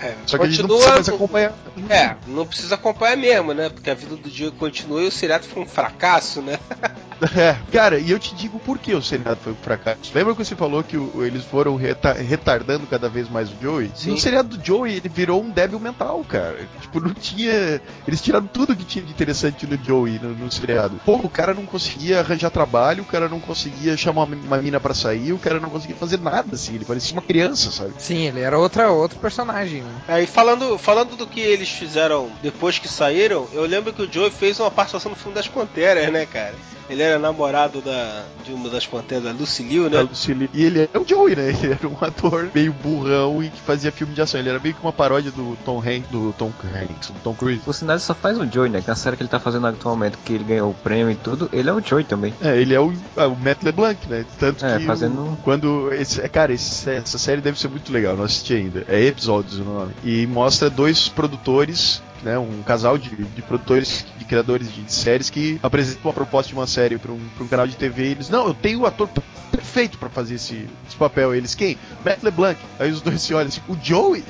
É, 0.01 0.15
Só 0.27 0.39
que 0.39 0.45
continua, 0.45 0.45
a 0.45 0.49
gente 0.49 0.63
não 0.63 0.69
precisa 0.69 0.95
mais 0.95 1.09
acompanhar. 1.09 1.53
É, 1.89 2.17
não 2.27 2.47
precisa 2.47 2.75
acompanhar 2.75 3.17
mesmo, 3.17 3.55
né? 3.55 3.69
Porque 3.69 3.91
a 3.91 3.95
vida 3.95 4.17
do 4.17 4.29
Diego 4.31 4.57
continua 4.57 5.03
e 5.03 5.09
o 5.09 5.13
seriado 5.13 5.47
foi 5.47 5.63
um 5.63 5.67
fracasso, 5.67 6.43
né? 6.43 6.59
É, 7.37 7.55
cara, 7.71 7.99
e 7.99 8.11
eu 8.11 8.19
te 8.19 8.35
digo 8.35 8.59
por 8.59 8.79
que 8.79 8.95
o 8.95 9.03
seriado 9.03 9.39
foi 9.43 9.53
um 9.53 9.57
fracasso. 9.57 10.11
Lembra 10.15 10.35
que 10.35 10.43
você 10.43 10.57
falou 10.57 10.83
que 10.83 10.97
o, 10.97 11.23
eles 11.23 11.45
foram 11.45 11.77
retardando 12.09 12.87
cada 12.87 13.09
vez 13.09 13.29
mais 13.29 13.51
o 13.51 13.55
Joey? 13.61 13.91
Sim. 13.95 14.11
No 14.11 14.19
seriado 14.19 14.57
do 14.57 14.65
Joey, 14.65 14.97
ele 14.97 15.09
virou 15.09 15.43
um 15.43 15.51
débil 15.51 15.79
mental, 15.79 16.25
cara. 16.29 16.67
Tipo, 16.81 17.01
não 17.01 17.13
tinha. 17.13 17.81
Eles 18.07 18.21
tiraram 18.21 18.47
tudo 18.47 18.77
que 18.77 18.85
tinha 18.85 19.05
de 19.05 19.11
interessante 19.11 19.67
no 19.67 19.83
Joey 19.83 20.19
no, 20.19 20.31
no 20.31 20.51
seriado. 20.51 21.01
Pô, 21.05 21.17
o 21.17 21.29
cara 21.29 21.55
não 21.55 21.67
conseguia 21.67 22.21
arranjar 22.21 22.51
trabalho, 22.51 23.03
o 23.03 23.07
cara 23.07 23.29
não 23.29 23.41
conseguia 23.41 23.97
chamar 23.97 24.25
uma, 24.25 24.57
mina 24.59 24.81
para 24.81 24.95
sair, 24.95 25.33
o 25.33 25.39
cara 25.39 25.61
não 25.61 25.71
conseguia 25.71 25.97
fazer 25.97 26.19
nada, 26.19 26.55
assim. 26.55 26.75
Ele 26.75 26.85
parecia 26.85 27.13
uma 27.13 27.23
criança, 27.23 27.71
sabe? 27.71 27.93
Sim, 27.99 28.27
ele 28.27 28.41
era 28.41 28.59
outra, 28.59 28.91
outro 28.91 29.19
personagem. 29.19 29.83
Né? 29.83 29.91
Aí, 30.09 30.27
falando, 30.27 30.79
falando 30.79 31.17
do 31.17 31.27
que 31.27 31.41
eles 31.41 31.69
fizeram 31.69 32.31
depois 32.43 32.79
que 32.79 32.89
saíram, 32.89 33.47
eu 33.53 33.65
lembro 33.67 33.93
que 33.93 34.03
o 34.03 34.13
Joey 34.13 34.31
fez 34.31 34.59
uma 34.59 34.71
participação 34.71 35.11
no 35.11 35.17
filme 35.17 35.35
das 35.35 35.49
Panteras, 35.49 36.11
né, 36.13 36.27
cara? 36.27 36.55
Ele 36.91 37.03
era 37.03 37.19
namorado 37.19 37.81
da, 37.81 38.25
de 38.45 38.53
uma 38.53 38.69
das 38.69 38.87
panteras, 38.87 39.25
da 39.25 39.33
Lucille, 39.33 39.89
né? 39.89 40.01
Lucille. 40.01 40.51
E 40.53 40.65
ele 40.65 40.81
era 40.81 41.01
o 41.01 41.07
Joey, 41.07 41.37
né? 41.37 41.49
Ele 41.51 41.73
era 41.73 41.89
um 41.89 41.97
ator 42.01 42.51
meio 42.53 42.73
burrão 42.73 43.43
e 43.43 43.49
que 43.49 43.61
fazia 43.61 43.93
filme 43.93 44.13
de 44.13 44.21
ação. 44.21 44.41
Ele 44.41 44.49
era 44.49 44.59
meio 44.59 44.75
que 44.75 44.83
uma 44.83 44.93
paródia 44.93 45.31
do 45.31 45.57
Tom 45.65 45.79
Hanks, 45.79 46.11
do 46.11 46.35
Tom 46.37 46.53
Hanks, 46.65 47.11
do 47.11 47.21
Tom 47.21 47.35
Cruise. 47.35 47.63
O 47.65 47.73
sinal 47.73 47.99
só 47.99 48.13
faz 48.13 48.39
o 48.39 48.45
Joey, 48.45 48.71
né? 48.71 48.83
Que 48.83 48.91
é 48.91 48.93
a 48.93 48.97
série 48.97 49.17
que 49.17 49.23
ele 49.23 49.31
tá 49.31 49.39
fazendo 49.39 49.67
atualmente, 49.69 50.17
que 50.25 50.33
ele 50.33 50.45
ganhou 50.45 50.71
o 50.71 50.75
prêmio 50.75 51.13
e 51.13 51.17
tudo, 51.17 51.49
ele 51.53 51.69
é 51.69 51.73
o 51.73 51.81
Joey 51.81 52.05
também. 52.05 52.35
É, 52.43 52.61
ele 52.61 52.75
é 52.75 52.81
o, 52.81 52.93
é, 53.17 53.27
o 53.27 53.37
Matt 53.37 53.63
LeBlanc, 53.63 54.09
né? 54.09 54.25
Tanto 54.39 54.67
é, 54.67 54.79
que 54.79 54.85
fazendo... 54.85 55.21
O, 55.21 55.39
quando 55.45 55.93
esse, 55.93 56.21
é, 56.21 56.29
cara, 56.29 56.53
esse, 56.53 56.91
essa 56.91 57.19
série 57.19 57.41
deve 57.41 57.59
ser 57.59 57.69
muito 57.69 57.93
legal, 57.93 58.17
não 58.17 58.25
assisti 58.25 58.55
ainda. 58.55 58.85
É 58.89 59.01
episódios 59.01 59.61
o 59.61 59.65
nome. 59.65 59.93
E 60.05 60.27
mostra 60.27 60.69
dois 60.69 61.09
produtores 61.09 62.03
né, 62.23 62.39
um 62.39 62.63
casal 62.63 62.99
de, 62.99 63.11
de 63.11 63.43
produtores, 63.43 64.05
de 64.19 64.25
criadores 64.25 64.73
de, 64.73 64.83
de, 64.83 64.93
séries 64.93 65.31
que 65.31 65.59
apresentam 65.63 66.03
uma 66.05 66.13
proposta 66.13 66.49
de 66.49 66.55
uma 66.55 66.67
série 66.67 66.99
para 66.99 67.13
um, 67.13 67.21
um 67.41 67.47
canal 67.47 67.67
de 67.67 67.77
TV 67.77 68.05
e 68.05 68.11
eles, 68.13 68.29
não, 68.29 68.49
eu 68.49 68.55
tenho 68.55 68.81
o 68.81 68.87
ator 68.87 69.09
perfeito 69.51 69.99
para 69.99 70.09
fazer 70.09 70.37
esse, 70.37 70.69
esse, 70.87 70.97
papel. 70.97 71.35
Eles, 71.35 71.55
quem? 71.55 71.77
Matt 72.05 72.23
LeBlanc. 72.23 72.59
Aí 72.79 72.91
os 72.91 73.01
dois 73.01 73.21
se 73.21 73.35
olham 73.35 73.49
assim, 73.49 73.61
o 73.69 73.77
Joey? 73.83 74.25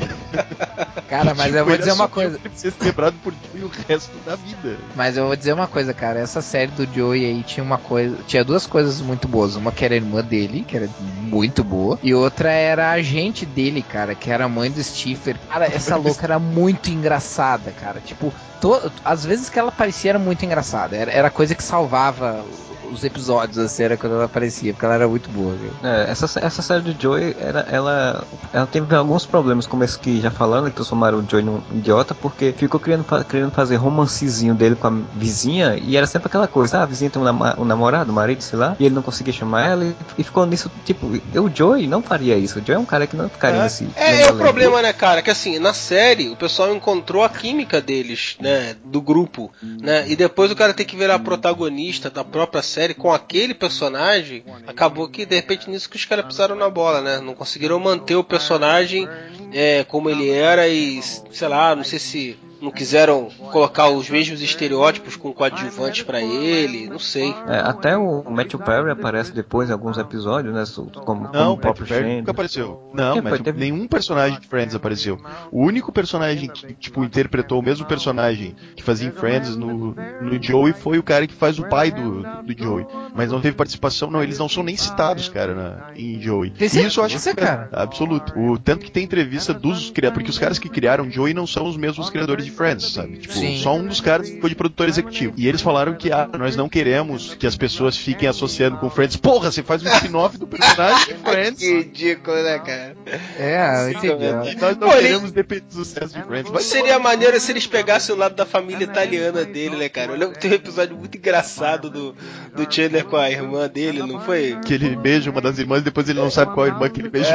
Cara, 1.08 1.34
mas 1.34 1.46
tipo, 1.46 1.58
eu 1.58 1.64
vou 1.66 1.76
dizer 1.76 1.92
uma 1.92 2.08
coisa. 2.08 2.38
Ele 2.44 2.54
ser 2.54 2.72
lembrado 2.80 3.14
por 3.22 3.32
Joey 3.32 3.64
o 3.64 3.70
resto 3.88 4.12
da 4.24 4.36
vida. 4.36 4.76
Mas 4.94 5.16
eu 5.16 5.26
vou 5.26 5.36
dizer 5.36 5.52
uma 5.52 5.66
coisa, 5.66 5.92
cara. 5.92 6.20
Essa 6.20 6.40
série 6.40 6.70
do 6.70 6.86
Joey 6.92 7.24
aí 7.24 7.42
tinha 7.42 7.64
uma 7.64 7.78
coisa. 7.78 8.16
Tinha 8.26 8.44
duas 8.44 8.66
coisas 8.66 9.00
muito 9.00 9.26
boas. 9.26 9.56
Uma 9.56 9.72
que 9.72 9.84
era 9.84 9.94
a 9.94 9.96
irmã 9.96 10.22
dele, 10.22 10.64
que 10.66 10.76
era 10.76 10.88
muito 11.22 11.64
boa. 11.64 11.98
E 12.02 12.14
outra 12.14 12.50
era 12.50 12.90
a 12.90 13.02
gente 13.02 13.44
dele, 13.44 13.82
cara, 13.82 14.14
que 14.14 14.30
era 14.30 14.44
a 14.44 14.48
mãe 14.48 14.70
do 14.70 14.82
Stifler. 14.82 15.36
Cara, 15.48 15.66
essa 15.66 15.96
louca 15.98 16.26
era 16.26 16.38
muito 16.38 16.90
engraçada, 16.90 17.72
cara. 17.80 18.00
Tipo, 18.00 18.32
to... 18.60 18.92
às 19.04 19.24
vezes 19.24 19.48
que 19.48 19.58
ela 19.58 19.72
parecia 19.72 20.10
era 20.10 20.18
muito 20.18 20.44
engraçada. 20.44 20.96
Era, 20.96 21.10
era 21.10 21.30
coisa 21.30 21.54
que 21.54 21.62
salvava 21.62 22.44
os 22.92 23.04
episódios, 23.04 23.58
assim, 23.58 23.82
era 23.82 23.96
quando 23.96 24.14
ela 24.14 24.24
aparecia, 24.24 24.72
porque 24.72 24.84
ela 24.84 24.94
era 24.94 25.08
muito 25.08 25.28
boa, 25.30 25.54
viu? 25.54 25.70
É, 25.82 26.10
essa, 26.10 26.26
essa 26.40 26.62
série 26.62 26.82
de 26.92 27.02
Joey, 27.02 27.36
era, 27.38 27.60
ela, 27.70 28.24
ela 28.52 28.66
teve 28.66 28.94
alguns 28.94 29.26
problemas, 29.26 29.66
como 29.66 29.84
esse 29.84 29.98
que 29.98 30.20
já 30.20 30.30
falando, 30.30 30.66
que 30.66 30.76
transformaram 30.76 31.18
o 31.18 31.26
Joey 31.28 31.44
num 31.44 31.60
idiota, 31.72 32.14
porque 32.14 32.52
ficou 32.52 32.80
querendo, 32.80 33.04
querendo 33.24 33.50
fazer 33.50 33.76
romancezinho 33.76 34.54
dele 34.54 34.74
com 34.76 34.86
a 34.86 34.90
vizinha, 35.14 35.76
e 35.76 35.96
era 35.96 36.06
sempre 36.06 36.28
aquela 36.28 36.48
coisa, 36.48 36.78
ah, 36.78 36.82
a 36.82 36.86
vizinha 36.86 37.10
tem 37.10 37.20
um, 37.20 37.24
nam 37.24 37.54
um 37.58 37.64
namorado, 37.64 38.10
um 38.10 38.14
marido, 38.14 38.42
sei 38.42 38.58
lá, 38.58 38.76
e 38.78 38.86
ele 38.86 38.94
não 38.94 39.02
conseguia 39.02 39.32
chamar 39.32 39.66
ela, 39.66 39.84
e, 39.84 39.94
e 40.18 40.24
ficou 40.24 40.46
nisso, 40.46 40.70
tipo, 40.84 41.06
o 41.06 41.50
Joey 41.54 41.86
não 41.86 42.02
faria 42.02 42.36
isso, 42.36 42.58
o 42.58 42.62
Joey 42.64 42.76
é 42.76 42.78
um 42.78 42.84
cara 42.84 43.06
que 43.06 43.16
não 43.16 43.28
ficaria 43.28 43.60
É, 43.60 43.62
nesse... 43.62 43.88
é, 43.96 44.22
é 44.22 44.30
o 44.30 44.36
problema, 44.36 44.82
né, 44.82 44.92
cara? 44.92 45.22
Que 45.22 45.30
assim, 45.30 45.58
na 45.58 45.72
série, 45.74 46.28
o 46.28 46.36
pessoal 46.36 46.74
encontrou 46.74 47.22
a 47.22 47.28
química 47.28 47.80
deles, 47.80 48.36
né? 48.40 48.76
Do 48.84 49.00
grupo, 49.00 49.50
né? 49.62 50.04
E 50.08 50.16
depois 50.16 50.50
o 50.50 50.56
cara 50.56 50.72
tem 50.72 50.86
que 50.86 50.96
virar 50.96 51.18
protagonista 51.18 52.10
da 52.10 52.24
própria 52.24 52.62
série 52.62 52.79
com 52.94 53.12
aquele 53.12 53.54
personagem. 53.54 54.44
Acabou 54.66 55.08
que, 55.08 55.24
de 55.24 55.36
repente, 55.36 55.68
nisso 55.68 55.88
que 55.88 55.96
os 55.96 56.04
caras 56.04 56.26
pisaram 56.26 56.56
na 56.56 56.68
bola, 56.68 57.00
né? 57.00 57.20
Não 57.20 57.34
conseguiram 57.34 57.78
manter 57.78 58.16
o 58.16 58.24
personagem 58.24 59.08
é, 59.52 59.84
como 59.84 60.08
ele 60.10 60.30
era 60.30 60.68
e, 60.68 61.00
sei 61.02 61.48
lá, 61.48 61.74
não 61.74 61.84
sei 61.84 61.98
se 61.98 62.38
não 62.60 62.70
quiseram 62.70 63.28
colocar 63.52 63.88
os 63.88 64.08
mesmos 64.10 64.40
estereótipos 64.42 65.16
com 65.16 65.32
coadjuvantes 65.32 66.02
pra 66.02 66.20
ele, 66.20 66.88
não 66.88 66.98
sei. 66.98 67.34
É, 67.48 67.58
até 67.60 67.96
o 67.96 68.22
Matthew 68.30 68.58
Perry 68.60 68.90
aparece 68.90 69.32
depois 69.32 69.68
em 69.68 69.72
alguns 69.72 69.98
episódios, 69.98 70.54
né? 70.54 70.64
Como, 70.74 70.90
como 71.04 71.32
Não, 71.32 71.52
o 71.52 71.58
próprio 71.58 71.82
Matthew 71.84 71.98
Perry 72.02 72.16
nunca 72.18 72.30
apareceu. 72.30 72.90
Não, 72.94 73.14
Que 73.14 73.20
Matthew- 73.20 73.36
foi? 73.36 73.44
Teve- 73.44 73.58
nenhum 73.60 73.86
personagem 73.88 74.38
de 74.40 74.46
Friends 74.46 74.74
apareceu. 74.74 75.18
O 75.50 75.62
único 75.64 75.92
personagem 75.92 76.48
que, 76.48 76.74
tipo, 76.74 77.04
interpretou 77.04 77.58
o 77.58 77.62
mesmo 77.62 77.86
personagem 77.86 78.54
que 78.76 78.82
fazia 78.82 79.08
em 79.08 79.12
Friends 79.12 79.56
no, 79.56 79.94
no 80.20 80.42
Joey 80.42 80.72
foi 80.72 80.98
o 80.98 81.02
cara 81.02 81.26
que 81.26 81.34
faz 81.34 81.58
o 81.58 81.68
pai 81.68 81.90
do, 81.90 82.22
do 82.42 82.56
Joey. 82.56 82.86
Mas 83.14 83.30
não 83.32 83.40
teve 83.40 83.56
participação, 83.56 84.10
não. 84.10 84.22
Eles 84.22 84.38
não 84.38 84.48
são 84.48 84.62
nem 84.62 84.76
citados, 84.76 85.28
cara, 85.28 85.54
na, 85.54 85.90
em 85.96 86.20
Joey. 86.20 86.50
Tem 86.50 86.66
isso 86.66 87.00
eu 87.00 87.04
acho 87.04 87.20
que 87.20 87.28
é 87.28 87.34
cara? 87.34 87.68
absoluto. 87.72 88.32
O 88.38 88.58
tanto 88.58 88.84
que 88.84 88.90
tem 88.90 89.04
entrevista 89.04 89.52
dos 89.54 89.90
criadores, 89.90 90.14
porque 90.20 90.30
os 90.30 90.38
caras 90.38 90.58
que 90.58 90.68
criaram 90.68 91.10
Joey 91.10 91.34
não 91.34 91.46
são 91.46 91.66
os 91.66 91.76
mesmos 91.76 92.10
criadores 92.10 92.44
de 92.44 92.49
Friends, 92.50 92.92
sabe? 92.92 93.18
Tipo, 93.18 93.34
Sim. 93.34 93.58
só 93.62 93.74
um 93.74 93.86
dos 93.86 94.00
caras 94.00 94.28
ficou 94.28 94.48
de 94.48 94.54
produtor 94.54 94.88
executivo. 94.88 95.32
E 95.36 95.48
eles 95.48 95.60
falaram 95.62 95.94
que 95.94 96.12
ah, 96.12 96.28
nós 96.38 96.56
não 96.56 96.68
queremos 96.68 97.34
que 97.34 97.46
as 97.46 97.56
pessoas 97.56 97.96
fiquem 97.96 98.28
associando 98.28 98.76
com 98.78 98.90
Friends. 98.90 99.16
Porra, 99.16 99.50
você 99.50 99.62
faz 99.62 99.82
um 99.82 99.88
spin-off 99.88 100.36
do 100.38 100.46
personagem 100.46 101.06
de 101.06 101.14
Friends. 101.14 101.60
Que 101.60 101.72
ridículo, 101.78 102.36
né, 102.42 102.58
cara? 102.58 102.96
É, 103.38 103.84
eu 103.84 103.90
entendi. 103.90 104.50
E 104.52 104.60
nós 104.60 104.76
não 104.76 104.88
Pô, 104.88 104.94
ele- 104.94 105.02
queremos 105.08 105.32
depender 105.32 105.62
do 105.62 105.72
sucesso 105.74 106.14
de 106.14 106.22
Friends. 106.24 106.50
Mas 106.52 106.64
Seria 106.64 106.98
maneiro 106.98 107.38
se 107.40 107.52
eles 107.52 107.66
pegassem 107.66 108.14
o 108.14 108.18
lado 108.18 108.34
da 108.34 108.46
família 108.46 108.84
italiana 108.84 109.44
dele, 109.44 109.76
né, 109.76 109.88
cara? 109.88 110.12
Eu 110.12 110.16
lembro 110.18 110.34
que 110.34 110.40
tem 110.40 110.50
um 110.52 110.54
episódio 110.54 110.96
muito 110.96 111.16
engraçado 111.16 111.90
do, 111.90 112.14
do 112.54 112.72
Chandler 112.72 113.04
com 113.04 113.16
a 113.16 113.30
irmã 113.30 113.68
dele, 113.68 114.00
não 114.00 114.20
foi? 114.20 114.56
que 114.64 114.74
ele 114.74 114.96
beija 114.96 115.30
uma 115.30 115.40
das 115.40 115.58
irmãs 115.58 115.80
e 115.80 115.84
depois 115.84 116.08
ele 116.08 116.18
não 116.20 116.30
sabe 116.30 116.52
qual 116.54 116.66
irmã 116.66 116.88
que 116.88 117.00
ele 117.00 117.08
beijou. 117.08 117.32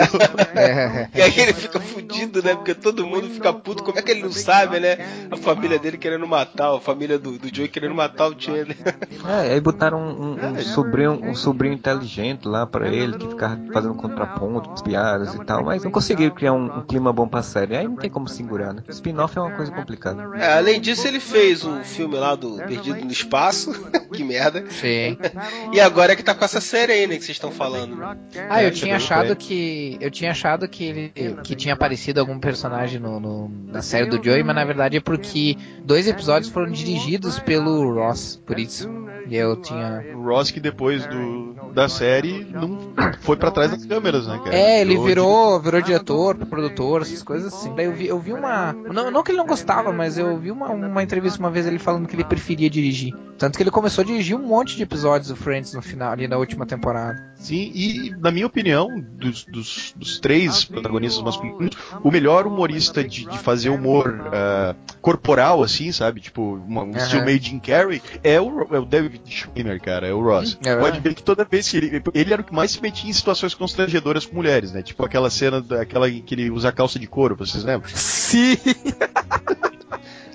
É. 0.56 1.10
E 1.16 1.22
aí 1.22 1.40
ele 1.40 1.54
fica 1.54 1.80
fudido, 1.80 2.42
né? 2.44 2.56
Porque 2.56 2.74
todo 2.74 3.06
mundo 3.06 3.30
fica 3.30 3.54
puto. 3.54 3.84
Como 3.84 3.98
é 3.98 4.02
que 4.02 4.12
ele 4.12 4.24
não 4.24 4.32
sabe, 4.32 4.80
né? 4.80 4.98
A 5.32 5.38
família 5.38 5.80
dele 5.80 5.98
querendo 5.98 6.28
matar, 6.28 6.76
a 6.76 6.80
família 6.80 7.18
do, 7.18 7.38
do 7.38 7.54
Joey 7.54 7.68
querendo 7.68 7.96
matar 7.96 8.28
o 8.30 8.36
Chandler. 8.40 8.78
É, 9.28 9.54
aí 9.54 9.60
botaram 9.62 9.98
um, 10.00 10.34
um- 10.34 10.52
um 10.54 10.60
sobrinho, 10.60 11.12
um 11.24 11.36
sobrinho 11.36 11.74
inteligente 11.74 12.48
lá 12.48 12.66
pra 12.66 12.88
ele, 12.88 13.18
que 13.18 13.28
ficava 13.28 13.60
fazendo 13.74 13.96
contraponto, 13.96 14.84
piadas 14.84 15.34
e 15.34 15.44
tal, 15.46 15.64
mas 15.64 15.84
não 15.84 15.92
conseguiram 15.92 16.34
criar 16.34 16.54
um, 16.54 16.80
um 16.80 16.82
clima 16.82 17.12
bom 17.12 17.28
pra 17.28 17.42
série. 17.42 17.76
Aí 17.76 17.88
não 17.88 17.96
tem 17.96 18.10
como 18.10 18.28
segurar, 18.28 18.74
né? 18.74 18.84
Spin-off 18.90 19.38
é 19.38 19.42
uma 19.42 19.52
coisa 19.52 19.72
complicada. 19.72 20.30
É, 20.38 20.54
além 20.58 20.80
disso, 20.80 21.08
ele 21.08 21.20
fez 21.20 21.64
o 21.64 21.76
filme 21.84 22.16
lá 22.16 22.36
do 22.36 22.58
Perdido 22.58 23.04
no 23.04 23.12
Espaço. 23.12 23.74
que 24.14 24.24
merda. 24.24 24.64
Sim. 24.70 25.18
E 25.74 25.80
agora 25.82 26.14
é 26.14 26.16
que 26.16 26.24
tá 26.24 26.34
com 26.34 26.46
essa 26.46 26.62
série 26.62 26.92
aí, 26.94 27.08
né? 27.08 27.16
Que 27.18 27.24
vocês 27.26 27.36
estão 27.36 27.52
falando. 27.52 28.02
Ah, 28.50 28.62
eu 28.64 28.68
É, 28.70 28.72
tinha 28.72 28.96
achado 28.96 29.36
que. 29.36 29.98
Eu 30.00 30.10
tinha 30.12 30.32
achado 30.32 30.68
que 30.68 30.84
ele 30.84 31.14
que 31.44 31.56
tinha 31.56 31.74
aparecido 31.74 32.20
algum 32.20 32.40
personagem 32.40 33.00
no, 33.00 33.20
no- 33.20 33.52
na 33.68 33.82
série 33.82 34.06
do 34.08 34.24
Joey, 34.24 34.44
mas 34.44 34.56
na 34.56 34.64
verdade 34.66 34.95
é 34.98 35.02
porque 35.02 35.58
dois 35.84 36.08
episódios 36.08 36.52
foram 36.52 36.72
dirigidos 36.72 37.40
pelo 37.40 37.94
Ross, 37.94 38.42
por 38.46 38.60
isso. 38.60 38.90
E 39.28 39.36
eu 39.36 39.56
tinha. 39.58 40.04
O 40.16 40.24
Ross 40.24 40.52
que 40.52 40.60
depois 40.60 41.06
do, 41.08 41.72
da 41.74 41.90
série 41.90 42.46
não 42.52 42.94
foi 43.22 43.36
pra 43.36 43.50
trás 43.52 43.72
das 43.72 43.86
câmeras, 43.86 44.28
né, 44.28 44.40
cara? 44.44 44.56
É, 44.56 44.82
ele 44.82 44.94
Virou 44.96 45.06
virou, 45.06 45.60
virou 45.60 45.82
diretor, 45.82 46.36
produtor, 46.36 47.02
essas 47.02 47.24
coisas 47.24 47.54
assim. 47.54 47.74
Daí 47.76 47.86
eu 47.86 47.94
vi, 47.94 48.08
eu 48.08 48.20
vi 48.20 48.34
uma. 48.34 48.74
Não, 48.74 49.10
não 49.12 49.24
que 49.24 49.32
ele 49.32 49.38
não 49.38 49.48
gostava, 49.48 49.92
mas 49.92 50.18
eu 50.18 50.38
vi 50.38 50.52
uma, 50.52 50.70
uma 50.70 51.04
entrevista 51.04 51.40
uma 51.40 51.50
vez 51.50 51.66
ele 51.66 51.80
falando 51.80 52.08
que 52.08 52.16
ele 52.16 52.24
preferia 52.24 52.70
dirigir. 52.70 53.14
Tanto 53.38 53.58
que 53.58 53.64
ele 53.64 53.72
começou 53.72 54.02
a 54.02 54.06
dirigir 54.06 54.36
um 54.36 54.44
monte 54.48 54.78
de 54.78 54.84
episódios 54.84 55.28
do 55.30 55.36
Friends 55.36 55.74
no 55.74 55.82
final, 55.82 56.12
ali 56.12 56.28
na 56.28 56.38
última 56.38 56.66
temporada. 56.66 57.22
Sim, 57.36 57.70
e 57.76 58.12
na 58.20 58.32
minha 58.32 58.46
opinião, 58.46 58.88
dos, 59.00 59.44
dos, 59.46 59.94
dos 59.96 60.20
três 60.20 60.64
protagonistas 60.64 61.22
masculinos, 61.22 61.76
o 62.02 62.10
melhor 62.10 62.48
humorista 62.48 63.04
de, 63.04 63.26
de 63.26 63.38
fazer 63.38 63.70
humor 63.70 64.30
ah, 64.32 64.74
corporal, 65.02 65.62
assim, 65.62 65.92
sabe? 65.92 66.22
Tipo, 66.22 66.56
uma- 66.66 66.84
um 66.84 66.92
Aham. 66.92 66.98
estilo 66.98 67.26
meio 67.26 67.42
Jim 67.42 67.60
Carrey, 67.60 68.02
é 68.24 68.40
o, 68.40 68.68
é 68.74 68.80
o 68.80 68.86
David 68.86 69.15
Schwimmer, 69.26 69.80
cara, 69.82 70.08
é 70.08 70.14
o 70.14 70.22
Ross. 70.22 70.58
É 70.64 70.76
Pode 70.76 71.00
ver 71.00 71.14
que 71.14 71.24
toda 71.24 71.44
vez 71.44 71.70
que 71.70 71.78
ele. 71.78 72.04
Ele 72.14 72.34
era 72.34 72.42
o 72.42 72.46
que 72.46 72.54
mais 72.54 72.72
se 72.72 72.82
metia 72.82 73.10
em 73.10 73.14
situações 73.14 73.54
constrangedoras 73.54 74.26
com 74.26 74.36
mulheres, 74.36 74.72
né? 74.72 74.82
Tipo 74.82 75.06
aquela 75.06 75.30
cena 75.30 75.62
daquela 75.62 76.10
em 76.10 76.22
que 76.22 76.36
ele 76.36 76.50
usa 76.50 76.72
calça 76.72 77.00
de 77.00 77.08
couro, 77.08 77.36
vocês 77.36 77.64
lembram? 77.64 77.90
Sim! 77.94 78.58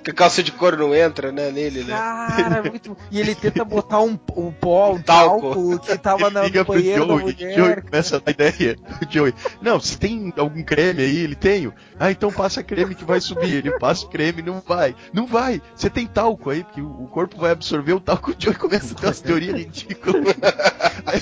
Que 0.03 0.09
a 0.09 0.13
calça 0.13 0.41
de 0.41 0.51
couro 0.51 0.77
não 0.77 0.95
entra, 0.95 1.31
né? 1.31 1.51
Nele, 1.51 1.83
né? 1.83 1.93
Cara, 1.93 2.63
muito. 2.69 2.97
E 3.11 3.19
ele 3.19 3.35
tenta 3.35 3.63
botar 3.63 4.01
um, 4.01 4.17
um 4.35 4.51
pó, 4.51 4.93
um 4.93 5.01
Talco. 5.01 5.53
talco 5.53 5.79
que 5.79 5.97
tava 5.97 6.29
na, 6.29 6.43
no 6.43 6.51
pro 6.51 6.65
banheiro 6.65 7.05
da 7.05 7.13
Joey, 7.13 7.23
mulher. 7.23 7.55
Joey 7.55 7.81
começa 7.81 8.17
a 8.17 8.19
dar 8.19 8.31
ideia. 8.31 8.77
O 9.01 9.05
Joey, 9.11 9.33
não, 9.61 9.79
se 9.79 9.97
tem 9.97 10.33
algum 10.37 10.63
creme 10.63 11.03
aí, 11.03 11.17
ele 11.17 11.35
tenho. 11.35 11.73
Ah, 11.99 12.11
então 12.11 12.31
passa 12.31 12.63
creme 12.63 12.95
que 12.95 13.05
vai 13.05 13.21
subir. 13.21 13.55
Ele 13.55 13.77
passa 13.77 14.07
creme, 14.07 14.41
não 14.41 14.59
vai. 14.59 14.95
Não 15.13 15.27
vai. 15.27 15.61
Você 15.75 15.89
tem 15.89 16.07
talco 16.07 16.49
aí, 16.49 16.63
porque 16.63 16.81
o 16.81 17.07
corpo 17.07 17.37
vai 17.37 17.51
absorver 17.51 17.93
o 17.93 17.99
talco. 17.99 18.31
O 18.31 18.35
Joey 18.37 18.55
começa 18.55 18.93
a 18.93 18.97
ter 18.97 19.05
umas 19.05 19.21
teorias 19.21 19.55
ridículas. 19.55 20.35
Aí 21.05 21.19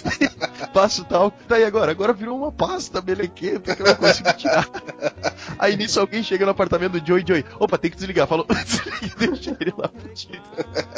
passa 0.74 1.02
o 1.02 1.06
talco. 1.06 1.38
Daí 1.48 1.64
agora, 1.64 1.92
agora 1.92 2.14
virou 2.14 2.38
uma 2.38 2.52
pasta 2.52 3.02
melequenta 3.02 3.76
que 3.76 3.82
eu 3.82 3.88
não 3.88 3.96
consigo 3.96 4.32
tirar. 4.34 4.68
Aí 5.58 5.76
nisso 5.76 6.00
alguém 6.00 6.22
chega 6.24 6.46
no 6.46 6.52
apartamento 6.52 7.00
do 7.00 7.06
Joey, 7.06 7.24
Joey, 7.28 7.46
opa, 7.60 7.78
tem 7.78 7.90
que 7.90 7.98
desligar. 7.98 8.28
Falou, 8.28 8.46
e 9.01 9.09
deixa 9.28 9.57
ele 9.59 9.74
lá 9.78 9.89
fudido. 9.89 10.41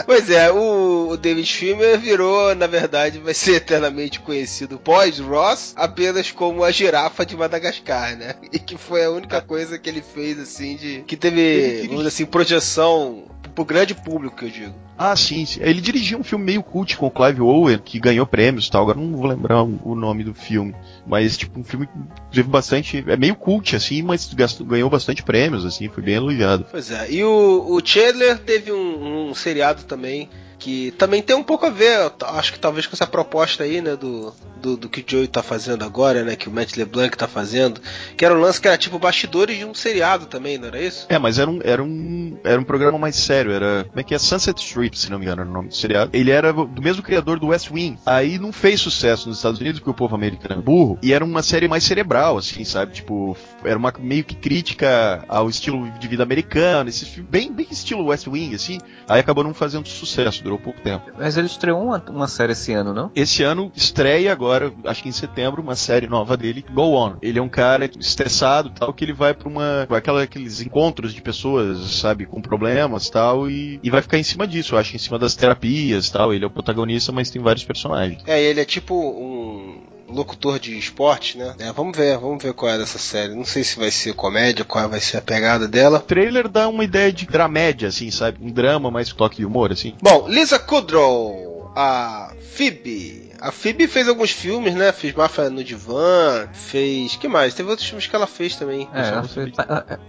Pois 0.06 0.30
é, 0.30 0.52
o, 0.52 1.18
David 1.18 1.48
Schwimmer 1.48 2.00
virou, 2.00 2.54
na 2.56 2.68
verdade, 2.68 3.20
vai 3.20 3.34
ser 3.34 3.56
eternamente 3.56 4.20
conhecido 4.20 4.80
pós-Ross 4.80 5.74
apenas 5.76 6.32
como 6.32 6.64
a 6.64 6.72
girafa 6.72 7.26
de 7.26 7.36
Madagascar, 7.36 8.18
né? 8.18 8.36
E 8.52 8.60
que 8.60 8.78
foi 8.78 9.06
a 9.06 9.12
única 9.12 9.42
coisa 9.42 9.78
que 9.78 9.90
ele 9.90 10.02
fez, 10.02 10.40
assim, 10.40 10.76
de. 10.76 11.04
que 11.08 11.16
teve, 11.16 11.84
vamos 11.84 11.98
dizer 11.98 12.08
assim, 12.08 12.26
projeção 12.26 13.26
pro 13.56 13.66
grande 13.66 13.94
público, 13.94 14.38
que 14.38 14.46
eu 14.46 14.50
digo. 14.50 14.76
Ah, 15.04 15.16
sim, 15.16 15.46
sim. 15.48 15.60
Ele 15.64 15.82
dirigiu 15.82 16.20
um 16.20 16.24
filme 16.24 16.46
meio 16.46 16.62
cult 16.62 16.96
com 16.96 17.08
o 17.08 17.12
Clive 17.12 17.42
Owen, 17.42 17.80
que 17.80 18.00
ganhou 18.00 18.26
prêmios 18.28 18.70
tal. 18.70 18.84
Agora 18.84 19.00
não 19.00 19.18
vou 19.18 19.26
lembrar 19.26 19.64
o 19.64 19.80
o 19.84 19.96
nome 19.96 20.24
do 20.24 20.34
filme. 20.34 20.76
Mas, 21.08 21.36
tipo, 21.36 21.60
um 21.60 21.64
filme 21.64 21.88
que 21.88 21.94
teve 22.32 22.48
bastante. 22.48 23.04
É 23.08 23.18
meio 23.18 23.36
cult, 23.36 23.76
assim, 23.76 24.04
mas 24.04 24.32
gastou- 24.34 24.66
ganhou 24.66 24.90
bastante 24.92 25.24
prêmios, 25.24 25.66
assim, 25.66 25.90
foi 25.90 26.04
bem 26.04 26.16
elogiado. 26.16 26.66
Pois 26.70 26.92
é, 26.92 27.12
e 27.12 27.24
o, 27.24 27.66
o 27.68 27.82
Chandler 27.84 28.38
teve 28.38 28.72
um, 28.72 29.30
um 29.30 29.34
seriado 29.34 29.84
também 29.86 30.30
que 30.62 30.92
também 30.92 31.24
tem 31.24 31.36
um 31.36 31.42
pouco 31.44 31.66
a 31.66 31.72
ver, 31.72 32.12
acho 32.22 32.54
que 32.54 32.60
talvez 32.60 32.86
com 32.86 32.94
essa 32.94 33.08
proposta 33.08 33.64
aí, 33.64 33.82
né, 33.82 33.96
do, 33.96 34.32
do, 34.62 34.78
do 34.78 34.88
que 34.88 35.02
o 35.02 35.04
Joey 35.06 35.28
tá 35.28 35.42
fazendo 35.42 35.84
agora, 35.84 36.24
né, 36.24 36.36
que 36.36 36.48
o 36.48 36.52
Matt 36.52 36.78
LeBlanc 36.78 37.18
tá 37.18 37.28
fazendo, 37.28 37.82
que 38.16 38.24
era 38.24 38.34
um 38.34 38.40
lance 38.40 38.62
que 38.62 38.68
era 38.68 38.78
tipo 38.78 39.00
bastidores 39.00 39.58
de 39.58 39.66
um 39.66 39.74
seriado 39.74 40.28
também, 40.28 40.60
não 40.60 40.68
era 40.68 40.80
isso? 40.80 41.08
É, 41.10 41.18
mas 41.18 41.40
era 41.40 41.50
um, 41.50 41.60
era 41.64 41.84
um, 41.84 42.38
era 42.44 42.62
um 42.62 42.64
programa 42.64 43.00
mais 43.00 43.16
sério, 43.16 43.52
era, 43.52 43.86
como 43.90 44.00
é 44.00 44.04
que 44.04 44.14
é? 44.14 44.20
Sunset 44.20 44.62
Strip, 44.62 44.98
se 44.98 45.10
não 45.10 45.18
me 45.18 45.26
engano 45.26 45.42
era 45.42 45.50
o 45.50 45.54
nome 45.54 45.70
do 45.70 45.76
seriado. 45.76 46.12
Ele 46.14 46.30
era 46.30 46.54
do 46.54 46.82
mesmo 46.82 47.02
criador 47.02 47.40
do 47.40 47.48
West 47.48 47.72
Wing. 47.72 47.98
Aí 48.06 48.38
não 48.38 48.52
fez 48.52 48.80
sucesso 48.80 49.28
nos 49.28 49.38
Estados 49.38 49.60
Unidos, 49.60 49.80
porque 49.80 49.90
o 49.90 49.96
povo 49.96 50.14
americano 50.14 50.62
é 50.62 50.64
burro, 50.64 51.00
e 51.02 51.12
era 51.12 51.26
uma 51.26 51.42
série 51.42 51.68
mais 51.68 51.84
cerebral, 51.84 52.38
assim, 52.38 52.64
sabe? 52.64 52.94
Tipo, 52.94 53.36
era 53.66 53.80
uma 53.80 53.92
meio 53.98 54.24
que 54.24 54.36
crítica 54.36 55.26
ao 55.28 55.50
estilo 55.50 55.90
de 56.00 56.08
vida 56.08 56.22
americano, 56.22 56.88
esse 56.88 57.20
bem, 57.22 57.52
bem 57.52 57.68
estilo 57.72 58.06
West 58.06 58.28
Wing, 58.28 58.54
assim. 58.54 58.78
Aí 59.08 59.20
acabou 59.20 59.44
não 59.44 59.56
fazendo 59.56 59.88
sucesso, 59.88 60.44
durou 60.52 60.60
pouco 60.60 60.82
tempo. 60.82 61.12
Mas 61.18 61.38
ele 61.38 61.48
estreou 61.48 61.82
uma, 61.82 62.04
uma 62.10 62.28
série 62.28 62.52
esse 62.52 62.74
ano, 62.74 62.94
não? 62.94 63.12
Esse 63.16 63.44
ano 63.44 63.72
estreia 63.76 64.32
agora, 64.32 64.74
acho 64.86 65.04
que 65.04 65.10
em 65.10 65.14
setembro, 65.14 65.62
uma 65.62 65.76
série 65.76 66.08
nova 66.08 66.36
dele, 66.36 66.66
Go 66.72 66.94
On. 66.94 67.16
Ele 67.22 67.40
é 67.40 67.42
um 67.42 67.50
cara 67.50 67.90
estressado 68.00 68.70
e 68.70 68.80
tal, 68.80 68.94
que 68.94 69.06
ele 69.06 69.14
vai 69.14 69.34
pra 69.34 69.48
uma. 69.48 69.88
aquela, 69.90 70.24
aqueles 70.24 70.62
encontros 70.62 71.14
de 71.14 71.22
pessoas, 71.22 71.80
sabe, 71.92 72.26
com 72.26 72.42
problemas 72.42 73.08
e 73.08 73.12
tal, 73.12 73.50
e, 73.50 73.80
e 73.82 73.90
vai 73.90 74.02
ficar 74.02 74.18
em 74.18 74.24
cima 74.24 74.48
disso, 74.48 74.76
eu 74.76 74.80
acho, 74.80 74.96
em 74.96 75.00
cima 75.00 75.18
das 75.18 75.36
terapias 75.36 76.08
e 76.08 76.12
tal. 76.12 76.34
Ele 76.34 76.44
é 76.44 76.48
o 76.48 76.52
protagonista, 76.52 77.12
mas 77.12 77.30
tem 77.30 77.42
vários 77.42 77.64
personagens. 77.64 78.22
É, 78.26 78.42
ele 78.42 78.60
é 78.60 78.66
tipo 78.66 78.96
um 78.96 79.91
locutor 80.16 80.60
de 80.60 80.78
esporte, 80.78 81.38
né? 81.38 81.56
É, 81.60 81.72
vamos 81.72 81.98
ver, 81.98 82.18
vamos 82.18 82.44
ver 82.44 82.54
qual 82.54 82.72
é 82.72 82.78
dessa 82.78 83.00
série. 83.00 83.36
Não 83.36 83.46
sei 83.46 83.64
se 83.64 83.78
vai 83.78 83.92
ser 83.92 84.14
comédia, 84.14 84.66
qual 84.66 84.90
vai 84.90 85.00
ser 85.00 85.18
a 85.18 85.22
pegada 85.22 85.68
dela. 85.68 86.00
O 86.00 86.02
trailer 86.02 86.48
dá 86.48 86.68
uma 86.68 86.84
ideia 86.84 87.12
de 87.12 87.26
dramédia, 87.26 87.88
assim, 87.90 88.12
sabe? 88.12 88.38
Um 88.42 88.52
drama 88.52 88.92
mais 88.92 89.12
toque 89.12 89.38
de 89.38 89.46
humor, 89.46 89.72
assim. 89.72 89.94
Bom, 90.02 90.28
Lisa 90.28 90.60
Kudrow 90.60 91.51
a 91.76 92.32
Phoebe. 92.54 93.32
A 93.40 93.52
Phoebe 93.52 93.88
fez 93.88 94.08
alguns 94.08 94.30
filmes, 94.30 94.76
né? 94.76 94.92
Fez 94.92 95.16
Máfia 95.16 95.50
no 95.50 95.64
Divã, 95.64 96.48
fez. 96.54 97.16
que 97.16 97.28
mais? 97.28 97.56
Teve 97.56 97.70
outros 97.70 97.88
filmes 97.88 98.06
que 98.06 98.16
ela 98.16 98.28
fez 98.28 98.56
também. 98.56 98.88
É, 98.94 99.08
ela, 99.08 99.24
fez, 99.24 99.52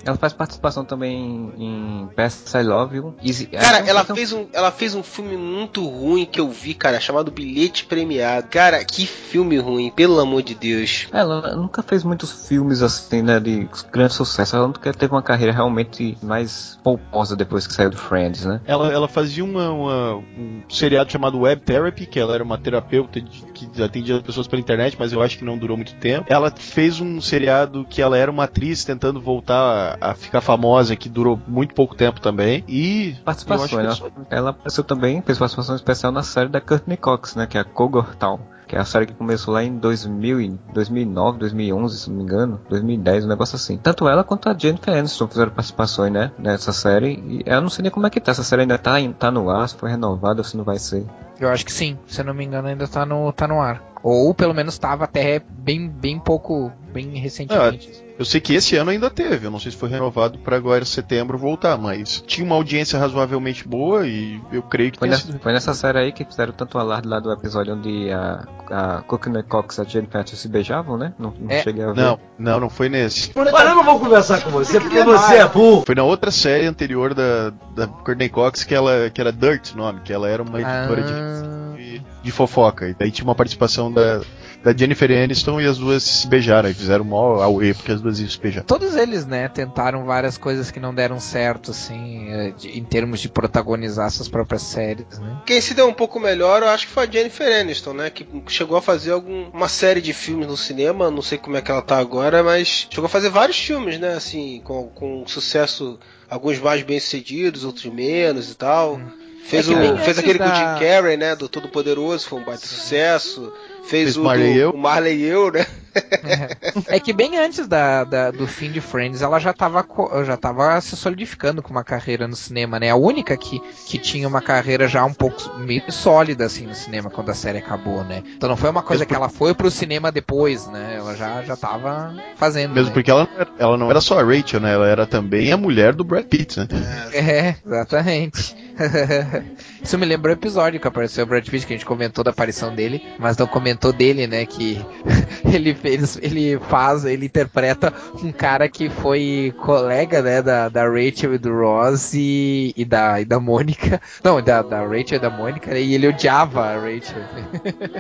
ela, 0.05 0.19
faz 0.19 0.35
participação 0.35 0.85
também 0.85 1.51
em 1.57 2.09
Best 2.15 2.55
I 2.55 2.63
Love 2.63 2.97
You. 2.97 3.15
Easy, 3.25 3.47
cara, 3.47 3.79
ela 3.89 4.05
fez, 4.05 4.35
um, 4.35 4.47
ela 4.53 4.71
fez 4.71 4.95
um 4.95 5.03
filme 5.03 5.37
muito 5.39 5.87
ruim 5.89 6.27
que 6.27 6.39
eu 6.39 6.51
vi, 6.51 6.75
cara, 6.75 7.01
chamado 7.01 7.31
Bilhete 7.31 7.87
Premiado. 7.87 8.49
Cara, 8.51 8.85
que 8.85 9.07
filme 9.07 9.57
ruim, 9.57 9.91
pelo 9.91 10.21
amor 10.21 10.43
de 10.43 10.55
Deus. 10.55 11.07
Ela 11.11 11.57
nunca 11.57 11.83
fez 11.83 12.05
muitos 12.05 12.49
filmes 12.49 12.83
assim, 12.83 13.23
né? 13.23 13.41
De 13.41 13.67
grande 13.91 14.13
sucesso. 14.13 14.57
Ela 14.57 14.67
nunca 14.67 14.93
teve 14.93 15.13
uma 15.13 15.23
carreira 15.23 15.55
realmente 15.55 16.19
mais 16.23 16.79
polposa 16.85 17.35
depois 17.35 17.67
que 17.67 17.73
saiu 17.73 17.89
do 17.89 17.97
Friends, 17.97 18.45
né? 18.45 18.61
Ela, 18.67 18.93
ela 18.93 19.09
fazia 19.09 19.43
uma, 19.43 19.71
uma, 19.71 20.17
um 20.17 20.63
seriado 20.69 21.11
chamado 21.11 21.41
Web 21.41 21.52
Therapy, 21.57 22.07
que 22.07 22.19
ela 22.19 22.35
era 22.35 22.45
uma 22.45 22.59
terapeuta 22.59 23.21
que 23.21 23.83
atendia 23.83 24.21
pessoas 24.21 24.47
pela 24.47 24.61
internet, 24.61 24.97
mas 24.99 25.13
eu 25.13 25.23
acho 25.23 25.39
que 25.39 25.45
não 25.45 25.57
durou 25.59 25.77
muito 25.77 25.95
tempo. 25.95 26.27
Ela 26.29 26.51
fez 26.51 27.01
um 27.01 27.21
seriado 27.21 27.87
que 27.89 28.01
ela 28.03 28.17
era 28.17 28.31
uma 28.31 28.45
atriz 28.45 28.85
tentando 28.85 29.21
voltar 29.21 29.99
a, 30.01 30.11
a 30.11 30.15
ficar 30.15 30.41
famosa, 30.41 30.97
que 30.97 31.09
durou 31.09 31.41
muito 31.47 31.75
pouco 31.75 31.95
tempo 31.95 32.21
também. 32.21 32.65
E. 32.69 33.15
Participação, 33.25 33.81
ela, 33.81 33.97
ela 34.31 34.51
apareceu 34.51 34.85
também, 34.85 35.23
fez 35.23 35.39
participação 35.39 35.77
especial 35.77 36.13
na 36.13 36.23
série 36.23 36.49
da 36.49 36.61
Courtney 36.61 36.97
Cox, 36.97 37.37
né? 37.37 37.47
Que 37.47 37.59
é 37.59 37.61
a 37.61 37.65
Town 37.65 38.52
que 38.73 38.77
é 38.77 38.81
a 38.81 38.87
série 38.87 39.05
que 39.05 39.13
começou 39.13 39.53
lá 39.53 39.63
em 39.63 39.77
2000, 39.77 40.59
2009, 40.73 41.39
2011, 41.41 41.99
se 41.99 42.09
não 42.09 42.17
me 42.17 42.23
engano, 42.23 42.59
2010, 42.71 43.27
um 43.27 43.29
negócio 43.29 43.55
assim. 43.55 43.77
Tanto 43.77 44.09
ela 44.09 44.25
quanto 44.25 44.49
a 44.49 44.57
Jennifer 44.57 44.97
Aniston 44.97 45.29
fizeram 45.29 45.51
participações, 45.51 46.11
né, 46.11 46.33
nessa 46.39 46.73
série, 46.73 47.23
e 47.29 47.43
eu 47.45 47.61
não 47.61 47.69
sei 47.69 47.83
nem 47.83 47.93
como 47.93 48.07
é 48.07 48.11
que 48.11 48.19
tá, 48.19 48.31
essa 48.31 48.43
série 48.43 48.63
ainda 48.63 48.79
tá, 48.79 48.95
tá 49.19 49.31
no 49.31 49.51
ar, 49.51 49.69
se 49.69 49.77
foi 49.77 49.91
renovada 49.91 50.41
ou 50.41 50.45
se 50.45 50.57
não 50.57 50.65
vai 50.65 50.79
ser. 50.79 51.05
Eu 51.39 51.51
acho 51.51 51.67
que 51.67 51.73
sim, 51.73 51.99
se 52.07 52.23
eu 52.23 52.25
não 52.25 52.33
me 52.33 52.47
engano 52.47 52.67
ainda 52.67 52.89
tá 52.89 53.05
no, 53.05 53.31
tá 53.31 53.47
no 53.47 53.61
ar. 53.61 53.83
Ou 54.03 54.33
pelo 54.33 54.55
menos 54.55 54.73
estava 54.73 55.05
até 55.05 55.43
bem, 55.51 55.87
bem 55.87 56.19
pouco, 56.19 56.73
bem 56.93 57.09
recentemente. 57.19 57.91
Ah, 57.93 58.13
eu 58.19 58.25
sei 58.25 58.41
que 58.41 58.55
esse 58.55 58.77
ano 58.77 58.91
ainda 58.91 59.11
teve, 59.11 59.47
eu 59.47 59.51
não 59.51 59.59
sei 59.59 59.73
se 59.73 59.77
foi 59.77 59.89
renovado 59.89 60.39
para 60.39 60.57
agora 60.57 60.83
em 60.83 60.87
setembro 60.87 61.39
voltar, 61.39 61.77
mas 61.79 62.23
tinha 62.27 62.47
uma 62.47 62.55
audiência 62.55 62.99
razoavelmente 62.99 63.67
boa 63.67 64.07
e 64.07 64.41
eu 64.53 64.63
creio 64.63 64.93
que 64.93 64.99
foi, 64.99 65.09
nessa, 65.09 65.39
foi 65.39 65.53
nessa 65.53 65.75
série 65.75 65.99
aí 65.99 66.13
que 66.13 66.25
fizeram 66.25 66.53
tanto 66.53 66.79
alarde 66.79 67.09
lá 67.09 67.19
do 67.19 67.33
episódio 67.33 67.75
onde 67.75 68.13
a, 68.13 68.47
a 68.71 69.03
Cox 69.49 69.79
e 69.79 69.81
a 69.81 69.85
Jennifer 69.85 70.21
Aniston 70.21 70.37
se 70.37 70.49
beijavam, 70.49 70.97
né? 70.97 71.15
Não, 71.19 71.35
não 71.39 71.51
é. 71.51 71.63
cheguei 71.63 71.83
a 71.83 71.93
ver. 71.93 72.01
Não, 72.01 72.21
não, 72.39 72.61
não 72.61 72.71
foi 72.71 72.89
nesse. 72.89 73.33
Mas 73.35 73.69
eu 73.69 73.75
não 73.75 73.85
vou 73.85 73.99
conversar 73.99 74.43
com 74.43 74.51
você 74.51 74.79
porque 74.79 75.03
você 75.03 75.37
é 75.37 75.49
burro. 75.49 75.83
Foi 75.87 75.95
na 75.95 76.05
outra 76.05 76.31
série 76.31 76.67
anterior 76.67 77.15
da, 77.15 77.51
da 77.75 77.87
Courtney 77.87 78.29
Cox 78.29 78.63
que 78.63 78.75
ela 78.75 79.11
que 79.11 79.21
era 79.21 79.33
Dirt, 79.33 79.75
nome, 79.75 80.01
que 80.01 80.13
ela 80.13 80.29
era 80.29 80.43
uma 80.43 80.61
editora 80.61 81.03
ah. 81.05 81.77
de, 81.77 82.03
de 82.23 82.31
fofoca. 82.31 82.89
E 82.89 82.95
daí 82.95 83.11
tinha 83.11 83.25
uma 83.25 83.35
participação 83.35 83.91
da 83.91 84.21
da 84.63 84.77
Jennifer 84.77 85.11
Aniston 85.11 85.61
e 85.61 85.67
as 85.67 85.79
duas 85.79 86.03
se 86.03 86.27
beijaram 86.29 86.69
e 86.71 86.75
fizeram 86.75 87.05
mal 87.05 87.43
ao 87.43 87.63
E 87.63 87.75
porque 87.75 87.93
as 87.93 88.01
duas 88.01 88.21
iam 88.21 88.29
se 88.29 88.39
beijar. 88.39 88.63
Todos 88.65 88.95
eles, 88.97 89.27
né, 89.27 89.49
tentaram 89.49 90.05
várias 90.05 90.39
coisas 90.39 90.71
que 90.71 90.79
não 90.79 90.95
deram 90.95 91.19
certo, 91.19 91.73
assim, 91.73 92.29
eh, 92.31 92.55
em 92.65 92.85
termos 92.85 93.21
de 93.21 93.29
protagonizar 93.29 94.11
suas 94.11 94.29
próprias 94.29 94.63
séries, 94.63 95.19
né? 95.19 95.43
Quem 95.45 95.61
se 95.61 95.75
deu 95.75 95.89
um 95.89 95.95
pouco 95.95 96.21
melhor, 96.21 96.63
eu 96.63 96.69
acho 96.69 96.87
que 96.87 96.93
foi 96.93 97.05
a 97.05 97.11
Jennifer 97.11 97.61
Aniston, 97.61 97.93
né, 97.93 98.11
que 98.11 98.27
chegou 98.49 98.77
a 98.77 98.83
fazer 98.83 99.13
algum, 99.13 99.49
uma 99.51 99.69
série 99.69 100.01
de 100.01 100.13
filmes 100.13 100.47
no 100.47 100.57
cinema, 100.57 101.11
não 101.11 101.23
sei 101.23 101.39
como 101.39 101.57
é 101.57 101.61
que 101.61 101.71
ela 101.71 101.83
tá 101.83 101.99
agora, 101.99 102.43
mas 102.43 102.87
chegou 102.89 103.07
a 103.07 103.11
fazer 103.11 103.31
vários 103.31 103.59
filmes, 103.59 103.99
né, 103.99 104.15
assim, 104.15 104.61
com, 104.65 104.89
com 104.89 105.25
sucesso, 105.27 105.99
alguns 106.31 106.59
mais 106.61 106.83
bem 106.83 107.01
sucedidos, 107.01 107.65
outros 107.65 107.93
menos 107.93 108.51
e 108.51 108.55
tal. 108.55 108.97
Hum. 108.97 109.23
Fez, 109.45 109.69
é 109.69 109.73
o, 109.73 109.99
fez 109.99 110.19
aquele 110.19 110.39
da... 110.39 110.45
com 110.47 110.53
o 110.53 110.55
Jim 110.55 110.87
Carrey, 110.87 111.17
né? 111.17 111.35
Do 111.35 111.49
Todo 111.49 111.69
Poderoso, 111.69 112.29
foi 112.29 112.41
um 112.41 112.45
baita 112.45 112.65
sucesso. 112.65 113.53
Fez, 113.83 114.05
fez 114.05 114.17
o, 114.17 114.23
Marley 114.25 114.61
do, 114.61 114.71
o 114.71 114.79
Marley 114.79 115.17
e 115.19 115.25
eu, 115.25 115.51
né? 115.51 115.67
É. 115.95 116.97
é 116.97 117.01
que 117.01 117.13
bem 117.13 117.39
antes 117.39 117.67
da, 117.67 118.05
da, 118.05 118.31
do 118.31 118.47
fim 118.47 118.71
de 118.71 118.81
Friends, 118.81 119.23
ela 119.23 119.39
já 119.39 119.51
estava 119.51 119.87
já 120.25 120.37
tava 120.37 120.81
se 120.81 120.97
solidificando 120.97 121.63
com 121.63 121.71
uma 121.71 121.85
carreira 121.85 122.27
no 122.27 122.37
cinema, 122.37 122.79
né? 122.79 122.91
A 122.91 122.97
única 122.97 123.37
que, 123.37 123.61
que 123.87 123.99
tinha 123.99 124.27
uma 124.27 124.41
carreira 124.41 124.89
já 124.89 125.05
um 125.05 125.13
pouco 125.13 125.59
meio 125.59 125.83
sólida 125.91 126.45
assim 126.47 126.67
no 126.67 126.75
cinema 126.75 127.11
quando 127.11 127.31
a 127.31 127.35
série 127.35 127.59
acabou, 127.59 128.05
né? 128.05 128.23
Então 128.37 128.49
não 128.49 128.57
foi 128.57 128.71
uma 128.71 128.83
coisa 128.83 129.05
que 129.05 129.15
ela 129.15 129.29
foi 129.29 129.55
pro 129.55 129.71
cinema 129.71 130.11
depois, 130.11 130.67
né? 130.67 130.97
Ela 130.99 131.15
já 131.17 131.43
já 131.43 131.57
tava 131.57 132.15
fazendo. 132.37 132.75
Mesmo 132.75 132.89
né? 132.89 132.95
porque 132.95 133.11
ela, 133.11 133.29
ela 133.59 133.77
não 133.77 133.91
era 133.91 134.01
só 134.01 134.21
a 134.21 134.23
Rachel, 134.23 134.61
né? 134.61 134.73
Ela 134.73 134.89
era 134.89 135.07
também 135.07 135.53
a 135.53 135.57
mulher 135.57 135.93
do 135.93 136.05
Brad 136.05 136.25
Pitt, 136.25 136.59
né? 136.59 136.69
É, 137.13 137.55
exatamente. 137.65 138.57
Isso 139.83 139.99
me 139.99 140.07
lembra 140.07 140.31
o 140.31 140.35
episódio 140.35 140.81
que 140.81 140.89
apareceu 140.89 141.25
o 141.25 141.27
Brad 141.27 141.47
Pitt, 141.47 141.67
que 141.67 141.73
a 141.73 141.77
gente 141.77 141.87
comentou 141.87 142.25
da 142.25 142.31
aparição 142.31 142.75
dele, 142.75 143.03
mas 143.19 143.37
não 143.37 143.47
comentou 143.47 143.93
dele, 143.93 144.27
né? 144.27 144.47
Que 144.47 144.85
ele 145.45 145.75
ele 145.85 146.59
faz, 146.69 147.05
ele 147.05 147.27
interpreta 147.27 147.93
um 148.23 148.33
cara 148.33 148.69
que 148.69 148.89
foi 148.89 149.55
colega, 149.59 150.23
né, 150.23 150.43
da, 150.43 150.69
da 150.69 150.85
Rachel 150.85 151.35
e 151.35 151.39
do 151.39 151.53
Ross 151.53 152.13
e, 152.15 152.73
e, 152.77 152.85
da, 152.85 153.21
e 153.21 153.25
da 153.25 153.39
Mônica. 153.41 154.01
Não, 154.23 154.41
da, 154.41 154.63
da 154.63 154.81
Rachel 154.81 155.19
e 155.19 155.21
da 155.21 155.31
Mônica, 155.31 155.77
e 155.77 155.95
ele 155.95 156.09
odiava 156.09 156.67
a 156.67 156.75
Rachel. 156.75 157.23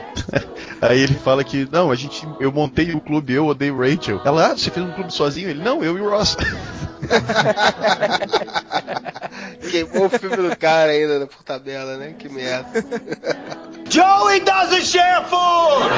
Aí 0.80 1.00
ele 1.00 1.14
fala 1.14 1.44
que, 1.44 1.68
não, 1.70 1.90
a 1.90 1.94
gente, 1.94 2.26
eu 2.40 2.52
montei 2.52 2.92
o 2.92 3.00
clube, 3.00 3.32
eu 3.32 3.46
odeio 3.46 3.78
Rachel. 3.78 4.20
Ela, 4.24 4.52
ah, 4.52 4.56
você 4.56 4.70
fez 4.70 4.84
um 4.84 4.92
clube 4.92 5.12
sozinho? 5.12 5.48
Ele, 5.48 5.62
não, 5.62 5.82
eu 5.82 5.96
e 5.98 6.00
o 6.00 6.08
Ross. 6.10 6.36
Queimou 9.70 10.06
o 10.06 10.10
filme 10.10 10.36
do 10.36 10.56
cara 10.56 10.92
ainda 10.92 11.18
né, 11.20 11.26
por 11.26 11.42
tabela, 11.42 11.96
né? 11.96 12.14
Que 12.18 12.28
merda. 12.28 12.68
Joey 13.88 14.40
doesn't 14.40 14.84
share 14.84 15.24
food! 15.24 15.90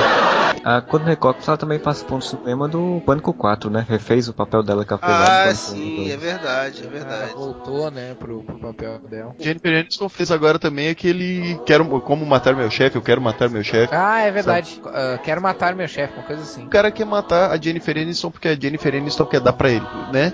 A 0.65 0.81
Courtney 0.81 1.17
Cox 1.17 1.47
ela 1.47 1.57
também 1.57 1.74
participou 1.79 2.19
no 2.19 2.23
cinema 2.23 2.69
do 2.69 3.03
Pânico 3.05 3.33
4, 3.33 3.71
né? 3.71 3.85
Refez 3.89 4.29
o 4.29 4.33
papel 4.33 4.63
dela 4.63 4.85
que 4.85 4.93
ela 4.93 5.01
fez 5.01 5.13
Ah, 5.13 5.45
lá 5.47 5.55
sim, 5.55 6.11
é 6.11 6.17
verdade, 6.17 6.85
é 6.85 6.89
verdade. 6.89 7.31
Ela 7.31 7.39
voltou, 7.39 7.91
né, 7.91 8.15
pro, 8.15 8.43
pro 8.43 8.59
papel 8.59 8.99
dela. 9.09 9.35
Jennifer 9.39 9.81
Aniston 9.81 10.09
fez 10.09 10.31
agora 10.31 10.59
também 10.59 10.89
aquele 10.89 11.59
Quero 11.67 11.85
Como 12.01 12.25
Matar 12.27 12.55
Meu 12.55 12.71
Chefe, 12.71 12.97
eu 12.97 13.03
quero 13.03 13.21
matar 13.21 13.49
meu 13.49 13.63
chefe. 13.63 13.95
Ah, 13.95 14.21
é 14.21 14.31
verdade. 14.31 14.81
Uh, 14.85 15.19
quero 15.23 15.41
matar 15.41 15.75
meu 15.75 15.89
chefe, 15.89 16.15
uma 16.15 16.23
coisa 16.23 16.43
assim. 16.43 16.65
O 16.65 16.69
cara 16.69 16.91
quer 16.91 17.05
matar 17.05 17.51
a 17.51 17.61
Jennifer 17.61 17.97
Aniston 17.97 18.31
porque 18.31 18.49
a 18.49 18.55
Jennifer 18.55 18.95
Aniston 18.95 19.27
quer 19.27 19.41
dar 19.41 19.53
pra 19.53 19.71
ele, 19.71 19.87
né? 20.13 20.33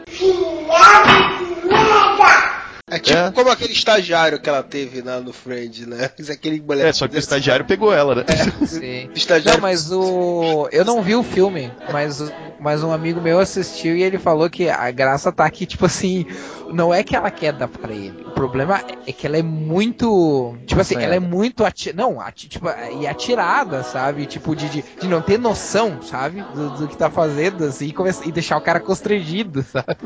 É 2.90 2.98
tipo 2.98 3.16
é. 3.16 3.30
como 3.30 3.50
aquele 3.50 3.72
estagiário 3.72 4.40
que 4.40 4.48
ela 4.48 4.62
teve 4.62 5.00
lá 5.00 5.20
no 5.20 5.32
Friend, 5.32 5.86
né? 5.86 6.10
Aquele 6.30 6.60
moleque 6.60 6.88
é, 6.88 6.92
só 6.92 7.06
que 7.06 7.16
o 7.16 7.18
estagiário 7.18 7.64
pegou 7.64 7.92
ela, 7.92 8.16
né? 8.16 8.24
É, 8.28 8.66
sim. 8.66 9.10
estagiário... 9.14 9.60
Não, 9.60 9.68
mas 9.68 9.90
o. 9.92 10.68
Eu 10.72 10.84
não 10.84 11.02
vi 11.02 11.14
o 11.14 11.22
filme, 11.22 11.72
mas, 11.92 12.20
mas 12.58 12.82
um 12.82 12.92
amigo 12.92 13.20
meu 13.20 13.38
assistiu 13.38 13.96
e 13.96 14.02
ele 14.02 14.18
falou 14.18 14.50
que 14.50 14.68
a 14.68 14.90
graça 14.90 15.30
tá 15.30 15.44
aqui, 15.44 15.66
tipo 15.66 15.86
assim, 15.86 16.26
não 16.72 16.92
é 16.92 17.02
que 17.02 17.14
ela 17.14 17.30
quer 17.30 17.52
dar 17.52 17.68
pra 17.68 17.92
ele. 17.92 18.24
O 18.26 18.30
problema 18.30 18.80
é 19.06 19.12
que 19.12 19.26
ela 19.26 19.36
é 19.36 19.42
muito. 19.42 20.56
Tipo 20.66 20.80
assim, 20.80 20.96
ela 20.96 21.14
é 21.14 21.20
muito 21.20 21.64
ati 21.64 21.92
não, 21.92 22.20
ati 22.20 22.48
tipo, 22.48 22.66
e 23.00 23.06
atirada, 23.06 23.82
sabe? 23.82 24.26
Tipo, 24.26 24.54
de, 24.54 24.68
de, 24.68 24.84
de, 25.00 25.08
não 25.08 25.20
ter 25.20 25.38
noção, 25.38 26.00
sabe? 26.02 26.42
Do, 26.54 26.70
do 26.70 26.88
que 26.88 26.96
tá 26.96 27.10
fazendo, 27.10 27.64
assim, 27.64 27.86
e, 27.86 27.92
começa, 27.92 28.26
e 28.26 28.32
deixar 28.32 28.56
o 28.56 28.60
cara 28.60 28.80
constrangido, 28.80 29.62
sabe? 29.62 29.98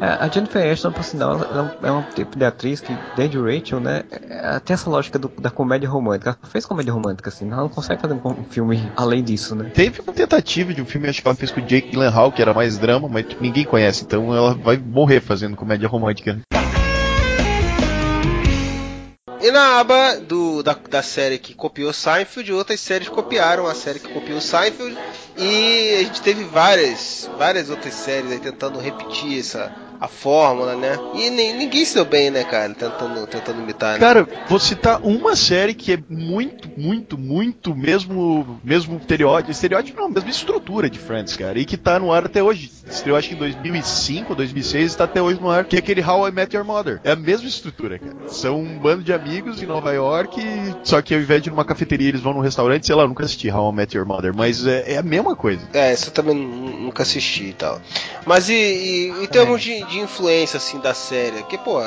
É, 0.00 0.24
a 0.24 0.28
Jennifer 0.28 0.62
Aniston, 0.62 0.92
por 0.92 1.04
sinal, 1.04 1.32
ela 1.32 1.76
é 1.82 1.92
um 1.92 1.93
tipo 2.02 2.38
de 2.38 2.44
atriz 2.44 2.80
que, 2.80 2.96
desde 3.16 3.38
Rachel, 3.38 3.80
né, 3.80 4.04
é, 4.10 4.58
tem 4.60 4.74
essa 4.74 4.88
lógica 4.88 5.18
do, 5.18 5.28
da 5.38 5.50
comédia 5.50 5.88
romântica. 5.88 6.38
Ela 6.42 6.50
fez 6.50 6.66
comédia 6.66 6.92
romântica, 6.92 7.28
assim, 7.28 7.46
ela 7.50 7.62
não 7.62 7.68
consegue 7.68 8.00
fazer 8.00 8.14
um 8.14 8.44
filme 8.50 8.90
além 8.96 9.22
disso, 9.22 9.54
né? 9.54 9.70
Teve 9.74 10.00
uma 10.00 10.12
tentativa 10.12 10.72
de 10.72 10.82
um 10.82 10.86
filme, 10.86 11.08
acho 11.08 11.22
que 11.22 11.28
ela 11.28 11.36
fez 11.36 11.50
com 11.50 11.60
o 11.60 11.64
Jake 11.64 11.90
Gyllenhaal, 11.90 12.32
que 12.32 12.42
era 12.42 12.54
mais 12.54 12.78
drama, 12.78 13.08
mas 13.08 13.26
ninguém 13.40 13.64
conhece, 13.64 14.04
então 14.04 14.34
ela 14.34 14.54
vai 14.54 14.76
morrer 14.76 15.20
fazendo 15.20 15.56
comédia 15.56 15.88
romântica. 15.88 16.40
E 19.44 19.50
na 19.50 19.78
aba 19.78 20.16
do, 20.20 20.62
da, 20.62 20.74
da 20.88 21.02
série 21.02 21.36
que 21.36 21.52
copiou 21.52 21.92
Seinfeld, 21.92 22.50
outras 22.50 22.80
séries 22.80 23.10
copiaram 23.10 23.66
a 23.66 23.74
série 23.74 24.00
que 24.00 24.10
copiou 24.10 24.40
Seinfeld. 24.40 24.96
E 25.36 25.96
a 25.96 26.02
gente 26.04 26.22
teve 26.22 26.44
várias, 26.44 27.28
várias 27.36 27.68
outras 27.68 27.92
séries 27.92 28.32
aí 28.32 28.38
tentando 28.38 28.78
repetir 28.78 29.38
essa, 29.38 29.70
a 30.04 30.08
fórmula, 30.08 30.76
né? 30.76 30.98
E 31.14 31.30
ninguém 31.30 31.84
se 31.84 31.94
deu 31.94 32.04
bem, 32.04 32.30
né, 32.30 32.44
cara? 32.44 32.74
Tentando, 32.74 33.26
tentando 33.26 33.60
imitar, 33.62 33.94
né? 33.94 33.98
Cara, 33.98 34.26
vou 34.48 34.58
citar 34.58 35.00
uma 35.02 35.34
série 35.34 35.74
que 35.74 35.92
é 35.92 35.98
muito, 36.08 36.68
muito, 36.76 37.18
muito 37.18 37.74
mesmo, 37.74 38.60
mesmo 38.62 38.96
estereótipo, 38.98 39.50
estereótipo 39.50 40.00
não, 40.00 40.08
mesmo 40.08 40.28
estrutura 40.28 40.90
de 40.90 40.98
Friends, 40.98 41.36
cara, 41.36 41.58
e 41.58 41.64
que 41.64 41.76
tá 41.76 41.98
no 41.98 42.12
ar 42.12 42.26
até 42.26 42.42
hoje. 42.42 42.70
Estreou 42.86 43.16
acho 43.16 43.28
que 43.28 43.34
em 43.34 43.38
2005, 43.38 44.34
2006 44.34 44.92
e 44.92 44.96
tá 44.96 45.04
até 45.04 45.22
hoje 45.22 45.40
no 45.40 45.50
ar, 45.50 45.64
que 45.64 45.76
é 45.76 45.78
aquele 45.78 46.02
How 46.02 46.28
I 46.28 46.32
Met 46.32 46.54
Your 46.54 46.64
Mother. 46.64 47.00
É 47.02 47.12
a 47.12 47.16
mesma 47.16 47.48
estrutura, 47.48 47.98
cara. 47.98 48.28
São 48.28 48.60
um 48.60 48.78
bando 48.78 49.02
de 49.02 49.12
amigos 49.12 49.62
em 49.62 49.66
Nova 49.66 49.92
York, 49.92 50.40
só 50.82 51.00
que 51.00 51.14
ao 51.14 51.20
invés 51.20 51.42
de 51.42 51.48
ir 51.48 51.52
numa 51.52 51.64
cafeteria 51.64 52.08
eles 52.08 52.20
vão 52.20 52.34
num 52.34 52.40
restaurante, 52.40 52.86
sei 52.86 52.94
lá, 52.94 53.04
eu 53.04 53.08
nunca 53.08 53.24
assisti 53.24 53.50
How 53.50 53.72
I 53.72 53.74
Met 53.74 53.96
Your 53.96 54.06
Mother, 54.06 54.34
mas 54.34 54.66
é, 54.66 54.92
é 54.92 54.98
a 54.98 55.02
mesma 55.02 55.34
coisa. 55.34 55.62
É, 55.72 55.92
isso 55.92 56.08
eu 56.08 56.12
também 56.12 56.34
nunca 56.34 57.02
assisti 57.02 57.44
e 57.44 57.52
tal. 57.54 57.80
Mas 58.26 58.48
e, 58.48 58.54
e 58.54 59.24
em 59.24 59.26
termos 59.26 59.62
de, 59.62 59.82
de 59.94 60.00
influência, 60.00 60.56
assim, 60.56 60.78
da 60.80 60.92
série? 60.92 61.38
Porque, 61.38 61.56
pô, 61.56 61.80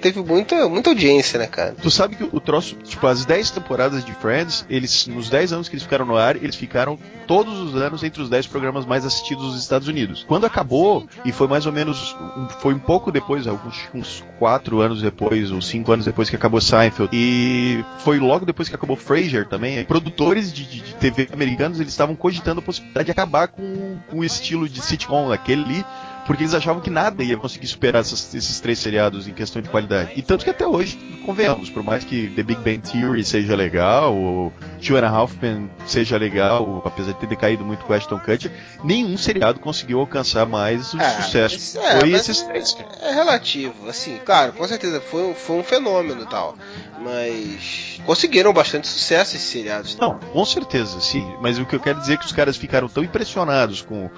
teve 0.00 0.20
muita, 0.20 0.68
muita 0.68 0.90
audiência, 0.90 1.38
né, 1.38 1.46
cara? 1.46 1.74
Tu 1.80 1.90
sabe 1.90 2.16
que 2.16 2.24
o 2.24 2.40
troço, 2.40 2.76
tipo, 2.82 3.06
as 3.06 3.24
10 3.24 3.50
temporadas 3.50 4.04
de 4.04 4.12
Friends, 4.14 4.66
eles, 4.68 5.06
nos 5.06 5.30
10 5.30 5.52
anos 5.52 5.68
que 5.68 5.74
eles 5.74 5.84
ficaram 5.84 6.04
no 6.04 6.16
ar, 6.16 6.36
eles 6.36 6.56
ficaram 6.56 6.98
todos 7.26 7.58
os 7.58 7.76
anos 7.76 8.02
entre 8.02 8.20
os 8.20 8.28
10 8.28 8.48
programas 8.48 8.84
mais 8.84 9.06
assistidos 9.06 9.52
dos 9.52 9.62
Estados 9.62 9.88
Unidos. 9.88 10.24
Quando 10.26 10.44
acabou, 10.44 11.06
e 11.24 11.32
foi 11.32 11.46
mais 11.46 11.64
ou 11.64 11.72
menos, 11.72 12.16
foi 12.60 12.74
um 12.74 12.78
pouco 12.78 13.12
depois, 13.12 13.46
alguns 13.46 13.88
uns 13.94 14.24
4 14.38 14.80
anos 14.80 15.00
depois, 15.00 15.50
ou 15.50 15.62
5 15.62 15.92
anos 15.92 16.04
depois 16.04 16.28
que 16.28 16.36
acabou 16.36 16.60
Seinfeld, 16.60 17.10
e 17.12 17.84
foi 17.98 18.18
logo 18.18 18.44
depois 18.44 18.68
que 18.68 18.74
acabou 18.74 18.96
Frasier 18.96 19.46
também, 19.46 19.84
produtores 19.84 20.52
de, 20.52 20.64
de, 20.64 20.80
de 20.80 20.94
TV 20.94 21.28
americanos, 21.32 21.78
eles 21.78 21.92
estavam 21.92 22.16
cogitando 22.16 22.60
a 22.60 22.62
possibilidade 22.62 23.06
de 23.06 23.12
acabar 23.12 23.48
com, 23.48 23.98
com 24.10 24.18
o 24.18 24.24
estilo 24.24 24.68
de 24.68 24.80
sitcom 24.80 25.28
daquele 25.28 25.62
ali, 25.62 25.84
porque 26.26 26.42
eles 26.44 26.54
achavam 26.54 26.80
que 26.80 26.90
nada 26.90 27.22
ia 27.22 27.36
conseguir 27.36 27.66
superar 27.66 28.00
essas, 28.02 28.34
esses 28.34 28.60
três 28.60 28.78
seriados 28.78 29.26
em 29.26 29.32
questão 29.32 29.60
de 29.60 29.68
qualidade. 29.68 30.12
E 30.16 30.22
tanto 30.22 30.44
que 30.44 30.50
até 30.50 30.66
hoje, 30.66 30.96
convenhamos, 31.26 31.68
por 31.70 31.82
mais 31.82 32.04
que 32.04 32.28
The 32.28 32.42
Big 32.42 32.60
Bang 32.60 32.78
Theory 32.78 33.24
seja 33.24 33.54
legal, 33.56 34.14
ou 34.16 34.52
Two 34.86 34.96
and 34.96 35.06
a 35.06 35.08
Half 35.10 35.34
Men 35.42 35.70
seja 35.86 36.16
legal, 36.16 36.82
apesar 36.84 37.12
de 37.12 37.18
ter 37.20 37.26
decaído 37.26 37.64
muito 37.64 37.84
com 37.84 37.92
Ashton 37.92 38.18
Kutcher, 38.18 38.52
nenhum 38.84 39.16
seriado 39.16 39.58
conseguiu 39.60 40.00
alcançar 40.00 40.46
mais 40.46 40.92
o 40.94 41.00
É, 41.00 41.10
sucesso. 41.22 41.56
mas- 41.56 41.76
é, 41.76 42.00
foi 42.00 42.10
esses 42.12 42.42
três. 42.42 42.76
É, 43.00 43.08
é 43.08 43.12
relativo, 43.14 43.88
assim, 43.88 44.18
claro, 44.24 44.52
com 44.52 44.66
certeza 44.68 45.00
foi, 45.00 45.22
um- 45.24 45.34
foi 45.34 45.56
um 45.56 45.64
fenômeno 45.64 46.22
e 46.22 46.26
tal. 46.26 46.56
Mas 47.00 48.00
conseguiram 48.06 48.52
bastante 48.52 48.86
sucesso 48.86 49.36
esses 49.36 49.48
seriados. 49.48 49.96
Não, 49.96 50.18
com 50.18 50.44
certeza, 50.44 51.00
sim. 51.00 51.24
Mas 51.40 51.58
o 51.58 51.66
que 51.66 51.74
eu 51.74 51.80
quero 51.80 51.98
dizer 52.00 52.14
é 52.14 52.16
que 52.16 52.24
os 52.26 52.32
caras 52.32 52.56
ficaram 52.56 52.88
tão 52.88 53.02
impressionados 53.02 53.82
com 53.82 54.08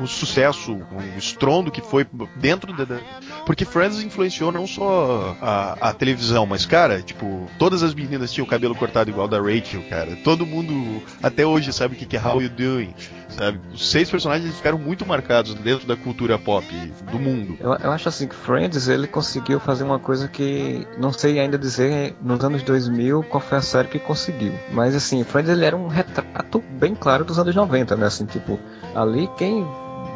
o 0.00 0.06
sucesso, 0.06 0.74
o 0.74 1.18
estrondo 1.18 1.70
que 1.70 1.80
foi 1.80 2.06
dentro 2.36 2.72
da. 2.72 2.98
Porque 3.44 3.64
Friends 3.64 4.02
influenciou 4.02 4.50
não 4.52 4.66
só 4.66 5.36
a, 5.40 5.88
a 5.88 5.92
televisão, 5.92 6.46
mas, 6.46 6.64
cara, 6.64 7.02
tipo, 7.02 7.48
todas 7.58 7.82
as 7.82 7.94
meninas 7.94 8.32
tinham 8.32 8.46
o 8.46 8.48
cabelo 8.48 8.74
cortado 8.74 9.10
igual 9.10 9.28
da 9.28 9.38
Rachel, 9.38 9.82
cara. 9.88 10.16
Todo 10.24 10.46
mundo 10.46 11.02
até 11.22 11.44
hoje 11.44 11.72
sabe 11.72 11.94
o 11.94 11.98
que 11.98 12.16
é 12.16 12.20
How 12.20 12.40
You 12.40 12.50
Doing, 12.50 12.94
sabe? 13.28 13.60
Os 13.72 13.90
seis 13.90 14.10
personagens 14.10 14.54
ficaram 14.54 14.78
muito 14.78 15.04
marcados 15.06 15.54
dentro 15.54 15.86
da 15.86 15.96
cultura 15.96 16.38
pop 16.38 16.66
do 17.10 17.18
mundo. 17.18 17.56
Eu, 17.60 17.74
eu 17.74 17.92
acho 17.92 18.08
assim 18.08 18.26
que 18.26 18.34
Friends 18.34 18.88
ele 18.88 19.06
conseguiu 19.06 19.60
fazer 19.60 19.84
uma 19.84 19.98
coisa 19.98 20.28
que 20.28 20.86
não 20.98 21.12
sei 21.12 21.38
ainda 21.38 21.58
dizer 21.58 22.14
nos 22.22 22.42
anos 22.44 22.62
2000 22.62 23.22
qual 23.24 23.40
foi 23.40 23.58
a 23.58 23.62
série 23.62 23.88
que 23.88 23.98
conseguiu. 23.98 24.54
Mas 24.72 24.94
assim, 24.94 25.22
Friends 25.24 25.50
ele 25.50 25.64
era 25.64 25.76
um 25.76 25.88
retrato 25.88 26.62
bem 26.78 26.94
claro 26.94 27.24
dos 27.24 27.38
anos 27.38 27.54
90, 27.54 27.96
né? 27.96 28.06
Assim, 28.06 28.26
tipo, 28.26 28.58
ali 28.94 29.28
quem 29.36 29.66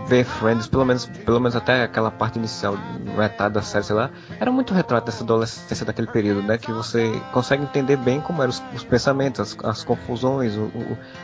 vê 0.08 0.22
Friends, 0.24 0.66
pelo 0.68 0.84
menos, 0.84 1.06
pelo 1.06 1.40
menos 1.40 1.56
até 1.56 1.82
aquela 1.82 2.10
parte 2.10 2.38
inicial, 2.38 2.76
metade 3.16 3.54
da 3.54 3.62
série, 3.62 3.84
sei 3.84 3.96
lá, 3.96 4.10
era 4.38 4.52
muito 4.52 4.72
retrato 4.72 5.04
dessa 5.06 5.24
adolescência 5.24 5.84
daquele 5.84 6.06
período, 6.06 6.42
né? 6.42 6.56
Que 6.58 6.70
você 6.72 7.20
consegue 7.32 7.62
entender 7.64 7.96
bem 7.96 8.20
como 8.20 8.40
eram 8.42 8.50
os, 8.50 8.62
os 8.74 8.84
pensamentos, 8.84 9.40
as, 9.40 9.64
as 9.64 9.84
confusões, 9.84 10.54
o- 10.56 10.70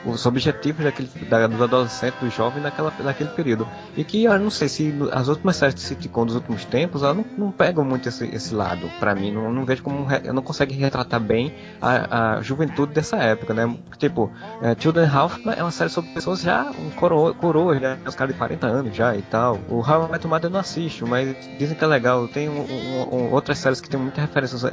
o- 0.07 0.11
os 0.11 0.27
objetivos 0.27 0.85
daquele, 0.85 1.09
da, 1.29 1.47
do 1.47 1.63
adolescente, 1.63 2.15
do 2.21 2.29
jovem 2.31 2.63
naquela, 2.63 2.93
naquele 3.01 3.31
período. 3.31 3.69
E 3.97 4.03
que 4.03 4.25
eu 4.25 4.39
não 4.39 4.51
sei 4.51 4.69
se 4.69 4.93
as 5.13 5.29
últimas 5.29 5.57
séries 5.57 5.75
de 5.75 5.81
sitcom 5.81 6.27
dos 6.27 6.35
últimos 6.35 6.65
tempos, 6.65 7.03
elas 7.03 7.17
não, 7.17 7.25
não 7.39 7.51
pegam 7.53 7.85
muito 7.85 8.09
esse, 8.09 8.25
esse 8.35 8.53
lado. 8.55 8.91
Pra 8.99 9.15
mim, 9.15 9.31
não, 9.33 9.53
não 9.53 9.65
vejo 9.65 9.83
como. 9.83 10.07
Eu 10.25 10.35
não 10.35 10.43
consigo 10.43 10.73
retratar 10.73 11.21
bem 11.21 11.55
a, 11.81 12.37
a 12.39 12.43
juventude 12.43 12.93
dessa 12.93 13.17
época, 13.17 13.55
né? 13.55 13.77
Tipo, 13.99 14.33
é, 14.61 14.75
Children 14.79 15.09
Half 15.09 15.39
é 15.57 15.63
uma 15.63 15.71
série 15.71 15.91
sobre 15.91 16.11
pessoas 16.11 16.41
já 16.41 16.65
um 16.79 16.91
coro, 16.91 17.33
coroas, 17.35 17.81
né? 17.81 17.99
Os 18.07 18.15
caras 18.17 18.33
de 18.33 18.39
40 18.39 18.67
anos 18.67 18.72
já 18.93 19.17
e 19.17 19.23
tal. 19.23 19.59
O 19.69 19.79
How 19.81 20.07
I 20.07 20.13
Met 20.13 20.25
Your 20.25 20.31
Mother 20.35 20.49
eu 20.49 20.53
não 20.53 20.61
assisto, 20.61 21.07
mas 21.07 21.35
dizem 21.59 21.77
que 21.77 21.85
é 21.85 21.87
legal. 21.87 22.27
Tem 22.29 22.49
um- 22.49 22.61
um- 22.63 23.15
um- 23.17 23.33
outras 23.33 23.59
séries 23.59 23.81
que 23.81 23.89
tem 23.89 23.99
muitas 24.01 24.21
referências 24.25 24.65
à, 24.65 24.69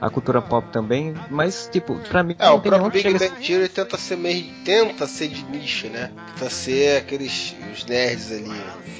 à, 0.00 0.06
à 0.06 0.10
cultura 0.10 0.40
pop 0.42 0.66
também, 0.72 1.14
mas, 1.30 1.68
tipo, 1.70 1.94
pra 2.08 2.22
mim 2.22 2.34
É, 2.38 2.48
o 2.50 2.60
próprio 2.60 2.90
Big 2.90 3.12
Bang 3.18 3.46
Theory 3.46 3.68
tenta 3.68 3.96
ser 3.96 4.16
meio. 4.16 4.46
tenta 4.64 5.06
ser 5.06 5.28
de 5.28 5.44
nicho, 5.44 5.88
né? 5.88 6.10
Tenta 6.34 6.50
ser 6.50 6.98
aqueles. 6.98 7.54
os 7.72 7.86
nerds 7.86 8.30
ali, 8.30 8.52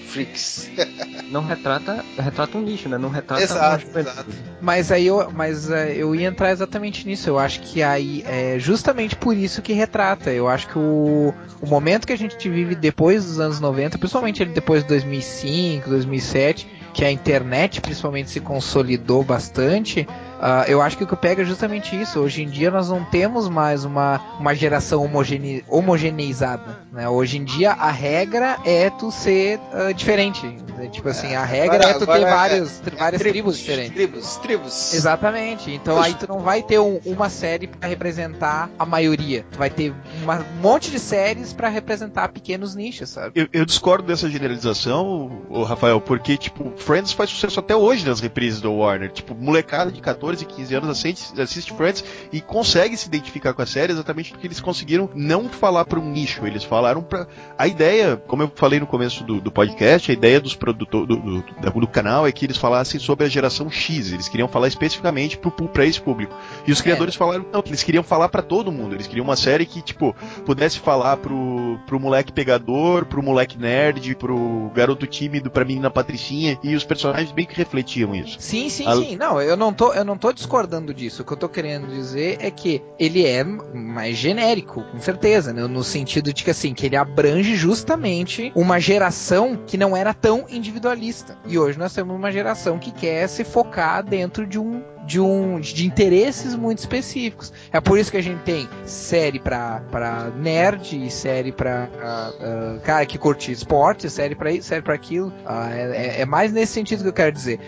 freaks. 0.08 0.70
não 1.30 1.44
retrata, 1.44 2.04
retrata 2.18 2.56
um 2.58 2.62
nicho, 2.62 2.88
né? 2.88 2.98
Não 2.98 3.08
retrata 3.08 3.42
Exato, 3.42 3.86
juventude. 3.86 4.08
exato. 4.10 4.30
Mas 4.60 4.92
aí 4.92 5.06
eu, 5.06 5.30
mas 5.30 5.70
é, 5.70 5.94
eu 5.94 6.14
ia 6.14 6.28
entrar 6.28 6.50
exatamente 6.52 7.06
nisso. 7.06 7.28
Eu 7.28 7.38
acho 7.38 7.60
que 7.60 7.82
aí 7.82 8.22
é 8.26 8.56
justamente 8.58 9.16
por 9.16 9.36
isso 9.36 9.60
que 9.62 9.72
retrata. 9.72 10.30
Eu 10.30 10.48
acho 10.48 10.68
que 10.68 10.78
o, 10.78 11.34
o 11.60 11.66
momento 11.66 12.06
que 12.06 12.12
a 12.12 12.18
gente 12.18 12.48
vive 12.48 12.74
depois 12.74 13.24
dos 13.24 13.40
anos 13.40 13.60
90, 13.60 13.98
principalmente 14.12 14.42
ele 14.42 14.52
depois 14.52 14.82
de 14.82 14.88
2005, 14.90 15.88
2007, 15.88 16.68
que 16.92 17.04
a 17.04 17.10
internet 17.10 17.80
principalmente 17.80 18.30
se 18.30 18.40
consolidou 18.40 19.22
bastante, 19.22 20.06
ah, 20.40 20.64
eu 20.66 20.82
acho 20.82 20.96
que 20.98 21.04
o 21.04 21.06
que 21.06 21.14
pega 21.16 21.42
é 21.42 21.44
justamente 21.44 21.98
isso. 22.00 22.18
Hoje 22.20 22.42
em 22.42 22.48
dia 22.48 22.70
nós 22.70 22.88
não 22.90 23.04
temos 23.04 23.48
mais 23.48 23.84
uma, 23.84 24.20
uma 24.40 24.54
geração 24.54 25.04
homogene, 25.04 25.64
homogeneizada. 25.68 26.80
Né? 26.92 27.08
Hoje 27.08 27.38
em 27.38 27.44
dia 27.44 27.72
a 27.72 27.90
regra 27.90 28.58
é 28.64 28.90
tu 28.90 29.10
ser 29.10 29.58
ah, 29.72 29.92
diferente. 29.92 30.46
né? 30.76 30.88
Tipo 30.88 31.08
assim, 31.08 31.34
a 31.34 31.44
regra 31.44 31.76
Agora- 31.76 31.90
é 31.90 31.94
tu 31.94 32.06
ter 32.06 32.12
agora 32.12 32.30
vários, 32.34 32.82
é- 32.86 32.90
várias 32.90 33.20
é 33.20 33.24
tribos 33.30 33.58
diferentes. 33.58 33.92
Tribos, 33.94 34.36
tribos. 34.38 34.94
Exatamente. 34.94 35.70
Então 35.70 36.00
aí 36.00 36.14
tu 36.14 36.26
não 36.28 36.40
vai 36.40 36.62
ter 36.62 36.78
um- 36.80 37.00
uma 37.06 37.28
série 37.30 37.68
pra 37.68 37.88
representar 37.88 38.68
a 38.78 38.84
maioria. 38.84 39.46
Tu 39.52 39.58
vai 39.58 39.70
ter 39.70 39.94
uma- 40.22 40.40
um 40.40 40.60
monte 40.60 40.90
de 40.90 40.98
séries 40.98 41.52
pra 41.52 41.68
representar 41.68 42.28
pequenos 42.28 42.74
nichos, 42.74 43.10
sabe? 43.10 43.32
Eu, 43.34 43.48
eu 43.52 43.64
discordo 43.64 44.06
dessa 44.08 44.28
generalização, 44.28 45.30
Rafael, 45.66 46.00
porque, 46.00 46.36
tipo, 46.36 46.72
Friends 46.82 47.12
faz 47.12 47.30
sucesso 47.30 47.60
até 47.60 47.74
hoje 47.74 48.06
nas 48.06 48.20
reprises 48.20 48.60
do 48.60 48.72
Warner. 48.72 49.10
Tipo, 49.10 49.34
molecada 49.34 49.90
de 49.90 50.00
14, 50.00 50.44
15 50.44 50.74
anos 50.74 50.88
assiste, 50.90 51.40
assiste 51.40 51.72
Friends 51.72 52.04
e 52.32 52.40
consegue 52.40 52.96
se 52.96 53.06
identificar 53.06 53.54
com 53.54 53.62
a 53.62 53.66
série 53.66 53.92
exatamente 53.92 54.30
porque 54.32 54.46
eles 54.46 54.60
conseguiram 54.60 55.08
não 55.14 55.48
falar 55.48 55.84
para 55.84 55.98
um 55.98 56.10
nicho, 56.10 56.46
eles 56.46 56.64
falaram 56.64 57.02
para 57.02 57.26
A 57.56 57.66
ideia, 57.66 58.16
como 58.26 58.42
eu 58.42 58.52
falei 58.54 58.80
no 58.80 58.86
começo 58.86 59.24
do, 59.24 59.40
do 59.40 59.50
podcast, 59.50 60.10
a 60.10 60.14
ideia 60.14 60.40
dos 60.40 60.54
produtores 60.54 61.06
do, 61.08 61.16
do, 61.16 61.42
do- 61.80 61.92
canal 61.92 62.26
é 62.26 62.32
que 62.32 62.46
eles 62.46 62.56
falassem 62.56 62.98
sobre 62.98 63.26
a 63.26 63.28
geração 63.28 63.70
X, 63.70 64.12
eles 64.12 64.28
queriam 64.28 64.48
falar 64.48 64.66
especificamente 64.68 65.38
para 65.72 65.86
esse 65.86 66.00
público. 66.00 66.34
E 66.66 66.72
os 66.72 66.80
criadores 66.80 67.14
falaram 67.14 67.44
não, 67.52 67.62
eles 67.66 67.82
queriam 67.82 68.02
falar 68.02 68.28
para 68.28 68.42
todo 68.42 68.72
mundo, 68.72 68.94
eles 68.94 69.06
queriam 69.06 69.24
uma 69.24 69.36
série 69.36 69.66
que, 69.66 69.82
tipo, 69.82 70.16
pudesse 70.44 70.78
falar 70.78 71.18
pro, 71.18 71.78
pro 71.86 72.00
moleque 72.00 72.32
pegador, 72.32 73.04
pro 73.04 73.22
moleque 73.22 73.58
nerd, 73.58 74.14
pro 74.16 74.70
garoto 74.74 75.06
tímido, 75.06 75.50
pra 75.50 75.64
menina 75.64 75.90
patricinha, 75.90 76.58
e 76.62 76.71
os 76.76 76.84
personagens 76.84 77.32
bem 77.32 77.46
que 77.46 77.54
refletiam 77.54 78.14
isso. 78.14 78.36
Sim, 78.40 78.68
sim, 78.68 78.86
A- 78.86 78.96
sim. 78.96 79.16
Não, 79.16 79.40
eu 79.40 79.56
não, 79.56 79.72
tô, 79.72 79.92
eu 79.92 80.04
não 80.04 80.16
tô 80.16 80.32
discordando 80.32 80.92
disso. 80.94 81.22
O 81.22 81.24
que 81.24 81.32
eu 81.32 81.36
tô 81.36 81.48
querendo 81.48 81.86
dizer 81.88 82.38
é 82.40 82.50
que 82.50 82.82
ele 82.98 83.26
é 83.26 83.42
mais 83.44 84.16
genérico, 84.16 84.82
com 84.84 85.00
certeza, 85.00 85.52
né? 85.52 85.66
No 85.66 85.82
sentido 85.84 86.32
de 86.32 86.44
que 86.44 86.50
assim, 86.50 86.74
que 86.74 86.86
ele 86.86 86.96
abrange 86.96 87.54
justamente 87.56 88.52
uma 88.54 88.78
geração 88.80 89.56
que 89.66 89.76
não 89.76 89.96
era 89.96 90.12
tão 90.14 90.44
individualista. 90.48 91.36
E 91.46 91.58
hoje 91.58 91.78
nós 91.78 91.92
temos 91.94 92.14
uma 92.14 92.30
geração 92.32 92.78
que 92.78 92.90
quer 92.90 93.28
se 93.28 93.44
focar 93.44 94.02
dentro 94.04 94.46
de 94.46 94.58
um 94.58 94.82
de 95.04 95.20
um 95.20 95.58
de 95.60 95.86
interesses 95.86 96.54
muito 96.54 96.78
específicos. 96.78 97.52
É 97.72 97.80
por 97.80 97.98
isso 97.98 98.10
que 98.10 98.16
a 98.16 98.22
gente 98.22 98.40
tem 98.42 98.68
série 98.84 99.38
pra, 99.38 99.82
pra 99.90 100.30
nerd 100.36 101.10
série 101.10 101.52
pra 101.52 101.88
ah, 102.00 102.32
ah, 102.40 102.78
cara 102.84 103.06
que 103.06 103.18
curte 103.18 103.50
esporte, 103.52 104.08
série 104.08 104.34
pra 104.34 104.50
isso, 104.50 104.68
série 104.68 104.82
pra 104.82 104.94
aquilo. 104.94 105.32
Ah, 105.44 105.70
é, 105.72 106.20
é- 106.20 106.26
mais 106.26 106.52
nesse 106.52 106.72
sentido 106.72 107.02
que 107.02 107.08
eu 107.08 107.12
quero 107.12 107.32
dizer. 107.32 107.58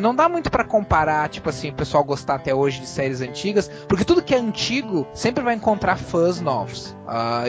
Não 0.00 0.14
dá 0.14 0.28
muito 0.28 0.50
pra 0.50 0.64
comparar, 0.64 1.28
tipo 1.28 1.48
assim, 1.50 1.70
o 1.70 1.74
pessoal 1.74 2.02
gostar 2.04 2.36
até 2.36 2.54
hoje 2.54 2.80
de 2.80 2.86
séries 2.86 3.20
antigas, 3.20 3.68
porque 3.88 4.04
tudo 4.04 4.22
que 4.22 4.34
é 4.34 4.38
antigo 4.38 5.06
sempre 5.12 5.42
vai 5.44 5.54
encontrar 5.54 5.96
fãs 5.96 6.40
novos. 6.40 6.96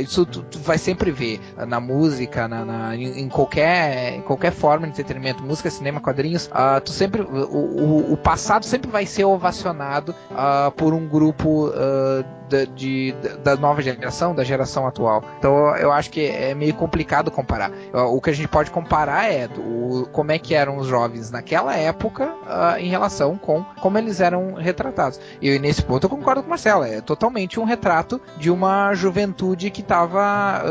Isso 0.02 0.26
tu, 0.26 0.42
tu 0.44 0.60
vai 0.60 0.78
sempre 0.78 1.12
ver 1.12 1.40
na 1.68 1.80
música, 1.80 2.48
na, 2.48 2.66
na- 2.66 2.96
em, 2.96 3.22
em 3.22 3.30
qualquer, 3.30 4.16
em 4.16 4.22
qualquer 4.22 4.52
forma 4.52 4.86
de 4.86 4.92
entretenimento, 4.92 5.44
música, 5.44 5.70
cinema, 5.70 6.02
quadrinhos. 6.02 6.50
tu 6.84 6.92
sempre, 6.92 7.22
o, 7.22 7.28
o, 7.28 8.14
o 8.14 8.18
passado 8.18 8.66
sempre 8.66 8.90
vai 8.90 9.06
ser 9.06 9.24
ovacionado 9.36 10.16
ah, 10.32 10.72
por 10.76 10.94
um 10.94 11.07
grupo 11.07 11.72
ah, 11.74 12.24
da, 12.50 12.66
de, 12.66 13.14
da 13.44 13.56
nova 13.56 13.82
geração, 13.82 14.34
da 14.36 14.44
geração 14.44 14.86
atual. 14.88 15.24
Então 15.40 15.76
eu 15.78 15.92
acho 15.92 16.10
que 16.10 16.26
é 16.26 16.54
meio 16.54 16.74
complicado 16.74 17.32
comparar. 17.32 17.72
O 17.94 18.22
que 18.22 18.30
a 18.30 18.34
gente 18.34 18.48
pode 18.48 18.72
comparar 18.72 19.32
é 19.32 19.48
o, 19.58 20.08
como 20.12 20.32
é 20.32 20.40
que 20.40 20.54
eram 20.54 20.78
os 20.78 20.88
jovens 20.88 21.32
naquela 21.32 21.76
época 21.76 22.34
ah, 22.48 22.80
em 22.80 22.88
relação 22.90 23.38
com 23.38 23.64
como 23.82 23.98
eles 23.98 24.20
eram 24.20 24.54
retratados. 24.54 25.20
E 25.42 25.58
nesse 25.60 25.82
ponto 25.84 26.06
eu 26.06 26.10
concordo 26.10 26.42
com 26.42 26.48
o 26.48 26.50
Marcelo, 26.50 26.84
é 26.84 27.02
totalmente 27.02 27.60
um 27.60 27.64
retrato 27.64 28.20
de 28.38 28.50
uma 28.52 28.94
juventude 28.94 29.70
que 29.70 29.82
estava 29.82 30.64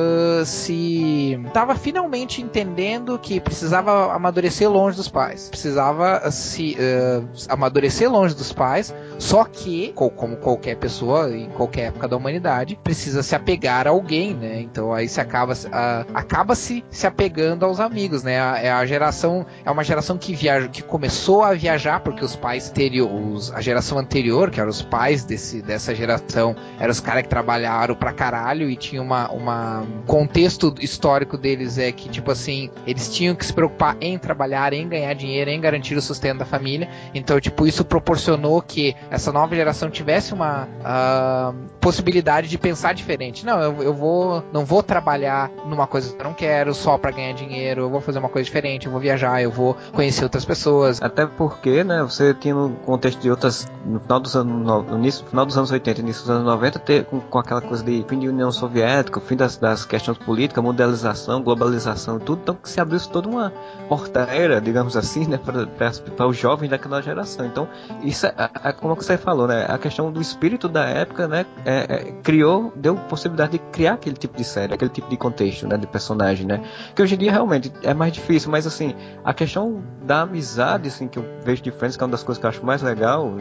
se 0.44 1.40
estava 1.46 1.74
finalmente 1.74 2.42
entendendo 2.42 3.18
que 3.18 3.40
precisava 3.40 4.12
amadurecer 4.14 4.70
longe 4.70 4.96
dos 4.96 5.08
pais, 5.08 5.48
precisava 5.48 6.18
ah, 6.24 6.30
se 6.30 6.76
ah, 6.78 7.22
amadurecer 7.48 8.10
longe 8.10 8.34
dos 8.34 8.52
pais, 8.52 8.94
só 9.18 9.44
que 9.44 9.92
co- 9.94 10.10
como 10.10 10.36
qualquer 10.36 10.76
pessoa 10.76 11.30
em 11.34 11.48
qualquer 11.50 11.63
qualquer 11.64 11.88
época 11.88 12.08
da 12.08 12.16
humanidade, 12.16 12.78
precisa 12.82 13.22
se 13.22 13.34
apegar 13.34 13.86
a 13.86 13.90
alguém, 13.90 14.34
né? 14.34 14.60
Então 14.60 14.92
aí 14.92 15.08
se 15.08 15.20
acaba, 15.20 15.52
uh, 15.52 16.06
acaba 16.14 16.54
se, 16.54 16.84
se 16.90 17.06
apegando 17.06 17.64
aos 17.64 17.80
amigos, 17.80 18.22
né? 18.22 18.40
A, 18.40 18.58
é 18.58 18.70
a 18.70 18.84
geração, 18.86 19.46
é 19.64 19.70
uma 19.70 19.82
geração 19.82 20.18
que 20.18 20.34
viaja, 20.34 20.68
que 20.68 20.82
começou 20.82 21.42
a 21.42 21.54
viajar 21.54 22.00
porque 22.00 22.24
os 22.24 22.36
pais 22.36 22.70
anteriores, 22.70 23.50
a 23.52 23.60
geração 23.60 23.98
anterior, 23.98 24.50
que 24.50 24.60
eram 24.60 24.70
os 24.70 24.82
pais 24.82 25.24
desse, 25.24 25.62
dessa 25.62 25.94
geração, 25.94 26.54
eram 26.78 26.90
os 26.90 27.00
caras 27.00 27.22
que 27.22 27.28
trabalharam 27.28 27.94
pra 27.94 28.12
caralho 28.12 28.68
e 28.68 28.76
tinha 28.76 29.00
uma, 29.00 29.30
uma 29.30 29.84
contexto 30.06 30.74
histórico 30.80 31.38
deles 31.38 31.78
é 31.78 31.90
que 31.90 32.08
tipo 32.08 32.30
assim, 32.30 32.70
eles 32.86 33.12
tinham 33.12 33.34
que 33.34 33.44
se 33.44 33.52
preocupar 33.52 33.96
em 34.00 34.18
trabalhar, 34.18 34.72
em 34.72 34.88
ganhar 34.88 35.14
dinheiro, 35.14 35.50
em 35.50 35.60
garantir 35.60 35.96
o 35.96 36.02
sustento 36.02 36.38
da 36.38 36.44
família. 36.44 36.88
Então, 37.14 37.40
tipo, 37.40 37.66
isso 37.66 37.84
proporcionou 37.84 38.60
que 38.60 38.94
essa 39.10 39.32
nova 39.32 39.54
geração 39.54 39.90
tivesse 39.90 40.34
uma 40.34 40.64
uh, 40.64 41.53
possibilidade 41.80 42.48
de 42.48 42.56
pensar 42.56 42.94
diferente. 42.94 43.44
Não, 43.44 43.60
eu, 43.60 43.82
eu 43.82 43.94
vou, 43.94 44.42
não 44.52 44.64
vou 44.64 44.82
trabalhar 44.82 45.50
numa 45.66 45.86
coisa 45.86 46.14
que 46.14 46.20
eu 46.20 46.24
não 46.24 46.34
quero 46.34 46.74
só 46.74 46.96
para 46.96 47.10
ganhar 47.10 47.32
dinheiro. 47.34 47.82
Eu 47.82 47.90
vou 47.90 48.00
fazer 48.00 48.18
uma 48.18 48.28
coisa 48.28 48.44
diferente. 48.44 48.86
Eu 48.86 48.92
vou 48.92 49.00
viajar. 49.00 49.42
Eu 49.42 49.50
vou 49.50 49.76
conhecer 49.92 50.24
outras 50.24 50.44
pessoas. 50.44 51.02
Até 51.02 51.26
porque, 51.26 51.84
né? 51.84 52.02
Você 52.02 52.32
tinha 52.34 52.54
no 52.54 52.70
contexto 52.70 53.20
de 53.20 53.30
outras 53.30 53.66
no 53.84 54.00
final 54.00 54.20
dos 54.20 54.34
anos 54.34 54.64
no 54.64 54.98
início, 54.98 55.26
final 55.26 55.44
dos 55.44 55.56
anos 55.56 55.70
80, 55.70 56.00
início 56.00 56.22
dos 56.22 56.30
anos 56.30 56.44
90, 56.44 56.78
ter, 56.78 57.04
com, 57.04 57.20
com 57.20 57.38
aquela 57.38 57.60
coisa 57.60 57.84
de 57.84 58.04
fim 58.08 58.18
de 58.18 58.28
União 58.28 58.50
Soviética, 58.50 59.20
fim 59.20 59.36
das, 59.36 59.56
das 59.56 59.84
questões 59.84 60.18
políticas, 60.18 60.62
mundialização, 60.62 61.42
globalização, 61.42 62.18
tudo, 62.18 62.40
então 62.42 62.54
que 62.54 62.68
se 62.68 62.80
abriu 62.80 63.00
toda 63.00 63.28
uma 63.28 63.52
porteira, 63.88 64.60
digamos 64.60 64.96
assim, 64.96 65.26
né, 65.26 65.38
para 65.38 66.26
os 66.26 66.36
jovens 66.36 66.68
daquela 66.70 67.02
geração. 67.02 67.44
Então, 67.46 67.68
isso 68.02 68.26
é, 68.26 68.34
é, 68.62 68.72
como 68.72 68.94
você 68.94 69.18
falou, 69.18 69.46
né, 69.46 69.66
a 69.68 69.78
questão 69.78 70.10
do 70.10 70.20
espírito 70.20 70.68
da 70.68 70.84
época, 70.84 71.28
né, 71.28 71.43
é, 71.64 71.86
é, 71.88 72.12
criou, 72.22 72.72
deu 72.76 72.94
possibilidade 72.94 73.52
de 73.52 73.58
criar 73.72 73.94
aquele 73.94 74.16
tipo 74.16 74.36
de 74.36 74.44
série, 74.44 74.74
aquele 74.74 74.90
tipo 74.90 75.08
de 75.08 75.16
contexto, 75.16 75.66
né, 75.66 75.76
de 75.76 75.86
personagem, 75.86 76.46
né, 76.46 76.62
que 76.94 77.02
hoje 77.02 77.14
em 77.14 77.18
dia 77.18 77.32
realmente 77.32 77.72
é 77.82 77.94
mais 77.94 78.12
difícil, 78.12 78.50
mas 78.50 78.66
assim, 78.66 78.94
a 79.24 79.32
questão 79.32 79.82
da 80.02 80.22
amizade, 80.22 80.88
assim, 80.88 81.08
que 81.08 81.18
eu 81.18 81.24
vejo 81.44 81.62
de 81.62 81.70
Friends, 81.70 81.96
que 81.96 82.02
é 82.02 82.06
uma 82.06 82.12
das 82.12 82.22
coisas 82.22 82.38
que 82.40 82.46
eu 82.46 82.50
acho 82.50 82.64
mais 82.64 82.82
legal, 82.82 83.32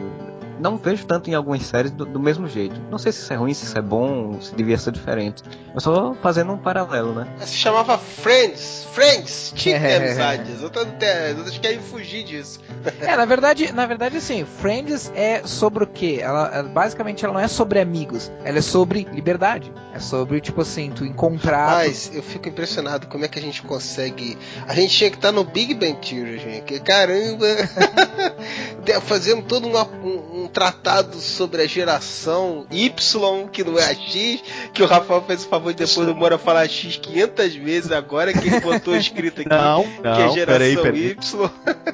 não 0.58 0.76
vejo 0.76 1.06
tanto 1.06 1.30
em 1.30 1.34
algumas 1.34 1.62
séries 1.62 1.90
do, 1.90 2.04
do, 2.04 2.20
mesmo 2.20 2.48
jeito. 2.48 2.80
Não 2.90 2.98
sei 2.98 3.12
se 3.12 3.20
isso 3.20 3.32
é 3.32 3.36
ruim, 3.36 3.54
se 3.54 3.64
isso 3.64 3.78
é 3.78 3.82
bom, 3.82 4.40
se 4.40 4.54
devia 4.54 4.78
ser 4.78 4.92
diferente. 4.92 5.42
Eu 5.74 5.80
só 5.80 6.14
fazendo 6.22 6.52
um 6.52 6.58
paralelo, 6.58 7.14
né? 7.14 7.26
Se 7.40 7.56
chamava 7.56 7.98
Friends. 7.98 8.86
Friends 8.92 9.52
tinha 9.54 9.76
é. 9.78 9.96
amizades. 9.96 10.62
Outras, 10.62 10.86
outras 11.36 11.58
querem 11.58 11.80
fugir 11.80 12.24
disso. 12.24 12.60
É, 13.00 13.16
na 13.16 13.24
verdade, 13.24 13.72
na 13.72 13.86
verdade, 13.86 14.16
assim, 14.16 14.44
Friends 14.44 15.10
é 15.14 15.42
sobre 15.46 15.84
o 15.84 15.86
quê? 15.86 16.18
Ela, 16.20 16.62
basicamente, 16.62 17.24
ela 17.24 17.34
não 17.34 17.40
é 17.40 17.48
sobre 17.48 17.80
amigos. 17.80 18.30
Ela 18.44 18.58
é 18.58 18.62
sobre 18.62 19.06
liberdade. 19.12 19.72
É 19.94 19.98
sobre, 19.98 20.40
tipo 20.40 20.60
assim, 20.60 20.90
tu 20.90 21.04
encontrar. 21.04 21.76
Mas 21.76 22.10
eu 22.12 22.22
fico 22.22 22.48
impressionado 22.48 23.06
como 23.06 23.24
é 23.24 23.28
que 23.28 23.38
a 23.38 23.42
gente 23.42 23.62
consegue. 23.62 24.36
A 24.66 24.74
gente 24.74 24.96
tinha 24.96 25.10
que 25.10 25.16
estar 25.16 25.30
no 25.32 25.44
Big 25.44 25.74
Bang 25.74 25.96
Theory, 26.00 26.38
gente. 26.38 26.80
Caramba! 26.80 27.46
Fazendo 29.02 29.42
todo 29.42 29.68
um, 29.68 29.76
um, 29.76 30.43
um, 30.44 30.48
tratado 30.48 31.16
sobre 31.18 31.62
a 31.62 31.66
geração 31.66 32.66
Y, 32.70 33.48
que 33.48 33.64
não 33.64 33.78
é 33.78 33.84
a 33.84 33.94
X, 33.94 34.42
que 34.72 34.82
o 34.82 34.86
Rafael 34.86 35.22
fez 35.22 35.44
o 35.44 35.48
favor 35.48 35.72
de 35.72 35.84
depois 35.84 36.06
do 36.06 36.14
Mora 36.14 36.38
falar 36.38 36.68
X 36.68 36.96
500 36.96 37.54
vezes 37.56 37.92
agora, 37.92 38.32
que 38.32 38.46
ele 38.46 38.60
botou 38.60 38.94
escrito 38.96 39.40
aqui. 39.40 39.48
Não, 39.48 39.84
não, 40.02 40.02
que 40.02 40.08
é 40.08 40.24
a 40.24 40.28
geração 40.28 40.44
peraí, 40.46 40.76
peraí. 40.76 41.10
Y. 41.10 41.50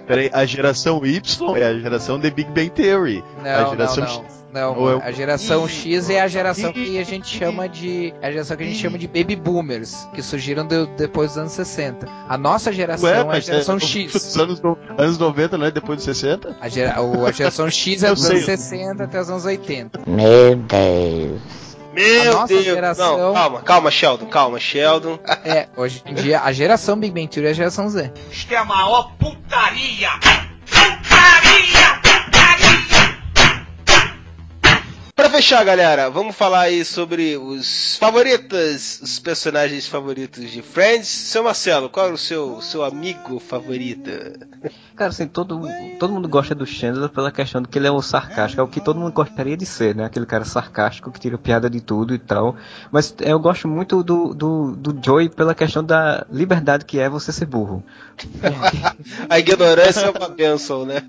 Peraí, 0.07 0.31
a 0.33 0.45
geração 0.45 1.05
Y 1.05 1.57
é 1.57 1.65
a 1.65 1.79
geração 1.79 2.19
de 2.19 2.31
Big 2.31 2.51
Bang 2.51 2.71
Theory. 2.71 3.25
Não, 3.43 3.51
a 3.51 3.71
geração 3.71 4.05
não, 4.05 4.23
não. 4.23 4.41
Não, 4.53 5.01
a 5.01 5.13
geração 5.13 5.69
X 5.69 6.11
é 6.11 6.21
a 6.21 6.27
geração 6.29 6.73
que 6.73 6.99
a 6.99 7.05
gente 7.05 7.29
chama 7.29 7.69
de. 7.69 8.13
É 8.21 8.29
a 8.29 8.33
geração 8.33 8.57
que 8.57 8.63
a 8.65 8.67
gente 8.67 8.79
chama 8.79 8.99
de 8.99 9.07
baby 9.07 9.37
boomers, 9.37 10.09
que 10.13 10.23
surgiram 10.23 10.67
de, 10.67 10.87
depois 10.97 11.31
dos 11.31 11.39
anos 11.39 11.53
60. 11.53 12.09
A 12.29 12.37
nossa 12.37 12.73
geração 12.73 13.09
Ué, 13.09 13.17
é 13.17 13.37
a 13.37 13.41
geração 13.41 13.77
é, 13.77 13.81
X. 13.81 14.37
Anos, 14.41 14.63
anos 14.99 15.19
90, 15.19 15.59
não 15.59 15.67
é 15.67 15.71
depois 15.71 15.99
dos 15.99 16.05
60? 16.05 16.57
A, 16.61 16.69
gera, 16.69 16.97
a 16.99 17.33
geração 17.33 17.71
X 17.71 18.03
é 18.03 18.11
dos 18.15 18.25
anos 18.29 18.45
60 18.45 19.05
até 19.05 19.21
os 19.21 19.31
anos 19.31 19.45
80. 19.45 20.01
Meu 20.07 20.57
Deus. 20.57 21.41
Meu 21.93 22.47
Deus! 22.47 22.65
Geração... 22.65 23.19
Não, 23.19 23.35
calma, 23.35 23.63
calma, 23.63 23.91
Sheldon, 23.91 24.27
calma, 24.27 24.61
Sheldon. 24.61 25.19
é, 25.45 25.69
hoje 25.77 26.03
em 26.07 26.15
dia 26.15 26.41
a 26.41 26.53
geração 26.53 26.99
Big 26.99 27.13
Bang 27.13 27.29
Theory 27.29 27.49
é 27.49 27.51
a 27.51 27.55
geração 27.55 27.89
Z. 27.89 28.13
Isto 28.31 28.55
é 28.55 28.57
a 28.57 28.65
maior 28.65 29.13
putaria! 29.19 30.11
Putaria! 30.67 32.00
Pra 35.31 35.39
fechar, 35.39 35.65
galera, 35.65 36.11
vamos 36.11 36.35
falar 36.35 36.63
aí 36.63 36.85
sobre 36.85 37.37
os 37.37 37.97
favoritos, 37.99 39.01
os 39.01 39.21
personagens 39.21 39.87
favoritos 39.87 40.51
de 40.51 40.61
Friends. 40.61 41.07
Seu 41.07 41.45
Marcelo, 41.45 41.89
qual 41.89 42.09
é 42.09 42.13
o 42.13 42.19
seu, 42.19 42.61
seu 42.61 42.83
amigo 42.83 43.39
favorito? 43.39 44.11
Cara, 44.97 45.11
assim, 45.11 45.29
todo, 45.29 45.63
todo 46.01 46.13
mundo 46.13 46.29
gosta 46.29 46.53
do 46.53 46.67
Chandler 46.67 47.09
pela 47.11 47.31
questão 47.31 47.63
de 47.63 47.69
que 47.69 47.79
ele 47.79 47.87
é 47.87 47.91
o 47.93 48.03
sarcástico, 48.03 48.61
é 48.61 48.65
o 48.65 48.69
que 48.69 48.81
todo 48.81 48.99
mundo 48.99 49.13
gostaria 49.13 49.57
de 49.57 49.65
ser, 49.65 49.95
né? 49.95 50.05
Aquele 50.05 50.27
cara 50.27 50.45
sarcástico 50.45 51.13
que 51.13 51.21
tira 51.21 51.39
piada 51.39 51.71
de 51.71 51.81
tudo 51.81 52.13
e 52.13 52.19
tal. 52.19 52.57
Mas 52.91 53.15
eu 53.21 53.39
gosto 53.39 53.69
muito 53.69 54.03
do, 54.03 54.35
do, 54.35 54.75
do 54.75 54.99
Joey 55.01 55.29
pela 55.29 55.55
questão 55.55 55.85
da 55.85 56.27
liberdade 56.29 56.85
que 56.85 56.99
é 56.99 57.09
você 57.09 57.33
ser 57.33 57.47
burro. 57.47 57.85
A 59.31 59.39
ignorância 59.39 60.01
é 60.01 60.11
uma 60.11 60.29
bênção, 60.29 60.85
né? 60.85 61.03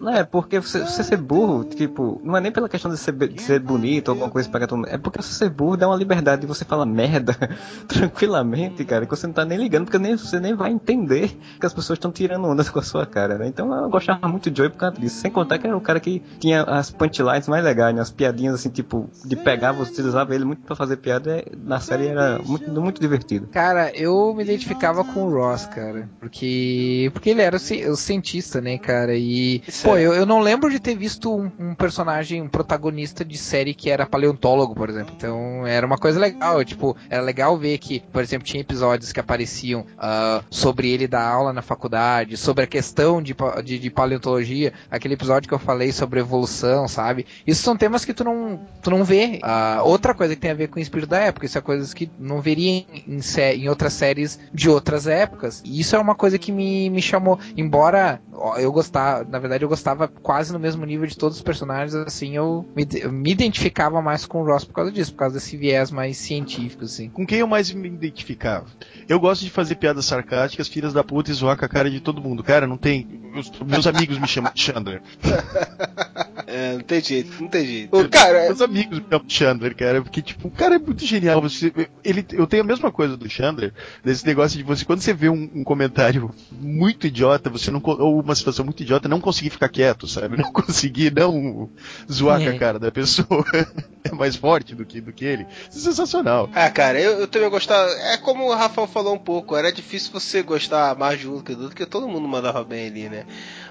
Não 0.00 0.12
é, 0.12 0.24
porque 0.24 0.58
você, 0.58 0.80
você 0.80 1.04
ser 1.04 1.18
burro, 1.18 1.62
tipo, 1.64 2.20
não 2.24 2.34
é 2.36 2.40
nem 2.40 2.50
pela 2.50 2.68
questão 2.68 2.90
de 2.90 2.96
ser 2.96 3.12
ser 3.49 3.49
bonito, 3.58 4.10
alguma 4.10 4.30
coisa 4.30 4.48
para 4.48 4.66
todo 4.66 4.78
mundo. 4.78 4.88
É 4.88 4.98
porque 4.98 5.22
você 5.22 5.32
ser 5.32 5.50
burro 5.50 5.76
dá 5.76 5.88
uma 5.88 5.96
liberdade 5.96 6.42
de 6.42 6.46
você 6.46 6.64
falar 6.64 6.86
merda 6.86 7.36
tranquilamente, 7.88 8.84
cara, 8.84 9.04
que 9.04 9.10
você 9.10 9.26
não 9.26 9.34
tá 9.34 9.44
nem 9.44 9.58
ligando, 9.58 9.84
porque 9.84 9.98
nem, 9.98 10.16
você 10.16 10.38
nem 10.38 10.54
vai 10.54 10.70
entender 10.70 11.36
que 11.58 11.66
as 11.66 11.72
pessoas 11.72 11.98
estão 11.98 12.12
tirando 12.12 12.46
ondas 12.46 12.68
com 12.68 12.78
a 12.78 12.82
sua 12.82 13.06
cara, 13.06 13.38
né? 13.38 13.48
Então 13.48 13.72
eu 13.74 13.90
gostava 13.90 14.28
muito 14.28 14.50
de 14.50 14.56
Joey 14.56 14.70
por 14.70 14.78
causa 14.78 15.00
disso. 15.00 15.20
Sem 15.20 15.30
contar 15.30 15.58
que 15.58 15.66
era 15.66 15.76
o 15.76 15.80
cara 15.80 16.00
que 16.00 16.22
tinha 16.38 16.62
as 16.62 16.90
punchlines 16.90 17.48
mais 17.48 17.64
legais, 17.64 17.94
né? 17.94 18.00
As 18.00 18.10
piadinhas 18.10 18.54
assim, 18.54 18.70
tipo, 18.70 19.08
de 19.24 19.36
pegar, 19.36 19.72
você 19.72 19.92
utilizava 19.92 20.34
ele 20.34 20.44
muito 20.44 20.62
para 20.62 20.76
fazer 20.76 20.96
piada. 20.96 21.44
Na 21.64 21.80
série 21.80 22.08
era 22.08 22.38
muito, 22.38 22.70
muito 22.80 23.00
divertido. 23.00 23.48
Cara, 23.48 23.90
eu 23.94 24.34
me 24.34 24.42
identificava 24.42 25.04
com 25.04 25.24
o 25.24 25.30
Ross, 25.30 25.66
cara. 25.66 26.08
Porque. 26.18 27.10
Porque 27.12 27.30
ele 27.30 27.42
era 27.42 27.56
o, 27.56 27.90
o 27.90 27.96
cientista, 27.96 28.60
né, 28.60 28.78
cara? 28.78 29.16
E. 29.16 29.62
Pô, 29.82 29.96
é. 29.96 30.02
eu, 30.02 30.14
eu 30.14 30.26
não 30.26 30.40
lembro 30.40 30.70
de 30.70 30.80
ter 30.80 30.96
visto 30.96 31.34
um, 31.34 31.50
um 31.58 31.74
personagem, 31.74 32.42
um 32.42 32.48
protagonista 32.48 33.24
de 33.24 33.38
série 33.40 33.74
que 33.74 33.90
era 33.90 34.06
paleontólogo, 34.06 34.74
por 34.74 34.88
exemplo. 34.88 35.14
Então 35.16 35.66
era 35.66 35.86
uma 35.86 35.98
coisa 35.98 36.20
legal. 36.20 36.64
Tipo, 36.64 36.96
era 37.08 37.22
legal 37.22 37.56
ver 37.56 37.78
que, 37.78 38.00
por 38.12 38.22
exemplo, 38.22 38.46
tinha 38.46 38.60
episódios 38.60 39.12
que 39.12 39.20
apareciam 39.20 39.80
uh, 39.80 40.44
sobre 40.50 40.90
ele 40.90 41.08
dar 41.08 41.26
aula 41.26 41.52
na 41.52 41.62
faculdade, 41.62 42.36
sobre 42.36 42.64
a 42.64 42.66
questão 42.66 43.22
de, 43.22 43.34
de, 43.64 43.78
de, 43.78 43.90
paleontologia, 43.90 44.72
aquele 44.90 45.14
episódio 45.14 45.48
que 45.48 45.54
eu 45.54 45.58
falei 45.58 45.92
sobre 45.92 46.20
evolução, 46.20 46.86
sabe? 46.86 47.26
Isso 47.46 47.62
são 47.62 47.76
temas 47.76 48.04
que 48.04 48.14
tu 48.14 48.24
não, 48.24 48.60
tu 48.82 48.90
não 48.90 49.04
vê. 49.04 49.40
Uh, 49.42 49.84
outra 49.84 50.14
coisa 50.14 50.34
que 50.34 50.40
tem 50.40 50.50
a 50.50 50.54
ver 50.54 50.68
com 50.68 50.78
o 50.78 50.82
espírito 50.82 51.08
da 51.08 51.18
época, 51.18 51.46
isso 51.46 51.58
é 51.58 51.60
coisas 51.60 51.92
que 51.94 52.10
não 52.18 52.40
veria 52.40 52.70
em, 52.70 52.86
em, 53.06 53.20
em 53.54 53.68
outras 53.68 53.92
séries 53.92 54.38
de 54.52 54.68
outras 54.68 55.06
épocas. 55.06 55.62
E 55.64 55.80
isso 55.80 55.96
é 55.96 55.98
uma 55.98 56.14
coisa 56.14 56.38
que 56.38 56.52
me, 56.52 56.90
me 56.90 57.02
chamou. 57.02 57.38
Embora 57.56 58.20
eu 58.58 58.72
gostava, 58.72 59.24
na 59.24 59.38
verdade 59.38 59.64
eu 59.64 59.68
gostava 59.68 60.08
quase 60.08 60.52
no 60.52 60.58
mesmo 60.58 60.84
nível 60.84 61.06
de 61.06 61.16
todos 61.16 61.36
os 61.36 61.42
personagens, 61.42 61.94
assim, 61.94 62.36
eu 62.36 62.64
me, 62.74 62.86
eu 62.94 63.12
me 63.30 63.34
identificava 63.34 64.02
mais 64.02 64.26
com 64.26 64.42
o 64.42 64.44
Ross 64.44 64.64
por 64.64 64.74
causa 64.74 64.90
disso, 64.90 65.12
por 65.12 65.18
causa 65.18 65.34
desse 65.34 65.56
viés 65.56 65.90
mais 65.92 66.16
científico, 66.16 66.84
assim. 66.84 67.08
Com 67.08 67.24
quem 67.24 67.38
eu 67.38 67.46
mais 67.46 67.70
me 67.72 67.86
identificava? 67.86 68.66
Eu 69.08 69.20
gosto 69.20 69.42
de 69.42 69.50
fazer 69.50 69.76
piadas 69.76 70.04
sarcásticas, 70.04 70.66
filhas 70.66 70.92
da 70.92 71.04
puta 71.04 71.30
e 71.30 71.34
zoar 71.34 71.56
com 71.56 71.64
a 71.64 71.68
cara 71.68 71.88
de 71.88 72.00
todo 72.00 72.20
mundo. 72.20 72.42
Cara, 72.42 72.66
não 72.66 72.76
tem. 72.76 73.06
Meus, 73.32 73.52
meus 73.64 73.86
amigos 73.86 74.18
me 74.18 74.26
chamam 74.26 74.52
de 74.52 74.60
Chandler. 74.60 75.00
É, 76.52 76.72
não 76.72 76.80
tem 76.80 77.00
jeito, 77.00 77.30
não 77.40 77.48
tem 77.48 77.64
jeito. 77.64 77.96
O 77.96 78.08
cara, 78.08 78.46
meus 78.46 78.60
amigos 78.60 78.98
me 78.98 79.04
chamam 79.08 79.24
de 79.24 79.32
Chandler, 79.32 79.76
cara, 79.76 80.02
porque, 80.02 80.20
tipo, 80.20 80.48
o 80.48 80.50
cara 80.50 80.74
é 80.74 80.78
muito 80.80 81.06
genial. 81.06 81.40
Você, 81.40 81.72
ele, 82.02 82.26
eu 82.32 82.44
tenho 82.44 82.64
a 82.64 82.66
mesma 82.66 82.90
coisa 82.90 83.16
do 83.16 83.30
Chandler, 83.30 83.72
desse 84.04 84.26
negócio 84.26 84.58
de 84.58 84.64
você, 84.64 84.84
quando 84.84 85.00
você 85.00 85.14
vê 85.14 85.28
um, 85.28 85.48
um 85.54 85.62
comentário 85.62 86.34
muito 86.50 87.06
idiota, 87.06 87.48
você 87.48 87.70
não. 87.70 87.80
Ou 87.84 88.20
uma 88.20 88.34
situação 88.34 88.64
muito 88.64 88.82
idiota, 88.82 89.08
não 89.08 89.20
conseguir 89.20 89.50
ficar 89.50 89.68
quieto, 89.68 90.08
sabe? 90.08 90.36
Não 90.36 90.50
conseguir 90.50 91.12
não 91.14 91.70
zoar 92.10 92.42
é. 92.42 92.50
com 92.50 92.56
a 92.56 92.58
cara 92.58 92.78
da 92.80 92.90
pessoa. 92.90 93.19
é 94.04 94.12
mais 94.12 94.36
forte 94.36 94.74
do 94.74 94.84
que, 94.84 95.00
do 95.00 95.12
que 95.12 95.24
ele. 95.24 95.46
Isso 95.70 95.78
é 95.78 95.90
sensacional. 95.92 96.48
Ah, 96.54 96.70
cara, 96.70 97.00
eu, 97.00 97.20
eu 97.20 97.28
também 97.28 97.50
gostava. 97.50 97.90
É 97.90 98.16
como 98.16 98.46
o 98.46 98.54
Rafael 98.54 98.86
falou 98.86 99.14
um 99.14 99.18
pouco, 99.18 99.56
era 99.56 99.72
difícil 99.72 100.12
você 100.12 100.42
gostar 100.42 100.96
mais 100.96 101.20
de 101.20 101.28
um 101.28 101.36
do 101.36 101.42
que 101.42 101.54
do 101.54 101.62
outro, 101.62 101.76
porque 101.76 101.90
todo 101.90 102.08
mundo 102.08 102.26
mandava 102.26 102.64
bem 102.64 102.86
ali, 102.86 103.08
né? 103.08 103.26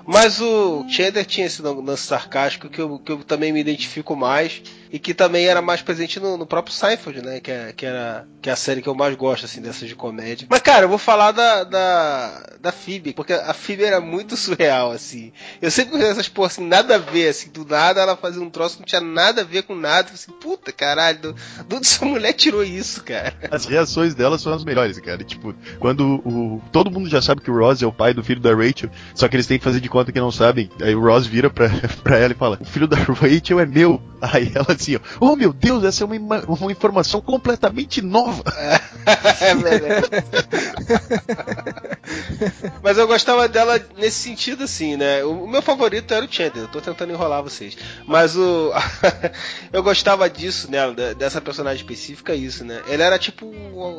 Mas 0.05 0.41
o 0.41 0.85
Chandler 0.89 1.25
tinha 1.25 1.47
esse 1.47 1.61
lance 1.61 2.03
sarcástico 2.03 2.69
que 2.69 2.79
eu, 2.79 2.99
que 2.99 3.11
eu 3.11 3.23
também 3.23 3.51
me 3.51 3.59
identifico 3.59 4.15
mais. 4.15 4.61
E 4.91 4.97
que 4.97 5.13
também 5.13 5.45
era 5.45 5.61
mais 5.61 5.81
presente 5.81 6.19
no, 6.19 6.37
no 6.37 6.45
próprio 6.45 6.73
Seinfeld, 6.73 7.21
né? 7.21 7.39
Que, 7.39 7.51
é, 7.51 7.73
que, 7.73 7.85
era 7.85 8.27
que 8.41 8.49
é 8.49 8.53
a 8.53 8.55
série 8.55 8.81
que 8.81 8.89
eu 8.89 8.95
mais 8.95 9.15
gosto, 9.15 9.45
assim, 9.45 9.61
dessas 9.61 9.87
de 9.87 9.95
comédia. 9.95 10.47
Mas, 10.49 10.61
cara, 10.61 10.85
eu 10.85 10.89
vou 10.89 10.97
falar 10.97 11.31
da, 11.31 11.63
da, 11.63 12.43
da 12.59 12.71
Phoebe, 12.71 13.13
porque 13.13 13.33
a 13.33 13.53
Phoebe 13.53 13.83
era 13.83 13.99
muito 13.99 14.35
surreal, 14.37 14.91
assim. 14.91 15.31
Eu 15.61 15.69
sempre 15.69 15.97
vi 15.97 16.03
essas 16.03 16.27
porra 16.27 16.47
assim, 16.47 16.65
nada 16.65 16.95
a 16.95 16.97
ver, 16.97 17.29
assim, 17.29 17.49
do 17.49 17.65
nada 17.65 18.01
ela 18.01 18.15
fazia 18.15 18.41
um 18.41 18.49
troço 18.49 18.75
que 18.75 18.81
não 18.81 18.87
tinha 18.87 19.01
nada 19.01 19.41
a 19.41 19.45
ver 19.45 19.63
com 19.63 19.75
nada. 19.75 20.09
Assim, 20.13 20.31
puta 20.31 20.71
caralho, 20.71 21.19
de 21.19 21.75
onde 21.75 21.85
essa 21.85 22.05
mulher 22.05 22.33
tirou 22.33 22.63
isso, 22.63 23.03
cara? 23.03 23.33
As 23.51 23.65
reações 23.65 24.15
dela 24.15 24.37
são 24.37 24.53
as 24.53 24.63
melhores, 24.63 24.99
cara. 24.99 25.23
Tipo, 25.23 25.53
quando 25.79 26.21
o. 26.25 26.61
Todo 26.71 26.91
mundo 26.91 27.09
já 27.09 27.21
sabe 27.21 27.41
que 27.41 27.51
o 27.51 27.57
Ross 27.57 27.81
é 27.81 27.85
o 27.85 27.91
pai 27.91 28.13
do 28.13 28.23
filho 28.23 28.41
da 28.41 28.53
Rachel, 28.55 28.89
só 29.13 29.27
que 29.27 29.35
eles 29.35 29.47
têm 29.47 29.57
que 29.57 29.63
fazer 29.63 29.79
de 29.79 29.89
conta 29.89 30.11
que 30.11 30.19
não 30.19 30.31
sabem. 30.31 30.69
Aí 30.81 30.95
o 30.95 31.01
Ross 31.01 31.27
vira 31.27 31.49
pra, 31.49 31.69
pra 32.03 32.17
ela 32.17 32.33
e 32.33 32.37
fala: 32.37 32.57
O 32.61 32.65
filho 32.65 32.87
da 32.87 32.97
Rachel 32.97 33.59
é 33.59 33.65
meu. 33.65 34.01
Aí 34.21 34.51
ela 34.53 34.75
assim, 34.79 34.97
oh 35.19 35.35
meu 35.35 35.51
Deus, 35.51 35.83
essa 35.83 36.03
é 36.03 36.07
uma, 36.07 36.39
uma 36.45 36.71
informação 36.71 37.21
completamente 37.21 38.01
nova. 38.01 38.43
É, 39.41 39.55
verdade. 39.55 40.07
Mas 42.83 42.97
eu 42.97 43.07
gostava 43.07 43.47
dela 43.47 43.79
nesse 43.97 44.17
sentido, 44.17 44.63
assim, 44.63 44.97
né? 44.97 45.23
O 45.23 45.47
meu 45.47 45.61
favorito 45.61 46.13
era 46.13 46.25
o 46.25 46.31
Chandler, 46.31 46.65
eu 46.65 46.67
tô 46.67 46.81
tentando 46.81 47.11
enrolar 47.11 47.43
vocês. 47.43 47.77
Mas 48.05 48.35
o. 48.35 48.71
eu 49.71 49.81
gostava 49.81 50.29
disso, 50.29 50.69
né? 50.69 50.79
Dessa 51.17 51.41
personagem 51.41 51.77
específica, 51.77 52.33
isso, 52.35 52.63
né? 52.63 52.81
Ele 52.87 53.01
era 53.01 53.17
tipo 53.17 53.51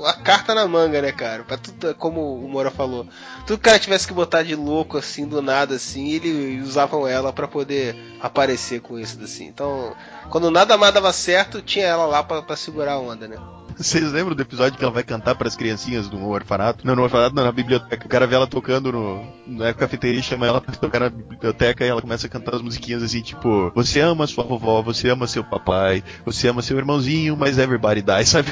a 0.05 0.15
carta 0.15 0.55
na 0.55 0.67
manga, 0.67 1.01
né, 1.03 1.13
cara? 1.13 1.45
Pra 1.45 1.57
tudo, 1.57 1.95
como 1.95 2.37
o 2.37 2.49
Moura 2.49 2.71
falou. 2.71 3.07
Tudo 3.47 3.59
que 3.59 3.69
o 3.69 3.71
cara 3.71 3.79
tivesse 3.79 4.07
que 4.07 4.15
botar 4.15 4.43
de 4.43 4.55
louco, 4.55 4.99
assim, 4.99 5.27
do 5.27 5.43
nada, 5.43 5.75
assim, 5.77 6.11
ele 6.11 6.61
usavam 6.61 7.07
ela 7.07 7.33
para 7.33 7.49
poder 7.49 7.97
aparecer 8.21 8.81
com 8.81 8.99
isso, 8.99 9.19
assim. 9.23 9.47
Então, 9.47 9.95
quando 10.31 10.51
nada 10.51 10.70
mais 10.77 10.95
dava 10.95 11.13
certo, 11.13 11.63
tinha 11.63 11.87
ela 11.87 12.07
lá 12.07 12.23
para 12.23 12.57
segurar 12.57 12.95
a 12.95 12.99
onda, 12.99 13.27
né? 13.29 13.37
Vocês 13.81 14.13
lembram 14.13 14.37
do 14.37 14.43
episódio 14.43 14.77
que 14.77 14.85
ela 14.85 14.93
vai 14.93 15.03
cantar 15.03 15.35
para 15.35 15.49
as 15.49 15.57
criancinhas 15.57 16.11
no 16.11 16.29
orfanato? 16.29 16.87
Não, 16.87 16.95
no 16.95 17.03
orfanato, 17.03 17.35
não, 17.35 17.45
na 17.45 17.51
biblioteca. 17.51 18.05
O 18.05 18.09
cara 18.11 18.27
vê 18.27 18.35
ela 18.35 18.47
tocando 18.47 18.93
no, 18.93 19.25
na 19.47 19.73
cafeteria, 19.73 20.21
chama 20.21 20.47
ela 20.47 20.61
pra 20.61 20.75
tocar 20.75 21.01
na 21.01 21.09
biblioteca 21.09 21.83
e 21.83 21.89
ela 21.89 22.03
começa 22.03 22.27
a 22.27 22.31
cantar 22.31 22.57
as 22.57 22.61
musiquinhas 22.61 23.03
assim, 23.03 23.23
tipo: 23.23 23.73
Você 23.75 24.01
ama 24.01 24.27
sua 24.27 24.45
vovó, 24.45 24.83
você 24.83 25.09
ama 25.09 25.27
seu 25.27 25.43
papai, 25.43 26.05
você 26.27 26.49
ama 26.49 26.61
seu 26.61 26.77
irmãozinho, 26.77 27.39
mas 27.39 27.57
everybody 27.57 28.03
die, 28.03 28.25
sabe? 28.29 28.49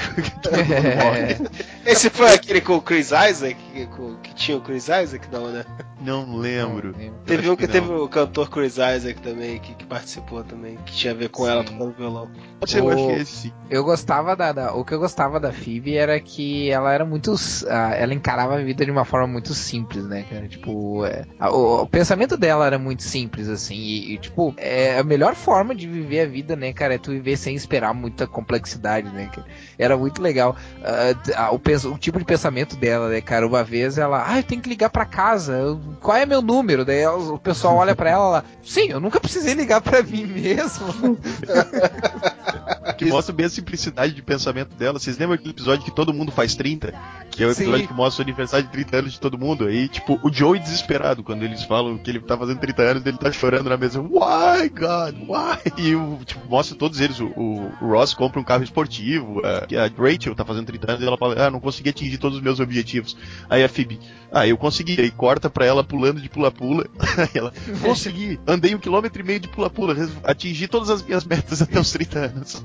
Esse 1.85 2.09
foi 2.09 2.33
aquele 2.33 2.63
com 2.63 2.77
o 2.77 2.81
Chris 2.81 3.09
Isaac, 3.09 3.57
que, 3.75 3.87
que 4.23 4.35
tinha 4.35 4.57
o 4.57 4.63
Chris 4.63 4.85
Isaac, 4.85 5.29
não, 5.31 5.49
né? 5.49 5.67
Não 6.01 6.37
lembro. 6.37 6.95
Não, 6.99 7.13
teve 7.27 7.51
um 7.51 7.57
que, 7.57 7.67
que 7.67 7.73
teve 7.73 7.91
o 7.93 8.09
cantor 8.09 8.49
Chris 8.49 8.75
Isaac 8.75 9.21
também, 9.21 9.59
que, 9.59 9.75
que, 9.75 9.85
participou 9.85 10.45
também, 10.45 10.79
que 10.87 10.93
tinha 10.93 11.13
a 11.13 11.17
ver 11.17 11.29
com 11.29 11.45
sim. 11.45 11.51
ela 11.51 11.65
tocando 11.65 11.93
violão. 11.93 12.31
Pode 12.61 12.71
ser, 12.71 12.83
o... 12.83 12.91
eu 12.91 12.95
acho 12.95 13.07
que 13.07 13.21
esse 13.21 13.33
sim. 13.33 13.53
Eu 13.69 13.85
gostava 13.85 14.37
da, 14.37 14.53
da, 14.53 14.73
O 14.73 14.85
que 14.85 14.95
eu 14.95 14.99
gostava 14.99 15.18
da 15.41 15.53
Phoebe 15.53 15.97
era 15.97 16.21
que 16.21 16.71
ela 16.71 16.93
era 16.93 17.05
muito. 17.05 17.33
Uh, 17.33 17.67
ela 17.97 18.15
encarava 18.15 18.55
a 18.55 18.63
vida 18.63 18.85
de 18.85 18.91
uma 18.91 19.05
forma 19.05 19.27
muito 19.27 19.53
simples, 19.53 20.05
né, 20.05 20.25
cara? 20.31 20.47
Tipo, 20.47 21.05
é, 21.05 21.25
a, 21.41 21.51
o, 21.51 21.83
o, 21.83 21.87
pensamento 21.87 22.37
dela 22.37 22.67
era 22.67 22.79
muito 22.79 23.03
simples, 23.03 23.49
assim. 23.49 23.75
E, 23.75 24.15
e, 24.15 24.19
tipo, 24.19 24.55
é 24.57 24.99
a 24.99 25.03
melhor 25.03 25.35
forma 25.35 25.75
de 25.75 25.89
viver 25.89 26.21
a 26.21 26.27
vida, 26.27 26.55
né, 26.55 26.73
cara? 26.73 26.95
É 26.95 26.99
tu 26.99 27.11
viver 27.11 27.37
sem 27.37 27.57
esperar 27.57 27.93
muita 27.93 28.27
complexidade, 28.27 29.09
né? 29.11 29.29
Cara? 29.35 29.47
Era 29.77 29.97
muito 29.97 30.23
legal. 30.23 30.57
Uh, 30.79 31.55
o, 31.55 31.95
o, 31.95 31.99
tipo 31.99 32.19
de 32.19 32.25
pensamento 32.25 32.77
dela, 32.77 33.09
né, 33.09 33.21
cara? 33.21 33.47
Uma 33.47 33.65
vez 33.65 33.99
ela. 33.99 34.25
Ah, 34.25 34.39
eu 34.39 34.45
tenho 34.45 34.63
que 34.63 34.69
ligar 34.69 34.91
para 34.91 35.05
casa. 35.05 35.79
Qual 36.01 36.17
é 36.17 36.25
meu 36.25 36.41
número? 36.41 36.85
Daí 36.85 37.01
ela, 37.01 37.17
o 37.33 37.39
pessoal 37.39 37.77
olha 37.77 37.97
para 37.97 38.11
ela 38.11 38.29
lá. 38.29 38.45
Sim, 38.63 38.91
eu 38.91 39.01
nunca 39.01 39.19
precisei 39.19 39.55
ligar 39.55 39.81
para 39.81 40.03
mim 40.03 40.27
mesmo. 40.27 41.19
que 42.97 43.07
mostra 43.07 43.35
bem 43.35 43.47
a 43.47 43.51
simplicidade 43.51 44.13
de 44.13 44.23
pensamento 44.23 44.75
dela. 44.75 44.99
Vocês 45.09 45.17
lembram 45.17 45.37
aquele 45.37 45.53
episódio 45.53 45.85
que 45.87 45.91
todo 45.91 46.13
mundo 46.13 46.31
faz 46.31 46.55
30? 46.55 46.93
Que 47.31 47.43
é 47.43 47.47
o 47.47 47.51
episódio 47.51 47.81
Sim. 47.81 47.87
que 47.87 47.95
mostra 47.95 48.23
o 48.23 48.27
aniversário 48.27 48.67
de 48.67 48.73
30 48.73 48.97
anos 48.99 49.13
de 49.13 49.21
todo 49.21 49.39
mundo. 49.39 49.65
Aí, 49.65 49.89
tipo, 49.89 50.21
o 50.23 50.31
Joey 50.31 50.61
desesperado 50.61 51.23
quando 51.23 51.45
eles 51.45 51.63
falam 51.63 51.97
que 51.97 52.11
ele 52.11 52.21
tá 52.21 52.37
fazendo 52.37 52.59
30 52.61 52.83
anos, 52.83 53.07
ele 53.07 53.17
tá 53.17 53.33
chorando 53.33 53.71
na 53.71 53.79
mesa. 53.79 54.03
Why, 54.03 54.69
God? 54.69 55.17
Why? 55.27 55.73
E 55.79 56.25
tipo, 56.27 56.47
mostra 56.47 56.77
todos 56.77 57.01
eles. 57.01 57.21
O, 57.21 57.27
o, 57.27 57.73
Ross 57.81 58.13
compra 58.13 58.39
um 58.39 58.45
carro 58.45 58.63
esportivo. 58.63 59.41
A, 59.43 59.65
a 59.83 59.89
Rachel 59.89 60.35
tá 60.35 60.45
fazendo 60.45 60.67
30 60.67 60.91
anos 60.91 61.03
e 61.03 61.07
ela 61.07 61.17
fala: 61.17 61.47
Ah, 61.47 61.51
não 61.51 61.61
consegui 61.61 61.89
atingir 61.89 62.19
todos 62.19 62.37
os 62.37 62.45
meus 62.45 62.61
objetivos. 62.61 63.17
Aí 63.49 63.65
a 63.65 63.69
Phoebe, 63.69 63.99
ah, 64.31 64.47
eu 64.47 64.59
consegui. 64.59 65.01
Aí 65.01 65.11
corta 65.11 65.49
pra 65.49 65.65
ela 65.65 65.83
pulando 65.83 66.21
de 66.21 66.29
pula-pula. 66.29 66.87
Aí 67.17 67.31
ela, 67.35 67.53
consegui. 67.81 68.39
Andei 68.47 68.75
um 68.75 68.79
quilômetro 68.79 69.23
e 69.23 69.25
meio 69.25 69.41
de 69.41 69.49
pula-pula. 69.49 69.95
Atingi 70.23 70.69
todas 70.69 70.91
as 70.91 71.03
minhas 71.03 71.25
metas 71.25 71.63
até 71.63 71.81
os 71.81 71.91
30 71.93 72.19
anos. 72.19 72.65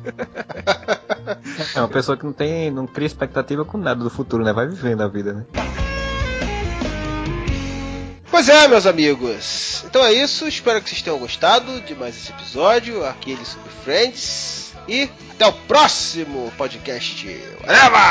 É 1.75 1.79
uma 1.79 1.87
pessoa 1.87 2.17
que 2.23 2.25
não 2.25 2.33
tem, 2.33 2.71
não 2.71 2.87
cria 2.87 3.05
expectativa 3.05 3.65
com 3.65 3.77
nada 3.77 4.01
do 4.01 4.09
futuro, 4.09 4.43
né? 4.43 4.53
Vai 4.53 4.67
vivendo 4.67 5.01
a 5.01 5.07
vida, 5.07 5.33
né? 5.33 5.43
Pois 8.31 8.49
é, 8.49 8.67
meus 8.67 8.87
amigos. 8.87 9.83
Então 9.85 10.03
é 10.03 10.13
isso. 10.13 10.47
Espero 10.47 10.81
que 10.81 10.89
vocês 10.89 11.01
tenham 11.01 11.19
gostado 11.19 11.81
de 11.81 11.93
mais 11.93 12.15
esse 12.15 12.31
episódio, 12.31 13.05
aquele 13.05 13.43
sobre 13.45 13.69
Friends. 13.83 14.73
E 14.87 15.09
até 15.31 15.45
o 15.47 15.53
próximo 15.53 16.51
podcast. 16.57 17.27
Whatever! 17.61 18.01